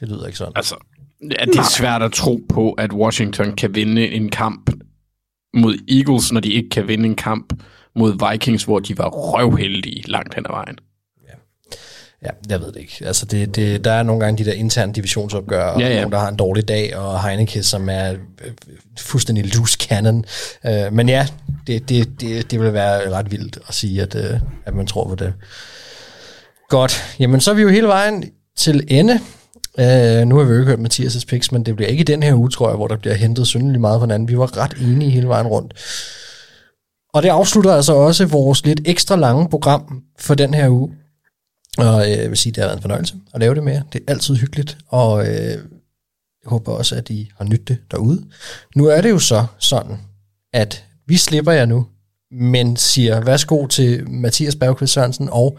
[0.00, 0.52] Det lyder ikke sådan.
[0.56, 0.76] Altså,
[1.22, 4.70] ja, det er svært at tro på, at Washington kan vinde en kamp
[5.54, 7.52] mod Eagles, når de ikke kan vinde en kamp
[7.96, 10.78] mod Vikings, hvor de var røvheldige langt hen ad vejen.
[12.22, 12.96] Ja, jeg ved det ikke.
[13.06, 15.94] Altså det, det, der er nogle gange de der interne divisionsopgør, og Ja, ja.
[15.94, 18.12] nogen, der har en dårlig dag, og Heineke, som er
[18.44, 18.50] øh,
[18.98, 20.24] fuldstændig loose cannon.
[20.64, 21.26] Uh, men ja,
[21.66, 25.08] det, det, det, det vil være ret vildt at sige, at, uh, at man tror
[25.08, 25.32] på det.
[26.68, 27.16] Godt.
[27.18, 28.24] Jamen, så er vi jo hele vejen
[28.56, 29.20] til ende.
[29.78, 32.22] Uh, nu har vi jo ikke hørt Mathias' picks, men det bliver ikke i den
[32.22, 34.28] her uge, tror jeg, hvor der bliver hentet syndelig meget fra hinanden.
[34.28, 35.74] Vi var ret enige hele vejen rundt.
[37.14, 40.92] Og det afslutter altså også vores lidt ekstra lange program for den her uge.
[41.78, 43.82] Og øh, jeg vil sige, det har været en fornøjelse at lave det med jer.
[43.92, 45.58] Det er altid hyggeligt, og øh,
[46.42, 48.24] jeg håber også, at I har nydt det derude.
[48.76, 49.98] Nu er det jo så sådan,
[50.52, 51.86] at vi slipper jer nu,
[52.30, 55.58] men siger værsgo til Mathias Bergqvist Sørensen og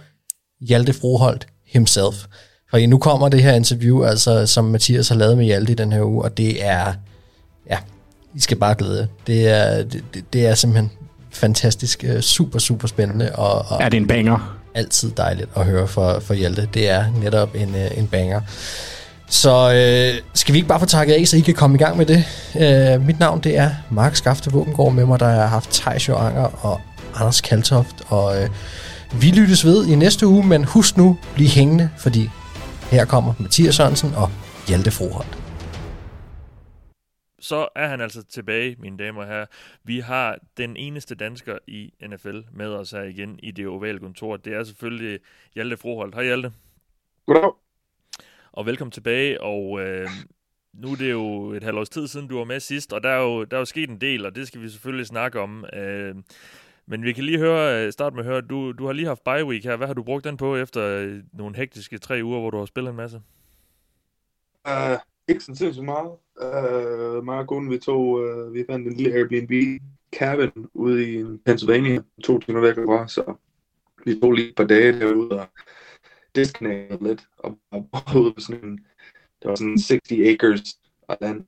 [0.62, 2.26] Hjalte Froholt himself.
[2.72, 5.92] For nu kommer det her interview, altså, som Mathias har lavet med Hjalte i den
[5.94, 6.94] her uge, og det er,
[7.70, 7.78] ja,
[8.36, 9.08] I skal bare glæde.
[9.28, 10.04] Det er, det,
[10.34, 10.92] det- er simpelthen
[11.32, 13.32] fantastisk, øh, super, super spændende.
[13.36, 14.58] Og, og Er det en banger?
[14.76, 16.68] altid dejligt at høre for, for Hjalte.
[16.74, 18.42] Det er netop en, øh, en banger.
[19.30, 21.98] Så øh, skal vi ikke bare få takket af, så I kan komme i gang
[21.98, 22.24] med det.
[22.60, 26.16] Øh, mit navn det er Mark Skafte Våbengård med mig, der har haft Thijs Jo
[26.16, 26.82] Anger og
[27.16, 27.96] Anders Kaltoft.
[28.08, 28.50] Og øh,
[29.14, 32.30] vi lyttes ved i næste uge, men husk nu, bliv hængende, fordi
[32.92, 34.30] her kommer Mathias Sørensen og
[34.68, 35.38] Hjalte Froholt.
[37.40, 39.46] så er han altså tilbage, mine damer og herrer.
[39.84, 44.38] Vi har den eneste dansker i NFL med os her igen i det ovale kontor.
[44.38, 45.20] Det er selvfølgelig
[45.56, 46.16] Hjalte Froholt.
[46.16, 46.52] Hej Hjalte.
[47.26, 47.52] Goddag.
[48.52, 50.10] Og velkommen tilbage, og øh,
[50.74, 53.10] nu er det jo et halvt års tid siden, du var med sidst, og der
[53.10, 55.66] er jo, der er jo sket en del, og det skal vi selvfølgelig snakke om.
[55.74, 56.16] Øh,
[56.86, 59.24] men vi kan lige høre, start starte med at høre, du, du har lige haft
[59.24, 59.78] bye week her.
[59.78, 62.66] Hvad har du brugt den på efter øh, nogle hektiske tre uger, hvor du har
[62.66, 63.22] spillet en masse?
[64.68, 64.98] Uh,
[65.28, 66.12] ikke sådan sindssygt meget.
[66.42, 69.82] Uh, mig og konen, vi tog, uh, vi fandt en lille Airbnb
[70.16, 73.34] cabin ude i Pennsylvania, to timer væk fra, så
[74.06, 75.48] vi tog lige et par dage derude og
[76.36, 78.78] disconnected lidt, og og boede ude på sådan en,
[79.42, 80.80] det var sådan 60 acres
[81.10, 81.46] af land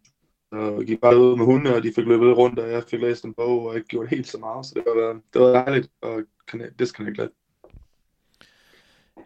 [0.54, 3.26] og gik bare ud med hunde, og de fik løbet rundt, og jeg fik læst
[3.26, 6.26] en bog, og ikke gjort helt så meget, så det var, det var dejligt at
[6.52, 7.32] connect- disconnect lidt.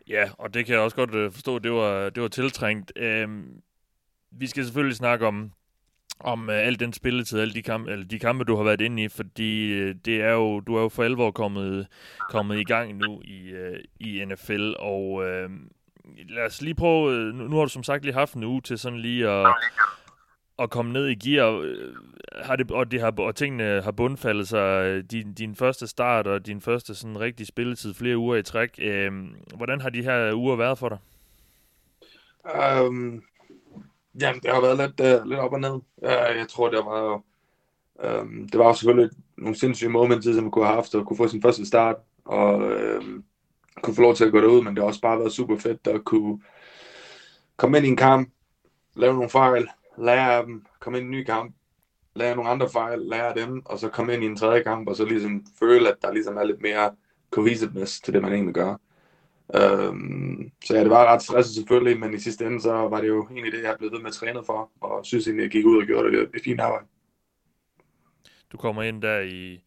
[0.09, 2.91] Ja, og det kan jeg også godt øh, forstå, det var, det var tiltrængt.
[2.95, 3.61] Øhm,
[4.31, 5.51] vi skal selvfølgelig snakke om,
[6.19, 9.03] om øh, al den spilletid, alle de kampe, eller de kampe, du har været inde
[9.03, 11.87] i, fordi øh, det er jo, du er jo for alvor kommet,
[12.29, 15.49] kommet i gang nu i, øh, i NFL, og øh,
[16.29, 18.61] lad os lige prøve, øh, nu, nu har du som sagt lige haft en uge
[18.61, 19.55] til sådan lige at,
[20.59, 21.93] at komme ned i gear, øh,
[22.35, 26.27] har det, og, det har, og tingene har bundfaldet sig, øh, din, din første start
[26.27, 28.79] og din første sådan rigtig spilletid flere uger i træk.
[28.81, 29.11] Øh,
[29.55, 30.97] hvordan har de her uger været for dig?
[32.45, 33.23] Um,
[34.21, 35.73] jamen, det har været lidt, uh, lidt op og ned.
[35.73, 37.13] Uh, jeg tror, det var...
[37.13, 37.23] Um,
[38.03, 41.17] øhm, det var jo selvfølgelig nogle sindssyge moments, som man kunne have haft, og kunne
[41.17, 43.23] få sin første start, og um,
[43.81, 45.87] kunne få lov til at gå derud, men det har også bare været super fedt
[45.87, 46.41] at kunne
[47.57, 48.29] komme ind i en kamp,
[48.95, 49.67] lave nogle fejl,
[49.97, 51.55] lære af dem, komme ind i en ny kamp,
[52.15, 54.89] lære nogle andre fejl, lære af dem, og så komme ind i en tredje kamp,
[54.89, 56.91] og så ligesom føle, at der ligesom er lidt mere
[57.31, 58.75] cohesiveness til det, man egentlig gør.
[59.55, 63.07] Øhm, så ja, det var ret stresset selvfølgelig, men i sidste ende, så var det
[63.07, 65.65] jo egentlig det, jeg blev ved med at træne for, og synes egentlig, jeg gik
[65.65, 66.85] ud og gjorde det, det fint arbejde.
[68.51, 69.63] Du kommer ind der i,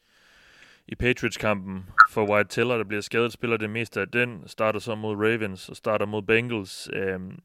[0.88, 4.94] i Patriots-kampen for White Teller, der bliver skadet, spiller det meste af den, starter så
[4.94, 6.90] mod Ravens og starter mod Bengals.
[6.92, 7.38] Øhm,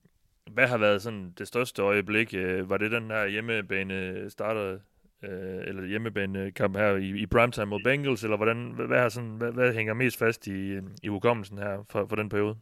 [0.52, 2.34] hvad har været sådan det største øjeblik?
[2.34, 4.78] Øh, var det den her hjemmebane starter,
[5.24, 9.52] øh, eller hjemmebanekamp her i, i primetime mod Bengals, eller hvordan, hvad, hvad, sådan, hvad,
[9.52, 12.56] hvad hænger mest fast i, i hukommelsen her for, for den periode?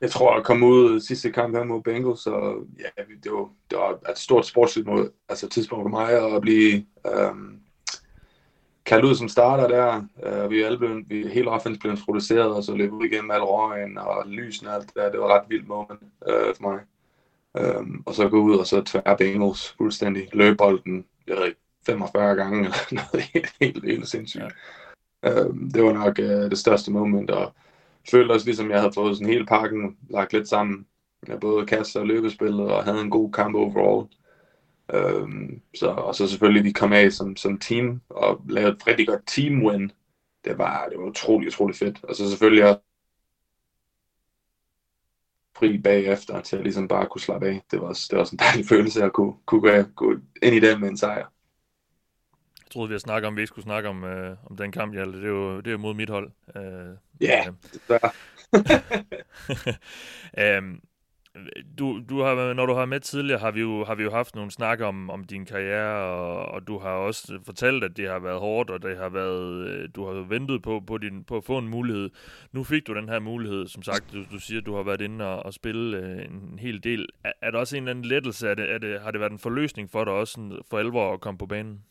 [0.00, 3.78] Jeg tror, at komme ud sidste kamp her mod Bengals, og ja, det var, det
[3.78, 7.60] var et stort sportsligt mod, altså tidspunkt for mig at blive øhm,
[8.84, 9.96] kaldt ud som starter der.
[10.44, 13.30] Uh, vi er alle blevet, vi hele offense blev introduceret, og så løb ud igennem
[13.30, 15.10] al røgen og lysene og alt det der.
[15.10, 16.80] Det var ret vildt moment uh, for mig.
[17.54, 20.28] Um, og så gå ud og så tvær Bengals fuldstændig.
[20.32, 22.76] Løb bolden, jeg ved ikke, 45 gange eller
[23.12, 24.44] noget helt, helt, helt sindssygt.
[25.22, 25.44] Ja.
[25.44, 27.52] Um, det var nok uh, det største moment, og
[28.10, 30.86] følte også ligesom, jeg havde fået sådan hele pakken lagt lidt sammen.
[31.28, 34.08] Med både kasse og løbespillet, og havde en god kamp overall.
[34.94, 39.06] Øhm, så, og så selvfølgelig, vi kom af som, som team og lavede et rigtig
[39.06, 39.92] godt team win.
[40.44, 42.04] Det var, det var utrolig, utrolig fedt.
[42.04, 42.80] Og så selvfølgelig også
[45.56, 47.62] fri bagefter til at ligesom bare kunne slappe af.
[47.70, 50.54] Det var, også, det var også en dejlig følelse at kunne, kunne gå, gå ind
[50.54, 51.32] i det med en sejr.
[52.58, 54.94] Jeg troede, vi havde snakket om, vi ikke skulle snakke om, øh, om den kamp,
[54.94, 55.18] Hjalte.
[55.18, 56.30] Det er jo, det er jo mod mit hold.
[56.56, 57.52] Øh, ja, yeah,
[60.38, 60.80] øh, um,
[61.78, 64.34] du, du har, når du har med tidligere, har vi jo, har vi jo haft
[64.34, 68.18] nogle snakker om, om din karriere, og, og du har også fortalt, at det har
[68.18, 71.44] været hårdt, og det har været, øh, du har ventet på, på, din, på at
[71.44, 72.10] få en mulighed.
[72.52, 75.00] Nu fik du den her mulighed, som sagt, du, du siger, at du har været
[75.00, 77.08] inde og, og spille øh, en hel del.
[77.24, 78.48] Er, er der også en eller anden lettelse?
[78.48, 81.12] Er det, er det, har det været en forløsning for dig også sådan, for alvor
[81.12, 81.84] at komme på banen?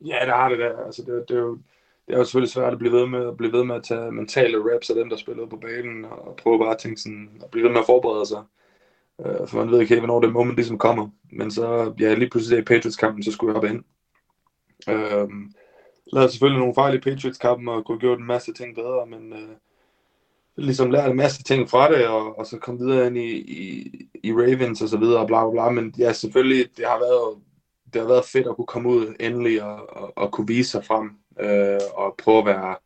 [0.00, 0.72] Ja, det har det da.
[0.86, 1.58] Altså, det, det er jo
[2.06, 4.12] det er jo selvfølgelig svært at blive ved med at blive ved med at tage
[4.12, 7.50] mentale reps af dem, der spiller på banen, og prøve bare at tænke sådan, at
[7.50, 8.42] blive ved med at forberede sig.
[9.18, 11.08] Uh, for man ved ikke helt, hvornår det moment ligesom kommer.
[11.32, 13.84] Men så, ja, lige pludselig i Patriots-kampen, så skulle jeg hoppe ind.
[14.88, 15.30] Uh,
[16.12, 19.56] lavede selvfølgelig nogle fejl i Patriots-kampen, og kunne gjort en masse ting bedre, men uh,
[20.56, 23.90] ligesom lært en masse ting fra det, og, og så kom videre ind i, i,
[24.22, 25.70] i Ravens og så videre, og bla bla bla.
[25.70, 27.38] Men ja, selvfølgelig, det har været,
[27.92, 30.84] det har været fedt at kunne komme ud endelig og, og, og kunne vise sig
[30.84, 31.10] frem
[31.40, 32.76] øh, og prøve at være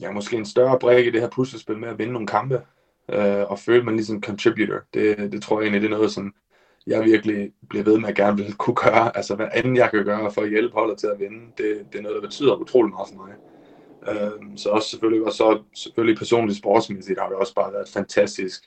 [0.00, 2.62] ja, måske en større brik i det her puslespil med at vinde nogle kampe,
[3.08, 4.80] øh, og føle man ligesom contributor.
[4.94, 6.34] Det, det tror jeg egentlig, det er noget, som
[6.86, 9.12] jeg virkelig bliver ved med at gerne vil kunne gøre.
[9.16, 11.98] Altså hvad andet jeg kan gøre for at hjælpe holdet til at vinde, det, det
[11.98, 13.34] er noget, der betyder utrolig meget for mig.
[14.08, 17.92] Øh, så også selvfølgelig, og så selvfølgelig personligt sportsmæssigt har det også bare været et
[17.92, 18.62] fantastisk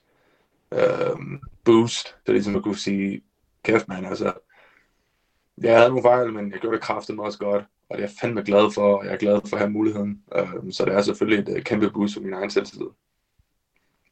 [0.71, 1.17] øh,
[1.63, 3.21] boost, til ligesom at kunne sige,
[3.63, 4.33] kæft man, altså,
[5.63, 8.17] jeg havde nogle fejl, men jeg gjorde det kraftigt også godt og det er jeg
[8.21, 10.23] fandme glad for, og jeg er glad for at have muligheden.
[10.35, 12.87] Øh, så det er selvfølgelig et øh, kæmpe boost for min egen selvtillid.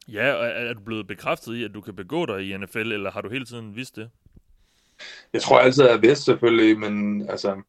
[0.07, 3.11] Ja, og er du blevet bekræftet i, at du kan begå dig i NFL, eller
[3.11, 4.09] har du hele tiden vidst det?
[5.33, 7.61] Jeg tror altid, at jeg vidste selvfølgelig, men altså,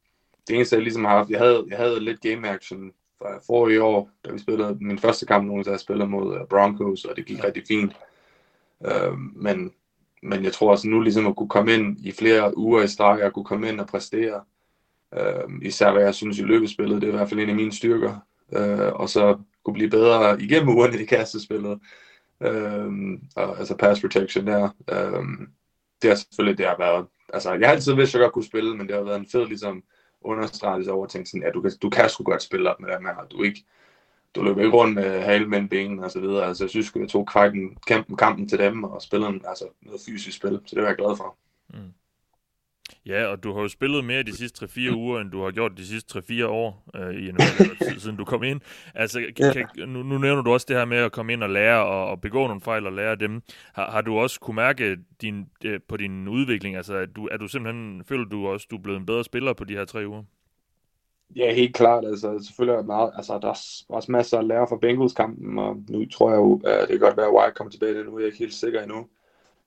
[0.48, 3.82] det eneste, jeg ligesom har haft, jeg havde, jeg havde lidt game action fra forrige
[3.82, 7.26] år, da vi spillede min første kamp nogensinde, jeg spillede mod øh, Broncos, og det
[7.26, 7.92] gik rigtig fint.
[8.86, 9.72] Øh, men,
[10.22, 13.20] men jeg tror også nu ligesom at kunne komme ind i flere uger i stræk,
[13.20, 14.40] at kunne komme ind og præstere,
[15.14, 17.72] Øh, især hvad jeg synes i løbespillet, det er i hvert fald en af mine
[17.72, 18.26] styrker.
[18.52, 21.80] Øh, og så kunne blive bedre igennem ugerne i kastespillet.
[22.42, 22.92] Øh,
[23.36, 24.68] og, altså pass protection der.
[24.90, 25.46] Øh,
[26.02, 28.44] det er selvfølgelig, det har været, altså jeg har altid vidst, at jeg godt kunne
[28.44, 29.82] spille, men det har været en fed ligesom
[30.20, 32.88] understregelse over at tænke sådan, ja, du kan, du kan sgu godt spille op med
[32.88, 33.64] det her, du ikke,
[34.34, 36.46] du løber ikke rundt med hale mellem benene og så videre.
[36.46, 40.36] Altså, jeg synes, jeg tog kvarken, kampen, kampen til dem og spillede altså, noget fysisk
[40.36, 41.36] spil, så det var jeg glad for.
[41.74, 41.92] Mm.
[43.06, 45.72] Ja, og du har jo spillet mere de sidste 3-4 uger, end du har gjort
[45.76, 48.60] de sidste 3-4 år øh, i NFL, siden du kom ind.
[48.94, 51.50] Altså, kan, kan, nu, nu nævner du også det her med at komme ind og
[51.50, 53.42] lære og, og begå nogle fejl og lære dem.
[53.74, 56.76] Har, har du også kunne mærke din, øh, på din udvikling?
[56.76, 59.52] Altså, er du, er du simpelthen, føler du også, du er blevet en bedre spiller
[59.52, 60.22] på de her tre uger?
[61.36, 62.04] Ja, helt klart.
[62.04, 66.06] Altså, selvfølgelig er meget, altså, der er også masser at lære fra Bengals-kampen, og nu
[66.06, 68.18] tror jeg jo, at det kan godt være, at Wyatt kommer tilbage, det nu er
[68.18, 69.06] jeg ikke helt sikker endnu.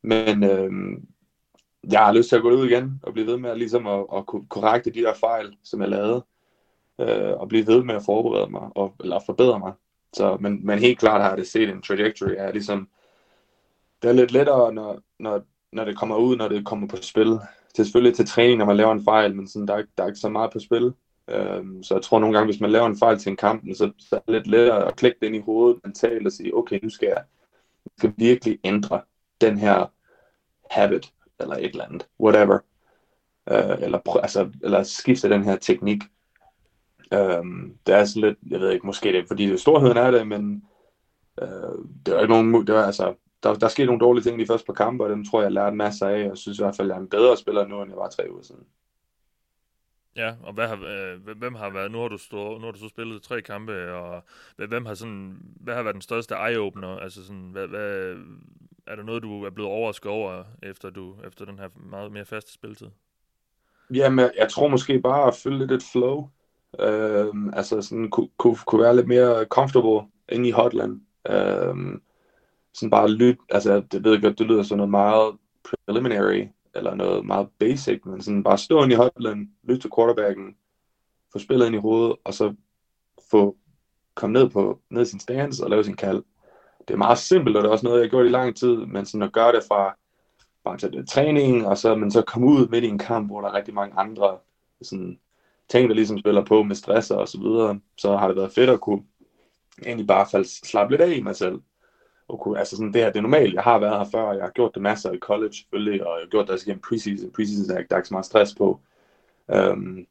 [0.01, 0.71] Men øh,
[1.91, 4.05] jeg har lyst til at gå ud igen og blive ved med at, ligesom at,
[4.15, 6.25] at kunne korrekte de der fejl, som jeg lavede,
[7.01, 9.73] øh, og blive ved med at forberede mig, og, eller forbedre mig.
[10.13, 12.89] Så, men, men helt klart har jeg det set en trajectory af ligesom,
[14.01, 15.41] det er lidt lettere, når, når,
[15.71, 17.27] når det kommer ud, når det kommer på spil.
[17.27, 20.03] Det er selvfølgelig til træning, når man laver en fejl, men sådan, der, er, der
[20.03, 20.93] er ikke så meget på spil.
[21.29, 23.91] Øhm, så jeg tror nogle gange, hvis man laver en fejl til en kamp, så,
[23.99, 26.79] så er det lidt lettere at klikke det ind i hovedet mentalt og sige, okay,
[26.83, 27.23] nu skal jeg,
[27.85, 29.01] jeg skal virkelig ændre
[29.41, 29.85] den her
[30.71, 32.59] habit, eller et eller andet, whatever.
[33.51, 36.03] Øh, eller, altså, eller skifte den her teknik.
[37.13, 39.97] Øhm, det er sådan lidt, jeg ved ikke, måske det er, fordi det er storheden
[39.97, 40.63] er det, men
[41.41, 41.47] øh,
[42.05, 44.65] det er ikke nogen, det var, altså, der, der skete nogle dårlige ting de første
[44.65, 46.31] par kampe, og dem tror jeg, jeg lærte masser af.
[46.31, 48.27] og synes i hvert fald, jeg er en bedre spiller nu, end jeg var tre
[48.31, 48.63] uger siden.
[50.15, 52.79] Ja, og hvad har, øh, hvem- har været, nu har du stå, nu har du
[52.79, 54.23] så spillet tre kampe, og
[54.55, 56.87] hvem- hvem har sådan, hvad har været den største eye-opener?
[57.01, 58.15] Altså sådan, hvad, hvad,
[58.87, 62.25] er der noget, du er blevet overrasket over, efter, du, efter den her meget mere
[62.25, 62.87] faste spilletid?
[63.93, 66.29] Jamen, jeg tror måske bare at følge lidt et flow.
[66.79, 71.01] Øhm, altså sådan kunne, kunne, kunne være lidt mere comfortable inde i Hotland.
[71.29, 72.01] Øhm,
[72.73, 75.35] sådan bare lyt, altså det ved jeg godt, det lyder sådan noget meget
[75.85, 80.55] preliminary, eller noget meget basic, men sådan bare stå ind i hotline, lytte til quarterbacken,
[81.31, 82.53] få spillet ind i hovedet, og så
[83.31, 83.57] få
[84.15, 86.23] komme ned på ned i sin stance og lave sin kald.
[86.87, 88.75] Det er meget simpelt, og det er også noget, jeg har gjort i lang tid,
[88.75, 89.97] men sådan at gøre det fra
[90.63, 93.41] bare til det træning, og så, men så komme ud midt i en kamp, hvor
[93.41, 94.37] der er rigtig mange andre
[94.81, 95.19] sådan,
[95.69, 98.69] ting, der ligesom spiller på med stress og så videre, så har det været fedt
[98.69, 99.03] at kunne
[99.85, 101.61] egentlig bare falde, slappe lidt af i mig selv.
[102.33, 104.43] Og kunne, altså sådan, det her, det er normalt, jeg har været her før, jeg
[104.43, 107.31] har gjort det masser i college selvfølgelig, og jeg har gjort det også gennem preseason.
[107.31, 108.79] Preseason er ikke, der er ikke så meget stress på.
[109.47, 110.07] Um,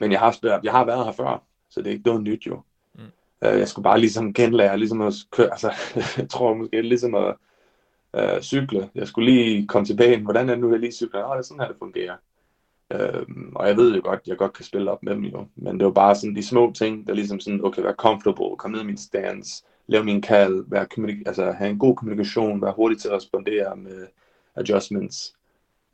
[0.00, 2.62] men jeg har, jeg har været her før, så det er ikke noget nyt jo.
[2.94, 3.00] Mm.
[3.46, 5.72] Uh, jeg skulle bare ligesom genlære, ligesom at køre, altså,
[6.18, 7.34] jeg tror måske ligesom at
[8.18, 8.90] uh, cykle.
[8.94, 10.24] Jeg skulle lige komme til banen.
[10.24, 11.24] Hvordan er det nu, jeg lige cykler?
[11.24, 12.16] Åh, det er sådan her, det fungerer.
[12.92, 15.46] Øhm, og jeg ved jo godt, jeg godt kan spille op med dem jo.
[15.56, 18.74] Men det var bare sådan de små ting, der ligesom sådan, okay, være comfortable, komme
[18.74, 22.72] ned i min stance, lave min kald, være kommunik- altså have en god kommunikation, være
[22.76, 24.06] hurtig til at respondere med
[24.54, 25.36] adjustments.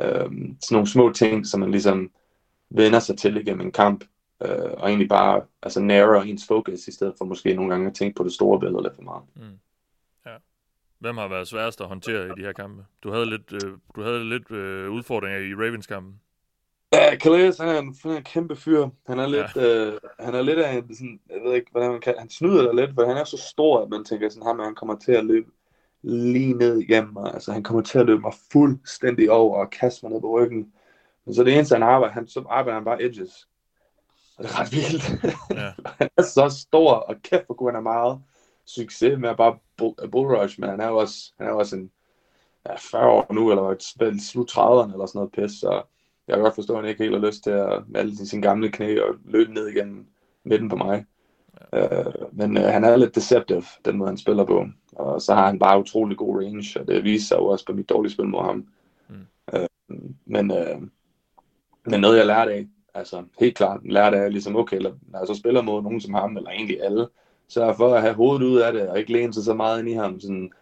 [0.02, 2.10] Øhm, sådan nogle små ting, som man ligesom
[2.70, 4.04] vender sig til igennem en kamp,
[4.42, 7.94] øh, og egentlig bare altså narrow ens fokus, i stedet for måske nogle gange at
[7.94, 9.22] tænke på det store billede lidt for meget.
[9.36, 9.58] Mm.
[10.26, 10.36] Ja.
[10.98, 12.84] Hvem har været sværest at håndtere i de her kampe?
[13.02, 16.20] Du havde lidt, øh, du havde lidt øh, udfordringer i Ravens-kampen.
[16.92, 18.88] Ja, Calais, han er en, han er en kæmpe fyr.
[19.06, 19.86] Han er lidt, ja.
[19.86, 22.62] øh, han er lidt af en, sådan, jeg ved ikke, hvordan man kan, han snyder
[22.62, 25.12] dig lidt, for han er så stor, at man tænker sådan, ham, han kommer til
[25.12, 25.50] at løbe
[26.02, 27.34] lige ned igennem mig.
[27.34, 30.72] Altså, han kommer til at løbe mig fuldstændig over og kaste mig ned på ryggen.
[31.24, 33.48] Men så det eneste, han arbejder, han, så arbejder han bare edges.
[34.36, 35.24] Og det er ret vildt.
[35.51, 35.72] Ja.
[35.98, 38.20] han er så stor, og kæft, hvor kunne han have meget
[38.66, 41.77] succes med at bare bull, bull rush, men han er jo også, han er også
[41.77, 41.90] en
[42.69, 43.77] ja, 40 år nu, eller
[44.32, 45.82] slut 30'erne, eller sådan noget pis, så
[46.30, 48.42] jeg kan godt forstå, at han ikke helt har lyst til at med alle sine
[48.42, 50.06] gamle knæ og løbe ned igen
[50.44, 51.04] midten på mig.
[51.72, 52.00] Ja.
[52.00, 54.66] Uh, men uh, han er lidt deceptive, den måde han spiller på.
[54.92, 57.72] Og så har han bare utrolig god range, og det viser sig jo også på
[57.72, 58.66] mit dårlige spil mod ham.
[59.09, 59.14] Mm.
[59.52, 60.82] Uh, men, uh,
[61.86, 65.34] men noget jeg lærte af, altså helt klart lærte af, ligesom okay, når jeg så
[65.34, 67.09] spiller mod nogen som ham, eller egentlig alle,
[67.48, 69.88] så for at have hovedet ud af det, og ikke læne sig så meget ind
[69.88, 70.52] i ham, sådan,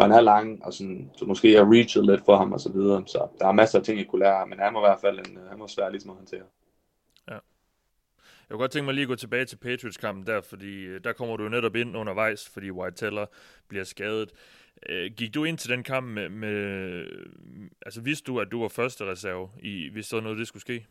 [0.00, 2.72] for han er lang, og sådan, så måske jeg reachet lidt for ham og så
[2.72, 3.02] videre.
[3.06, 5.18] Så der er masser af ting, jeg kunne lære, men han var i hvert fald
[5.18, 6.42] en, han var svær ligesom at håndtere.
[7.28, 7.32] Ja.
[7.34, 7.40] Jeg
[8.50, 11.36] kunne godt tænke mig lige at gå tilbage til Patriots-kampen der, fordi øh, der kommer
[11.36, 13.26] du jo netop ind undervejs, fordi White Teller
[13.68, 14.32] bliver skadet.
[14.88, 17.04] Øh, gik du ind til den kamp med, med
[17.86, 20.60] altså vidste du, at du var første reserve, i, hvis der var noget, det skulle
[20.60, 20.86] ske?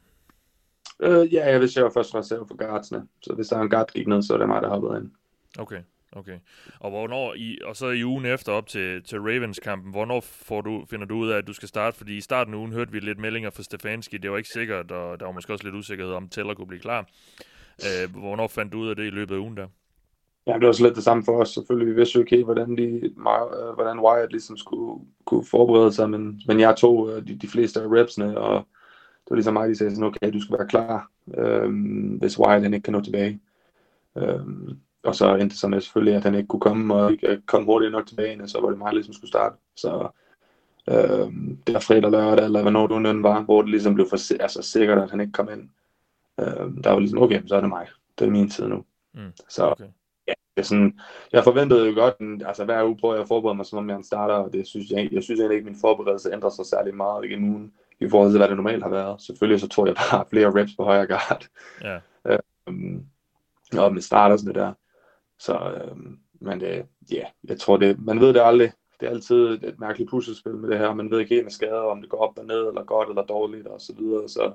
[1.00, 3.70] Øh, ja, jeg vidste, jeg var første reserve for guardsene, så hvis der er en
[3.70, 5.12] guard gik ned, så er det mig, der hoppede ind.
[5.60, 5.82] Okay,
[6.12, 6.40] okay.
[6.80, 10.86] Og hvornår i, og så i ugen efter op til, til Ravens-kampen, hvornår får du,
[10.90, 11.98] finder du ud af, at du skal starte?
[11.98, 14.92] Fordi i starten af ugen hørte vi lidt meldinger fra Stefanski, det var ikke sikkert,
[14.92, 17.06] og der var måske også lidt usikkerhed om, Teller kunne blive klar.
[17.86, 19.68] Øh, hvornår fandt du ud af det i løbet af ugen der?
[20.48, 21.50] Ja, det var så lidt det samme for os.
[21.50, 25.92] Selvfølgelig, vi vidste jo ikke helt, hvordan, de, øh, hvordan Wyatt ligesom skulle kunne forberede
[25.92, 28.68] sig, men, men jeg tog øh, de, de fleste af repsene, og
[29.24, 32.64] det var ligesom mig, de sagde sådan, okay, du skal være klar, øhm, hvis Wyatt
[32.64, 33.40] han ikke kan nå tilbage.
[34.18, 37.42] Øhm, og så endte det så med selvfølgelig, at han ikke kunne komme, og ikke
[37.46, 39.56] kom hurtigt nok tilbage, og så var det mig, der ligesom skulle starte.
[39.76, 40.10] Så
[41.68, 44.62] det var fredag, lørdag, eller hvornår du end var, hvor det ligesom blev for altså,
[44.62, 45.70] sikkert, at han ikke kom ind.
[46.40, 47.88] Øhm, der var ligesom, okay, så er det mig.
[48.20, 48.84] Det er min tid nu.
[49.14, 49.32] Mm.
[49.50, 49.84] Så okay.
[50.28, 51.00] ja, det er sådan,
[51.34, 52.16] jeg forventede jo godt,
[52.48, 54.54] altså hver uge prøver jeg at forberede mig, som om jeg er en starter, og
[54.54, 57.50] det synes jeg, jeg synes egentlig ikke, at min forberedelse ændrer sig særlig meget igennem
[57.50, 59.22] ugen, i forhold til, hvad det normalt har været.
[59.22, 61.48] Selvfølgelig så tror jeg bare flere reps på højre guard.
[61.82, 62.00] Ja.
[62.26, 63.06] Øh, øhm,
[63.78, 64.74] og med start og sådan det der.
[65.40, 68.72] Så, øhm, men det, ja, jeg tror det, man ved det aldrig.
[69.00, 70.94] Det er altid et mærkeligt puslespil med det her.
[70.94, 73.24] Man ved ikke helt med skader, om det går op og ned, eller godt eller
[73.24, 74.30] dårligt, og så videre.
[74.30, 74.52] Så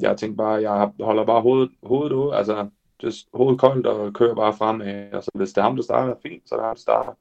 [0.00, 2.68] jeg tænker bare, jeg holder bare hovedet, hovedet ud, altså
[3.02, 4.80] just hovedet koldt og kører bare frem.
[4.80, 7.12] Altså, hvis det er ham, der starter, fint, så er det ham, der starter.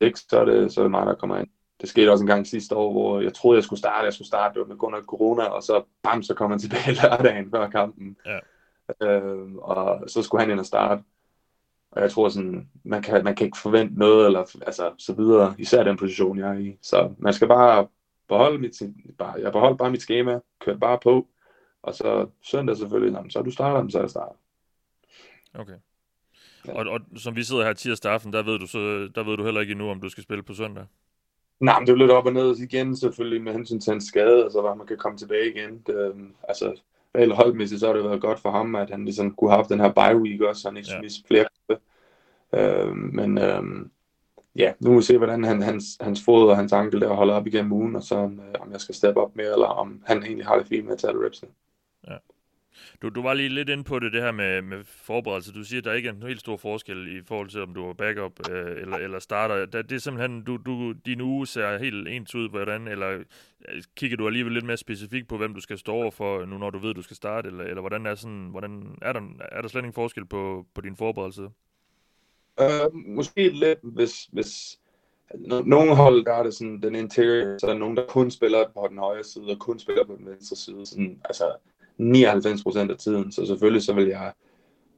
[0.00, 1.48] Ikke, så er det, så er det mig, der kommer ind.
[1.80, 4.04] Det skete også en gang sidste år, hvor jeg troede, jeg skulle starte.
[4.04, 6.58] Jeg skulle starte det var med grund af corona, og så bam, så kom han
[6.58, 8.16] tilbage lørdagen før kampen.
[8.26, 8.38] Ja.
[9.02, 11.02] Øh, og så skulle han ind og starte.
[11.90, 15.54] Og jeg tror sådan, man kan, man kan ikke forvente noget, eller altså, så videre,
[15.58, 16.78] især den position, jeg er i.
[16.82, 17.86] Så man skal bare
[18.28, 18.72] beholde mit,
[19.18, 21.28] bare, jeg beholder bare mit schema, kører bare på,
[21.82, 24.36] og så søndag selvfølgelig, jamen, så er du starter, så er jeg starter.
[25.54, 25.76] Okay.
[26.66, 26.72] Ja.
[26.72, 29.44] Og, og som vi sidder her tirsdag aften, der ved, du så, der ved du
[29.44, 30.86] heller ikke endnu, om du skal spille på søndag.
[31.60, 34.44] Nej, men det er lidt op og ned igen, selvfølgelig med hensyn til hans skade,
[34.44, 35.82] altså hvor man kan komme tilbage igen.
[35.86, 36.80] Det, øhm, altså,
[37.18, 39.70] reelt holdmæssigt, så har det været godt for ham, at han ligesom kunne have haft
[39.70, 41.00] den her bye week også, så han ikke ja.
[41.00, 41.82] miste flere kampe.
[42.54, 43.62] Øh, men øh,
[44.56, 47.34] ja, nu må vi se, hvordan han, hans, hans fod og hans ankel der holder
[47.34, 50.02] op igennem ugen, og så om, øh, om jeg skal steppe op mere, eller om
[50.06, 51.50] han egentlig har det fint med at tage det repsene.
[53.02, 55.52] Du, du var lige lidt inde på det, det her med, med forberedelse.
[55.52, 57.88] Du siger, at der ikke er en helt stor forskel i forhold til, om du
[57.88, 59.66] er backup øh, eller, eller starter.
[59.66, 63.82] Det, det er simpelthen, du, du, din uge ser helt ens ud, hvordan, eller øh,
[63.96, 66.70] kigger du alligevel lidt mere specifikt på, hvem du skal stå over for, nu når
[66.70, 69.20] du ved, at du skal starte, eller, eller hvordan er, sådan, hvordan, er, der,
[69.52, 71.42] er der slet ingen forskel på, på din forberedelse?
[72.60, 74.78] Uh, måske lidt, hvis, hvis
[75.64, 78.64] nogle hold, der er det sådan, den interior, så er der nogen, der kun spiller
[78.74, 81.56] på den højre side, og kun spiller på den venstre side, sådan, altså
[82.00, 84.32] 99% af tiden, så selvfølgelig så vil jeg,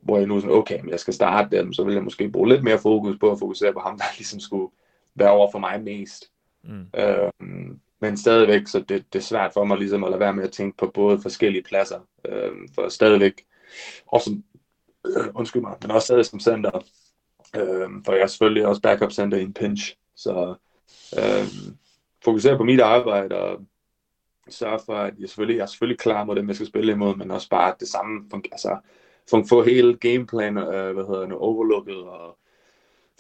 [0.01, 2.49] hvor jeg nu sådan, okay, men jeg skal starte dem, så vil jeg måske bruge
[2.49, 4.73] lidt mere fokus på at fokusere på ham, der ligesom skulle
[5.15, 6.25] være over for mig mest.
[6.65, 6.87] Mm.
[6.97, 10.45] Øhm, men stadigvæk, så det, det er svært for mig ligesom at lade være med
[10.45, 13.45] at tænke på både forskellige pladser, øhm, for stadigvæk,
[14.07, 14.39] også
[15.07, 16.81] øh, undskyld mig, men også stadig som center,
[17.57, 20.55] øhm, for jeg er selvfølgelig også backup center i en pinch, så
[21.19, 21.77] øhm,
[22.25, 23.61] fokusere på mit arbejde og
[24.49, 27.17] sørge for, at jeg selvfølgelig, jeg er selvfølgelig klar mod dem, jeg skal spille imod,
[27.17, 28.79] men også bare det samme, altså
[29.31, 32.39] for få hele gameplan, øh, hvad hedder det, overlooket, og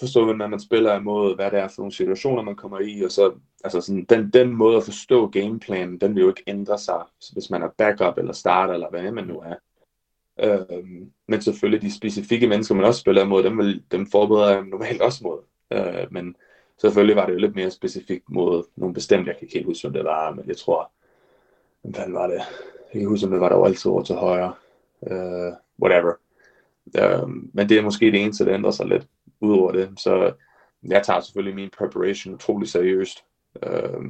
[0.00, 3.10] forstå, hvordan man spiller imod, hvad det er for nogle situationer, man kommer i, og
[3.10, 3.32] så,
[3.64, 7.50] altså sådan, den, den måde at forstå gameplanen, den vil jo ikke ændre sig, hvis
[7.50, 9.54] man er backup eller starter, eller hvad man nu er.
[10.42, 14.64] Øhm, men selvfølgelig de specifikke mennesker, man også spiller imod, dem, vil, dem forbereder jeg
[14.64, 15.38] normalt også mod.
[15.72, 16.36] Øh, men
[16.80, 19.88] selvfølgelig var det jo lidt mere specifikt mod nogle bestemte, jeg kan ikke helt huske,
[19.88, 20.92] hvem det var, men jeg tror,
[21.82, 22.42] hvem fanden var det?
[22.94, 24.54] Jeg kan huske, om det var der var altid over til højre.
[25.00, 25.52] Uh,
[25.82, 26.14] whatever.
[26.84, 29.06] Uh, men det er måske det eneste, der ændrer sig lidt
[29.40, 29.90] ud over det.
[29.96, 30.32] Så
[30.82, 33.24] jeg tager selvfølgelig min preparation utrolig seriøst.
[33.66, 34.04] Uh,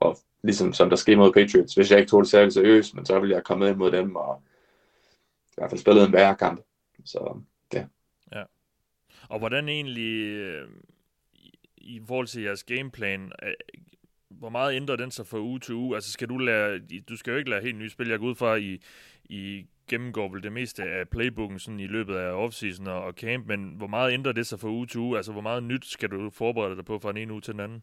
[0.00, 3.06] og ligesom som der skete mod Patriots, hvis jeg ikke tog det særlig seriøst, men
[3.06, 4.42] så ville jeg komme ind mod dem og
[5.50, 6.60] i hvert fald spillet en værre kamp.
[7.04, 7.40] Så
[7.74, 7.84] ja.
[8.32, 8.42] Ja.
[9.28, 10.68] Og hvordan egentlig, øh,
[11.76, 13.32] i forhold til jeres gameplan,
[14.30, 15.94] hvor meget ændrer den sig fra uge til uge?
[15.94, 16.78] Altså skal du lære,
[17.08, 18.08] du skal jo ikke lære helt nye spil.
[18.08, 18.80] Jeg går ud fra, I,
[19.24, 23.46] I gennemgår vel det meste af playbooken sådan i løbet af offseason og, og camp,
[23.46, 25.16] men hvor meget ændrer det sig fra uge til uge?
[25.16, 27.60] Altså hvor meget nyt skal du forberede dig på fra en ene uge til den
[27.60, 27.82] anden?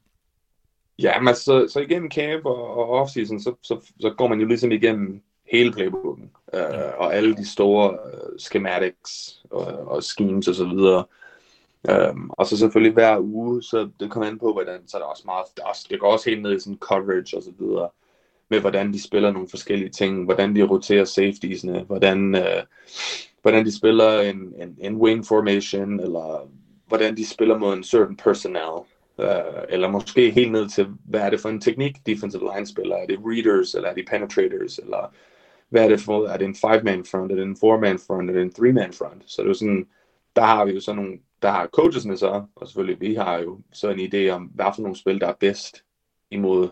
[0.99, 4.47] Ja, men så, så igennem camp og, og offseason, så, så, så går man jo
[4.47, 6.89] ligesom igennem hele playbooken, øh, ja.
[6.89, 11.05] og alle de store uh, schematics og, og schemes og så videre.
[11.89, 15.07] Øhm, og så selvfølgelig hver uge, så det kommer an på, hvordan, så er der
[15.07, 17.89] også meget, der også, det går også helt ned i sådan coverage og så videre,
[18.49, 22.63] med hvordan de spiller nogle forskellige ting, hvordan de roterer safetiesne, hvordan, øh,
[23.41, 26.49] hvordan de spiller en, en, en wing formation, eller
[26.87, 28.83] hvordan de spiller mod en certain personnel,
[29.19, 32.95] øh, eller måske helt ned til, hvad er det for en teknik, defensive line spiller,
[32.95, 35.13] er det readers, eller er det penetrators, eller
[35.69, 38.33] hvad er det for, er det en five-man front, er det en four-man front, er
[38.33, 39.87] det en three-man front, så det er sådan,
[40.35, 43.59] der har vi jo sådan nogle der har coachesne så, og selvfølgelig vi har jo
[43.73, 45.83] så en idé om, hvad for nogle spil, der er bedst
[46.31, 46.69] imod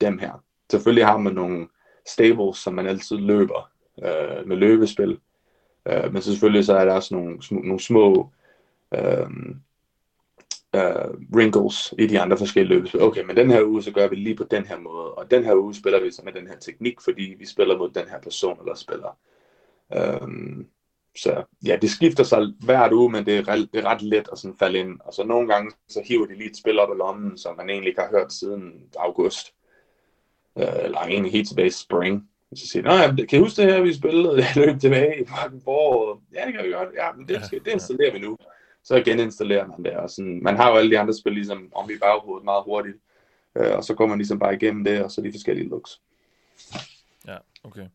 [0.00, 0.44] dem her.
[0.70, 1.68] Selvfølgelig har man nogle
[2.06, 3.70] stables, som man altid løber
[4.04, 5.18] øh, med løbespil,
[5.86, 8.30] øh, men så selvfølgelig så er der også nogle, sm- nogle små
[8.94, 9.30] øh,
[10.74, 13.02] øh, wrinkles i de andre forskellige løbespil.
[13.02, 15.44] Okay, men den her uge, så gør vi lige på den her måde, og den
[15.44, 18.20] her uge spiller vi så med den her teknik, fordi vi spiller mod den her
[18.20, 19.18] person eller spiller.
[19.96, 20.28] Øh,
[21.16, 24.28] så ja, det skifter sig hvert uge, men det er, ret, det er ret let
[24.32, 25.00] at sådan falde ind.
[25.00, 27.70] Og så nogle gange, så hiver de lige et spil op af lommen, som man
[27.70, 29.54] egentlig ikke har hørt siden august.
[30.58, 32.28] Øh, eller egentlig helt tilbage i spring.
[32.54, 34.36] Så siger de, ja, kan I huske det her, vi spillede?
[34.36, 35.26] Det løb tilbage i
[35.64, 36.20] foråret.
[36.34, 36.88] Ja, det kan vi godt.
[36.96, 38.36] Ja, men det, skal, det installerer vi nu.
[38.84, 39.92] Så geninstallerer man det.
[39.92, 42.96] Og sådan, man har jo alle de andre spil ligesom om i baghovedet meget hurtigt.
[43.56, 46.00] Øh, og så går man ligesom bare igennem det, og så de forskellige looks.
[47.26, 47.88] Ja, okay.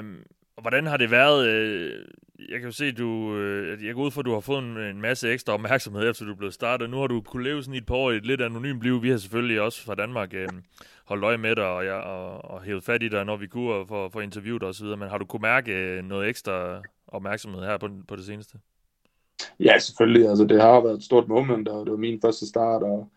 [0.00, 0.22] Um,
[0.58, 1.46] og hvordan har det været?
[1.46, 2.04] Øh,
[2.48, 4.76] jeg kan jo se, du, øh, jeg går ud fra, at du har fået en,
[4.78, 6.90] en masse ekstra opmærksomhed, efter du er blevet startet.
[6.90, 9.02] Nu har du kunnet leve sådan i et par år i et lidt anonymt liv.
[9.02, 10.48] Vi har selvfølgelig også fra Danmark øh,
[11.04, 13.86] holdt øje med dig og, ja, og, og hævet fat i dig, når vi kunne
[13.88, 14.96] for, for interviewet og så videre.
[14.96, 18.58] Men har du kunne mærke øh, noget ekstra opmærksomhed her på, på det seneste?
[19.60, 20.28] Ja, selvfølgelig.
[20.28, 23.10] Altså, det har været et stort moment, og det var min første start, og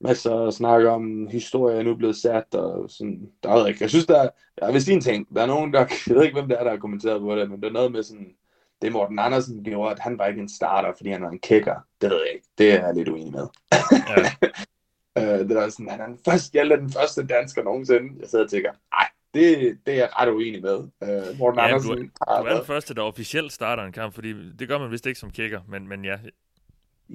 [0.00, 3.82] masser af snak om historie er nu blevet sat, og sådan, der er ikke.
[3.82, 4.28] Jeg synes, der er,
[4.60, 6.64] jeg vil sige en ting, der er nogen, der, jeg ved ikke, hvem det er,
[6.64, 8.34] der har kommenteret på det, men det er noget med sådan,
[8.82, 11.74] det Morten Andersen gjorde, at han var ikke en starter, fordi han var en kicker.
[12.00, 12.48] Det ved jeg ikke.
[12.58, 13.46] Det er jeg lidt uenig med.
[15.16, 15.32] Ja.
[15.38, 18.08] øh, det er sådan, han er den første, jeg er den første dansker nogensinde.
[18.20, 20.76] Jeg sidder og tænker, nej, det, det er jeg ret uenig med.
[20.76, 24.52] Uh, Morten ja, Andersen du, du er den første, der officielt starter en kamp, fordi
[24.52, 26.16] det gør man vist ikke som kicker, men, men ja.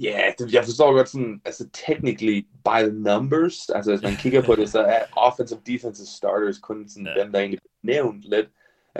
[0.01, 4.41] Ja, yeah, jeg forstår godt sådan, altså technically by the numbers, altså hvis man kigger
[4.41, 7.23] på det, så er offensive defensive starters kun sådan ja.
[7.23, 8.47] dem, der egentlig nævnt lidt.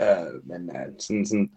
[0.00, 1.50] Uh, men uh, sådan, sådan,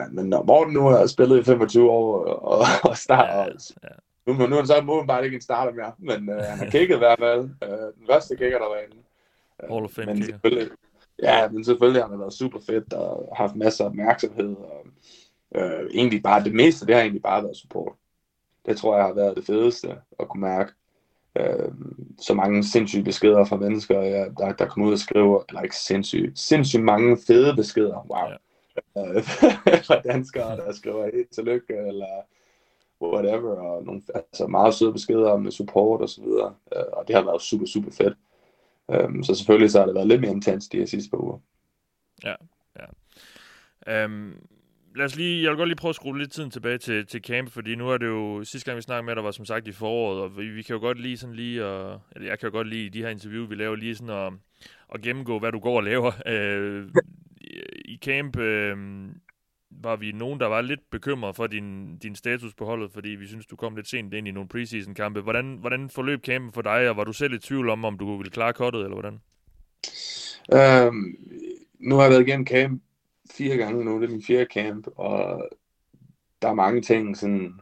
[0.00, 3.94] ja, men når Morten nu har spillet i 25 år og, og starter, ja, ja.
[4.26, 6.96] nu, nu er han så mådenbart ikke en starter mere, men uh, han har kigget
[6.96, 7.40] i hvert fald.
[7.40, 8.96] Uh, den første kicker, der var inde.
[9.62, 10.24] Uh, Hall of Fame men.
[10.24, 10.70] Selvfølgelig,
[11.22, 14.56] Ja, men selvfølgelig har det været super fedt og haft masser af opmærksomhed.
[14.56, 14.86] Og,
[15.54, 17.92] øh, egentlig bare det meste, det har egentlig bare været support.
[18.66, 20.72] Det tror jeg har været det fedeste at kunne mærke.
[21.36, 21.72] Øh,
[22.18, 25.76] så mange sindssyge beskeder fra mennesker, ja, der, der kommer ud og skriver, eller ikke
[25.76, 28.28] sindssyge, sindssygt mange fede beskeder, wow.
[28.28, 29.16] Ja.
[29.16, 29.22] Øh,
[29.86, 32.22] fra danskere, der skriver helt tillykke, eller
[33.02, 36.54] whatever, og nogle altså meget søde beskeder med support og så videre.
[36.76, 38.18] Øh, og det har været super, super fedt.
[38.88, 41.38] Um, så selvfølgelig så har det været lidt mere intens de her sidste par uger.
[42.24, 42.34] Ja,
[43.86, 44.04] ja.
[44.04, 44.36] Um,
[44.96, 47.20] lad os lige, jeg vil godt lige prøve at skrue lidt tiden tilbage til, til
[47.20, 49.68] camp, fordi nu er det jo, sidste gang vi snakkede med dig, var som sagt
[49.68, 52.48] i foråret, og vi, vi kan jo godt lige sådan lige, og, eller jeg kan
[52.48, 54.32] jo godt lide de her interview, vi laver lige sådan at,
[54.94, 56.12] at gennemgå, hvad du går og laver.
[56.26, 56.88] Øh,
[57.84, 58.76] I camp, øh,
[59.70, 63.26] var vi nogen, der var lidt bekymret for din, din status på holdet, fordi vi
[63.26, 65.20] synes, du kom lidt sent ind i nogle preseason-kampe.
[65.20, 68.16] Hvordan, hvordan forløb campen for dig, og var du selv i tvivl om, om du
[68.16, 69.20] ville klare kottet, eller hvordan?
[70.52, 71.16] Øhm,
[71.78, 72.82] nu har jeg været igennem camp
[73.32, 75.48] fire gange nu, det er min fjerde camp, og
[76.42, 77.52] der er mange ting, sådan,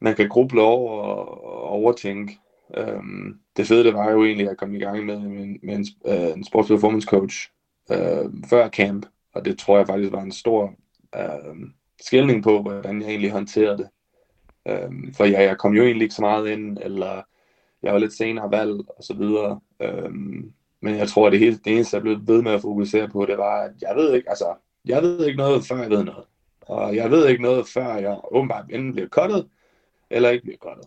[0.00, 2.38] man kan gruble over og overtænke.
[2.76, 5.86] Øhm, det fede det var jo egentlig at komme i gang med, med, med en,
[6.06, 7.50] øh, en sports performance coach
[7.92, 10.74] øh, før camp, og det tror jeg faktisk var en stor
[11.16, 11.56] øh,
[12.00, 13.88] skældning på, hvordan jeg egentlig håndterede det.
[14.68, 17.22] Øh, for ja, jeg kom jo egentlig ikke så meget ind, eller
[17.82, 19.60] jeg var lidt senere valg, og så videre.
[19.80, 20.10] Øh,
[20.82, 23.26] men jeg tror, at det, hele, det eneste, jeg blev ved med at fokusere på,
[23.26, 24.54] det var, at jeg ved ikke, altså,
[24.84, 26.24] jeg ved ikke noget, før jeg ved noget.
[26.60, 29.48] Og jeg ved ikke noget, før jeg åbenbart enten bliver kottet,
[30.10, 30.86] eller ikke bliver kottet.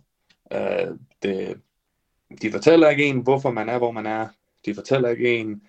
[0.53, 1.61] Øh, det,
[2.41, 4.27] de fortæller ikke en, hvorfor man er, hvor man er.
[4.65, 5.61] De fortæller ikke en,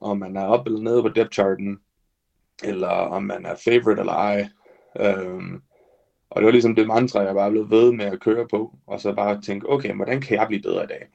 [0.00, 1.80] om man er oppe eller nede på depth charten
[2.64, 4.48] eller om man er favorite eller ej.
[5.00, 5.62] Øhm,
[6.30, 9.00] og det var ligesom det mantra, jeg bare blev ved med at køre på, og
[9.00, 11.08] så bare tænke, okay, hvordan kan jeg blive bedre i dag?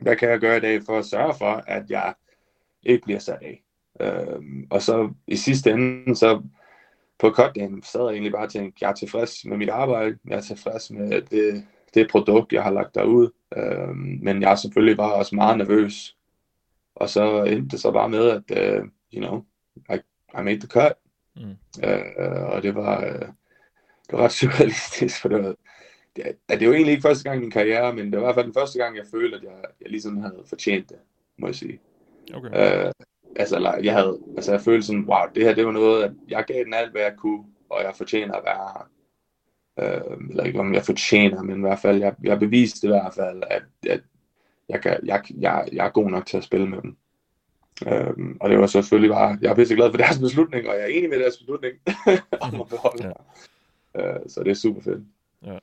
[0.00, 2.14] Hvad kan jeg gøre i dag for at sørge for, at jeg
[2.82, 3.62] ikke bliver sat af?
[4.00, 6.42] Øhm, og så i sidste ende, så
[7.18, 10.36] på cutdagen sad jeg egentlig bare og tænkte, jeg er tilfreds med mit arbejde, jeg
[10.36, 15.14] er tilfreds med det, det produkt, jeg har lagt derud, øhm, men jeg selvfølgelig bare
[15.14, 16.16] også meget nervøs.
[16.94, 19.44] Og så endte det så bare med, at, uh, you know,
[19.96, 19.98] I
[20.38, 20.92] i made the cut.
[21.36, 21.56] Mm.
[21.86, 23.28] Uh, og det var, uh,
[24.06, 25.54] det var ret surrealistisk, for det var,
[26.24, 28.24] det, det, det var egentlig ikke første gang i min karriere, men det var i
[28.26, 30.96] hvert fald den første gang, jeg følte, at jeg, jeg ligesom havde fortjent det,
[31.38, 31.80] må jeg sige.
[32.34, 32.48] Okay.
[32.86, 32.92] Uh,
[33.36, 36.44] altså, jeg havde, altså jeg følte sådan, wow, det her, det var noget, at jeg
[36.44, 38.88] gav den alt, hvad jeg kunne, og jeg fortjener at være her.
[39.82, 43.14] Uh, eller ikke om jeg fortjener, men i hvert fald, jeg, jeg beviste i hvert
[43.14, 44.00] fald, at, at
[44.68, 46.96] jeg, kan, jeg, jeg, jeg er god nok til at spille med dem.
[47.86, 50.82] Øhm, og det var selvfølgelig bare, jeg er pisse glad for deres beslutning, og jeg
[50.82, 51.74] er enig med deres beslutning
[52.46, 53.12] om at beholde
[53.94, 54.14] ja.
[54.14, 55.02] øh, Så det er super fedt.
[55.44, 55.58] Ja,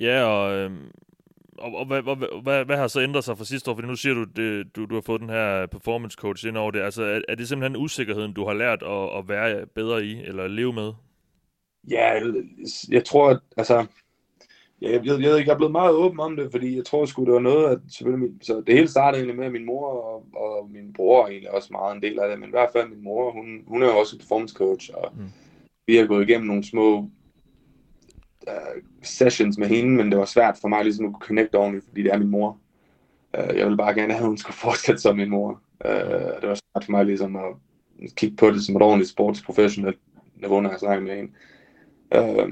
[0.00, 0.90] ja og, øhm,
[1.58, 3.74] og, og hvad, hvad, hvad, hvad har så ændret sig fra sidste år?
[3.74, 6.70] Fordi nu siger du, det, du, du har fået den her performance coach ind over
[6.70, 6.80] det.
[6.80, 10.48] Altså, er, er det simpelthen usikkerheden, du har lært at, at være bedre i, eller
[10.48, 10.92] leve med?
[11.88, 12.20] Ja,
[12.90, 13.86] jeg tror, at altså,
[14.80, 17.32] jeg, jeg, jeg, jeg er blevet meget åben om det, fordi jeg tror sgu, det
[17.32, 20.70] var noget, at selvfølgelig, så det hele startede egentlig med, at min mor og, og
[20.70, 23.32] min bror egentlig også meget en del af det, men i hvert fald min mor,
[23.32, 25.32] hun, hun er jo også performance coach, og mm.
[25.86, 27.10] vi har gået igennem nogle små
[28.48, 31.86] uh, sessions med hende, men det var svært for mig ligesom at kunne connecte ordentligt,
[31.88, 32.58] fordi det er min mor.
[33.38, 35.60] Uh, jeg ville bare gerne have, at hun skulle fortsætte som min mor.
[35.84, 37.54] Uh, det var svært for mig ligesom at
[38.16, 39.98] kigge på det som et ordentligt sportsprofessionelt
[40.36, 41.32] niveau, når jeg snakker med hende.
[42.18, 42.50] Uh,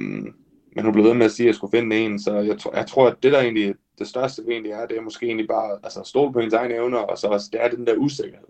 [0.79, 2.77] men hun blev ved med at sige, at jeg skulle finde en, så jeg, tror,
[2.77, 5.79] jeg tror, at det der egentlig, det største egentlig er, det er måske egentlig bare
[5.83, 8.47] altså, stole på ens egne evner, og så også, det er den der usikkerhed.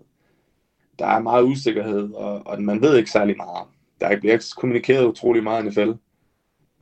[0.99, 3.67] der er meget usikkerhed, og, og man ved ikke særlig meget.
[4.01, 5.91] Der bliver ikke kommunikeret utrolig meget i NFL.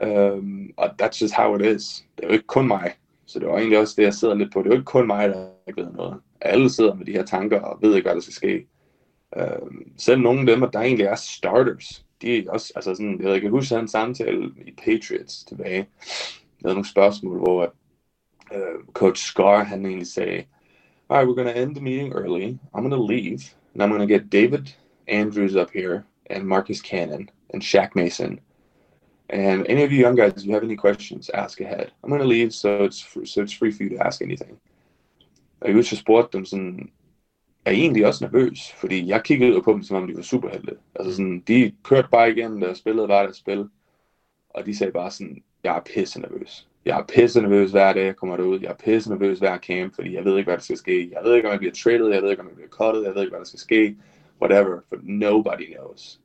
[0.02, 2.04] Um, og that's just how it is.
[2.16, 2.92] Det er jo ikke kun mig.
[3.26, 4.58] Så det var egentlig også det, jeg sidder lidt på.
[4.58, 6.20] Det er jo ikke kun mig, der ikke ved noget.
[6.40, 8.66] Alle sidder med de her tanker og ved ikke, hvad der skal ske.
[9.36, 13.40] Um, selv nogle af dem, der egentlig er starters, de er også, altså sådan, jeg
[13.40, 15.86] kan huske en samtale i Patriots tilbage.
[16.62, 17.74] Jeg havde nogle spørgsmål, hvor
[18.54, 20.44] uh, Coach Scar, han egentlig sagde,
[21.08, 22.58] all right, we're going to end the meeting early.
[22.74, 23.40] I'm going to leave,
[23.74, 24.74] and I'm going to get David
[25.08, 28.40] Andrews up here, and Marcus Cannon, and Shaq Mason.
[29.28, 31.86] And any of you young guys, if you have any questions, ask ahead.
[32.02, 34.58] I'm going to leave, so it's fr- so it's free for you to ask anything.
[35.60, 36.90] Og jeg husker, spurgte dem sådan,
[37.64, 38.72] er I egentlig også nervøs?
[38.72, 40.76] Fordi jeg kiggede jo på dem, som om de var superhelte.
[40.94, 43.68] Altså sådan, de kørte bare igennem der spillede bare deres spil.
[44.50, 46.68] Og de sagde bare sådan, jeg er pisse nervøs.
[46.84, 48.60] Jeg er pisse nervøs hver dag, jeg kommer derud.
[48.60, 51.10] Jeg er pisse nervøs hver camp, fordi jeg ved ikke, hvad der skal ske.
[51.12, 52.08] Jeg ved ikke, om jeg bliver traded.
[52.08, 53.04] Jeg ved ikke, om jeg bliver cuttet.
[53.04, 53.96] Jeg ved ikke, hvad der skal ske.
[54.42, 54.80] Whatever.
[54.88, 56.20] For nobody knows.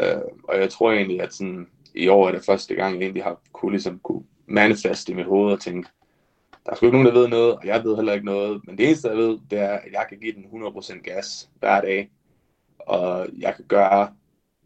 [0.00, 3.22] Uh, og jeg tror egentlig, at sådan, i år er det første gang, jeg egentlig
[3.24, 5.88] har kunne, ligesom, kunne manifeste i mit hoved og tænke,
[6.66, 8.60] der er sgu ikke nogen, der ved noget, og jeg ved heller ikke noget.
[8.66, 11.80] Men det eneste, jeg ved, det er, at jeg kan give den 100% gas hver
[11.80, 12.10] dag.
[12.78, 14.12] Og jeg kan gøre,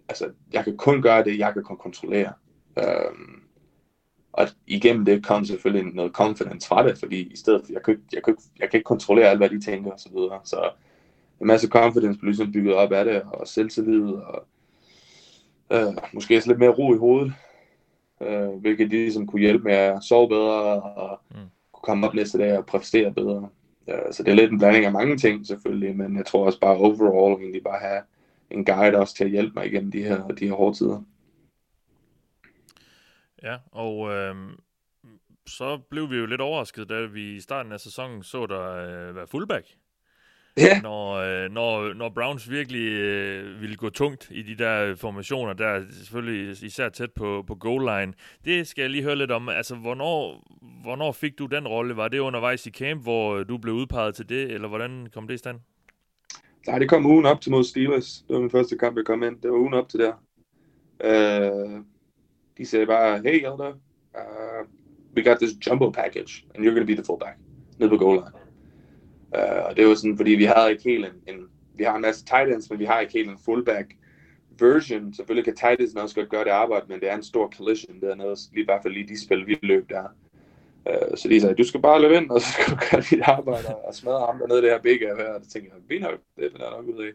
[0.08, 2.32] altså, jeg kan kun gøre det, jeg kan kontrollere.
[2.76, 3.42] Um,
[4.32, 7.94] og igennem det kom selvfølgelig noget confidence fra det, fordi i stedet for, jeg kan,
[7.94, 10.40] ikke- jeg kan, ikke- jeg kan ikke kontrollere alt, hvad de tænker og så videre.
[10.44, 10.70] Så
[11.40, 14.46] en masse confidence blev ligesom bygget op af det, og selvtillid, og
[15.70, 17.32] øh, måske også lidt mere ro i hovedet,
[18.20, 21.36] øh, hvilket de ligesom kunne hjælpe med at sove bedre, og mm.
[21.72, 23.48] kunne komme op næste dag og præstere bedre.
[23.88, 26.60] Øh, så det er lidt en blanding af mange ting selvfølgelig, men jeg tror også
[26.60, 28.02] bare overall egentlig bare have
[28.50, 31.02] en guide også til at hjælpe mig igennem de her, de her hårde tider.
[33.42, 34.34] Ja, og øh,
[35.46, 39.16] så blev vi jo lidt overrasket, da vi i starten af sæsonen så der øh,
[39.16, 39.66] være fullback.
[40.56, 40.80] Ja.
[40.80, 45.66] Når, øh, når, når Browns virkelig øh, ville gå tungt i de der formationer, der
[45.66, 48.12] er selvfølgelig især tæt på, på goal line.
[48.44, 49.48] Det skal jeg lige høre lidt om.
[49.48, 50.42] Altså, hvornår,
[50.82, 51.96] hvornår fik du den rolle?
[51.96, 55.34] Var det undervejs i camp, hvor du blev udpeget til det, eller hvordan kom det
[55.34, 55.60] i stand?
[56.66, 58.24] Nej, det kom ugen op til mod Steelers.
[58.28, 59.40] Det var min første kamp, jeg kom ind.
[59.40, 60.12] Det var ugen op til der.
[61.04, 61.84] Uh,
[62.58, 63.72] de sagde bare, hey Elder,
[64.14, 64.66] uh,
[65.16, 67.38] we got this jumbo package, and you're going to be the fullback.
[67.78, 68.45] Nede på goal line.
[69.34, 71.40] Uh, og det var sådan, fordi vi havde ikke helt en, en,
[71.74, 73.94] vi har en masse tight ends, men vi har ikke helt en fullback
[74.60, 75.14] version.
[75.14, 78.00] Selvfølgelig kan tight ends også godt gøre det arbejde, men det er en stor collision
[78.00, 80.04] dernede, lige i hvert fald lige de spil, vi løb der.
[80.86, 83.20] Uh, så de sagde, du skal bare løbe ind, og så skal du gøre dit
[83.22, 85.34] arbejde og smadre ham dernede, det her big af her.
[85.34, 87.10] Og det tænkte jeg, vi nok, det jeg nok ud af.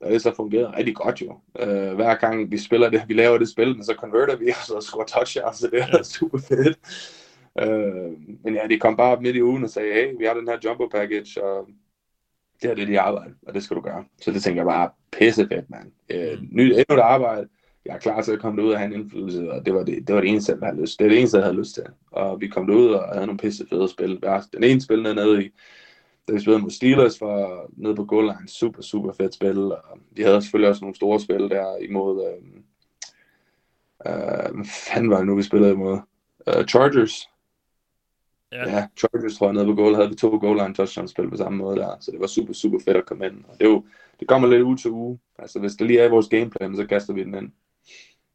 [0.00, 1.40] Og det så fungerer rigtig godt jo.
[1.62, 4.80] Uh, hver gang vi spiller det, vi laver det spil, så converter vi, og så
[4.80, 6.78] scorer touchdowns, så det er super fedt.
[7.62, 8.12] Uh,
[8.44, 10.48] men ja, de kom bare op midt i ugen og sagde, hey, vi har den
[10.48, 11.68] her jumbo package, og
[12.62, 14.04] det er det, de arbejde, og det skal du gøre.
[14.22, 15.92] Så det tænker jeg bare, pisse fedt, mand.
[16.14, 17.48] Uh, nyt, endnu et arbejde,
[17.86, 20.08] jeg er klar til at komme ud og have en indflydelse, og det var det,
[20.08, 21.84] det, var det eneste, jeg havde lyst Det er det eneste, jeg havde lyst til.
[22.10, 24.22] Og vi kom ud og havde nogle pisse fede spil.
[24.52, 25.50] Den ene spil nede i,
[26.28, 29.58] da vi spillede mod Steelers, var nede på goal line, super, super fedt spil.
[29.58, 32.42] Og de havde selvfølgelig også nogle store spil der imod, øh,
[34.06, 35.98] øh, hvad fanden var det nu, vi spillede imod?
[36.46, 37.28] Uh, Chargers.
[38.56, 38.76] Ja.
[38.76, 41.36] ja, Chargers tror jeg nede på goal, havde vi to goal line touchdown spil på
[41.36, 43.44] samme måde der, så det var super, super fedt at komme ind.
[43.48, 43.84] Og det, er jo,
[44.20, 45.18] det kommer lidt uge til uge.
[45.38, 47.52] Altså hvis det lige er i vores gameplan, så kaster vi den ind.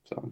[0.06, 0.32] Så.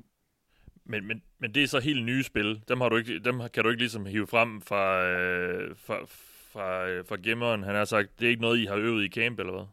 [0.85, 2.61] Men, men, men det er så helt nye spil.
[2.67, 5.97] Dem, har du ikke, dem kan du ikke ligesom hive frem fra, øh, fra,
[6.51, 7.63] fra, øh, fra gemmeren.
[7.63, 9.65] Han har sagt, det er ikke noget, I har øvet i camp, eller hvad?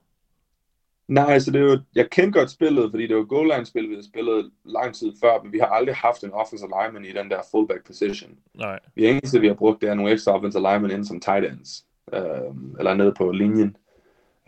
[1.08, 3.88] Nej, så det er jo, jeg kendte godt spillet, fordi det var goal line spil,
[3.88, 7.12] vi havde spillet lang tid før, men vi har aldrig haft en offensive lineman i
[7.12, 8.30] den der fullback position.
[8.54, 8.78] Nej.
[8.94, 11.84] Det eneste, vi har brugt, det er nogle ekstra offensive linemen ind som tight ends,
[12.12, 13.76] øhm, eller nede på linjen.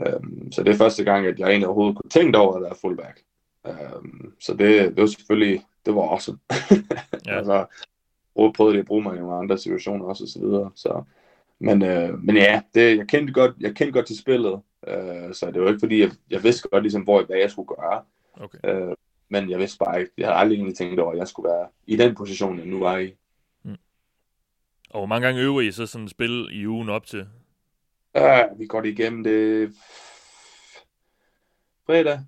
[0.07, 2.75] Øhm, så det er første gang, at jeg egentlig overhovedet kunne tænke over at være
[2.81, 3.23] fullback.
[3.67, 6.39] Øhm, så det, det var selvfølgelig, det var awesome.
[7.27, 7.37] Ja.
[7.39, 7.67] altså,
[8.57, 10.71] prøvede det at bruge mig i nogle andre situationer også, og så videre.
[10.75, 11.03] Så,
[11.59, 15.51] men, øh, men ja, det, jeg, kendte godt, jeg kendte godt til spillet, øh, så
[15.51, 18.03] det var ikke fordi, jeg, jeg vidste godt, ligesom, hvor, hvad jeg skulle gøre.
[18.41, 18.59] Okay.
[18.65, 18.95] Øh,
[19.29, 21.69] men jeg vidste bare ikke, jeg havde aldrig egentlig tænkt over, at jeg skulle være
[21.87, 23.15] i den position, jeg nu var i.
[24.91, 27.27] Og hvor mange gange øver I så sådan et spil i ugen op til?
[28.19, 29.73] Uh, vi går det igennem det
[31.87, 32.21] fredag.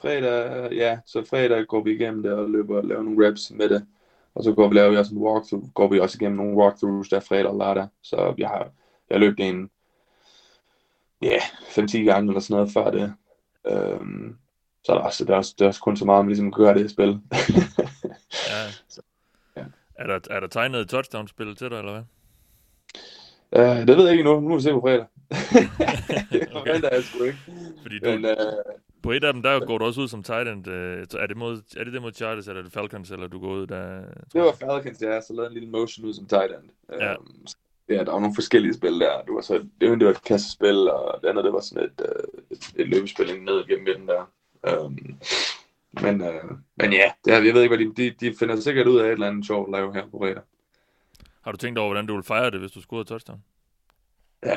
[0.00, 3.68] Fredag, ja, så fredag går vi igennem det og løber og laver nogle reps med
[3.68, 3.86] det.
[4.34, 7.08] Og så går vi laver vi også en walkthrough, går vi også igennem nogle walkthroughs
[7.08, 7.88] der fredag og lørdag.
[8.02, 8.70] Så jeg har,
[9.10, 9.70] jeg løbet en,
[11.22, 11.40] ja, yeah,
[11.88, 13.14] 5-10 gange eller sådan noget før det.
[14.00, 14.38] Um,
[14.84, 16.52] så er der også, det er også, det er også kun så meget, man ligesom
[16.52, 17.08] gør det i spil.
[18.50, 18.64] Ja.
[19.56, 19.64] ja.
[19.94, 22.02] Er, der, er der tegnet et touchdown-spil til dig, eller hvad?
[23.80, 24.40] Uh, det ved jeg ikke endnu.
[24.40, 25.06] Nu må vi se på fredag.
[26.32, 26.82] det, Okay.
[26.82, 27.38] jeg sgu ikke.
[27.82, 28.36] Fordi du, Men, øh,
[29.02, 30.68] på et af dem, der går du også ud som tight end.
[30.68, 33.26] Øh, så er, det mod, er det det mod Chargers, eller er det Falcons, eller
[33.26, 34.00] du går ud der?
[34.32, 36.70] det var Falcons, ja, så lavede en lille motion ud som tight end.
[37.00, 37.12] Ja.
[37.12, 37.56] Øhm, så-
[37.88, 39.22] ja, der var nogle forskellige spil der.
[39.22, 41.84] Det var så det ene, det var et kassespil, og det andet, det var sådan
[41.84, 44.30] et, øh, et, et løbespil ned gennem midten der.
[44.68, 45.16] Øhm,
[46.02, 46.44] men, øh,
[46.76, 49.04] men ja, det er, jeg ved ikke, hvad de, de, de finder sikkert ud af
[49.06, 50.42] et eller andet sjovt at lave her på fredag.
[51.44, 53.42] Har du tænkt over, hvordan du vil fejre det, hvis du scorede touchdown?
[54.44, 54.50] Øh,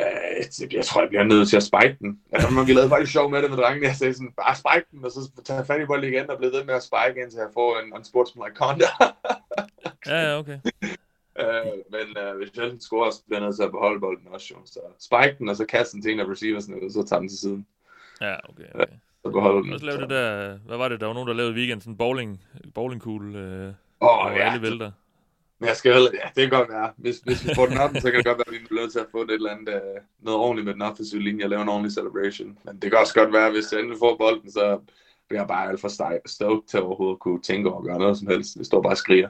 [0.60, 2.20] jeg- jeg tror, jeg bliver nødt til at spike den.
[2.32, 3.88] Altså, man lavede faktisk sjov med det med drengene.
[3.88, 6.52] Jeg sagde sådan, bare spike den, og så tage fat i bolden igen, og blive
[6.52, 8.92] ved med at spike, indtil jeg får en unsportsmanlike conduct.
[10.08, 10.60] Ja, ja, okay.
[11.40, 14.48] Øh, men øh, hvis Chelsea scorer, så bliver jeg nødt til at beholde bolden også,
[14.54, 14.58] jo.
[14.66, 17.30] Så spike den, og så kaste den til en af receiversne, og så tage den
[17.30, 17.68] til siden.
[18.22, 18.64] Ja, okay.
[18.76, 18.94] okay.
[19.26, 19.74] Så beholde den.
[19.74, 21.94] Også lave det der, hvad var det, der var nogen, der lavede i weekenden, sådan
[21.94, 22.42] en bowling,
[22.74, 24.50] bowlingkugle, øh, Åh, hvor ja.
[24.50, 24.92] alle vælter.
[25.60, 26.92] Men jeg skal heller, ja, det kan godt være.
[26.98, 28.92] Hvis, hvis vi får den op, så kan det godt være, at vi bliver nødt
[28.92, 31.62] til at få et eller andet, øh, noget ordentligt med den offensive linje og lave
[31.62, 32.58] en ordentlig celebration.
[32.64, 34.80] Men det kan også godt være, at hvis jeg endelig får bolden, så
[35.32, 35.88] jeg bare alt for
[36.28, 38.58] stoked til overhovedet at kunne tænke over at gøre noget som helst.
[38.58, 39.30] Det står bare og skriger.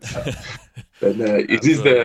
[1.02, 2.04] Men øh, i sidste,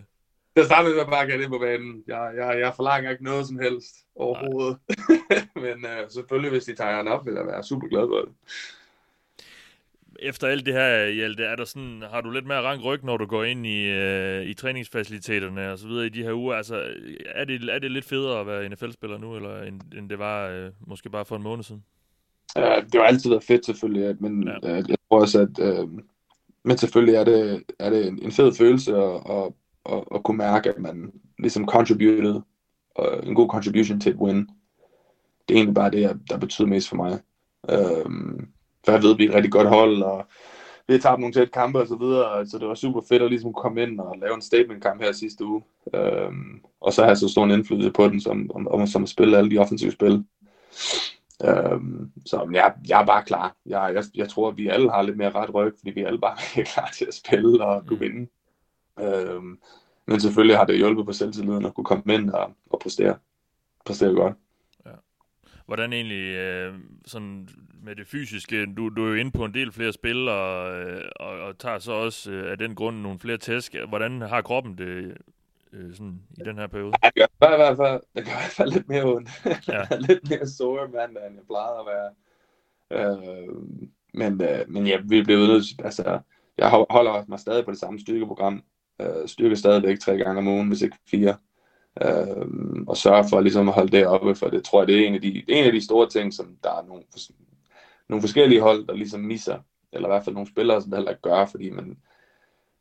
[0.55, 2.03] der startede jeg bare at det på banen.
[2.07, 4.77] Jeg, jeg, jeg forlanger ikke noget som helst overhovedet.
[5.65, 8.33] Men øh, selvfølgelig, hvis de tager den op, vil jeg være super glad for det.
[10.21, 13.17] Efter alt det her, Hjalte, er der sådan, har du lidt mere rank ryg, når
[13.17, 16.55] du går ind i, øh, i træningsfaciliteterne og så videre i de her uger?
[16.55, 16.93] Altså,
[17.25, 20.47] er det, er det lidt federe at være NFL-spiller nu, eller end, end det var
[20.47, 21.83] øh, måske bare for en måned siden?
[22.55, 24.69] Ja, det har altid været fedt selvfølgelig, at- men ja.
[24.77, 25.87] øh, jeg tror også, at øh,
[26.63, 29.51] men selvfølgelig er det, er det en, en fed følelse at, at,
[29.85, 32.41] at, at kunne mærke, at man ligesom contributed,
[32.95, 34.37] og en god contribution til et win.
[35.47, 37.19] Det er egentlig bare det, der betyder mest for mig.
[37.69, 38.05] Øh,
[38.85, 40.25] for jeg ved, at vi er et rigtig godt hold, og
[40.87, 43.29] vi har tabt nogle tætte kampe og så videre, så det var super fedt at
[43.29, 45.61] ligesom komme ind og lave en statement-kamp her sidste uge.
[45.93, 46.31] Øh,
[46.81, 49.37] og så have så stor en indflydelse på den, som, om, om, som at spille
[49.37, 50.23] alle de offensive spil.
[51.45, 53.55] Øhm, så jeg, jeg er bare klar.
[53.65, 56.19] Jeg, jeg, jeg tror, at vi alle har lidt mere ret ryg, fordi vi alle
[56.19, 58.29] bare er klar til at spille og kunne vinde.
[58.99, 59.59] Øhm,
[60.05, 63.17] men selvfølgelig har det hjulpet på selvtilliden at kunne komme ind og, og præstere,
[63.85, 64.33] præstere godt.
[65.69, 66.73] Hvordan egentlig, øh,
[67.05, 67.49] sådan
[67.83, 71.03] med det fysiske, du, du er jo inde på en del flere spil, og, øh,
[71.15, 73.75] og, og tager så også øh, af den grund nogle flere tæsk.
[73.89, 75.17] Hvordan har kroppen det
[75.73, 76.91] øh, sådan i den her periode?
[77.03, 79.29] Det gør i hvert fald, det gør i hvert fald lidt mere ondt.
[79.67, 79.97] Ja.
[79.99, 82.11] lidt mere sore mandag, end jeg plejede at være.
[82.91, 83.55] Øh,
[84.13, 86.19] men, øh, men ja, vi blev nødt til, altså,
[86.57, 88.63] jeg hol- holder mig stadig på det samme styrkeprogram.
[89.01, 91.37] Øh, styrke stadigvæk tre gange om ugen, hvis ikke fire.
[92.01, 92.45] Øh,
[92.87, 95.15] og sørge for ligesom at holde det oppe, for det tror jeg, det er en
[95.15, 97.03] af de, en af de store ting, som der er nogle,
[98.09, 99.59] nogle forskellige hold, der ligesom misser,
[99.93, 101.97] eller i hvert fald nogle spillere, som det heller ikke gør, fordi man,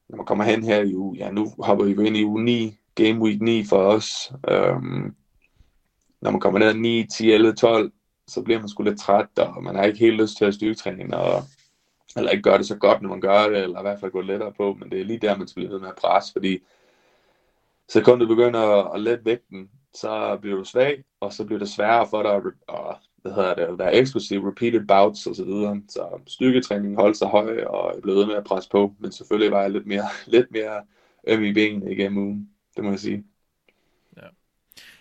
[0.08, 2.44] når man kommer hen her i uge, ja, nu hopper vi jo ind i uge
[2.44, 4.32] 9, game week 9 for os.
[4.50, 5.14] Øhm,
[6.20, 7.92] når man kommer ned 9, 10, 11, 12,
[8.26, 11.16] så bliver man sgu lidt træt, og man har ikke helt lyst til at styrketræne,
[11.16, 11.42] og,
[12.16, 14.20] eller ikke gøre det så godt, når man gør det, eller i hvert fald gå
[14.20, 16.58] lettere på, men det er lige der, man skal blive ved med at presse, fordi
[17.88, 21.68] sekundet du begynder at, at lette vægten, så bliver du svag, og så bliver det
[21.68, 22.96] sværere for dig at, at
[23.32, 25.82] hvad hedder det, være eksplosiv, repeated bouts og så videre.
[25.88, 29.52] Så styrketræning holdt sig høj, og jeg blev ved med at presse på, men selvfølgelig
[29.52, 30.82] var jeg lidt mere, lidt mere
[31.28, 33.24] øm i benene igennem ugen, det må jeg sige.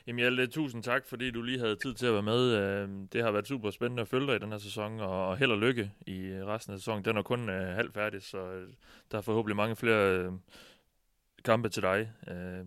[0.08, 2.54] Jamen Hjalte, tusind tak, fordi du lige havde tid til at være med.
[2.54, 5.52] Øh, Det har været super spændende at følge dig i den her sæson, og held
[5.52, 7.06] og lykke i øh, resten af sæsonen.
[7.06, 8.68] Den er kun øh, halvt færdig, så øh,
[9.12, 10.32] der er forhåbentlig mange flere
[11.46, 12.12] kampe til dig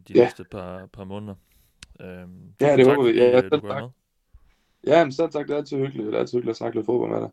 [0.08, 0.24] de Ja.
[0.24, 1.34] næste par, par måneder.
[2.00, 2.06] Øh,
[2.60, 3.18] Ja, det håber vi.
[3.18, 3.90] Ja, tak.
[4.86, 6.06] Ja, men så tak, det er altid hyggeligt.
[6.06, 7.30] Det er altid hyggeligt at snakke lidt fodbold med dig.